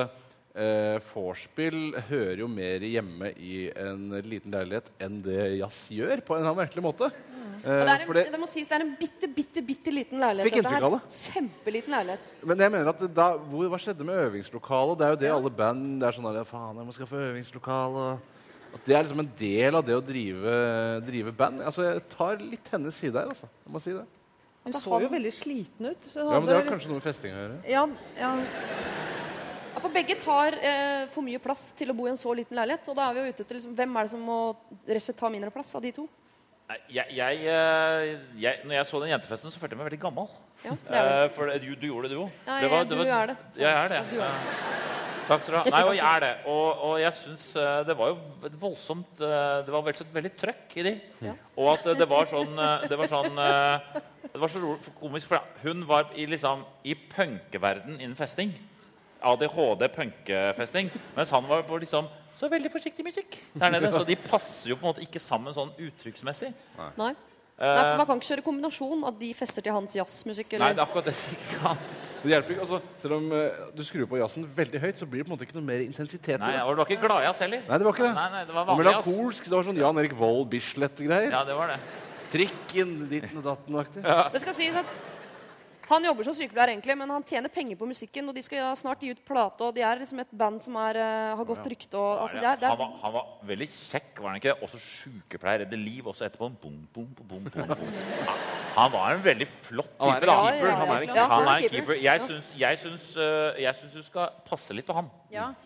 uh, 0.57 0.99
eh, 0.99 2.01
hører 2.09 2.41
jo 2.43 2.49
mer 2.51 2.83
hjemme 2.83 3.31
i 3.39 3.69
en 3.71 4.09
liten 4.27 4.55
leilighet 4.55 4.91
enn 5.01 5.21
det 5.23 5.59
jazz 5.61 5.89
gjør, 5.95 6.23
på 6.27 6.35
en 6.35 6.43
eller 6.43 6.51
annen 6.51 6.63
merkelig 6.65 6.85
måte. 6.85 7.11
Mm. 7.11 7.41
Eh, 7.61 7.65
det, 7.65 7.95
er 7.95 8.05
en, 8.05 8.13
det- 8.17 8.27
det 8.33 8.41
må 8.41 8.49
sies 8.51 8.69
det 8.69 8.77
er 8.79 8.85
en 8.87 8.93
bitte, 8.99 9.31
bitte, 9.37 9.63
bitte 9.63 9.95
liten 9.95 10.21
leilighet. 10.23 10.49
Fikk 10.49 10.61
inntrykk 10.63 10.89
av 10.89 10.97
det. 10.97 11.01
Kjempeliten 11.21 11.97
leilighet. 11.97 12.35
Men 12.43 12.65
jeg 12.65 12.75
mener 12.77 12.93
at 12.95 13.07
da, 13.15 13.31
hvor, 13.37 13.71
hva 13.73 13.81
skjedde 13.81 14.07
med 14.09 14.23
øvingslokalet? 14.27 14.99
Det 14.99 15.07
er 15.07 15.15
jo 15.15 15.21
det 15.25 15.33
alle 15.37 15.55
band 15.63 15.89
Det 16.01 16.09
er 16.09 16.19
sånn 16.19 16.31
der, 16.31 16.47
Faen, 16.49 16.79
jeg 16.81 16.89
må 16.89 16.97
skaffe 16.97 17.25
øvingslokale. 17.31 18.07
At 18.71 18.87
det 18.87 18.95
er 18.95 19.03
liksom 19.03 19.21
en 19.25 19.33
del 19.39 19.77
av 19.77 19.87
det 19.87 19.97
å 19.99 20.03
drive, 20.05 20.57
drive 21.03 21.35
band. 21.37 21.63
Altså, 21.67 21.89
Jeg 21.89 22.07
tar 22.13 22.43
litt 22.43 22.71
hennes 22.71 22.95
side 22.95 23.19
her, 23.19 23.33
altså. 23.35 23.51
Jeg 23.67 23.75
må 23.75 23.83
si 23.83 23.95
det. 23.97 24.07
Hun 24.61 24.77
så 24.77 24.99
jo 25.01 25.09
veldig 25.11 25.33
sliten 25.33 25.89
ut. 25.89 26.05
så 26.05 26.27
Ja, 26.27 26.39
men 26.39 26.47
Det 26.47 26.57
har 26.59 26.69
kanskje 26.69 26.91
noe 26.93 27.01
med 27.01 27.07
festing 27.07 27.33
å 27.35 27.41
gjøre. 27.41 27.59
Ja, 27.71 27.87
ja. 28.21 28.33
Ja, 29.71 29.81
for 29.81 29.93
begge 29.95 30.17
tar 30.19 30.57
eh, 30.59 31.05
for 31.15 31.23
mye 31.27 31.39
plass 31.43 31.71
til 31.79 31.93
å 31.93 31.97
bo 31.97 32.09
i 32.09 32.13
en 32.13 32.19
så 32.19 32.33
liten 32.35 32.59
leilighet. 32.59 32.89
Og 32.91 32.97
da 32.99 33.09
er 33.09 33.17
vi 33.17 33.23
jo 33.23 33.35
ute 33.35 33.45
etter 33.45 33.59
liksom, 33.59 33.77
hvem 33.79 33.97
er 33.97 34.09
det 34.09 34.15
som 34.15 34.25
må 34.27 34.41
rett 34.91 35.13
ta 35.17 35.31
mindre 35.33 35.53
plass 35.55 35.77
av 35.79 35.85
de 35.85 35.93
to. 35.95 36.09
Jeg, 36.91 37.07
jeg, 37.17 37.39
eh, 37.51 38.13
jeg, 38.39 38.61
når 38.63 38.77
jeg 38.77 38.87
så 38.87 39.01
den 39.03 39.11
jentefesten, 39.11 39.51
så 39.51 39.59
følte 39.59 39.75
jeg 39.75 39.81
meg 39.81 39.89
veldig 39.91 40.03
gammel. 40.05 40.29
Ja, 40.63 40.75
det 40.87 40.99
er 40.99 41.09
Eh, 41.11 41.31
for 41.35 41.51
du, 41.51 41.71
du 41.75 41.87
gjorde 41.89 42.11
det, 42.11 42.15
du 42.15 42.23
òg. 42.27 42.37
Ja, 42.47 42.85
du 42.85 42.95
er 43.01 43.33
det. 43.33 43.37
Jeg 43.59 43.71
er 43.71 43.91
det. 43.95 44.01
Du 44.11 44.21
er 44.21 44.37
det. 44.37 44.59
Takk 45.31 45.45
skal 45.45 45.55
du 45.55 45.59
ha. 45.61 45.65
Nei, 45.71 45.81
og 45.87 45.95
jeg 45.95 46.07
er 46.07 46.23
det. 46.25 46.31
Og, 46.51 46.85
og 46.87 46.95
jeg 47.01 47.17
syns 47.19 47.45
eh, 47.59 47.81
det 47.87 47.97
var 47.99 48.13
jo 48.13 48.47
et 48.49 48.57
voldsomt 48.61 49.21
Det 49.21 49.75
var 49.75 49.85
veldig, 49.87 50.07
veldig 50.15 50.33
trøkk 50.39 50.75
i 50.83 50.87
de. 50.87 50.95
Ja. 51.27 51.35
Og 51.57 51.71
at 51.75 51.87
det 51.99 52.09
var 52.11 52.31
sånn 52.31 52.59
Det 52.91 52.99
var 52.99 53.11
sånn 53.11 53.39
Det 54.31 54.43
var 54.43 54.53
så 54.53 54.75
komisk, 54.99 55.31
for 55.31 55.63
hun 55.65 55.87
var 55.87 56.11
i, 56.15 56.27
liksom, 56.31 56.63
i 56.87 56.95
punkeverden 57.15 57.99
innen 57.99 58.19
festing. 58.19 58.53
ADHD-punkefesting. 59.23 60.91
Mens 61.17 61.33
han 61.35 61.49
var 61.49 61.65
på 61.69 61.81
liksom 61.83 62.09
så 62.41 62.49
veldig 62.49 62.71
forsiktig 62.73 63.05
musikk 63.05 63.37
der 63.53 63.75
nede. 63.75 63.93
Så 63.93 64.05
de 64.09 64.17
passer 64.17 64.71
jo 64.73 64.79
på 64.81 64.87
en 64.87 64.95
måte 64.95 65.05
ikke 65.05 65.21
sammen 65.21 65.53
sånn 65.53 65.75
uttrykksmessig. 65.77 66.55
Nei. 66.79 66.93
Nei, 66.97 67.11
for 67.13 67.31
Eh, 67.61 67.97
Man 67.99 68.07
kan 68.09 68.17
ikke 68.17 68.31
kjøre 68.31 68.45
kombinasjon 68.45 69.03
at 69.05 69.19
de 69.21 69.29
fester 69.37 69.65
til 69.65 69.75
hans 69.77 69.93
jazzmusikk. 69.93 70.55
Nei, 70.55 70.71
Eller? 70.71 70.79
det 70.79 70.81
er 70.81 70.87
akkurat 70.87 71.11
det 71.11 71.13
ikke 71.13 71.59
kan. 71.61 71.83
Det 72.23 72.33
hjelper 72.33 72.55
ikke, 72.55 72.65
altså, 72.65 72.79
Selv 73.01 73.17
om 73.19 73.27
uh, 73.33 73.59
du 73.77 73.83
skrur 73.85 74.07
på 74.09 74.17
jazzen 74.21 74.47
veldig 74.57 74.81
høyt, 74.81 75.01
så 75.01 75.09
blir 75.09 75.21
det 75.21 75.27
på 75.27 75.31
en 75.31 75.35
måte 75.37 75.45
ikke 75.45 75.59
noe 75.59 75.67
mer 75.67 75.83
intensitet. 75.85 76.41
Nei, 76.41 76.55
det. 76.55 76.63
og 76.65 76.73
det 76.73 76.81
var 76.81 76.89
ikke 76.89 77.05
gladjazz 77.05 77.43
heller. 77.45 77.63
Nei, 77.69 77.79
det 77.81 77.89
var 77.89 77.97
ikke 77.97 78.07
det. 78.07 78.15
Nei, 78.17 78.27
nei, 78.33 78.43
det 78.49 78.55
var 78.57 78.65
var 78.65 78.71
vanlig 78.71 78.87
melankolsk. 78.87 79.51
Det 79.51 79.57
var 79.59 79.69
sånn 79.69 79.81
Jan 79.83 80.01
Erik 80.01 80.17
Vold, 80.17 80.47
Bislett-greier. 80.55 81.37
Ja, 81.37 81.43
det 81.49 81.59
var 81.59 81.75
det. 81.75 81.79
Trikken, 82.33 82.97
ditten 83.13 83.43
og 83.43 83.47
datten-aktig. 83.51 84.07
Det 84.09 84.43
skal 84.47 84.57
sies 84.57 84.81
at 84.81 84.97
han 85.91 86.05
jobber 86.07 86.27
som 86.27 86.35
sykepleier, 86.39 86.71
egentlig, 86.71 86.95
men 87.01 87.11
han 87.11 87.25
tjener 87.27 87.51
penger 87.53 87.79
på 87.81 87.89
musikken. 87.89 88.29
Og 88.31 88.37
de 88.37 88.43
skal 88.47 88.77
snart 88.79 89.03
gi 89.03 89.11
ut 89.11 89.23
plate, 89.27 89.67
og 89.67 89.75
de 89.75 89.83
er 89.83 89.99
liksom 89.99 90.23
et 90.23 90.31
band 90.43 90.63
som 90.63 90.77
er, 90.79 90.99
eh, 91.01 91.33
har 91.41 91.49
godt 91.49 91.67
rykte. 91.73 91.99
Og, 91.99 92.23
altså, 92.27 92.39
er, 92.39 92.63
han, 92.63 92.79
var, 92.79 92.93
han 93.03 93.15
var 93.17 93.27
veldig 93.51 93.69
kjekk, 93.75 94.21
var 94.21 94.31
han 94.31 94.41
ikke? 94.41 94.55
Også 94.67 94.81
sykepleier. 94.85 95.65
Redde 95.65 95.81
liv 95.81 96.07
også 96.07 96.29
etterpå. 96.29 96.51
Bom, 96.63 96.79
bom, 96.95 97.09
bom, 97.19 97.29
bom, 97.29 97.51
bom, 97.51 97.75
bom. 97.75 97.93
Ja, 98.23 98.39
Han 98.77 98.93
var 98.93 99.17
en 99.17 99.25
veldig 99.25 99.49
flott 99.51 99.93
type. 99.99 100.27
da. 100.31 100.39
ja, 100.55 100.75
Han 100.79 100.89
er 100.89 101.01
en 101.01 101.09
keeper. 101.09 101.33
Han 101.35 101.49
er 101.49 101.55
en 101.57 101.69
keeper. 101.75 102.03
Jeg 102.03 102.27
syns, 102.29 102.55
jeg, 102.59 102.79
syns, 102.79 103.17
øh, 103.17 103.63
jeg 103.63 103.75
syns 103.81 103.93
du 103.99 104.03
skal 104.07 104.29
passe 104.47 104.77
litt 104.77 104.87
på 104.87 104.95
han. 104.95 105.11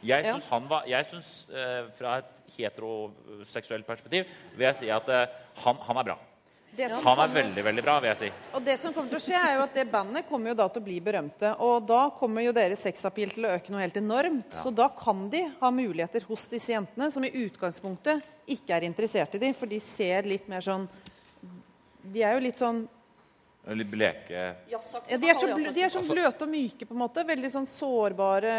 Jeg 0.02 0.24
syns, 0.30 0.48
han 0.50 0.70
var, 0.70 0.88
jeg 0.88 1.10
syns 1.12 1.34
øh, 1.52 1.90
fra 1.98 2.18
et 2.22 2.32
heteroseksuelt 2.56 3.86
perspektiv 3.86 4.24
vil 4.54 4.64
jeg 4.64 4.76
si 4.78 4.88
at 4.88 5.08
han, 5.64 5.76
han 5.84 6.00
er 6.00 6.14
bra. 6.14 6.16
Det 6.76 6.90
som 6.90 7.04
Han 7.04 7.18
er 7.18 7.26
kommer- 7.28 7.42
veldig, 7.42 7.64
veldig 7.64 7.82
bra, 7.84 8.00
vil 8.00 8.08
jeg 8.08 8.18
si. 8.18 8.30
Og 8.54 8.64
det 8.64 8.78
som 8.80 8.92
kommer 8.92 9.08
til 9.10 9.18
å 9.18 9.22
skje, 9.22 9.38
er 9.38 9.56
jo 9.56 9.62
at 9.62 9.74
det 9.74 9.84
bandet 9.90 10.28
kommer 10.28 10.48
jo 10.50 10.54
da 10.54 10.68
til 10.68 10.82
å 10.82 10.84
bli 10.84 11.00
berømte. 11.00 11.52
Og 11.60 11.86
da 11.86 12.10
kommer 12.10 12.42
jo 12.42 12.52
deres 12.52 12.80
sexappeal 12.82 13.30
til 13.30 13.44
å 13.44 13.54
øke 13.54 13.70
noe 13.70 13.80
helt 13.84 13.96
enormt. 13.96 14.50
Så 14.50 14.74
da 14.74 14.88
kan 14.88 15.28
de 15.30 15.44
ha 15.60 15.70
muligheter 15.70 16.22
hos 16.26 16.46
disse 16.46 16.72
jentene 16.74 17.10
som 17.12 17.22
i 17.24 17.30
utgangspunktet 17.30 18.22
ikke 18.48 18.70
er 18.76 18.82
interessert 18.88 19.34
i 19.34 19.38
dem, 19.38 19.54
for 19.54 19.66
de 19.66 19.78
ser 19.80 20.22
litt 20.28 20.48
mer 20.48 20.60
sånn 20.60 20.88
De 22.04 22.20
er 22.22 22.34
jo 22.34 22.40
litt 22.44 22.58
sånn 22.58 22.86
Litt 23.66 23.88
bleke 23.88 24.28
ja, 24.68 24.78
de, 25.08 25.28
er 25.30 25.34
så, 25.34 25.72
de 25.72 25.80
er 25.80 25.88
sånn 25.88 26.04
bløte 26.04 26.44
og 26.44 26.50
myke, 26.52 26.84
på 26.84 26.92
en 26.92 27.00
måte. 27.00 27.24
Veldig 27.24 27.48
sånn 27.50 27.64
sårbare, 27.64 28.52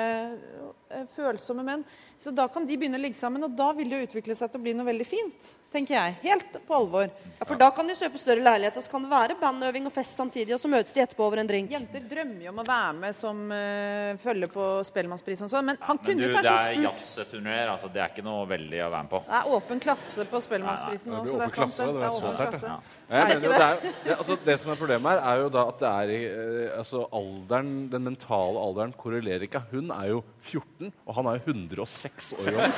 eh, 0.90 1.04
følsomme 1.14 1.62
menn. 1.64 1.84
Så 2.20 2.32
da 2.34 2.48
kan 2.50 2.66
de 2.66 2.78
begynne 2.80 2.98
å 2.98 3.04
ligge 3.04 3.18
sammen, 3.20 3.44
og 3.46 3.54
da 3.58 3.70
vil 3.78 3.92
det 3.92 4.00
jo 4.00 4.08
utvikle 4.10 4.36
seg 4.38 4.52
til 4.52 4.62
å 4.62 4.66
bli 4.66 4.74
noe 4.78 4.88
veldig 4.88 5.08
fint. 5.08 5.54
Tenker 5.76 5.98
jeg. 5.98 6.14
Helt 6.22 6.54
på 6.64 6.76
alvor. 6.78 7.10
ja, 7.10 7.44
for 7.44 7.60
da 7.60 7.68
kan 7.76 7.90
de 7.90 7.96
kjøpe 8.00 8.20
større 8.22 8.40
leilighet, 8.40 8.78
og 8.80 8.86
så 8.86 8.92
kan 8.94 9.04
det 9.04 9.10
være 9.12 9.36
bandøving 9.42 9.90
og 9.90 9.92
fest 9.92 10.16
samtidig, 10.16 10.54
og 10.56 10.62
så 10.62 10.70
møtes 10.72 10.96
de 10.96 11.02
etterpå 11.04 11.26
over 11.26 11.42
en 11.42 11.50
drink. 11.50 11.74
Jenter 11.76 12.06
drømmer 12.08 12.46
jo 12.46 12.54
om 12.54 12.62
å 12.64 12.66
være 12.70 12.94
med 13.02 13.18
som 13.18 13.42
uh, 13.52 14.14
følger 14.24 14.52
på 14.54 14.68
Spellemannsprisen 14.88 15.50
og 15.50 15.52
sånn, 15.52 15.68
men 15.68 15.82
han 15.84 16.00
Men 16.00 16.06
kunne 16.06 16.22
du, 16.22 16.30
jo 16.30 16.38
det 16.40 16.54
er 16.54 16.70
spurt 16.70 16.86
jazzturneer. 16.88 17.74
Altså, 17.74 17.90
det 17.92 18.04
er 18.06 18.14
ikke 18.14 18.26
noe 18.26 18.46
veldig 18.54 18.80
å 18.86 18.90
være 18.94 19.08
med 19.10 19.12
på. 19.12 19.22
Det 19.28 19.42
er 19.42 19.52
åpen 19.58 19.84
klasse 19.84 20.28
på 20.32 20.42
Spellemannsprisen 20.48 21.18
òg, 21.20 21.28
så 21.28 21.42
det 21.42 21.50
er 21.50 21.52
sant. 21.52 21.60
klasse. 21.60 21.90
Det 21.92 22.08
er 22.08 22.22
åpen 22.22 22.40
klasse. 22.40 22.72
Ja. 22.72 22.80
Jeg 23.06 23.42
det, 23.44 23.50
er, 23.54 23.76
det, 24.06 24.16
altså, 24.16 24.40
det 24.48 24.58
som 24.64 24.72
er 24.74 24.80
problemet 24.80 25.12
her, 25.12 25.20
er 25.30 25.44
jo 25.44 25.50
da 25.54 25.68
at 25.70 25.84
det 25.84 25.92
er 25.92 26.16
i, 26.16 26.22
uh, 26.32 26.80
altså 26.80 27.04
alderen, 27.20 27.76
Den 27.92 28.08
mentale 28.08 28.64
alderen 28.64 28.96
korrelerer 28.98 29.46
ikke. 29.50 29.66
Hun 29.76 29.92
er 29.94 30.14
jo 30.14 30.24
14, 30.48 30.96
og 31.04 31.20
han 31.20 31.30
er 31.30 31.42
jo 31.42 31.52
106 31.52 32.15
år 32.36 32.46
gammel. 32.46 32.72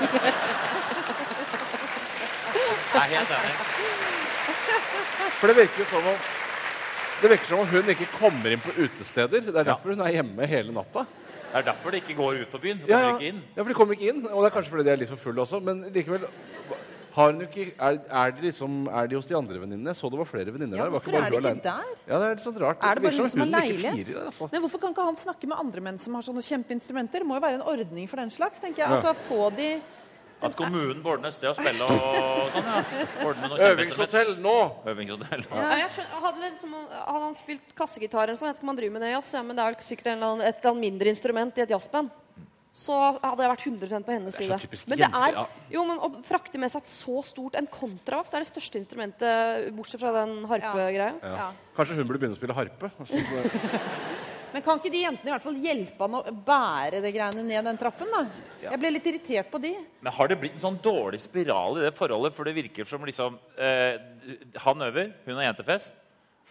Jeg 2.93 3.01
er 3.03 3.09
helt 3.13 3.31
enig. 3.37 3.53
For 5.37 5.47
det 5.51 5.55
virker 5.59 5.79
jo 5.83 5.87
som 5.91 6.07
om 6.13 6.17
det 7.21 7.29
virker 7.31 7.49
som 7.49 7.59
om 7.63 7.69
hun 7.71 7.87
ikke 7.89 8.05
kommer 8.19 8.53
inn 8.53 8.61
på 8.61 8.73
utesteder. 8.77 9.41
Det 9.41 9.49
er 9.57 9.65
derfor 9.65 9.89
hun 9.95 10.01
er 10.05 10.11
hjemme 10.19 10.45
hele 10.49 10.73
natta. 10.75 11.01
Det 11.47 11.61
er 11.61 11.65
derfor 11.71 11.89
de 11.93 11.97
ikke 12.01 12.13
går 12.17 12.41
ut 12.43 12.51
på 12.51 12.59
byen. 12.61 12.77
De 12.83 12.91
Ja, 12.91 12.97
kommer 12.99 13.09
ja. 13.09 13.15
ikke 13.17 13.29
inn. 13.31 13.39
ja, 13.55 13.61
for 13.63 13.69
de 13.71 13.77
kommer 13.79 13.93
ikke 13.97 14.09
inn. 14.11 14.19
Og 14.27 14.43
det 14.43 14.49
er 14.51 14.55
kanskje 14.57 14.69
fordi 14.75 14.85
de 14.85 14.91
er 14.93 14.99
litt 15.01 15.09
for 15.09 15.21
fulle 15.23 15.41
også. 15.41 15.59
Men 15.65 15.75
likevel 15.95 16.27
har 17.17 17.31
hun 17.33 17.41
ikke, 17.47 17.63
er, 17.81 17.97
er, 18.21 18.31
de 18.37 18.43
liksom, 18.45 18.73
er 18.93 19.07
de 19.09 19.17
hos 19.17 19.27
de 19.29 19.35
andre 19.37 19.59
venninnene? 19.63 19.89
Jeg 19.91 19.97
så 19.99 20.09
det 20.13 20.19
var 20.21 20.27
flere 20.29 20.53
venninner 20.53 20.77
Ja, 20.77 20.83
der. 20.85 20.91
var 20.93 20.99
hvorfor 20.99 21.17
er 21.17 21.25
de 21.25 21.33
ikke 21.33 21.41
alene. 21.41 21.63
der? 21.65 21.91
Ja, 22.07 22.19
det 22.21 22.27
er 22.29 22.35
litt 22.37 22.45
sånn 22.45 22.59
rart. 22.61 22.77
Er 22.77 22.99
det 22.99 23.03
bare 23.03 23.11
virker 23.11 23.25
hun 23.25 23.33
som 23.33 23.43
har 23.43 23.51
leilighet? 23.57 24.07
der, 24.13 24.25
altså. 24.29 24.49
Men 24.53 24.61
hvorfor 24.65 24.83
kan 24.85 24.93
ikke 24.95 25.05
han 25.09 25.17
snakke 25.25 25.49
med 25.49 25.57
andre 25.65 25.81
menn 25.89 25.97
som 26.01 26.17
har 26.19 26.25
sånne 26.27 26.43
kjempeinstrumenter? 26.45 27.25
Det 27.25 27.29
må 27.29 27.39
jo 27.39 27.45
være 27.47 27.59
en 27.59 27.67
ordning 27.73 28.07
for 28.11 28.21
den 28.21 28.33
slags, 28.33 28.61
tenker 28.63 28.85
jeg. 28.85 28.91
Altså 28.99 29.15
få 29.27 29.49
de 29.57 29.69
At 30.45 30.53
kommunen 30.53 30.99
på 31.01 31.09
ordner 31.15 31.31
et 31.31 31.33
sted 31.39 31.49
å 31.49 31.55
spille 31.57 31.81
og 31.89 32.51
sånn, 32.53 32.67
ja. 32.69 33.61
Øvingshotell 33.71 34.35
nå! 34.37 34.53
Øvingshotell. 34.85 35.47
Ja, 35.49 35.71
jeg 35.81 35.89
skjønner, 35.95 36.19
hadde, 36.27 36.43
liksom, 36.51 36.75
hadde 36.93 37.23
han 37.23 37.33
spilt 37.39 37.73
kassegitar, 37.79 38.27
eller 38.27 38.37
sånn, 38.37 38.51
jeg 38.51 38.53
vet 38.53 38.61
ikke 38.61 38.67
om 38.67 38.73
han 38.75 38.77
driver 38.83 38.93
med 38.99 39.01
det 39.07 39.09
i 39.09 39.15
jazz, 39.15 39.31
ja, 39.33 39.41
men 39.47 39.57
det 39.57 39.63
er 39.65 39.73
vel 39.73 39.87
sikkert 39.87 40.11
en 40.13 40.25
et 40.45 40.45
eller 40.61 40.69
annet 40.75 40.83
mindre 40.85 41.09
instrument 41.15 41.57
i 41.57 41.63
et 41.65 41.73
jazzband, 41.73 42.13
så 42.77 42.95
hadde 43.17 43.41
jeg 43.41 43.51
vært 43.51 43.65
100 43.65 44.05
på 44.05 44.13
hennes 44.13 44.35
side. 44.37 44.57
Men 44.85 44.99
det 44.99 45.07
er, 45.07 45.37
ja. 45.39 45.45
jo, 45.73 45.83
men 45.87 45.97
å 45.97 46.11
frakte 46.25 46.61
med 46.61 46.69
seg 46.69 46.83
et 46.85 46.91
så 46.91 47.23
stort 47.25 47.57
En 47.57 47.65
kontrabass 47.71 48.29
det 48.29 48.37
er 48.37 48.45
det 48.45 48.51
største 48.51 48.81
instrumentet, 48.81 49.71
bortsett 49.73 50.03
fra 50.03 50.13
den 50.19 50.43
harpegreia. 50.49 51.15
Ja. 51.17 51.49
Kanskje 51.77 51.97
hun 51.97 52.05
burde 52.05 52.21
begynne 52.21 52.37
å 52.37 52.39
spille 52.39 52.57
harpe? 52.57 52.91
Altså, 53.01 53.17
Men 54.53 54.63
kan 54.63 54.79
ikke 54.79 54.93
de 54.93 55.01
jentene 55.03 55.29
i 55.29 55.33
hvert 55.33 55.43
fall 55.43 55.57
hjelpe 55.59 56.05
han 56.05 56.15
å 56.17 56.21
bære 56.47 57.01
det 57.03 57.11
greiene 57.15 57.43
ned 57.45 57.67
den 57.67 57.79
trappen, 57.81 58.13
da? 58.13 58.23
Jeg 58.61 58.79
ble 58.81 58.93
litt 58.93 59.09
irritert 59.09 59.51
på 59.51 59.59
de. 59.61 59.73
Men 60.01 60.15
har 60.15 60.31
det 60.31 60.37
blitt 60.41 60.55
en 60.57 60.63
sånn 60.69 60.79
dårlig 60.81 61.19
spiral 61.21 61.81
i 61.81 61.83
det 61.83 61.91
forholdet? 61.97 62.33
For 62.37 62.47
det 62.47 62.55
virker 62.57 62.87
som 62.87 63.03
liksom 63.05 63.37
eh, 63.59 63.99
Han 64.63 64.85
øver, 64.87 65.11
hun 65.27 65.37
har 65.37 65.49
jentefest. 65.49 65.97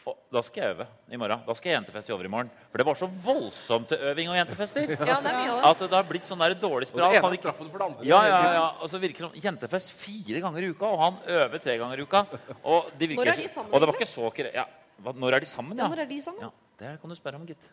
Da 0.07 0.41
skal 0.47 0.63
jeg 0.63 0.75
øve 0.77 0.85
i 1.11 1.17
morgen. 1.19 1.41
Da 1.47 1.55
skal 1.59 1.71
jeg 1.73 1.77
jentefest 1.81 2.11
i 2.11 2.13
overmorgen. 2.15 2.51
For 2.71 2.79
det 2.79 2.87
var 2.87 2.95
så 2.95 3.09
voldsomt 3.25 3.89
til 3.91 3.99
øving 4.07 4.29
og 4.31 4.37
jentefester. 4.39 4.87
Ja, 4.93 5.17
det. 5.25 5.33
At 5.67 5.81
det 5.83 5.91
har 5.97 6.07
blitt 6.07 6.23
sånn 6.29 6.39
der 6.45 6.55
dårlig 6.55 6.87
spiral. 6.87 7.09
Og 7.09 7.15
det 7.17 7.19
ene 7.19 7.27
Kan 7.27 7.41
straffen 7.41 7.71
for 7.73 7.79
det 7.83 7.87
andre. 7.89 8.07
Ja, 8.07 8.21
ja, 8.29 8.39
ja. 8.55 8.67
Og 8.85 8.91
så 8.93 9.01
virker 9.03 9.27
det 9.27 9.33
som 9.33 9.43
jentefest 9.49 9.91
fire 9.99 10.43
ganger 10.45 10.63
i 10.63 10.71
uka, 10.71 10.87
og 10.87 11.03
han 11.03 11.19
øver 11.41 11.59
tre 11.65 11.75
ganger 11.83 11.99
i 11.99 12.07
uka. 12.07 12.23
Og, 12.63 12.93
de 12.99 13.09
virker, 13.09 13.25
Når 13.25 13.33
er 13.33 13.43
de 13.43 13.49
sammen, 13.49 13.73
og 13.75 13.81
det 13.83 13.89
var 13.91 13.99
ikke 13.99 14.11
så 14.13 14.31
kre- 14.39 14.55
ja. 14.55 14.65
Når 15.11 15.35
er 15.35 15.41
de 15.41 15.47
sammen, 15.51 15.77
Ja, 15.83 15.89
når 15.91 16.05
er 16.05 16.09
de 16.15 16.23
sammen? 16.23 16.47
Ja, 16.47 16.51
det 16.85 17.01
kan 17.01 17.11
du 17.11 17.17
spørre 17.19 17.35
om, 17.43 17.47
gitt. 17.51 17.67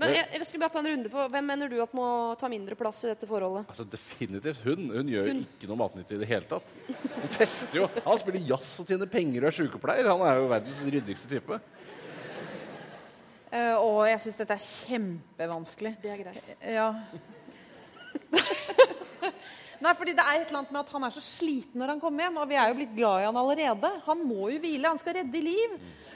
Men 0.00 0.10
jeg, 0.10 0.26
jeg 0.34 0.46
skulle 0.48 0.64
bare 0.64 0.74
ta 0.74 0.80
en 0.82 0.88
runde 0.90 1.10
på 1.12 1.24
Hvem 1.30 1.46
mener 1.46 1.70
du 1.70 1.76
at 1.84 1.92
må 1.94 2.06
ta 2.40 2.48
mindre 2.50 2.74
plass 2.78 3.04
i 3.04 3.12
dette 3.12 3.28
forholdet? 3.30 3.68
Altså 3.70 3.84
Definitivt 3.86 4.64
hun. 4.66 4.88
Hun 4.90 5.12
gjør 5.12 5.28
Hun. 5.30 5.44
ikke 5.46 5.70
noe 5.70 5.78
matnyttig 5.78 6.16
i 6.18 6.22
det 6.24 6.30
hele 6.32 6.48
tatt. 6.50 6.72
Hun 6.88 7.30
fester 7.36 7.82
jo. 7.82 7.86
Han 8.06 8.18
spiller 8.18 8.48
jazz 8.50 8.72
og 8.82 8.90
tjener 8.90 9.10
penger 9.12 9.46
og 9.46 9.52
er 9.52 9.56
sykepleier. 9.60 10.10
Han 10.10 10.24
er 10.26 10.40
jo 10.42 10.50
verdens 10.50 10.82
ryddigste 10.82 11.30
type. 11.30 11.60
Eh, 13.54 13.76
og 13.78 14.00
jeg 14.10 14.18
syns 14.24 14.40
dette 14.42 14.56
er 14.56 14.66
kjempevanskelig. 14.66 15.94
Det 16.02 16.10
er 16.10 16.24
greit. 16.24 16.50
Ja. 16.74 16.88
Nei, 19.84 19.92
fordi 19.98 20.14
det 20.16 20.22
er 20.24 20.38
et 20.40 20.48
eller 20.48 20.62
annet 20.62 20.72
med 20.72 20.80
at 20.80 20.92
Han 20.94 21.04
er 21.06 21.12
så 21.14 21.20
sliten 21.22 21.80
når 21.82 21.92
han 21.94 22.00
kommer 22.02 22.24
hjem, 22.24 22.38
og 22.40 22.48
vi 22.50 22.56
er 22.56 22.70
jo 22.70 22.76
blitt 22.78 22.94
glad 22.96 23.22
i 23.22 23.26
han 23.28 23.36
allerede. 23.38 23.90
Han 24.06 24.22
må 24.26 24.48
jo 24.54 24.60
hvile. 24.62 24.88
Han 24.90 25.00
skal 25.02 25.18
redde 25.18 25.42
liv. 25.44 25.74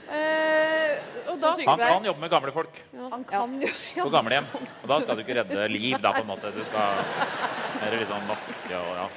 Eh, 0.09 0.95
og 1.29 1.37
da, 1.37 1.51
Han 1.67 1.81
kan 1.83 2.07
jobbe 2.09 2.23
med 2.23 2.31
gamle 2.33 2.53
folk 2.55 2.79
Han 3.13 3.25
kan 3.29 3.59
jo 3.61 3.69
ja, 3.69 4.05
på 4.07 4.13
gamlehjem. 4.15 4.47
Og 4.57 4.87
da 4.89 4.97
skal 5.03 5.19
du 5.19 5.25
ikke 5.25 5.37
redde 5.43 5.67
liv, 5.69 5.99
da, 6.01 6.15
på 6.17 6.23
en 6.25 6.31
måte. 6.31 6.53
Du 6.55 6.63
skal 6.65 7.03
mer 7.83 7.99
liksom 7.99 8.31
vaske 8.31 8.79
og 8.79 8.95
ja. 9.03 9.09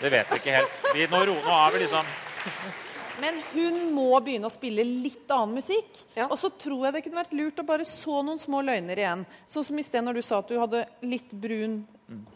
Det 0.00 0.10
vet 0.12 0.32
vi 0.32 0.40
ikke 0.40 0.56
helt. 0.56 0.80
Vi, 0.94 1.04
nå, 1.12 1.20
roer 1.28 1.44
nå 1.48 1.58
vi 1.74 1.84
liksom 1.84 2.14
Men 3.22 3.38
hun 3.52 3.76
må 3.94 4.08
begynne 4.24 4.48
å 4.48 4.52
spille 4.52 4.82
litt 4.82 5.30
annen 5.30 5.60
musikk. 5.60 6.00
Og 6.26 6.34
så 6.40 6.50
tror 6.50 6.88
jeg 6.88 6.96
det 6.96 7.04
kunne 7.04 7.20
vært 7.20 7.36
lurt 7.38 7.60
å 7.62 7.66
bare 7.68 7.86
så 7.86 8.24
noen 8.26 8.40
små 8.42 8.64
løgner 8.66 8.98
igjen. 8.98 9.22
Sånn 9.46 9.66
som 9.68 9.78
i 9.78 9.84
sted 9.86 10.02
når 10.02 10.18
du 10.18 10.24
sa 10.26 10.40
at 10.42 10.50
du 10.50 10.56
hadde 10.58 10.82
litt 11.06 11.30
brun 11.30 11.84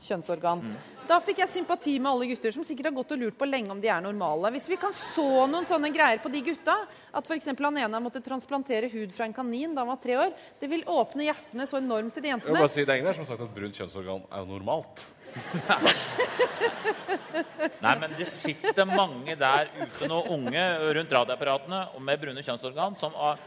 kjønnsorgan. 0.06 0.62
Da 1.08 1.16
fikk 1.24 1.38
jeg 1.40 1.48
sympati 1.48 1.94
med 1.96 2.10
alle 2.10 2.26
gutter 2.28 2.52
som 2.52 2.64
sikkert 2.66 2.90
har 2.90 2.96
gått 2.98 3.14
og 3.14 3.20
lurt 3.22 3.36
på 3.40 3.46
lenge 3.48 3.72
om 3.72 3.78
de 3.80 3.88
er 3.88 4.02
normale. 4.04 4.50
Hvis 4.52 4.68
vi 4.68 4.76
kan 4.80 4.92
så 4.92 5.46
noen 5.48 5.64
sånne 5.68 5.88
greier 5.94 6.20
på 6.20 6.28
de 6.32 6.42
gutta, 6.50 6.74
at 7.16 7.24
f.eks. 7.24 7.48
han 7.48 7.78
ene 7.80 8.00
måtte 8.04 8.20
transplantere 8.24 8.90
hud 8.92 9.14
fra 9.16 9.24
en 9.24 9.36
kanin 9.36 9.72
da 9.72 9.86
han 9.86 9.92
var 9.94 10.02
tre 10.02 10.18
år, 10.20 10.34
det 10.60 10.68
vil 10.68 10.84
åpne 10.84 11.30
hjertene 11.30 11.64
så 11.70 11.80
enormt 11.80 12.12
til 12.12 12.26
de 12.26 12.34
jentene. 12.34 12.52
Jeg 12.52 12.58
vil 12.58 12.66
bare 12.66 12.74
si, 12.74 12.84
Det 12.84 12.92
er 12.92 13.00
ingen 13.00 13.08
her 13.08 13.16
som 13.16 13.24
har 13.24 13.32
sagt 13.32 13.46
at 13.46 13.56
brunt 13.56 13.80
kjønnsorgan 13.80 14.28
er 14.28 14.50
normalt. 14.50 14.96
Nei, 17.84 17.94
men 18.00 18.14
det 18.18 18.26
sitter 18.28 18.84
mange 18.88 19.36
der 19.38 19.68
ute 19.78 20.08
nå, 20.10 20.18
unge 20.34 20.64
rundt 20.98 21.14
radioapparatene 21.14 21.80
og 21.94 22.02
med 22.04 22.20
brune 22.20 22.42
kjønnsorgan, 22.44 22.96
som, 23.00 23.12
har, 23.16 23.40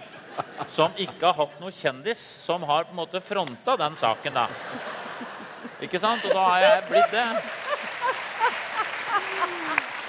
som 0.72 0.98
ikke 0.98 1.26
har 1.28 1.38
hatt 1.44 1.62
noe 1.62 1.74
kjendis 1.76 2.22
som 2.42 2.64
har 2.70 2.90
på 2.90 2.96
en 2.96 3.02
måte 3.04 3.22
fronta 3.26 3.78
den 3.82 3.98
saken, 4.00 4.42
da. 4.42 4.48
Ikke 5.82 6.00
sant? 6.00 6.26
Og 6.26 6.34
da 6.36 6.44
har 6.46 6.60
jeg 6.66 6.84
blitt 6.90 7.12
det. 7.16 7.28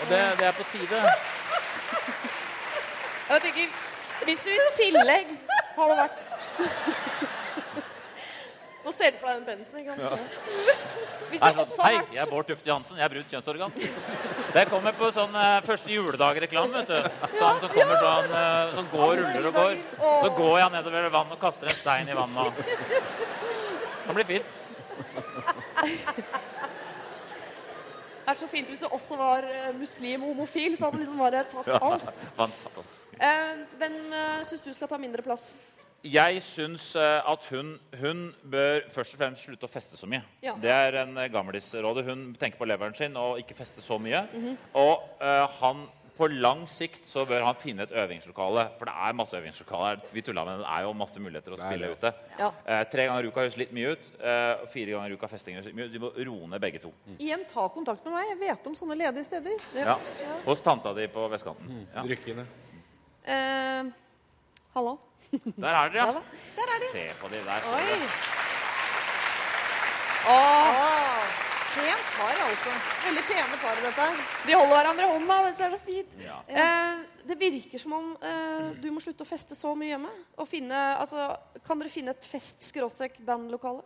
Og 0.02 0.08
det, 0.10 0.20
det 0.38 0.46
er 0.48 0.56
på 0.58 0.64
tide. 0.72 1.00
Jeg 3.32 3.40
tenker, 3.46 3.68
Hvis 4.26 4.42
du 4.44 4.50
i 4.52 4.58
tillegg 4.76 5.30
hadde 5.76 5.94
vært 5.98 6.18
Nå 8.82 8.90
ser 8.92 9.14
du 9.14 9.18
på 9.22 9.28
deg 9.30 9.36
den 9.38 9.44
pensen. 9.46 9.78
ikke 9.78 9.94
sant? 9.94 10.02
Ja. 10.02 10.08
Hvis 11.30 11.40
Nei, 11.40 11.52
du 11.52 11.56
sånn, 11.56 11.60
også 11.62 11.84
Hei, 11.86 11.92
hadde 11.94 12.02
vært 12.02 12.16
jeg 12.16 12.22
er 12.24 12.30
Bård 12.32 12.48
Tufte 12.50 12.68
Johansen. 12.68 12.98
Jeg 12.98 13.06
er 13.06 13.12
brunt 13.14 13.30
kjønnsorgan. 13.32 13.76
Det 14.52 14.64
kommer 14.68 14.96
på 14.98 15.08
sånn 15.16 15.38
eh, 15.38 15.60
første 15.64 15.94
juledag-reklame. 15.94 16.82
vet 16.82 16.90
du. 16.90 16.98
Sånn 17.38 17.62
som 17.62 17.70
kommer 17.72 18.02
sånn, 18.02 18.34
eh, 18.42 18.74
sånn 18.76 18.90
går 18.92 19.14
ruller 19.22 19.48
og 19.48 19.56
går. 19.60 19.78
Så 20.02 20.32
går 20.36 20.58
jeg 20.64 20.74
nedover 20.76 21.08
vannet 21.14 21.38
og 21.38 21.40
kaster 21.46 21.70
en 21.72 21.78
stein 21.78 22.10
i 22.10 22.18
vannet. 22.18 22.60
Det 24.08 24.18
blir 24.18 24.28
fint. 24.34 24.58
Nei, 28.22 28.32
er 28.32 28.38
så 28.38 28.48
fint 28.48 28.68
hvis 28.70 28.82
du 28.84 28.88
også 28.88 29.18
var 29.18 29.44
eh, 29.48 29.72
muslim 29.76 30.22
og 30.24 30.34
homofil, 30.34 30.76
så 30.78 30.88
hadde 30.88 31.00
du 31.00 31.04
liksom 31.04 31.22
bare 31.22 31.44
tatt 31.52 31.72
alt. 31.78 32.06
Eh, 33.22 33.58
hvem 33.78 33.92
uh, 34.10 34.40
syns 34.48 34.62
du 34.64 34.72
skal 34.74 34.88
ta 34.90 34.96
mindre 34.98 35.22
plass? 35.22 35.52
Jeg 36.02 36.40
syns 36.42 36.96
eh, 36.98 37.30
at 37.30 37.44
hun, 37.52 37.76
hun 38.00 38.22
bør 38.50 38.80
først 38.90 39.14
og 39.14 39.20
fremst 39.20 39.44
slutte 39.46 39.68
å 39.68 39.70
feste 39.70 39.98
så 39.98 40.08
mye. 40.10 40.22
Ja. 40.42 40.56
Det 40.58 40.72
er 40.74 40.96
en 41.04 41.14
eh, 41.14 41.28
gamlisråde. 41.30 42.02
Hun 42.08 42.32
tenker 42.40 42.58
på 42.58 42.66
leveren 42.66 42.96
sin 42.98 43.14
og 43.18 43.38
ikke 43.38 43.54
feste 43.54 43.84
så 43.84 44.00
mye. 44.02 44.24
Mhm. 44.32 44.56
Og 44.82 45.04
uh, 45.22 45.46
han 45.60 45.84
på 46.16 46.28
lang 46.28 46.64
sikt 46.70 47.06
så 47.08 47.24
bør 47.28 47.44
han 47.46 47.58
finne 47.60 47.86
et 47.86 47.92
øvingslokale. 48.02 48.66
For 48.78 48.88
det 48.88 48.94
er 48.94 49.16
masse 49.16 49.36
øvingslokaler. 49.38 50.02
Vi 50.12 50.22
tulla 50.24 50.44
med 50.44 50.60
det. 50.60 50.66
Er 50.68 50.86
jo 50.86 50.92
masse 50.96 51.22
muligheter 51.22 51.54
å 51.56 51.60
spille 51.60 51.92
ute. 51.94 52.12
Ja. 52.38 52.50
Eh, 52.66 52.82
tre 52.92 53.06
ganger 53.08 53.24
i 53.24 53.30
uka 53.32 53.44
høres 53.44 53.56
litt 53.60 53.72
mye 53.76 53.94
ut. 53.94 54.10
Eh, 54.20 54.66
fire 54.72 54.96
ganger 54.96 55.14
i 55.14 55.18
uka 55.18 55.30
festing 55.32 55.56
høres 55.56 55.70
litt 55.70 55.78
mye 55.78 55.88
ut. 55.88 55.94
De 55.94 56.02
må 56.02 56.12
roe 56.18 56.50
ned 56.52 56.62
begge 56.64 56.82
to. 56.82 56.92
Igjen, 57.18 57.46
ta 57.52 57.68
kontakt 57.72 58.04
med 58.04 58.16
meg. 58.18 58.28
Jeg 58.34 58.40
vet 58.44 58.68
om 58.70 58.76
sånne 58.78 58.98
ledige 59.00 59.24
steder. 59.30 59.64
Ja. 59.78 59.96
Hos 60.44 60.64
tanta 60.64 60.92
di 60.96 61.08
på 61.12 61.24
vestkanten. 61.32 61.86
Ja. 61.94 62.04
Rykkene. 62.12 62.46
Eh, 63.24 63.90
hallo? 64.76 64.98
Der 65.32 65.72
er 65.72 65.88
dere, 65.88 65.96
Ja 65.96 66.12
Der 66.56 66.72
er 66.74 66.78
de. 66.82 66.88
Se 66.92 67.08
på 67.20 67.28
de 67.32 67.40
der. 67.46 67.68
Oi. 67.72 67.84
dere. 67.88 68.08
Åh, 70.22 71.21
pent 71.72 72.10
par, 72.16 72.40
altså. 72.46 72.74
Veldig 73.06 73.22
pene 73.28 73.58
par, 73.62 73.80
dette 73.84 74.04
her. 74.06 74.20
De 74.46 74.56
holder 74.56 74.74
hverandre 74.76 75.06
i 75.06 75.12
hånda. 75.12 75.38
Det 75.46 75.52
er 75.52 75.74
så 75.74 75.80
fint. 75.86 76.12
Ja. 76.22 76.36
Eh, 76.48 77.02
det 77.28 77.38
virker 77.40 77.82
som 77.82 77.96
om 77.96 78.12
eh, 78.18 78.68
du 78.82 78.88
må 78.94 79.02
slutte 79.04 79.24
å 79.24 79.28
feste 79.28 79.56
så 79.58 79.72
mye 79.78 79.94
hjemme. 79.94 80.12
Og 80.42 80.48
finne, 80.50 80.78
altså, 81.00 81.30
kan 81.66 81.80
dere 81.80 81.92
finne 81.92 82.14
et 82.16 82.28
fest-bandlokale? 82.28 83.84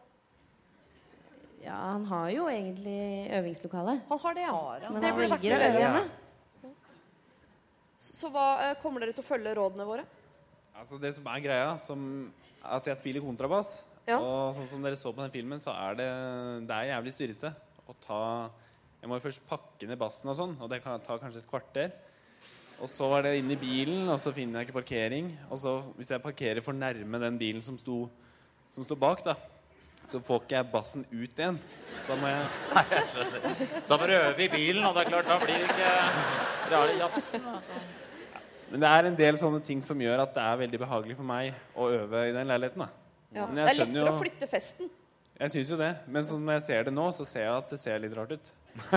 Ja, 1.66 1.76
han 1.96 2.06
har 2.10 2.30
jo 2.30 2.46
egentlig 2.50 3.26
øvingslokale. 3.34 3.98
Han 4.10 4.22
har 4.22 4.38
det, 4.38 4.46
ja. 4.46 4.90
Men 4.92 5.02
Det 5.02 5.10
han 5.10 5.20
velger 5.20 5.56
å 5.56 5.60
øve 5.70 5.82
hjemme. 5.82 6.06
Så 7.96 8.14
så 8.14 8.30
hva, 8.30 8.48
eh, 8.62 8.76
kommer 8.82 9.02
dere 9.02 9.16
til 9.16 9.24
å 9.24 9.26
følge 9.26 9.54
rådene 9.56 9.86
våre? 9.88 10.04
Altså 10.76 10.98
Det 11.00 11.14
som 11.16 11.26
er 11.32 11.40
greia, 11.40 11.76
som 11.80 12.00
at 12.62 12.86
jeg 12.90 12.98
spiller 13.00 13.24
kontrabass. 13.24 13.78
Ja. 14.06 14.18
Og 14.20 14.54
sånn 14.54 14.68
som 14.70 14.82
dere 14.84 14.98
så 14.98 15.10
på 15.10 15.22
den 15.24 15.32
filmen, 15.34 15.58
så 15.58 15.72
er 15.74 15.96
det, 15.98 16.10
det 16.68 16.76
er 16.76 16.92
jævlig 16.92 17.14
styrete 17.14 17.54
å 17.88 17.94
ta 18.06 18.20
Jeg 19.02 19.08
må 19.10 19.18
jo 19.18 19.24
først 19.28 19.42
pakke 19.46 19.86
ned 19.86 19.98
bassen 20.00 20.28
og 20.32 20.36
sånn, 20.38 20.54
og 20.60 20.70
det 20.72 20.80
kan 20.82 20.98
ta 21.04 21.18
kanskje 21.20 21.42
et 21.44 21.50
kvarter. 21.50 21.92
Og 22.82 22.88
så 22.90 23.06
var 23.08 23.22
det 23.22 23.36
inn 23.38 23.50
i 23.52 23.56
bilen, 23.60 24.08
og 24.10 24.18
så 24.20 24.32
finner 24.34 24.60
jeg 24.60 24.68
ikke 24.68 24.80
parkering. 24.80 25.28
Og 25.50 25.58
så 25.62 25.74
hvis 25.96 26.10
jeg 26.10 26.22
parkerer 26.24 26.62
for 26.64 26.76
nærme 26.76 27.20
den 27.22 27.38
bilen 27.38 27.62
som 27.62 27.76
sto, 27.78 28.08
som 28.74 28.84
sto 28.84 28.96
bak, 28.98 29.22
da, 29.24 29.36
så 30.10 30.18
får 30.24 30.42
ikke 30.42 30.56
jeg 30.58 30.70
bassen 30.72 31.06
ut 31.12 31.38
igjen. 31.38 31.60
Så 32.02 32.10
da 32.12 32.18
må 32.20 32.32
jeg 32.32 32.48
Nei, 32.74 32.84
jeg 32.90 33.06
skjønner. 33.14 33.46
Da 33.88 33.96
må 34.00 34.10
du 34.10 34.16
øve 34.16 34.42
i 34.44 34.50
bilen, 34.56 34.84
og 34.88 34.96
det 34.98 35.04
er 35.06 35.12
klart, 35.12 35.30
da 35.30 35.38
blir 35.44 35.62
det 35.62 35.70
ikke 35.70 36.74
rare 36.74 36.98
jazzen. 37.00 37.48
Altså. 37.54 37.80
Men 38.72 38.82
det 38.82 38.90
er 38.90 39.06
en 39.12 39.16
del 39.22 39.38
sånne 39.40 39.62
ting 39.64 39.80
som 39.86 40.00
gjør 40.02 40.24
at 40.26 40.34
det 40.34 40.42
er 40.42 40.62
veldig 40.66 40.82
behagelig 40.82 41.16
for 41.20 41.28
meg 41.28 41.54
å 41.78 41.88
øve 42.00 42.26
i 42.28 42.34
den 42.34 42.48
leiligheten. 42.50 42.82
da. 42.82 42.88
Ja. 43.36 43.46
Men 43.46 43.54
Det 43.62 43.68
er 43.70 43.84
lettere 43.84 44.02
jo- 44.08 44.12
å 44.16 44.20
flytte 44.20 44.48
festen. 44.50 44.90
Jeg 45.36 45.52
syns 45.52 45.70
jo 45.70 45.76
det. 45.80 45.90
Men 46.08 46.24
sånn 46.24 46.46
jeg 46.54 46.62
ser 46.64 46.86
det 46.88 46.92
nå, 46.96 47.06
så 47.12 47.26
ser 47.28 47.44
jeg 47.44 47.56
at 47.60 47.72
det 47.74 47.78
ser 47.82 47.98
litt 48.00 48.14
rart 48.16 48.32
ut. 48.38 48.52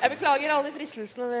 Jeg 0.00 0.14
beklager 0.14 0.48
alle 0.54 0.70
de 0.70 0.72
fristelsene 0.72 1.26
vi 1.28 1.40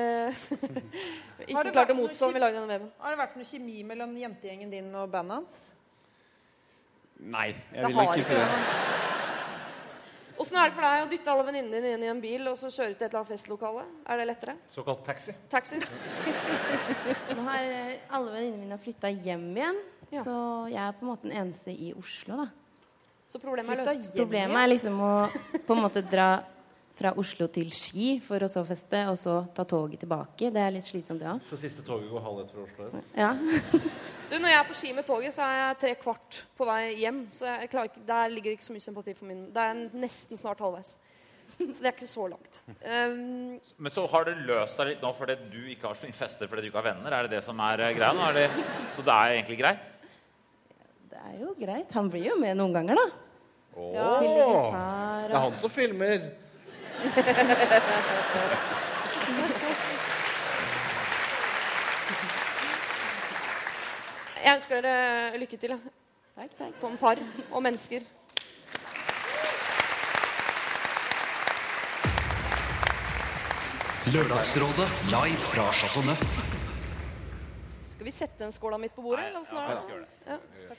ikke 1.54 1.70
klarte 1.72 1.94
å 1.94 1.96
motstå. 1.96 2.26
kjem- 2.28 2.34
Vi 2.36 2.40
lagde 2.42 2.58
denne 2.58 2.68
veven. 2.74 2.90
Har 3.00 3.14
det 3.14 3.18
vært 3.22 3.36
noe 3.40 3.46
kjemi 3.48 3.76
mellom 3.88 4.10
jentegjengen 4.20 4.68
din 4.74 4.90
og 5.00 5.06
bandet 5.14 5.38
hans? 5.38 5.62
Nei, 7.24 7.46
jeg 7.72 7.86
Det 7.86 7.88
vil 7.88 8.02
ikke 8.04 8.26
si 8.28 8.36
det. 8.36 8.44
Åssen 10.44 10.56
er 10.60 10.68
det 10.68 10.76
for 10.76 10.84
deg 10.84 11.06
å 11.06 11.08
dytte 11.14 11.32
alle 11.32 11.46
venninnene 11.48 11.80
dine 11.80 11.96
inn 11.96 12.04
i 12.04 12.10
en 12.12 12.20
bil 12.20 12.48
og 12.52 12.56
så 12.60 12.68
kjøre 12.72 12.94
til 12.96 13.06
et 13.06 13.08
eller 13.08 13.22
annet 13.22 13.32
festlokale? 13.32 13.82
Er 14.12 14.20
det 14.20 14.28
lettere? 14.28 14.54
Såkalt 14.76 15.02
taxi. 15.08 15.32
Taxi? 15.52 15.80
Nå 17.36 17.42
har 17.48 17.64
alle 18.12 18.30
venninnene 18.36 18.60
mine 18.66 18.78
flytta 18.84 19.08
hjem 19.24 19.48
igjen, 19.56 19.80
så 20.20 20.36
jeg 20.72 20.80
er 20.84 20.96
på 21.00 21.04
en 21.08 21.10
måte 21.14 21.28
den 21.28 21.36
eneste 21.46 21.72
i 21.72 21.94
Oslo, 21.96 22.44
da. 22.44 22.48
Så 23.30 23.38
problemet 23.38 23.78
er 23.78 23.84
løst. 23.84 24.08
Problemet 24.16 24.58
er 24.58 24.72
liksom 24.72 24.96
å 25.06 25.12
på 25.66 25.76
en 25.76 25.84
måte 25.84 26.02
dra 26.02 26.30
fra 27.00 27.12
Oslo 27.16 27.46
til 27.52 27.70
Ski 27.72 28.16
for 28.24 28.42
å 28.44 28.48
så 28.50 28.60
feste, 28.68 28.98
og 29.08 29.16
så 29.16 29.38
ta 29.56 29.64
toget 29.68 30.02
tilbake. 30.02 30.50
Det 30.52 30.60
er 30.60 30.74
litt 30.74 30.84
slitsomt, 30.84 31.22
det 31.22 31.30
òg. 31.30 31.44
Så 31.48 31.56
siste 31.62 31.84
toget 31.86 32.10
går 32.12 32.24
halv 32.26 32.42
ett 32.42 32.50
fra 32.52 32.64
Oslo. 32.66 33.04
Ja. 33.16 33.30
Du, 34.30 34.36
når 34.36 34.52
jeg 34.52 34.58
er 34.58 34.66
på 34.68 34.76
ski 34.78 34.90
med 34.94 35.06
toget, 35.08 35.34
så 35.34 35.46
er 35.46 35.56
jeg 35.58 35.78
tre 35.84 35.94
kvart 36.02 36.42
på 36.58 36.66
vei 36.68 36.82
hjem. 37.00 37.22
Så 37.34 37.48
jeg 37.48 37.70
klarer 37.72 37.88
ikke, 37.90 38.02
der 38.10 38.34
ligger 38.34 38.54
ikke 38.54 38.66
så 38.66 38.74
mye 38.76 38.84
sympati 38.84 39.14
for 39.16 39.30
min 39.30 39.46
Det 39.54 39.64
er 39.64 39.80
nesten 40.04 40.38
snart 40.38 40.60
halvveis. 40.62 40.92
Så 41.60 41.76
det 41.82 41.88
er 41.90 41.96
ikke 41.96 42.08
så 42.08 42.26
langt. 42.30 42.60
Um, 42.66 43.56
Men 43.76 43.92
så 43.92 44.06
har 44.08 44.28
det 44.28 44.36
løst 44.48 44.78
seg 44.78 44.92
litt 44.92 45.02
nå 45.04 45.10
fordi 45.18 45.34
du 45.52 45.58
ikke 45.72 45.90
har 45.90 45.98
så 45.98 46.08
mye 46.08 46.16
fester 46.16 46.48
fordi 46.48 46.64
du 46.64 46.70
ikke 46.70 46.80
har 46.80 46.90
venner? 46.92 47.16
Er 47.16 47.26
det 47.26 47.38
det 47.38 47.42
som 47.44 47.58
er 47.64 47.82
eh, 47.84 47.96
greia 47.96 48.14
nå? 48.16 48.46
Så 48.94 49.04
det 49.04 49.16
er 49.16 49.34
egentlig 49.34 49.58
greit? 49.60 49.88
Er 51.28 51.34
jo 51.40 51.54
greit. 51.58 51.92
Han 51.92 52.10
blir 52.10 52.24
jo 52.30 52.36
med 52.40 52.56
noen 52.58 52.72
ganger, 52.74 52.94
da. 52.96 53.02
Åh, 53.76 54.16
Spiller 54.16 54.46
gitar 54.48 55.28
Det 55.28 55.34
er 55.34 55.38
han 55.44 55.58
som 55.58 55.70
filmer. 55.70 56.20
jeg 64.44 64.54
ønsker 64.56 64.80
dere 64.84 65.38
lykke 65.40 65.56
til. 65.60 65.70
jeg. 65.76 65.80
Takk, 66.36 66.50
takk. 66.58 66.74
Som 66.80 66.96
par 66.98 67.16
og 67.50 67.62
mennesker. 67.62 68.00
Lørdagsrådet 74.10 74.88
live 75.12 75.42
fra 75.52 75.64
Chateau 75.76 76.02
Neuf. 76.08 76.22
Skal 77.92 78.04
vi 78.08 78.12
sette 78.16 78.44
en 78.46 78.52
skåla 78.52 78.78
midt 78.80 78.94
på 78.96 79.02
bordet? 79.04 79.24
Nei, 79.28 79.30
ja, 79.30 79.34
jeg 79.38 79.44
skal 79.44 79.56
gjøre 79.92 80.00
det. 80.00 80.08
Ja, 80.26 80.36
takk. 80.70 80.78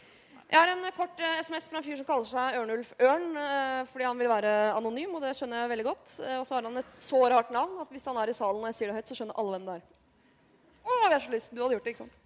Jeg 0.51 0.59
har 0.59 0.67
en 0.73 0.83
kort 0.91 1.21
eh, 1.23 1.37
SMS 1.39 1.69
fra 1.71 1.79
en 1.79 1.85
fyr 1.85 1.95
som 1.95 2.07
kaller 2.09 2.27
seg 2.27 2.55
Ørnulf 2.59 2.89
Ørn. 2.99 3.29
eh, 3.39 3.85
fordi 3.87 4.03
han 4.03 4.17
vil 4.19 4.27
være 4.27 4.49
anonym, 4.75 5.13
og 5.15 5.23
det 5.23 5.31
skjønner 5.37 5.61
jeg 5.61 5.71
veldig 5.71 5.85
godt. 5.87 6.15
Eh, 6.25 6.39
og 6.41 6.43
så 6.47 6.57
har 6.57 6.67
han 6.67 6.81
et 6.81 6.97
så 6.99 7.21
rart 7.31 7.53
navn 7.55 7.77
at 7.79 7.93
hvis 7.95 8.07
han 8.09 8.19
er 8.19 8.27
i 8.27 8.35
salen 8.35 8.59
og 8.59 8.67
jeg 8.67 8.75
sier 8.75 8.91
det 8.91 8.97
høyt, 8.97 9.07
så 9.07 9.15
skjønner 9.15 9.39
alle 9.39 9.53
hvem 9.55 9.69
det 9.69 9.77
er. 9.77 9.85
Å, 10.81 10.97
jeg 10.97 11.13
har 11.13 11.23
så 11.23 11.31
lyst. 11.31 11.53
Du 11.55 11.61
hadde 11.63 11.77
gjort 11.77 11.87
det, 11.87 11.93
ikke 11.93 12.01
sant? 12.03 12.17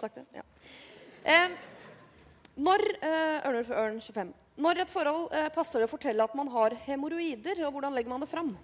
Sagt 0.00 0.16
det? 0.16 0.24
Ja. 0.32 0.46
Eh, 1.34 1.58
når 2.56 2.86
eh, 2.94 3.48
Ørnulf 3.50 3.74
Ørn 3.74 4.00
25 4.00 4.32
Når 4.64 4.80
et 4.84 4.90
forhold 4.94 5.36
eh, 5.36 5.50
passer 5.52 5.82
det 5.82 5.90
å 5.90 5.92
fortelle 5.92 6.24
at 6.24 6.36
man 6.38 6.48
har 6.56 6.76
hemoroider, 6.86 7.66
og 7.66 7.76
hvordan 7.76 7.96
legger 7.98 8.14
man 8.14 8.24
det 8.24 8.30
fram? 8.32 8.54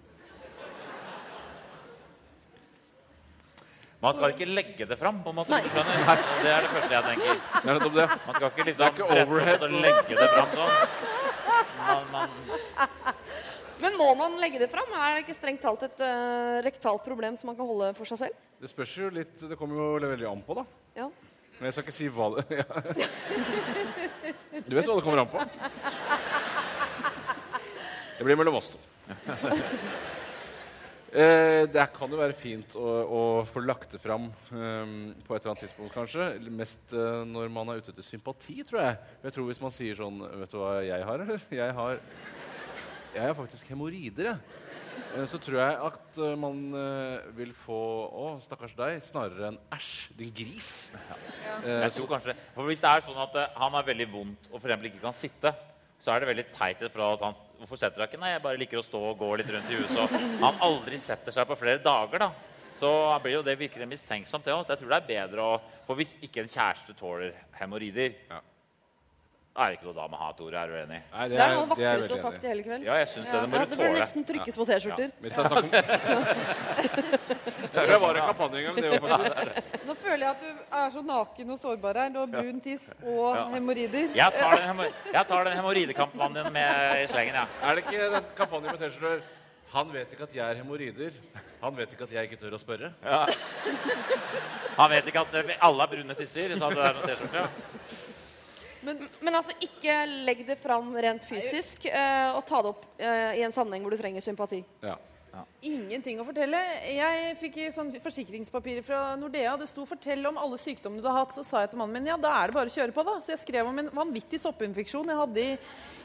Man 4.01 4.17
skal 4.17 4.33
ikke 4.33 4.47
legge 4.49 4.87
det 4.89 4.97
fram, 4.97 5.19
på 5.21 5.33
en 5.33 5.37
måte. 5.43 5.57
Du? 5.61 5.69
Det 5.69 6.49
er 6.49 6.65
det 6.65 6.71
første 6.73 6.95
jeg 6.95 7.05
tenker. 7.05 7.41
Det 7.53 7.61
er 7.61 7.75
nettopp 7.77 7.97
det. 7.99 8.07
Man 8.27 8.37
skal 8.37 8.47
ikke 8.49 8.65
liksom 8.71 8.95
ikke 8.95 9.09
overhead. 9.13 9.65
og 9.67 9.75
legge 9.85 10.15
det 10.17 10.29
fram 10.33 10.55
sånn. 10.57 10.73
Man, 11.81 12.07
man, 12.15 12.31
Men 13.81 13.99
må 14.01 14.07
man 14.17 14.39
legge 14.41 14.61
det 14.63 14.71
fram? 14.73 14.89
Er 14.97 15.19
det 15.19 15.25
ikke 15.27 15.37
strengt 15.37 15.61
talt 15.65 15.85
et 15.85 16.01
uh, 16.01 16.61
rektalt 16.65 17.05
problem 17.05 17.37
som 17.37 17.53
man 17.53 17.59
kan 17.59 17.69
holde 17.69 17.91
for 17.99 18.09
seg 18.09 18.23
selv? 18.23 18.39
Det 18.61 18.71
spørs 18.73 18.95
jo 19.03 19.09
litt 19.13 19.45
Det 19.49 19.57
kommer 19.61 19.77
jo 19.81 19.87
veldig 20.01 20.29
an 20.31 20.45
på, 20.49 20.57
da. 20.57 20.65
Ja. 20.97 21.11
Men 21.59 21.69
jeg 21.69 21.77
skal 21.77 21.85
ikke 21.85 21.97
si 21.97 22.09
hva 22.09 22.31
det 22.39 22.45
ja. 22.63 22.69
Du 24.65 24.77
vet 24.79 24.89
hva 24.89 24.97
det 24.97 25.05
kommer 25.05 25.21
an 25.21 25.29
på? 25.29 25.45
Det 28.17 28.25
blir 28.25 28.41
mellom 28.41 28.57
oss 28.61 28.73
to. 28.73 28.81
Eh, 31.11 31.65
det 31.67 31.83
kan 31.91 32.13
jo 32.13 32.19
være 32.21 32.37
fint 32.39 32.77
å, 32.79 32.87
å 33.03 33.21
få 33.51 33.65
lagt 33.65 33.97
det 33.97 33.99
fram 33.99 34.29
eh, 34.31 34.93
på 35.27 35.35
et 35.35 35.41
eller 35.41 35.51
annet 35.51 35.65
tidspunkt, 35.65 35.95
kanskje. 35.97 36.29
Mest 36.55 36.95
eh, 36.95 37.25
når 37.27 37.51
man 37.51 37.73
er 37.73 37.81
ute 37.81 37.91
etter 37.91 38.07
sympati, 38.07 38.61
tror 38.69 38.85
jeg. 38.85 39.01
Jeg 39.25 39.35
tror 39.35 39.49
Hvis 39.49 39.63
man 39.63 39.75
sier 39.75 39.99
sånn 39.99 40.23
Vet 40.23 40.55
du 40.55 40.61
hva 40.61 40.77
jeg 40.87 41.09
har, 41.09 41.25
eller? 41.27 41.43
Jeg 41.61 41.75
har, 41.75 41.99
jeg 43.11 43.27
har 43.27 43.35
faktisk 43.35 43.67
hemoroider, 43.73 44.29
jeg. 44.31 44.61
Eh, 45.17 45.27
Så 45.27 45.41
tror 45.43 45.59
jeg 45.59 45.81
at 45.89 46.23
eh, 46.23 46.37
man 46.39 46.63
eh, 46.79 47.27
vil 47.41 47.51
få 47.59 47.81
Å, 48.07 48.31
stakkars 48.47 48.79
deg, 48.79 49.03
snarere 49.03 49.51
enn 49.51 49.59
æsj, 49.75 49.93
din 50.21 50.31
gris. 50.31 50.73
Eh, 51.65 51.89
jeg 51.89 51.97
tror 51.99 52.13
kanskje, 52.15 52.39
for 52.55 52.71
Hvis 52.71 52.87
det 52.87 52.95
er 52.95 53.03
sånn 53.09 53.19
at 53.27 53.35
eh, 53.43 53.51
han 53.59 53.75
har 53.81 53.91
veldig 53.91 54.07
vondt 54.15 54.47
og 54.53 54.61
eksempel 54.63 54.93
ikke 54.93 55.03
kan 55.09 55.19
sitte, 55.27 55.57
så 56.01 56.15
er 56.15 56.23
det 56.23 56.31
veldig 56.31 56.51
teit 56.55 56.87
fra 56.95 57.11
at 57.19 57.27
han 57.27 57.47
Hvorfor 57.61 57.77
setter 57.77 57.99
du 57.99 58.01
deg 58.01 58.09
ikke? 58.09 58.21
Nei, 58.23 58.31
jeg 58.33 58.43
bare 58.45 58.61
liker 58.61 58.81
å 58.81 58.85
stå 58.85 59.01
og 59.11 59.19
gå 59.21 59.27
litt 59.37 59.51
rundt 59.53 59.69
i 59.69 59.81
huset. 59.83 60.15
Han 60.41 60.63
aldri 60.65 60.97
setter 61.01 61.35
seg 61.35 61.45
på 61.49 61.59
flere 61.61 61.83
dager, 61.85 62.25
da. 62.25 62.31
Så 62.81 62.89
blir 63.21 63.35
jo 63.37 63.43
det 63.45 63.59
virkelig 63.61 63.89
mistenksomt. 63.91 64.47
Jeg 64.49 64.79
tror 64.81 64.95
det 64.95 64.97
er 64.97 65.11
bedre 65.11 65.45
å 65.45 65.59
For 65.85 65.99
hvis 65.99 66.15
ikke 66.25 66.45
en 66.45 66.49
kjæreste 66.49 66.95
tåler 66.97 67.35
hemoroider, 67.59 68.15
er 68.31 68.50
det 69.51 69.65
er 69.67 69.73
ikke 69.75 69.87
noe 69.89 69.95
da 69.97 70.05
med 70.07 70.21
hat, 70.23 70.37
Tore. 70.39 70.55
Er 70.61 70.69
du 70.71 70.75
enig? 70.79 70.99
Nei, 71.11 71.25
Det 71.29 71.39
er 71.43 71.49
noe 71.53 71.63
av 71.65 71.71
det 71.75 71.77
vakreste 71.83 72.07
du 72.07 72.15
har 72.15 72.21
sagt 72.23 72.45
i 72.45 72.49
hele 72.49 72.63
kveld. 72.63 72.85
Ja, 72.87 72.95
jeg 73.01 73.09
synes 73.11 73.27
det. 73.27 73.41
Det 73.43 73.49
må 73.51 73.57
ja, 73.59 73.65
det 73.67 73.79
burde 73.81 73.97
nesten 73.99 74.27
trykkes 74.29 74.59
på 74.61 74.67
T-skjorter. 74.69 75.09
Ja. 75.11 75.17
Hvis 75.25 75.33
det 75.35 75.41
er 75.41 75.47
snakk 75.51 75.65
om 75.65 75.71
Jeg 77.91 77.99
var 78.05 78.13
en 78.21 78.27
kampanje 78.31 78.61
en 78.61 78.65
gang, 78.69 78.77
det 78.79 78.93
òg, 78.95 79.03
faktisk. 79.05 79.37
Nå 79.89 79.97
føler 80.05 80.23
jeg 80.25 80.31
at 80.31 80.43
du 80.45 80.51
er 80.81 80.95
så 80.95 81.03
naken 81.11 81.51
og 81.51 81.59
sårbar 81.61 81.99
her. 82.01 82.13
Du 82.15 82.19
har 82.23 82.31
brun 82.31 82.61
tiss 82.65 82.85
og 83.03 83.27
Ja. 83.37 83.45
hemoroider. 83.57 84.15
Jeg 84.17 84.31
tar 84.39 84.55
den, 84.63 85.51
den 85.51 85.59
hemoroidekampanjen 85.59 86.53
med 86.55 87.03
i 87.03 87.09
slengen, 87.11 87.35
ja. 87.43 87.45
Er 87.67 87.75
det 87.75 87.85
ikke 87.85 88.11
den 88.15 88.29
kampanjen 88.39 88.71
med 88.71 88.81
T-skjorter 88.87 89.21
Han 89.75 89.91
vet 89.95 90.15
ikke 90.15 90.25
at 90.29 90.35
jeg 90.35 90.47
er 90.47 90.63
hemoroider. 90.63 91.19
Han 91.61 91.77
vet 91.77 91.91
ikke 91.95 92.07
at 92.07 92.15
jeg 92.15 92.31
ikke 92.31 92.39
tør 92.41 92.55
å 92.55 92.63
spørre. 92.63 92.93
Ja. 93.05 93.27
Han 94.79 94.91
vet 94.95 95.11
ikke 95.11 95.27
at 95.27 95.59
alle 95.61 95.85
er 95.85 95.93
brune 95.97 96.17
tisser. 96.23 96.55
Så 96.59 96.71
det 96.75 96.87
er 96.87 96.97
noe 96.97 97.11
T-skjorte. 97.11 98.09
Men, 98.87 99.05
men 99.21 99.37
altså, 99.37 99.55
ikke 99.61 100.03
legg 100.27 100.43
det 100.49 100.57
fram 100.61 100.93
rent 100.97 101.27
fysisk, 101.29 101.87
eh, 101.91 102.31
og 102.33 102.45
ta 102.49 102.63
det 102.65 102.73
opp 102.73 102.87
eh, 102.97 103.41
i 103.41 103.45
en 103.47 103.55
sammenheng 103.55 103.85
hvor 103.85 103.95
du 103.95 104.01
trenger 104.01 104.25
sympati. 104.25 104.63
Ja. 104.85 104.97
Ja. 105.31 105.45
Ingenting 105.63 106.19
å 106.19 106.25
fortelle. 106.27 106.59
Jeg 106.91 107.35
fikk 107.39 107.59
sånn 107.75 107.93
forsikringspapirer 108.03 108.83
fra 108.83 109.01
Nordea. 109.19 109.53
Det 109.61 109.69
sto 109.71 109.85
'fortell 109.87 110.27
om 110.27 110.39
alle 110.41 110.59
sykdommene 110.59 111.03
du 111.03 111.07
har 111.07 111.21
hatt'. 111.21 111.37
Så 111.37 111.45
sa 111.47 111.61
jeg 111.63 111.71
til 111.71 111.79
mannen 111.79 111.95
min 111.95 112.11
ja, 112.11 112.17
da 112.17 112.33
er 112.35 112.51
det 112.51 112.57
bare 112.57 112.67
å 112.71 112.75
kjøre 112.75 112.95
på, 112.97 113.05
da. 113.07 113.15
Så 113.23 113.33
jeg 113.35 113.43
skrev 113.45 113.67
om 113.67 113.79
en 113.79 113.91
vanvittig 113.95 114.41
soppinfeksjon 114.43 115.07
jeg 115.07 115.21
hadde 115.21 115.41
i, 115.41 115.59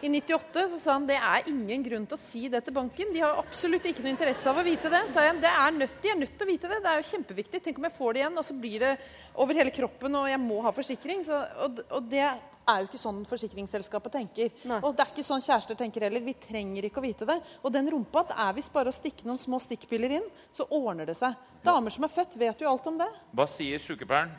i 0.05 0.09
98. 0.13 0.69
Så 0.69 0.79
sa 0.79 0.93
han 0.93 1.07
det 1.09 1.17
er 1.17 1.49
ingen 1.49 1.81
grunn 1.81 2.05
til 2.05 2.17
å 2.17 2.21
si 2.21 2.47
det 2.49 2.61
til 2.65 2.77
banken. 2.77 3.13
De 3.13 3.23
har 3.23 3.41
absolutt 3.41 3.85
ikke 3.89 4.05
noe 4.05 4.13
interesse 4.13 4.45
av 4.45 4.61
å 4.61 4.67
vite 4.67 4.93
det. 4.93 5.01
Sa 5.09 5.25
jeg, 5.25 5.41
det 5.41 5.53
er 5.53 5.71
nødt, 5.71 6.01
de 6.03 6.09
er 6.13 6.21
nødt 6.21 6.37
til 6.37 6.45
å 6.45 6.51
vite 6.51 6.69
det. 6.69 6.81
Det 6.83 6.91
er 6.91 7.01
jo 7.01 7.09
kjempeviktig. 7.09 7.63
Tenk 7.65 7.81
om 7.81 7.89
jeg 7.89 7.97
får 7.97 8.13
det 8.13 8.21
igjen, 8.21 8.37
og 8.37 8.45
så 8.45 8.53
blir 8.53 8.79
det 8.85 8.93
over 9.41 9.57
hele 9.57 9.71
kroppen, 9.75 10.15
og 10.19 10.27
jeg 10.29 10.39
må 10.41 10.59
ha 10.65 10.71
forsikring. 10.75 11.23
Så, 11.27 11.39
og, 11.65 11.81
og 11.89 12.07
det 12.11 12.23
er 12.25 12.81
jo 12.81 12.87
ikke 12.87 12.97
sånn 13.01 13.19
forsikringsselskapet 13.29 14.15
tenker. 14.15 14.53
Og 14.81 14.95
det 14.95 15.03
er 15.05 15.11
ikke 15.13 15.25
sånn 15.27 15.43
kjærester 15.45 15.77
tenker 15.79 16.07
heller. 16.07 16.23
Vi 16.25 16.33
trenger 16.47 16.87
ikke 16.87 17.01
å 17.01 17.05
vite 17.05 17.27
det. 17.29 17.37
Og 17.61 17.73
den 17.75 17.89
rumpa, 17.93 18.25
det 18.29 18.37
er 18.45 18.55
visst 18.57 18.73
bare 18.73 18.89
å 18.89 18.95
stikke 18.95 19.27
noen 19.27 19.41
små 19.41 19.59
stikkpiller 19.61 20.17
inn, 20.17 20.25
så 20.55 20.65
ordner 20.73 21.05
det 21.09 21.17
seg. 21.19 21.37
Damer 21.65 21.93
som 21.93 22.07
er 22.07 22.13
født, 22.15 22.37
vet 22.41 22.65
jo 22.65 22.71
alt 22.71 22.89
om 22.89 22.97
det. 23.01 23.09
Hva 23.37 23.47
sier 23.51 23.81
sykepleieren? 23.81 24.33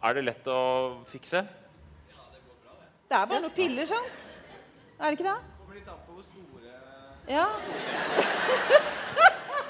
Er 0.00 0.16
det 0.16 0.26
lett 0.26 0.46
å 0.48 0.60
fikse? 1.10 1.44
Ja, 2.10 2.22
Det 2.32 2.40
går 2.40 2.60
bra, 2.64 2.76
det. 2.80 2.92
Det 3.10 3.18
er 3.20 3.26
bare 3.34 3.42
noen 3.44 3.56
piller, 3.58 3.90
sant? 3.90 4.28
Er 5.00 5.10
det 5.10 5.18
ikke 5.18 5.28
det? 5.28 5.40
Ja. 7.30 7.46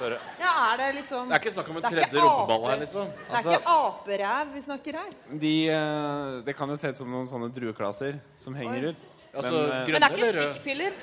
Spørre. 0.01 0.19
ja, 0.41 0.51
er 0.73 0.79
det 0.81 0.89
liksom 0.97 1.29
Det 1.29 1.37
er 1.37 1.43
ikke 1.43 1.53
snakk 1.53 1.67
om 1.69 1.77
en 1.77 1.85
tredje 1.85 2.17
rumpeball 2.25 2.63
her, 2.71 2.79
liksom. 2.81 3.11
Det 3.13 3.37
er 3.37 3.49
ikke 3.51 3.75
aperæv 3.75 4.55
vi 4.55 4.63
snakker 4.65 4.97
her. 4.97 5.11
De, 5.43 5.55
eh, 5.69 6.41
det 6.47 6.55
kan 6.57 6.73
jo 6.73 6.77
se 6.81 6.89
ut 6.95 7.01
som 7.03 7.11
noen 7.13 7.29
sånne 7.29 7.51
drueklasser 7.53 8.17
som 8.41 8.57
henger 8.57 8.81
Oi. 8.81 8.95
ut. 8.95 9.05
Altså, 9.35 9.53
eh, 9.61 9.93
Men 9.93 10.01
det 10.01 10.09
er 10.09 10.17
ikke 10.17 10.47
stikkpiller. 10.55 10.97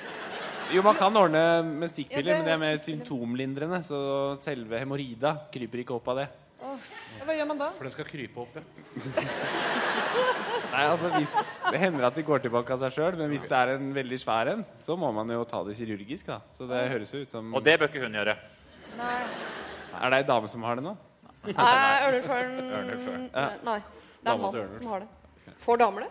Jo, 0.74 0.82
man 0.84 0.98
kan 0.98 1.14
ordne 1.16 1.44
med 1.64 1.88
stikkpiller, 1.94 2.34
Ja, 2.34 2.42
men 2.42 2.44
det 2.50 2.54
er 2.56 2.60
mer 2.60 2.76
symptomlindrende. 2.82 3.80
Så 3.86 4.36
selve 4.42 4.82
hemoroida 4.82 5.36
kryper 5.54 5.84
ikke 5.84 5.94
opp 5.96 6.10
av 6.12 6.16
det. 6.24 6.28
Oh, 6.60 6.76
Hva 7.24 7.34
gjør 7.38 7.46
man 7.46 7.58
da? 7.62 7.70
For 7.78 7.86
den 7.86 7.94
skal 7.94 8.04
krype 8.04 8.42
opp, 8.42 8.58
ja. 8.58 8.62
Nei, 10.74 10.82
altså 10.84 11.08
hvis, 11.14 11.34
Det 11.70 11.78
hender 11.80 12.08
at 12.08 12.18
de 12.18 12.24
går 12.26 12.42
tilbake 12.44 12.74
av 12.74 12.82
seg 12.82 12.96
sjøl, 12.98 13.16
men 13.16 13.30
hvis 13.30 13.46
det 13.48 13.56
er 13.56 13.76
en 13.76 13.92
veldig 13.94 14.18
svær 14.20 14.50
en, 14.52 14.64
så 14.82 14.96
må 14.98 15.08
man 15.14 15.30
jo 15.32 15.44
ta 15.48 15.62
det 15.64 15.78
kirurgisk. 15.78 16.26
da 16.26 16.40
Så 16.52 16.66
det 16.68 16.82
høres 16.90 17.14
jo 17.14 17.22
ut 17.22 17.30
som 17.30 17.54
Og 17.54 17.64
det 17.64 17.78
bør 17.78 17.88
ikke 17.88 18.02
hun 18.04 18.18
gjøre. 18.18 18.36
Nei. 18.98 19.20
Er 19.98 20.10
det 20.12 20.18
ei 20.22 20.26
dame 20.28 20.48
som 20.50 20.64
har 20.66 20.78
det 20.78 20.84
nå? 20.84 20.94
Nei, 21.48 21.52
Ørnulfaren. 22.08 23.28
Nei. 23.64 23.78
Det 24.18 24.30
er 24.30 24.34
en 24.34 24.42
mann 24.42 24.74
som 24.74 24.90
har 24.92 25.04
det. 25.04 25.54
Får 25.64 25.80
damer 25.80 26.04
det? 26.04 26.10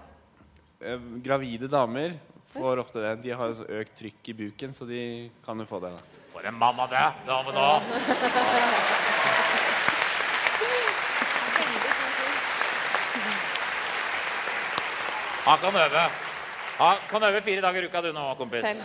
Eh, 0.88 1.07
Gravide 1.26 1.69
damer 1.72 2.15
får 2.55 2.81
ofte 2.84 3.03
det. 3.03 3.14
De 3.26 3.35
har 3.38 3.51
jo 3.51 3.59
så 3.59 3.68
økt 3.81 3.95
trykk 3.99 4.31
i 4.34 4.38
buken, 4.43 4.73
så 4.73 4.88
de 4.89 5.01
kan 5.45 5.59
jo 5.59 5.68
få 5.69 5.81
det. 5.84 5.91
da 5.97 6.31
For 6.34 6.47
en 6.47 6.57
mann 6.57 6.80
av 6.80 6.89
det! 6.93 7.05
Dame 7.27 7.55
nå. 7.55 7.68
Han 15.47 15.57
kan 15.57 15.76
øve. 15.76 16.03
Han 16.77 16.97
kan 17.09 17.23
øve 17.23 17.41
fire 17.41 17.61
dager 17.61 17.81
i 17.81 17.85
uka 17.85 18.01
du 18.01 18.11
nå, 18.14 18.34
kompis. 18.38 18.61
Fem. 18.61 18.77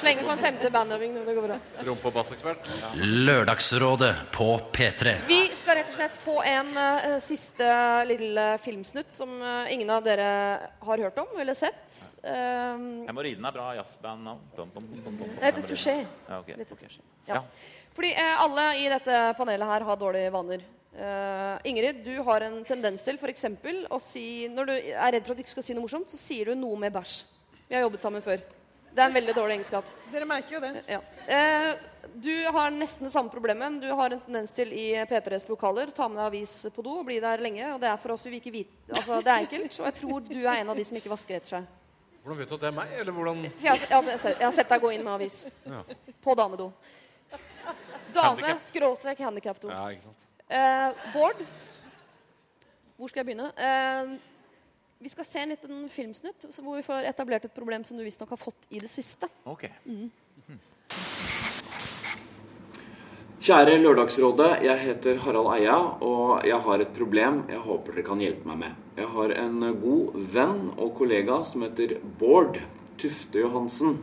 Sleng 0.00 0.22
på 0.22 0.30
en 0.32 0.42
femte 0.42 0.70
bandøving 0.72 1.14
når 1.16 1.28
det 1.28 1.34
går 1.36 1.46
bra. 1.48 1.58
Rumpe- 1.88 2.10
og 2.10 2.16
bassekspert. 2.16 2.68
Lørdagsrådet 3.00 4.12
på 4.34 4.48
P3. 4.74 5.14
Vi 5.28 5.40
skal 5.56 5.80
rett 5.80 5.92
og 5.92 5.98
slett 5.98 6.18
få 6.20 6.36
en 6.46 6.72
eh, 6.82 7.16
siste 7.24 7.70
lille 8.10 8.46
filmsnutt 8.64 9.14
som 9.14 9.32
eh, 9.40 9.72
ingen 9.74 9.90
av 9.92 10.04
dere 10.06 10.28
har 10.88 11.04
hørt 11.06 11.18
om 11.22 11.40
eller 11.40 11.56
sett. 11.58 11.86
Um, 12.22 13.06
Hemoroiden 13.08 13.44
er 13.48 13.56
bra 13.56 13.70
bum, 14.56 14.70
bum. 14.74 14.88
det 15.38 15.44
heter 15.44 15.68
Touché. 15.68 15.98
Ja, 16.28 16.40
ok. 16.40 16.52
Det 16.54 16.62
heter 16.64 16.76
Touché. 16.76 17.04
Ja. 17.26 17.42
Fordi 17.96 18.12
eh, 18.12 18.42
alle 18.42 18.70
i 18.82 18.88
dette 18.92 19.20
panelet 19.38 19.70
her 19.70 19.86
har 19.88 20.00
dårlige 20.00 20.32
vaner. 20.34 20.64
Eh, 20.96 21.70
Ingrid, 21.70 22.04
du 22.04 22.22
har 22.24 22.40
en 22.40 22.62
tendens 22.64 23.02
til 23.04 23.18
for 23.20 23.28
eksempel, 23.28 23.82
å 23.92 23.98
si 24.00 24.48
Når 24.48 24.68
du 24.68 24.72
er 24.76 25.10
redd 25.12 25.26
for 25.26 25.34
at 25.34 25.40
du 25.40 25.44
ikke 25.44 25.56
skal 25.58 25.66
si 25.66 25.76
noe 25.76 25.84
morsomt, 25.84 26.08
så 26.08 26.20
sier 26.20 26.48
du 26.48 26.56
noe 26.56 26.78
med 26.80 26.94
bæsj. 26.94 27.18
Vi 27.66 27.76
har 27.76 27.84
jobbet 27.84 28.04
sammen 28.04 28.24
før. 28.24 28.40
Det 28.96 29.02
er 29.04 29.10
en 29.10 29.16
veldig 29.18 29.34
dårlig 29.36 29.58
egenskap. 29.58 29.84
Dere 30.12 30.24
merker 30.30 30.56
jo 30.56 30.60
det. 30.64 30.70
Ja. 30.88 30.98
Eh, 31.28 31.74
du 32.16 32.30
har 32.54 32.70
nesten 32.72 33.04
det 33.04 33.12
samme 33.12 33.28
problemet. 33.28 33.76
Du 33.82 33.90
har 33.98 34.14
en 34.14 34.20
tendens 34.24 34.54
til 34.56 34.70
i 34.72 34.86
P3s 35.10 35.44
lokaler 35.50 35.90
ta 35.92 36.06
med 36.08 36.16
deg 36.16 36.30
avis 36.30 36.54
på 36.72 36.82
do 36.86 36.94
og 37.02 37.04
bli 37.10 37.18
der 37.20 37.42
lenge. 37.44 37.66
Og 37.74 37.80
det 37.82 37.90
er 37.90 37.98
for 38.00 38.14
oss 38.14 38.24
vi 38.24 38.38
ikke 38.40 38.54
vite 38.54 38.72
Altså, 38.94 39.18
det 39.26 39.32
er 39.34 39.42
enkelt. 39.44 39.76
Og 39.82 39.88
jeg 39.90 39.94
tror 40.00 40.20
du 40.30 40.38
er 40.46 40.62
en 40.62 40.70
av 40.72 40.78
de 40.80 40.84
som 40.88 40.96
ikke 40.96 41.12
vasker 41.12 41.36
etter 41.36 41.58
seg. 41.58 41.66
Hvordan 42.24 42.38
vet 42.40 42.48
du 42.48 42.54
at 42.56 42.62
det 42.64 42.70
er 42.72 42.76
meg? 42.78 42.94
Eller 43.02 43.12
hvordan 43.12 43.42
For 43.44 43.66
jeg, 43.66 43.70
har- 43.70 43.82
jeg, 43.84 43.88
har- 43.92 44.02
jeg, 44.08 44.10
har 44.16 44.18
sett- 44.24 44.38
jeg 44.40 44.46
har 44.48 44.52
sett 44.56 44.68
deg 44.72 44.80
gå 44.82 44.92
inn 44.96 45.04
med 45.04 45.12
avis. 45.12 45.36
Ja. 45.66 45.82
På 46.24 46.34
damedo. 46.34 46.72
Dame 48.16 48.28
Handicap. 48.30 48.60
skråstrek 48.64 49.18
handikapdo. 49.18 49.68
Ja, 49.70 49.84
ikke 49.92 50.02
sant. 50.08 50.24
Eh, 50.48 51.12
Bård, 51.12 51.36
hvor 52.96 53.08
skal 53.12 53.20
jeg 53.24 53.28
begynne? 53.28 53.50
Eh, 53.60 54.16
vi 55.06 55.10
skal 55.10 55.24
se 55.24 55.38
en 55.38 55.52
liten 55.52 55.82
filmsnutt 55.86 56.48
hvor 56.58 56.74
vi 56.74 56.82
får 56.82 57.04
etablert 57.06 57.44
et 57.46 57.54
problem 57.54 57.84
som 57.86 57.94
du 57.94 58.02
visstnok 58.02 58.32
har 58.34 58.40
fått 58.40 58.64
i 58.74 58.80
det 58.82 58.88
siste. 58.90 59.28
Ok. 59.46 59.68
Mm. 59.86 60.08
Kjære 63.46 63.76
Lørdagsrådet, 63.78 64.48
jeg 64.66 64.82
heter 64.82 65.20
Harald 65.22 65.52
Eia, 65.54 65.76
og 66.02 66.42
jeg 66.48 66.58
har 66.66 66.82
et 66.82 66.90
problem 66.96 67.44
jeg 67.52 67.62
håper 67.62 67.94
dere 67.94 68.06
kan 68.08 68.24
hjelpe 68.24 68.50
meg 68.50 68.60
med. 68.64 68.82
Jeg 68.98 69.12
har 69.14 69.36
en 69.44 69.62
god 69.84 70.18
venn 70.34 70.60
og 70.74 70.92
kollega 70.98 71.38
som 71.46 71.62
heter 71.62 72.00
Bård 72.18 72.58
Tufte 72.98 73.44
Johansen. 73.44 74.00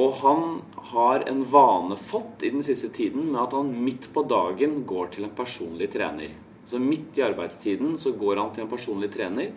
Og 0.00 0.16
han 0.22 0.60
har 0.94 1.28
en 1.28 1.44
vane 1.52 2.00
fått 2.00 2.40
i 2.40 2.56
den 2.56 2.64
siste 2.64 2.88
tiden 2.88 3.34
med 3.34 3.42
at 3.44 3.60
han 3.60 3.76
midt 3.84 4.08
på 4.16 4.24
dagen 4.24 4.80
går 4.88 5.12
til 5.12 5.28
en 5.28 5.36
personlig 5.36 5.92
trener. 5.92 6.32
Så 6.64 6.80
midt 6.80 7.18
i 7.20 7.28
arbeidstiden 7.28 7.98
så 8.00 8.16
går 8.16 8.40
han 8.40 8.54
til 8.54 8.64
en 8.64 8.72
personlig 8.72 9.12
trener. 9.12 9.52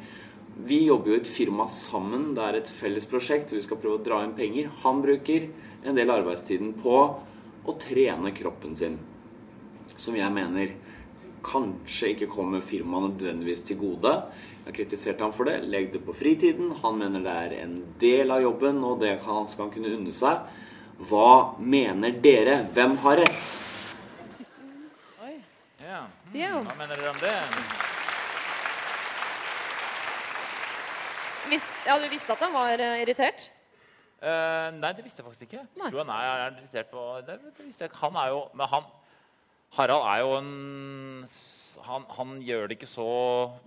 Vi 0.65 0.83
jobber 0.85 1.13
jo 1.13 1.17
i 1.17 1.21
et 1.21 1.31
firma 1.31 1.67
sammen. 1.71 2.33
Det 2.35 2.43
er 2.43 2.57
et 2.59 2.71
felles 2.73 3.05
prosjekt. 3.07 3.53
Vi 3.55 3.63
skal 3.63 3.79
prøve 3.79 3.99
å 3.99 4.03
dra 4.03 4.19
inn 4.25 4.35
penger. 4.35 4.67
Han 4.83 4.99
bruker 5.03 5.47
en 5.87 5.95
del 5.95 6.11
arbeidstiden 6.11 6.73
på 6.83 6.97
å 7.63 7.75
trene 7.79 8.33
kroppen 8.35 8.75
sin. 8.75 8.97
Som 9.99 10.17
jeg 10.19 10.31
mener 10.35 10.73
kanskje 11.45 12.13
ikke 12.13 12.27
kommer 12.31 12.63
firmaet 12.65 13.13
nødvendigvis 13.13 13.63
til 13.69 13.79
gode. 13.79 14.11
Jeg 14.59 14.65
har 14.65 14.75
kritisert 14.75 15.23
ham 15.23 15.31
for 15.35 15.47
det. 15.47 15.61
Legg 15.71 15.93
det 15.93 16.03
på 16.03 16.15
fritiden. 16.17 16.73
Han 16.83 16.99
mener 16.99 17.23
det 17.23 17.35
er 17.45 17.55
en 17.63 17.77
del 18.01 18.35
av 18.35 18.43
jobben, 18.43 18.83
og 18.83 18.99
det 19.03 19.15
skal 19.23 19.65
han 19.65 19.73
kunne 19.73 19.93
unne 19.95 20.15
seg. 20.15 20.43
Hva 21.09 21.55
mener 21.59 22.19
dere? 22.19 22.65
Hvem 22.75 22.99
har 23.05 23.23
rett? 23.23 23.53
Ja. 25.79 26.03
Ja. 26.35 26.59
Hva 26.59 26.75
mener 26.75 26.99
dere 26.99 27.15
om 27.15 27.23
det? 27.23 27.88
Vis, 31.49 31.65
ja, 31.87 31.95
du 31.99 32.07
visste 32.11 32.33
at 32.35 32.43
han 32.45 32.53
var 32.53 32.79
eh, 32.81 33.01
irritert? 33.03 33.47
Eh, 34.19 34.69
nei, 34.75 34.91
det 34.93 35.03
visste 35.05 35.21
jeg 35.23 35.27
faktisk 35.29 35.45
ikke. 35.47 35.61
Jeg 35.79 35.91
tror 35.93 36.01
han 36.03 36.11
er, 36.13 36.31
er 36.45 36.57
irritert 36.59 36.89
på 36.91 37.03
det, 37.25 37.37
det 37.57 37.65
visste 37.65 37.85
jeg 37.85 37.91
ikke. 37.93 38.01
Han 38.03 38.17
er 38.19 38.33
jo 38.33 38.41
Men 38.59 38.67
han 38.73 38.89
Harald 39.77 40.05
er 40.09 40.23
jo 40.25 40.31
en 40.39 41.27
han, 41.85 42.03
han 42.17 42.31
gjør 42.43 42.65
det 42.67 42.75
ikke 42.75 42.89
så 42.91 43.05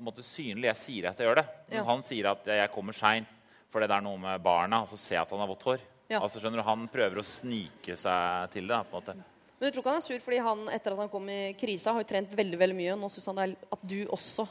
måte, 0.03 0.25
synlig. 0.27 0.67
Jeg 0.69 0.77
sier 0.83 1.07
at 1.09 1.21
jeg 1.23 1.29
gjør 1.31 1.39
det. 1.39 1.45
Men 1.71 1.79
Ja. 1.79 1.85
han 1.89 2.03
sier 2.05 2.27
at 2.33 2.45
jeg 2.51 2.73
kommer 2.75 2.93
seint 2.97 3.31
fordi 3.73 3.87
det 3.89 3.95
er 3.97 4.05
noe 4.05 4.19
med 4.21 4.43
barna, 4.45 4.83
og 4.85 4.91
så 4.91 4.99
ser 5.01 5.15
jeg 5.17 5.23
at 5.23 5.31
han 5.33 5.41
har 5.41 5.49
vått 5.49 5.63
hår. 5.65 5.85
Ja. 6.13 6.19
Altså 6.21 6.43
skjønner 6.43 6.61
du, 6.61 6.65
Han 6.67 6.83
prøver 6.93 7.23
å 7.23 7.25
snike 7.25 7.95
seg 7.97 8.51
til 8.53 8.67
det. 8.69 8.81
på 8.91 8.99
en 8.99 9.01
måte. 9.01 9.15
Men 9.17 9.65
du 9.65 9.71
tror 9.71 9.81
ikke 9.81 9.95
han 9.95 10.03
er 10.03 10.05
sur 10.05 10.19
fordi 10.27 10.41
han 10.45 10.67
etter 10.69 10.93
at 10.93 10.99
han 10.99 11.09
kom 11.09 11.29
i 11.33 11.55
krisa, 11.57 11.95
har 11.95 12.03
jo 12.05 12.11
trent 12.11 12.35
veldig 12.37 12.59
veldig 12.61 12.77
mye. 12.77 12.97
Nå 13.01 13.09
syns 13.15 13.31
han 13.31 13.39
det 13.41 13.47
er 13.47 13.57
at 13.73 13.87
du 13.89 13.99
også 14.13 14.45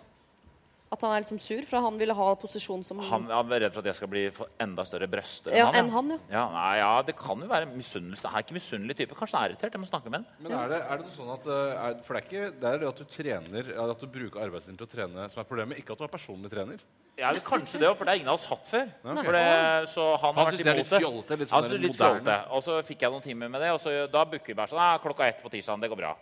At 0.91 0.99
han 1.05 1.13
er 1.15 1.22
liksom 1.23 1.38
sur, 1.39 1.61
for 1.63 1.80
han 1.85 1.95
ville 1.95 2.11
ha 2.18 2.26
posisjon 2.35 2.81
som 2.84 2.99
Han 3.07 3.30
er 3.31 3.61
redd 3.63 3.72
for 3.72 3.80
at 3.80 3.88
jeg 3.93 3.95
skal 3.95 4.09
bli 4.11 4.23
enda 4.59 4.84
større 4.84 5.07
bryster 5.07 5.53
Ja, 5.55 5.69
enn 5.69 5.85
enn 5.85 5.91
han. 5.93 6.09
han, 6.11 6.19
ja. 6.27 6.34
ja. 6.35 6.41
nei, 6.51 6.73
ja, 6.81 6.89
Det 7.07 7.15
kan 7.15 7.39
jo 7.39 7.47
være 7.47 7.69
misunnelse. 7.72 8.27
Han 8.27 8.41
er 8.41 8.43
ikke 8.43 8.57
misunnelig 8.57 8.97
type. 8.99 9.15
Kanskje 9.15 9.38
han 9.38 9.45
er 9.45 9.53
irritert. 9.53 9.77
Jeg 9.77 9.84
må 9.85 9.88
snakke 9.88 10.11
med 10.11 10.19
han. 10.19 10.27
Men 10.43 10.57
er 10.57 10.73
det, 10.73 10.80
er 10.84 10.99
det 10.99 11.05
noe 11.07 11.15
sånn 11.15 11.31
at 11.31 11.47
eh, 11.47 11.85
er, 11.85 11.95
For 12.03 12.18
det 12.18 12.19
er 12.19 12.27
ikke 12.27 12.49
det 12.59 12.73
er 12.73 12.81
det 12.84 12.89
at 12.89 12.99
du 12.99 13.05
trener 13.15 13.72
At 13.85 14.03
du 14.03 14.09
bruker 14.18 14.43
arbeidstiden 14.43 14.81
til 14.81 14.89
å 14.89 14.91
trene 14.91 15.30
som 15.31 15.39
er 15.45 15.47
problemet, 15.47 15.80
ikke 15.80 15.95
at 15.95 16.03
du 16.03 16.07
er 16.09 16.11
personlig 16.11 16.51
trener. 16.51 16.84
Ja, 17.22 17.31
det, 17.35 17.43
kanskje 17.45 17.80
det 17.80 17.88
òg, 17.88 17.95
for 17.99 18.07
det 18.07 18.11
er 18.15 18.19
ingen 18.19 18.31
av 18.34 18.39
oss 18.41 18.47
hatt 18.51 18.68
før. 18.68 18.91
Okay. 19.05 19.23
For 19.27 19.35
det, 19.38 19.45
så 19.93 20.05
han 20.26 20.35
Han 20.35 20.47
vært 20.47 20.57
det 20.59 20.65
er 20.65 20.73
imot 20.73 20.81
litt 20.81 20.91
det. 20.91 21.01
fjollete, 21.05 21.38
litt 21.39 21.51
Han 21.55 21.63
sånn 21.63 21.72
der 21.72 21.84
litt 21.85 21.99
fjolte. 22.01 22.38
Og 22.55 22.63
så 22.68 22.77
fikk 22.88 23.05
jeg 23.05 23.15
noen 23.15 23.23
timer 23.23 23.51
med 23.51 23.63
det, 23.63 23.72
og 23.76 23.80
så, 23.84 23.95
da 24.11 24.23
booker 24.27 24.51
vi 24.51 24.57
bare 24.59 24.72
sånn 24.72 24.99
Klokka 25.03 25.27
ett 25.27 25.39
på 25.43 25.51
tirsdag, 25.55 25.80
det 25.84 25.91
går 25.91 26.01
bra. 26.03 26.13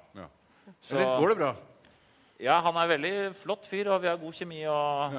Så- 0.82 0.94
Eller 0.98 1.18
går 1.18 1.34
det 1.34 1.38
bra? 1.42 1.52
Ja, 2.40 2.60
han 2.64 2.78
er 2.80 2.92
veldig 2.94 3.14
flott 3.36 3.66
fyr, 3.68 3.90
og 3.92 4.04
vi 4.04 4.08
har 4.08 4.20
god 4.20 4.36
kjemi. 4.36 4.62
Og... 4.72 5.16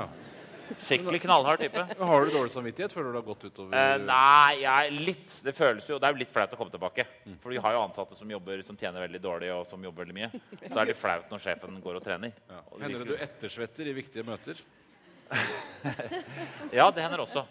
Skikkelig 0.86 1.18
knallhard 1.24 1.60
type. 1.60 1.82
Har 1.98 2.24
du 2.24 2.30
dårlig 2.30 2.52
samvittighet? 2.54 2.92
Føler 2.94 3.10
du 3.10 3.16
det 3.16 3.20
har 3.20 3.26
gått 3.26 3.44
utover 3.48 3.74
Eh, 3.76 3.96
nei, 4.06 4.60
jeg, 4.62 4.92
litt. 5.08 5.34
Det 5.44 5.54
føles 5.56 5.88
jo, 5.90 5.98
det 6.00 6.06
er 6.06 6.14
jo 6.14 6.20
litt 6.22 6.32
flaut 6.32 6.54
å 6.54 6.58
komme 6.60 6.72
tilbake. 6.72 7.04
For 7.42 7.52
vi 7.52 7.58
har 7.60 7.74
jo 7.74 7.82
ansatte 7.82 8.16
som 8.16 8.30
jobber 8.30 8.62
som 8.66 8.78
tjener 8.78 9.02
veldig 9.04 9.20
dårlig, 9.24 9.50
og 9.52 9.66
som 9.68 9.82
jobber 9.84 10.06
veldig 10.06 10.16
mye. 10.16 10.30
Så 10.62 10.78
er 10.80 10.92
det 10.92 10.96
flaut 10.98 11.32
når 11.32 11.42
sjefen 11.44 11.80
går 11.84 11.98
og 11.98 12.06
trener. 12.06 12.36
Og 12.70 12.78
det 12.78 12.86
Hender 12.86 13.04
det 13.04 13.10
du 13.10 13.24
ettersvetter 13.26 13.90
i 13.90 13.96
viktige 14.00 14.26
møter? 14.26 14.62
Ja, 16.74 16.90
det 16.92 17.02
hender 17.02 17.22
også. 17.22 17.44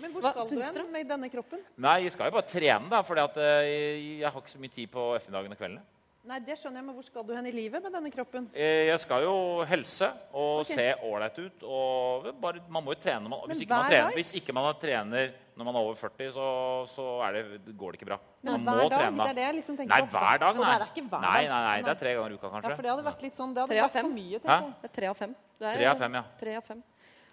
Men 0.00 0.12
hvor 0.12 0.22
Hva 0.24 0.32
skal 0.32 0.44
du 0.46 0.50
syns 0.54 0.76
hen 0.76 0.90
med 0.92 1.08
denne 1.08 1.28
kroppen? 1.32 1.62
Nei, 1.80 1.98
jeg 2.04 2.12
skal 2.14 2.30
jo 2.30 2.36
bare 2.36 2.48
trene, 2.48 2.88
da, 2.92 3.00
for 3.04 3.18
jeg 3.20 4.24
har 4.24 4.40
ikke 4.40 4.52
så 4.52 4.60
mye 4.62 4.72
tid 4.72 4.90
på 4.92 5.06
ettermiddagene 5.16 5.56
og 5.56 5.60
kveldene. 5.60 5.84
Nei, 6.26 6.40
det 6.42 6.56
skjønner 6.58 6.80
jeg, 6.80 6.86
men 6.88 6.96
hvor 6.96 7.04
skal 7.06 7.24
du 7.26 7.32
hen 7.36 7.46
i 7.46 7.52
livet 7.54 7.82
med 7.84 7.92
denne 7.94 8.10
kroppen? 8.10 8.48
Eh, 8.52 8.86
Jeg 8.88 8.98
skal 9.04 9.22
jo 9.22 9.34
helse 9.70 10.08
og 10.34 10.64
okay. 10.64 10.74
se 10.74 10.86
ålreit 11.06 11.36
ut. 11.38 11.66
Og 11.70 12.26
bare, 12.42 12.62
man 12.68 12.82
må 12.82 12.96
jo 12.96 13.00
trene. 13.04 13.30
Man, 13.30 13.44
hvis, 13.46 13.62
ikke 13.62 13.76
man 13.78 13.90
trener, 13.92 14.16
hvis 14.18 14.32
ikke 14.40 14.56
man 14.56 14.66
trener 14.82 15.30
når 15.56 15.64
man 15.64 15.78
er 15.78 15.86
over 15.86 15.94
40, 15.96 16.32
så, 16.34 16.46
så 16.92 17.04
er 17.24 17.38
det, 17.38 17.76
går 17.78 17.94
det 17.94 18.00
ikke 18.00 18.08
bra. 18.10 18.18
Men 18.42 18.58
man 18.58 18.66
hver 18.66 18.82
må 18.82 18.88
dag? 18.90 18.98
trene. 18.98 19.22
Det 19.22 19.30
er 19.30 19.38
det 19.38 19.44
jeg 19.46 19.56
liksom 19.60 19.78
tenker 19.78 19.94
Nei, 19.94 20.00
hver 20.12 20.42
dag, 20.42 20.58
nei. 20.58 20.66
det 20.66 20.88
er 20.90 21.06
hver 21.06 21.22
nei, 21.22 21.38
nei, 21.46 21.60
nei, 21.68 21.78
det 21.86 21.92
er 21.94 22.00
tre 22.02 22.12
ganger 22.18 22.34
i 22.34 22.36
uka, 22.36 22.50
kanskje. 22.50 22.68
Ja, 22.72 22.76
for 22.76 22.88
det 22.88 22.92
hadde 22.92 23.06
vært 23.06 23.24
litt 23.24 23.38
sånn, 23.38 23.54
det 23.56 23.62
hadde 23.64 23.78
vært 23.80 23.96
for 23.96 24.10
mye, 24.10 24.26
mye, 24.26 24.42
Hæ? 24.42 24.42
tenker 24.42 24.66
jeg. 24.66 24.76
Det 24.82 24.90
er 24.90 24.94
tre 24.98 25.08
av 25.08 25.16
fem. 25.22 25.32
Det 25.56 25.70
er- 25.70 25.78
Tre 25.78 25.88
av 25.94 26.02
fem, 26.04 26.18
ja. 26.20 26.24
Tre 26.42 26.56
av 26.60 26.68
fem. 26.68 26.82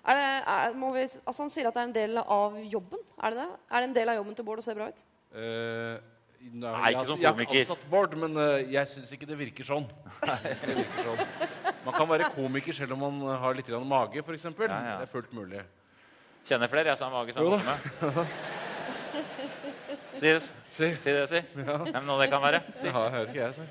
Er 0.03 0.19
det, 0.19 0.29
er, 0.53 0.73
må 0.75 0.93
vi, 0.95 1.03
altså 1.03 1.43
han 1.43 1.51
sier 1.51 1.67
at 1.67 1.75
det 1.75 1.81
er 1.83 1.89
en 1.89 1.97
del 1.97 2.17
av 2.23 2.55
jobben. 2.77 3.03
Er 3.23 3.35
det 3.35 3.43
det? 3.43 3.49
Er 3.71 3.83
det 3.83 3.89
en 3.89 3.97
del 3.99 4.09
av 4.13 4.17
jobben 4.21 4.35
til 4.39 4.47
Bård 4.47 4.63
å 4.63 4.65
se 4.65 4.75
bra 4.77 4.87
ut? 4.91 5.03
Eh, 5.33 5.99
nei, 6.51 6.71
jeg, 6.73 6.95
ikke 6.95 7.05
som 7.07 7.19
komiker. 7.19 7.23
jeg 7.23 7.33
har 7.33 7.41
ikke 7.45 7.59
ansatt 7.61 7.85
Bård, 7.91 8.15
men 8.19 8.41
eh, 8.43 8.71
jeg 8.73 8.91
syns 8.91 9.13
ikke 9.15 9.29
det 9.29 9.37
virker 9.39 9.67
sånn. 9.67 9.85
Nei, 10.29 10.39
det 10.63 10.75
virker 10.81 11.07
sånn. 11.07 11.23
Man 11.83 11.95
kan 11.95 12.09
være 12.09 12.29
komiker 12.35 12.75
selv 12.77 12.95
om 12.95 13.05
man 13.05 13.39
har 13.43 13.55
litt 13.57 13.69
grann 13.71 13.87
mage, 13.87 14.23
f.eks. 14.23 14.37
eksempel. 14.41 14.67
Ja, 14.71 14.81
ja. 14.93 14.97
Det 15.01 15.07
er 15.07 15.13
fullt 15.13 15.31
mulig. 15.35 15.63
Kjenner 16.47 16.71
flere 16.71 16.91
jeg 16.91 16.99
som 16.99 17.07
har 17.07 17.15
mage 17.21 17.35
som 17.35 17.47
er 17.47 17.71
da. 17.71 18.25
Si 20.13 20.29
det, 20.29 20.41
si. 20.71 20.87
si 21.01 21.11
det, 21.11 21.23
si. 21.29 21.39
Ja. 21.57 21.77
Hvem 21.87 22.05
nå 22.05 22.17
det 22.21 22.29
kan 22.31 22.41
være? 22.43 22.59
Si. 22.77 22.87
Ja, 22.87 23.01
hører 23.01 23.31
ikke 23.31 23.39
jeg, 23.39 23.55
så. 23.57 23.65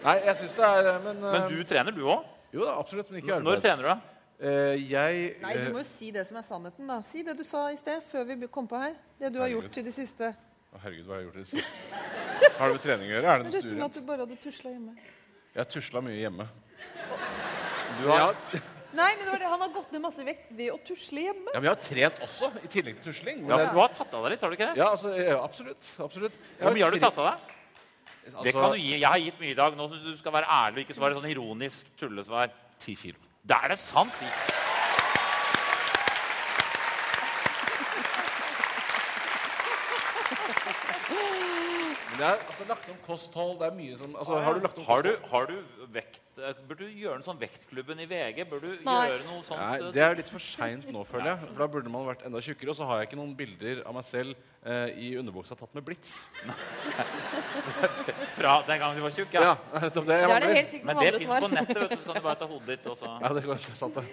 Nei, 0.00 0.16
jeg 0.26 0.36
syns 0.40 0.56
det 0.56 0.66
er 0.66 0.98
Men, 1.04 1.18
eh, 1.20 1.34
Men 1.36 1.46
du 1.52 1.64
trener, 1.68 1.94
du 1.94 2.02
òg? 2.08 2.26
Jo 2.54 2.64
da, 2.66 2.74
absolutt. 2.80 3.10
Men 3.10 3.20
ikke 3.20 3.36
i 3.36 3.44
Når 3.46 3.62
trener 3.62 3.84
du, 3.84 3.88
da? 3.92 3.98
Uh, 4.40 4.76
jeg 4.88 5.34
Nei, 5.42 5.56
du 5.60 5.74
må 5.74 5.82
jo 5.82 5.86
si 5.86 6.08
det 6.14 6.24
som 6.28 6.38
er 6.40 6.44
sannheten, 6.46 6.88
da. 6.88 7.00
Si 7.04 7.22
det 7.26 7.34
du 7.36 7.42
sa 7.44 7.66
i 7.70 7.76
sted, 7.76 8.00
før 8.10 8.24
vi 8.30 8.48
kom 8.48 8.68
på 8.68 8.80
her. 8.80 8.94
Det 9.20 9.32
du 9.34 9.40
har 9.42 9.50
gjort 9.52 9.76
i 9.76 9.84
det 9.84 9.92
siste. 9.94 10.32
Å, 10.70 10.80
Herregud, 10.84 11.06
hva 11.08 11.16
har 11.16 11.22
jeg 11.22 11.28
gjort 11.28 11.36
i 11.36 11.44
det 11.44 11.50
siste? 11.50 12.00
Har 12.60 12.68
det 12.70 12.74
med 12.76 12.84
trening 12.84 13.08
å 13.08 13.14
gjøre? 13.16 13.30
Er 13.32 13.38
det 13.40 13.46
noe 13.48 13.54
Dette 13.56 13.74
med 13.78 13.86
at 13.88 13.96
du 13.96 14.02
bare 14.06 14.24
hadde 14.26 14.36
tusla 14.42 14.70
hjemme. 14.74 14.92
Jeg 15.50 15.60
har 15.64 15.70
tusla 15.72 16.02
mye 16.06 16.18
hjemme. 16.20 16.46
Du 18.00 18.04
har, 18.10 18.36
Nei, 18.90 19.08
men 19.16 19.22
det 19.22 19.30
var 19.32 19.40
det. 19.42 19.48
han 19.50 19.62
har 19.64 19.72
gått 19.74 19.92
ned 19.94 20.02
masse 20.02 20.24
vekt 20.26 20.48
ved 20.58 20.70
å 20.74 20.78
tusle 20.86 21.24
hjemme. 21.26 21.50
Ja, 21.54 21.58
men 21.60 21.68
jeg 21.68 21.74
har 21.74 21.82
trent 21.86 22.20
også, 22.26 22.50
i 22.62 22.70
tillegg 22.70 23.00
til 23.00 23.10
tusling. 23.12 23.42
ja, 23.46 23.56
Men 23.60 23.72
du 23.74 23.78
har 23.82 23.92
tatt 23.94 24.14
av 24.14 24.24
deg 24.26 24.34
litt, 24.34 24.44
har 24.46 24.50
du 24.50 24.56
ikke 24.58 24.68
det? 24.70 24.78
Ja, 24.80 24.88
altså, 24.94 25.12
ja, 25.18 25.36
absolutt. 25.42 25.90
absolutt. 26.06 26.38
Jeg 26.58 26.66
Hvor 26.66 26.76
mye 26.78 26.86
har 26.86 26.94
du 26.96 27.02
tatt 27.02 27.18
av 27.18 27.28
deg? 27.32 27.56
Det 28.20 28.34
Altså- 28.36 28.60
kan 28.60 28.72
du 28.72 28.78
gi. 28.78 28.92
Jeg 29.00 29.08
har 29.10 29.18
gitt 29.18 29.40
mye 29.40 29.50
i 29.50 29.58
dag. 29.58 29.76
Nå 29.76 29.88
syns 29.90 30.02
du 30.06 30.16
skal 30.18 30.32
være 30.32 30.46
ærlig 30.46 30.82
og 30.84 30.86
ikke 30.88 30.98
svare 30.98 31.14
sånn 31.18 31.30
ironisk 31.30 31.86
tullesvar. 31.98 32.50
Ti 32.78 32.94
kilo. 32.94 33.18
Det 33.46 33.56
er 33.64 33.68
det 33.74 33.78
sant? 33.78 34.12
Det 42.20 42.26
er 42.28 42.42
altså, 42.46 42.64
lagt 42.68 42.88
om 42.92 42.98
kosthold. 43.06 43.54
Det 43.60 43.66
er 43.70 43.74
mye 43.78 43.96
sånn 43.98 44.12
altså, 44.20 44.36
Har 44.44 44.54
du 44.58 44.60
lagt 44.66 44.78
om 44.78 44.84
Har 44.86 45.02
du, 45.06 45.10
kosthold? 45.16 45.30
har 45.32 45.46
du 45.50 45.86
vekt 45.96 46.40
eh, 46.44 46.60
Burde 46.68 46.84
du 46.86 46.98
gjøre 47.00 47.16
noe 47.20 47.26
sånn 47.26 47.40
Vektklubben 47.40 48.02
i 48.04 48.06
VG? 48.10 48.44
Burde 48.50 48.70
du 48.74 48.84
Nei. 48.86 48.96
gjøre 49.10 49.24
noe 49.26 49.42
sånt? 49.48 49.60
Nei, 49.60 49.76
eh, 49.80 49.90
Det 49.96 50.04
er 50.04 50.18
litt 50.20 50.30
for 50.32 50.44
seint 50.44 50.86
nå, 50.92 51.02
føler 51.08 51.32
jeg. 51.32 51.40
For 51.48 51.58
Da 51.64 51.68
burde 51.74 51.92
man 51.96 52.06
vært 52.10 52.24
enda 52.28 52.42
tjukkere. 52.44 52.70
Og 52.74 52.78
så 52.78 52.86
har 52.90 53.00
jeg 53.02 53.10
ikke 53.10 53.20
noen 53.22 53.32
bilder 53.38 53.80
av 53.88 53.96
meg 53.98 54.04
selv 54.08 54.36
eh, 54.62 54.92
i 55.00 55.10
underbuksa 55.20 55.56
tatt 55.58 55.72
med 55.74 55.84
blits. 55.88 56.28
Fra 58.38 58.54
den 58.68 58.78
gangen 58.80 58.96
du 59.00 59.02
var 59.04 59.14
tjukk? 59.16 59.32
Ja, 59.36 59.54
nettopp 59.80 60.06
det. 60.08 60.20
Jeg 60.20 60.28
Det 60.28 60.34
er 60.36 60.40
det 60.40 60.40
mangler. 60.40 60.54
helt 60.60 60.70
sikkert 60.74 60.86
Men 60.90 60.96
det 61.00 61.06
andre 61.06 61.18
fins 61.18 61.30
svar. 61.30 61.40
på 61.40 61.48
nettet. 61.54 61.80
vet 61.80 61.90
du, 61.90 61.96
Så 61.96 62.04
kan 62.10 62.14
du 62.20 62.20
bare 62.28 62.38
ta 62.44 62.46
hodet 62.50 62.66
ditt 62.76 62.86
og 62.92 62.96
så 63.00 63.06
Ja, 63.20 63.28
det 63.36 63.44
går 63.48 63.54
det 63.64 63.70
er 63.70 63.80
sant, 63.80 63.94
det. 63.94 64.04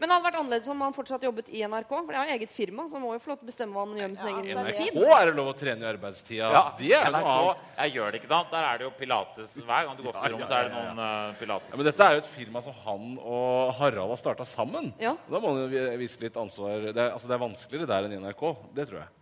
Men 0.00 0.08
det 0.08 0.14
hadde 0.14 0.24
vært 0.24 0.36
annerledes 0.40 0.68
om 0.72 0.80
han 0.80 0.94
fortsatt 0.96 1.24
jobbet 1.26 1.50
i 1.52 1.60
NRK. 1.68 1.90
For 1.92 2.08
det 2.08 2.20
er 2.20 2.30
jo 2.30 2.36
eget 2.38 2.52
firma, 2.54 2.86
så 2.88 2.96
han 2.96 3.02
må 3.04 3.10
jo 3.12 3.20
få 3.20 3.32
lov 3.34 3.40
til 3.42 3.44
å 3.44 3.48
bestemme 3.50 3.76
hva 3.76 3.82
han 3.84 3.98
gjør 4.00 4.12
med 4.12 4.20
sin 4.20 4.30
egen 4.30 4.46
NRK 4.56 4.78
tid. 4.78 5.00
er 5.16 5.26
det 5.28 5.34
lov 5.36 5.50
å 5.50 5.56
trene 5.60 5.84
i 5.84 5.88
arbeidstida. 5.90 6.48
Ja, 6.54 6.62
det 6.78 6.92
er 6.96 7.10
NRK, 7.12 7.64
jeg 7.82 7.94
gjør 7.98 8.08
det 8.14 8.20
ikke 8.22 8.30
da. 8.30 8.38
Der 8.54 8.68
er 8.70 8.80
det 8.80 8.86
jo 8.86 8.92
pilates. 8.96 9.56
Hver 9.60 9.88
gang 9.90 9.98
du 9.98 10.02
går 10.06 10.16
på 10.16 10.30
rom, 10.32 10.44
så 10.46 10.56
er 10.56 10.70
det 10.70 10.72
noen 10.78 11.02
uh, 11.04 11.34
pilates. 11.40 11.74
Ja, 11.74 11.80
men 11.82 11.88
dette 11.90 12.06
er 12.06 12.16
jo 12.16 12.22
et 12.24 12.30
firma 12.32 12.62
som 12.64 12.78
han 12.86 13.10
og 13.20 13.74
Harald 13.76 14.14
har 14.14 14.20
starta 14.22 14.46
sammen. 14.48 14.88
Ja. 15.02 15.12
Da 15.28 15.42
må 15.42 15.52
han 15.52 15.66
jo 15.66 15.84
vise 16.00 16.24
litt 16.24 16.38
ansvar. 16.40 16.88
Det 16.88 16.96
er, 16.96 17.12
altså, 17.12 17.28
det 17.28 17.36
er 17.36 17.44
vanskeligere 17.44 17.90
der 17.92 18.08
enn 18.08 18.16
i 18.16 18.22
NRK. 18.24 18.46
Det 18.78 18.88
tror 18.88 19.02
jeg. 19.02 19.12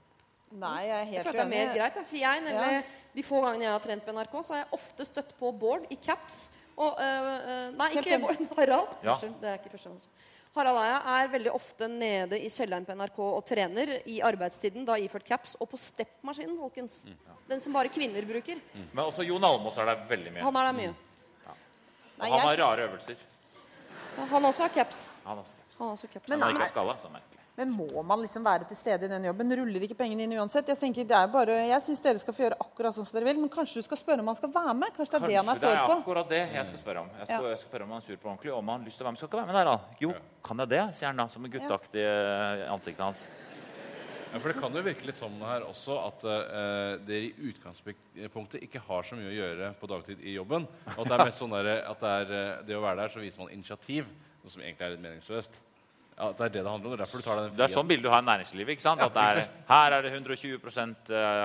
Nei, 0.58 0.78
jeg 0.86 0.94
er 0.94 1.02
Jeg 1.02 1.10
helt 1.10 1.26
føler 1.26 1.40
det 1.40 1.44
er 1.44 1.52
mer 1.56 1.74
greit. 1.74 1.98
For 1.98 2.22
jeg, 2.22 2.46
nemlig, 2.46 2.78
Ja. 2.78 2.86
De 3.18 3.24
få 3.26 3.40
gangene 3.42 3.64
jeg 3.64 3.72
har 3.72 3.82
trent 3.82 4.04
på 4.06 4.12
NRK, 4.14 4.34
så 4.46 4.54
har 4.54 4.60
jeg 4.60 4.68
ofte 4.76 5.04
støtt 5.08 5.34
på 5.40 5.50
Bård 5.58 5.88
i 5.90 5.96
caps. 5.98 6.52
Og, 6.78 7.00
øh, 7.02 7.30
øh, 7.50 7.72
nei, 7.74 7.88
ikke. 7.98 8.18
Bård. 8.22 8.42
Harald. 8.60 8.92
Ja. 9.02 9.16
Det 9.18 9.48
er 9.50 9.58
ikke 9.58 9.72
første 9.74 9.90
gang. 9.90 9.98
Harald 10.58 10.80
Eia 10.82 10.98
er 11.20 11.30
veldig 11.32 11.52
ofte 11.54 11.88
nede 11.90 12.38
i 12.42 12.50
kjelleren 12.50 12.86
på 12.86 12.96
NRK 12.98 13.18
og 13.24 13.40
trener 13.46 13.92
i 14.10 14.18
arbeidstiden, 14.26 14.84
da 14.88 14.96
iført 14.98 15.26
caps, 15.28 15.54
og 15.62 15.70
på 15.70 15.78
steppmaskinen, 15.80 16.56
folkens. 16.58 17.04
Den 17.48 17.62
som 17.62 17.76
bare 17.76 17.92
kvinner 17.94 18.26
bruker. 18.26 18.60
Men 18.74 19.04
også 19.04 19.26
Jon 19.26 19.46
Almaas 19.46 19.78
er 19.78 19.92
der 19.92 20.04
veldig 20.10 20.34
mye. 20.34 20.44
Han 20.44 20.60
er 20.60 20.70
der 20.70 20.78
mye. 20.80 20.94
Og 22.18 22.26
han 22.26 22.46
har 22.48 22.62
rare 22.64 22.88
øvelser. 22.88 23.26
Han 24.18 24.44
også 24.50 24.66
har 24.66 24.74
caps. 24.74 25.06
Han 25.24 25.38
har 25.38 25.44
caps. 25.44 25.78
Han 25.78 25.94
også 25.94 26.10
caps. 26.12 26.28
Men 26.28 26.42
han 26.42 26.56
ikke 26.56 26.66
har 26.66 26.72
skalla, 26.72 26.96
så 26.98 27.10
merkelig. 27.12 27.37
Men 27.58 27.72
må 27.74 28.02
man 28.06 28.20
liksom 28.22 28.44
være 28.46 28.68
til 28.70 28.78
stede 28.78 29.08
i 29.08 29.10
den 29.10 29.24
jobben? 29.26 29.50
Ruller 29.58 29.82
ikke 29.82 29.96
pengene 29.98 30.28
inn 30.28 30.34
uansett? 30.38 30.68
Jeg 30.70 30.78
tenker, 30.78 31.06
det 31.10 31.16
er 31.18 31.30
bare, 31.32 31.56
jeg 31.66 31.82
syns 31.88 32.04
dere 32.04 32.20
skal 32.22 32.36
få 32.36 32.44
gjøre 32.44 32.58
akkurat 32.62 32.94
sånn 32.94 33.08
som 33.08 33.18
dere 33.18 33.26
vil, 33.26 33.40
men 33.42 33.50
kanskje 33.50 33.82
du 33.82 33.86
skal 33.88 33.98
spørre 33.98 34.22
om 34.22 34.30
han 34.30 34.38
skal 34.38 34.52
være 34.54 34.74
med? 34.78 34.92
Kanskje 34.94 35.16
det 35.16 35.18
er 35.18 35.32
det 35.32 35.38
han 35.40 35.48
er 35.48 35.58
Kanskje 35.58 35.72
det 35.72 35.74
sår 35.74 35.90
er 35.90 35.94
akkurat 35.96 36.30
det 36.30 36.42
jeg 36.54 36.68
skal 36.68 36.82
spørre 36.84 37.02
om. 37.02 37.10
Jeg 37.18 37.26
skal, 37.26 37.42
Ja. 37.42 37.50
jeg 37.50 37.58
skal 37.58 37.70
spørre 37.72 37.88
om 37.88 37.90
han 37.96 37.98
er 37.98 38.06
sur 38.06 38.16
på 38.22 38.30
ordentlig, 38.30 38.54
om 38.54 38.70
han 38.70 38.80
har 38.80 38.86
lyst 38.86 38.96
til 39.02 39.04
å 39.04 39.08
være 39.08 39.16
med. 39.16 39.18
Skal 39.18 39.28
ikke 39.28 39.40
være 39.40 39.50
med 39.50 39.58
der, 39.58 39.64
da? 39.72 39.76
Jo, 40.06 40.14
kan 40.46 40.62
jeg 40.62 40.68
det? 40.76 40.82
sier 40.94 41.10
han 41.10 41.16
da, 41.16 41.28
som 41.34 41.44
en 41.44 41.54
gutteaktig 41.56 42.06
ja. 42.06 42.72
ansiktet 42.76 43.04
hans. 43.08 43.26
Ja, 44.28 44.38
for 44.38 44.52
Det 44.52 44.60
kan 44.60 44.78
jo 44.78 44.82
virke 44.84 45.06
litt 45.08 45.18
sånn 45.18 45.38
her 45.42 45.66
også 45.66 45.98
at 46.04 46.24
uh, 46.28 46.94
dere 47.08 47.26
i 47.26 47.50
utgangspunktet 47.50 48.62
ikke 48.62 48.86
har 48.86 49.02
så 49.02 49.18
mye 49.18 49.32
å 49.32 49.34
gjøre 49.34 49.74
på 49.80 49.90
dagtid 49.90 50.22
i 50.22 50.38
jobben. 50.38 50.68
Og 50.94 51.00
at 51.02 51.10
det 51.10 51.16
er 51.16 51.24
mest 51.26 51.42
sånn 51.42 51.58
der, 51.58 51.74
at 51.90 51.98
det, 51.98 52.18
er, 52.22 52.34
eh, 52.38 52.66
det 52.68 52.76
å 52.78 52.84
være 52.84 53.02
der, 53.02 53.14
så 53.14 53.18
viser 53.24 53.42
man 53.42 53.50
initiativ. 53.50 54.06
Noe 54.44 54.52
som 54.52 54.62
egentlig 54.62 54.86
er 54.86 54.94
litt 54.94 55.02
meningsløst. 55.02 55.58
Ja, 56.18 56.32
Det 56.34 56.44
er 56.48 56.48
det 56.48 56.62
det 56.64 56.70
handler 56.70 56.90
om. 56.90 56.92
Det 56.92 56.98
er 56.98 57.04
derfor 57.04 57.22
du 57.22 57.24
tar 57.24 57.36
den 57.38 57.56
Det 57.56 57.64
er 57.64 57.72
sånn 57.72 57.88
bilde 57.88 58.02
du 58.02 58.10
har 58.10 58.22
i 58.22 58.26
næringslivet. 58.26 58.74
ikke 58.74 58.82
sant? 58.82 59.00
Ja, 59.00 59.06
At 59.06 59.14
det 59.14 59.22
er, 59.22 59.50
her 59.68 59.96
er 59.96 60.02
det 60.02 60.12
120 60.12 60.58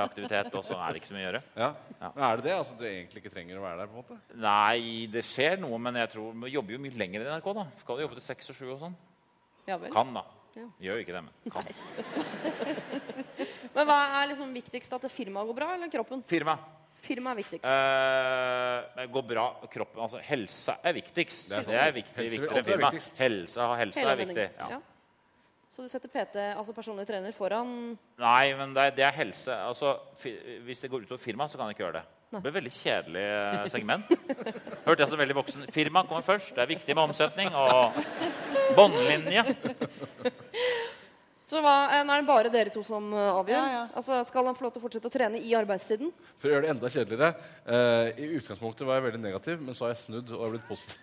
aktivitet, 0.03 0.49
og 0.57 0.65
så 0.65 0.79
er 0.79 0.91
det 0.91 1.01
ikke 1.01 1.11
så 1.11 1.17
mye 1.17 1.23
å 1.23 1.27
gjøre. 1.27 1.41
Ja. 1.55 1.69
ja. 2.01 2.11
er 2.29 2.41
det 2.41 2.47
det? 2.47 2.55
Altså 2.57 2.77
Du 2.79 2.85
egentlig 2.89 3.21
ikke 3.21 3.33
trenger 3.35 3.59
å 3.59 3.65
være 3.65 3.83
der? 3.83 3.91
på 3.91 3.93
en 3.93 4.03
måte? 4.03 4.19
Nei, 4.33 5.07
det 5.13 5.23
skjer 5.27 5.59
noe, 5.61 5.77
men 5.77 6.01
jeg 6.01 6.09
tror 6.15 6.33
vi 6.43 6.53
jobber 6.55 6.77
jo 6.77 6.83
mye 6.87 6.97
lenger 7.03 7.21
i 7.21 7.29
NRK. 7.29 7.51
da. 7.59 7.67
Skal 7.83 7.99
du 7.99 8.05
jobbe 8.07 8.17
til 8.17 8.27
seks 8.31 8.49
og 8.49 8.57
sju 8.57 8.65
og 8.73 8.79
sånn? 8.87 8.95
Ja 9.69 9.77
vel. 9.77 9.93
Kan, 9.93 10.13
da. 10.17 10.25
Ja. 10.57 10.67
Gjør 10.85 10.99
jo 10.99 11.05
ikke 11.05 11.15
det, 11.15 11.23
men 11.25 11.33
kan. 11.53 11.65
Men 13.73 13.87
hva 13.89 13.95
er 14.21 14.27
liksom 14.29 14.51
viktigst? 14.53 14.93
At 14.93 15.05
firmaet 15.09 15.49
går 15.49 15.57
bra, 15.57 15.71
eller 15.73 15.89
kroppen? 15.89 16.21
Firma. 16.29 16.53
Firma 17.03 17.33
er 17.33 17.39
viktigst. 17.41 17.67
Eh, 17.67 18.85
det 19.01 19.05
går 19.11 19.25
bra. 19.27 19.45
Kroppen, 19.73 19.99
altså 20.05 20.21
Helse 20.23 20.77
er 20.83 20.93
viktigst. 20.95 21.49
Det 21.51 21.65
Det 21.67 21.75
er 21.75 21.81
er, 21.81 21.91
sånn. 21.91 21.97
viktig, 21.99 22.15
Helse 22.15 22.37
viktigere 22.37 22.57
enn 22.61 22.65
firma. 22.69 22.91
Helse, 23.19 23.69
helse 23.83 24.05
er 24.07 24.19
viktig. 24.21 24.49
Ja. 24.57 24.69
Ja. 24.77 24.81
Så 25.73 25.81
du 25.83 25.89
setter 25.89 26.07
PT, 26.13 26.35
altså 26.53 26.73
personlig 26.77 27.07
trener, 27.09 27.33
foran 27.33 27.97
Nei, 28.21 28.53
men 28.55 28.75
det 28.75 28.83
er, 28.83 28.91
det 28.99 29.05
er 29.07 29.15
helse. 29.17 29.55
Altså, 29.67 29.95
fi, 30.21 30.35
hvis 30.67 30.83
det 30.83 30.91
går 30.93 31.07
utover 31.07 31.19
firma, 31.23 31.47
så 31.49 31.57
kan 31.57 31.71
jeg 31.71 31.75
ikke 31.79 31.85
gjøre 31.87 31.97
det. 31.99 32.03
Det 32.33 32.41
blir 32.41 32.49
et 32.51 32.57
veldig 32.61 32.73
kjedelig 32.73 33.23
eh, 33.29 33.67
segment. 33.69 34.13
Hørte 34.85 35.03
jeg 35.03 35.09
som 35.09 35.19
veldig 35.21 35.35
voksen. 35.37 35.65
Firma 35.73 36.01
kommer 36.09 36.23
først. 36.25 36.53
Det 36.55 36.63
er 36.63 36.71
viktig 36.71 36.95
med 36.95 37.03
omsetning 37.09 37.49
og 37.53 37.99
båndlinje. 38.77 39.43
Så 41.53 41.61
hva, 41.61 41.73
eh, 41.93 42.01
er 42.01 42.21
det 42.23 42.25
bare 42.25 42.49
dere 42.49 42.71
to 42.73 42.81
som 42.85 43.11
eh, 43.13 43.29
avgjør? 43.29 43.59
Ja, 43.59 43.73
ja. 43.73 43.81
Altså, 43.99 44.17
skal 44.25 44.47
han 44.49 44.55
få 44.57 44.65
lov 44.65 44.71
til 44.73 44.81
å 44.81 44.83
fortsette 44.87 45.09
å 45.09 45.13
trene 45.13 45.37
i 45.37 45.51
arbeidstiden? 45.57 46.09
For 46.41 46.49
å 46.49 46.53
gjøre 46.55 46.65
det 46.65 46.71
enda 46.73 46.89
kjedeligere 46.89 47.29
eh, 47.69 48.23
I 48.23 48.29
utgangspunktet 48.39 48.87
var 48.87 48.97
jeg 48.97 49.05
veldig 49.11 49.21
negativ, 49.21 49.61
men 49.61 49.77
så 49.77 49.85
har 49.85 49.93
jeg 49.93 50.01
snudd 50.01 50.33
og 50.33 50.41
har 50.41 50.55
blitt 50.55 50.65
positiv. 50.65 50.97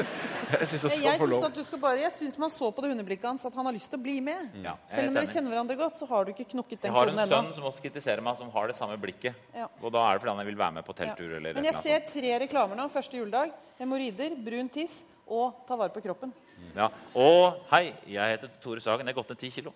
jeg 0.52 0.68
syns 0.68 0.84
jeg 0.84 0.92
skal 0.98 1.06
Jeg 1.06 1.22
få 1.22 1.30
lov. 1.32 1.48
at 1.48 1.56
du 1.56 1.64
skal 1.64 1.82
bare, 1.86 2.02
jeg 2.04 2.14
synes 2.18 2.38
man 2.44 2.52
så 2.52 2.68
på 2.76 2.84
det 2.84 2.92
hundeblikket 2.92 3.28
hans 3.30 3.48
at 3.48 3.56
han 3.56 3.70
har 3.70 3.76
lyst 3.78 3.88
til 3.94 4.02
å 4.02 4.04
bli 4.04 4.18
med. 4.28 4.52
Ja, 4.60 4.76
er 4.76 4.98
Selv 4.98 5.12
om 5.12 5.18
dere 5.18 5.32
kjenner 5.32 5.56
hverandre 5.56 5.80
godt, 5.80 5.96
så 5.96 6.10
har 6.12 6.28
du 6.28 6.34
ikke 6.36 6.48
knokket 6.52 6.84
den 6.84 6.90
Jeg 6.92 6.98
har 6.98 7.12
en 7.14 7.20
ennå. 7.24 7.28
sønn 7.32 7.52
som 7.56 7.68
også 7.72 7.86
kritiserer 7.88 8.24
meg, 8.26 8.36
som 8.36 8.52
har 8.52 8.68
det 8.68 8.76
samme 8.76 9.00
blikket. 9.00 9.44
Ja. 9.56 9.70
Og 9.80 9.94
da 9.96 10.04
er 10.10 10.18
det 10.18 10.26
fordi 10.26 10.36
han 10.36 10.50
vil 10.52 10.60
være 10.60 10.76
med 10.76 10.84
på 10.84 10.96
telttur. 11.00 11.30
eller 11.40 11.56
Men 11.56 11.70
jeg 11.70 11.72
eller 11.72 11.86
ser 11.88 12.08
tre 12.12 12.38
reklamer 12.44 12.76
nå. 12.76 12.90
Første 12.92 13.16
juledag. 13.16 13.54
Hemoroider, 13.80 14.36
brun 14.44 14.68
tiss 14.72 15.04
og 15.26 15.64
ta 15.68 15.76
vare 15.76 15.92
på 15.94 16.04
kroppen. 16.04 16.32
Ja. 16.76 16.90
Og 17.16 17.62
hei, 17.70 17.90
jeg 18.10 18.36
heter 18.36 18.52
Tore 18.62 18.82
Sagen. 18.84 19.06
Jeg 19.08 19.14
har 19.14 19.20
gått 19.20 19.32
ned 19.32 19.40
ti 19.40 19.50
kilo. 19.54 19.72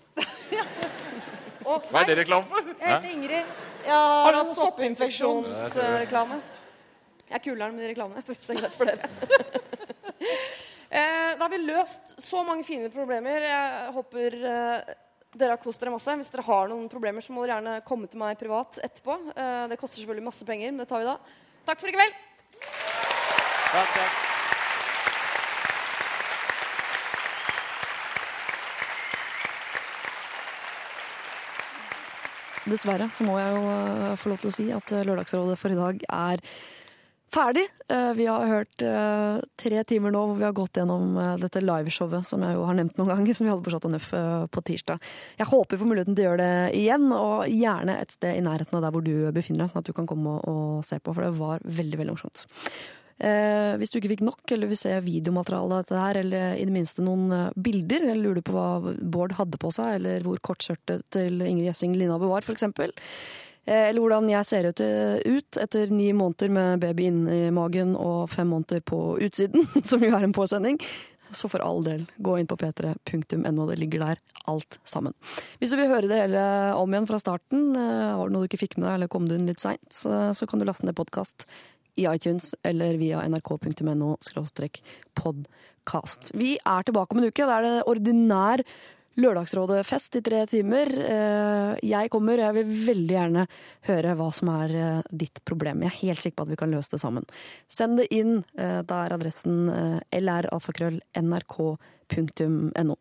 Og, 1.70 1.84
Hva 1.90 2.02
er 2.02 2.08
det 2.10 2.16
reklame 2.22 2.48
for? 2.48 2.72
Jeg 2.72 2.88
heter 2.88 3.12
Ingrid. 3.12 3.52
Jeg 3.84 3.92
har 3.94 4.24
Har 4.24 4.32
du 4.32 4.38
hatt 4.40 4.56
soppinfeksjonsreklame? 4.56 6.40
Jeg 7.30 7.38
er 7.38 7.44
kulere 7.44 7.72
med 7.72 7.84
de 7.84 7.90
reklamene. 7.92 8.36
si 8.38 8.56
for 8.74 8.90
dere. 8.90 9.08
eh, 10.98 11.36
da 11.36 11.44
har 11.44 11.52
vi 11.52 11.60
løst 11.62 12.16
så 12.18 12.42
mange 12.46 12.64
fine 12.66 12.90
problemer. 12.90 13.46
Jeg 13.46 13.92
håper 13.94 14.38
eh, 14.40 14.96
dere 15.38 15.54
har 15.54 15.62
kost 15.62 15.80
dere 15.80 15.94
masse. 15.94 16.16
Hvis 16.18 16.32
dere 16.34 16.46
har 16.48 16.72
noen 16.72 16.88
problemer, 16.90 17.22
så 17.22 17.32
må 17.32 17.44
dere 17.44 17.60
gjerne 17.60 17.76
komme 17.86 18.10
til 18.10 18.20
meg 18.24 18.40
privat 18.40 18.80
etterpå. 18.82 19.20
Eh, 19.36 19.68
det 19.70 19.78
koster 19.78 20.02
selvfølgelig 20.02 20.26
masse 20.26 20.48
penger, 20.48 20.74
men 20.74 20.82
det 20.82 20.90
tar 20.90 21.04
vi 21.04 21.12
da. 21.12 21.16
Takk 21.70 21.84
for 21.84 21.92
i 21.92 21.96
kveld. 21.96 22.20
Takk, 23.70 23.94
takk. 23.94 24.39
Dessverre 32.68 33.08
så 33.16 33.24
må 33.24 33.38
jeg 33.40 33.54
jo 33.56 33.70
eh, 33.72 34.18
få 34.20 34.32
lov 34.32 34.42
til 34.42 34.50
å 34.50 34.52
si 34.52 34.66
at 34.74 34.92
eh, 34.92 35.06
Lørdagsrådet 35.08 35.56
for 35.58 35.72
i 35.72 35.78
dag 35.78 36.02
er 36.12 36.42
ferdig. 37.32 37.62
Eh, 37.88 38.10
Vi 38.18 38.26
har 38.28 38.44
hørt 38.50 38.84
tre 39.62 39.84
timer 39.88 40.12
nå 40.12 40.26
hvor 40.28 40.36
vi 40.36 40.44
har 40.44 40.56
gått 40.56 40.76
gjennom 40.76 41.14
dette 41.40 41.62
liveshowet 41.64 42.26
som 42.26 42.44
jeg 42.44 42.58
jo 42.58 42.66
har 42.68 42.76
nevnt 42.76 43.00
noen 43.00 43.12
ganger, 43.14 43.38
som 43.38 43.48
vi 43.48 43.54
hadde 43.54 43.64
på 43.64 43.72
Chateau 43.72 43.92
Neuf 43.94 44.10
på 44.52 44.64
tirsdag. 44.68 45.00
Jeg 45.40 45.48
håper 45.48 45.76
vi 45.76 45.82
får 45.84 45.92
muligheten 45.94 46.18
til 46.18 46.26
å 46.26 46.30
gjøre 46.30 46.44
det 46.44 46.78
igjen, 46.82 47.08
og 47.16 47.48
gjerne 47.48 47.98
et 48.02 48.16
sted 48.18 48.36
i 48.36 48.44
nærheten 48.44 48.76
av 48.76 48.84
der 48.84 48.96
hvor 48.96 49.06
du 49.06 49.14
befinner 49.32 49.64
deg, 49.64 49.72
sånn 49.72 49.84
at 49.84 49.88
du 49.88 49.96
kan 49.96 50.10
komme 50.10 50.36
og 50.50 50.80
se 50.88 51.00
på, 51.00 51.14
for 51.16 51.24
det 51.24 51.36
var 51.40 51.64
veldig, 51.64 52.02
veldig 52.02 52.18
morsomt. 52.18 52.44
Eh, 53.20 53.74
hvis 53.76 53.92
du 53.92 53.98
ikke 53.98 54.14
fikk 54.14 54.22
nok, 54.24 54.40
eller 54.54 54.70
vil 54.70 54.78
se 54.80 54.94
videomateriale 55.04 55.76
av 55.76 55.82
dette 55.84 56.00
her, 56.00 56.18
eller 56.22 56.54
i 56.56 56.64
det 56.64 56.72
minste 56.72 57.04
noen 57.04 57.28
eh, 57.36 57.50
bilder, 57.52 58.06
eller 58.06 58.22
lurer 58.24 58.44
på 58.46 58.54
hva 58.54 58.94
Bård 59.12 59.34
hadde 59.36 59.60
på 59.60 59.68
seg, 59.76 59.98
eller 59.98 60.24
hvor 60.24 60.40
kortskjørtet 60.48 61.04
til 61.12 61.42
Ingrid 61.44 61.68
Gjessing 61.68 61.98
Linnabu 62.00 62.30
var, 62.30 62.48
eksempel. 62.48 62.94
Eh, 63.66 63.90
eller 63.90 64.00
hvordan 64.00 64.30
jeg 64.32 64.48
ser 64.48 64.70
ut, 64.70 64.80
ut 64.80 65.60
etter 65.60 65.92
ni 65.92 66.08
måneder 66.16 66.52
med 66.56 66.80
baby 66.80 67.10
inni 67.10 67.40
magen 67.52 67.92
og 67.92 68.30
fem 68.32 68.48
måneder 68.54 68.80
på 68.88 69.18
utsiden, 69.20 69.68
som 69.90 70.00
jo 70.00 70.14
er 70.16 70.24
en 70.24 70.36
påsending. 70.36 70.80
Så 71.36 71.46
for 71.46 71.62
all 71.62 71.84
del, 71.86 72.06
gå 72.18 72.38
inn 72.40 72.48
på 72.50 72.56
p3.no. 72.58 73.66
Det 73.68 73.76
ligger 73.78 74.02
der, 74.02 74.22
alt 74.50 74.80
sammen. 74.88 75.12
Hvis 75.60 75.70
du 75.70 75.76
vil 75.78 75.92
høre 75.92 76.08
det 76.10 76.24
hele 76.24 76.40
om 76.80 76.90
igjen 76.90 77.06
fra 77.06 77.20
starten, 77.20 77.68
eh, 77.76 78.16
var 78.16 78.32
det 78.32 78.34
noe 78.38 78.48
du 78.48 78.48
ikke 78.48 78.62
fikk 78.64 78.80
med 78.80 78.88
deg, 78.88 78.96
eller 78.96 79.12
kom 79.12 79.28
du 79.28 79.36
inn 79.36 79.46
litt 79.52 79.60
seint, 79.60 79.92
så 79.92 80.48
kan 80.48 80.58
du 80.58 80.66
laste 80.66 80.88
ned 80.88 80.96
podkast 80.96 81.44
i 82.00 82.06
iTunes 82.10 82.54
eller 82.64 82.96
via 83.00 83.18
nrk.no 83.28 84.16
podkast. 85.20 86.30
Vi 86.34 86.50
er 86.58 86.82
tilbake 86.88 87.12
om 87.14 87.18
en 87.22 87.28
uke. 87.30 87.46
Da 87.46 87.54
er 87.58 87.62
det 87.66 87.86
ordinær 87.90 88.58
Lørdagsrådet-fest 89.20 90.16
i 90.16 90.20
tre 90.24 90.44
timer. 90.48 90.86
Eh, 91.02 91.72
Jeg 91.90 92.10
kommer, 92.14 92.34
og 92.38 92.44
jeg 92.46 92.54
vil 92.60 92.68
veldig 92.86 93.14
gjerne 93.16 93.42
høre 93.88 94.14
hva 94.16 94.28
som 94.32 94.48
er 94.54 94.70
eh, 94.80 95.02
ditt 95.12 95.42
problem. 95.44 95.82
Jeg 95.84 95.90
er 95.92 95.98
helt 96.06 96.22
sikker 96.24 96.38
på 96.38 96.44
at 96.46 96.52
vi 96.54 96.60
kan 96.62 96.72
løse 96.72 96.92
det 96.94 97.00
sammen. 97.02 97.24
Send 97.68 97.92
det 98.00 98.06
inn. 98.14 98.32
eh, 98.56 98.80
Da 98.86 98.96
er 99.04 99.12
adressen 99.18 99.56
lralfakrøll.nrk.no. 100.14 102.96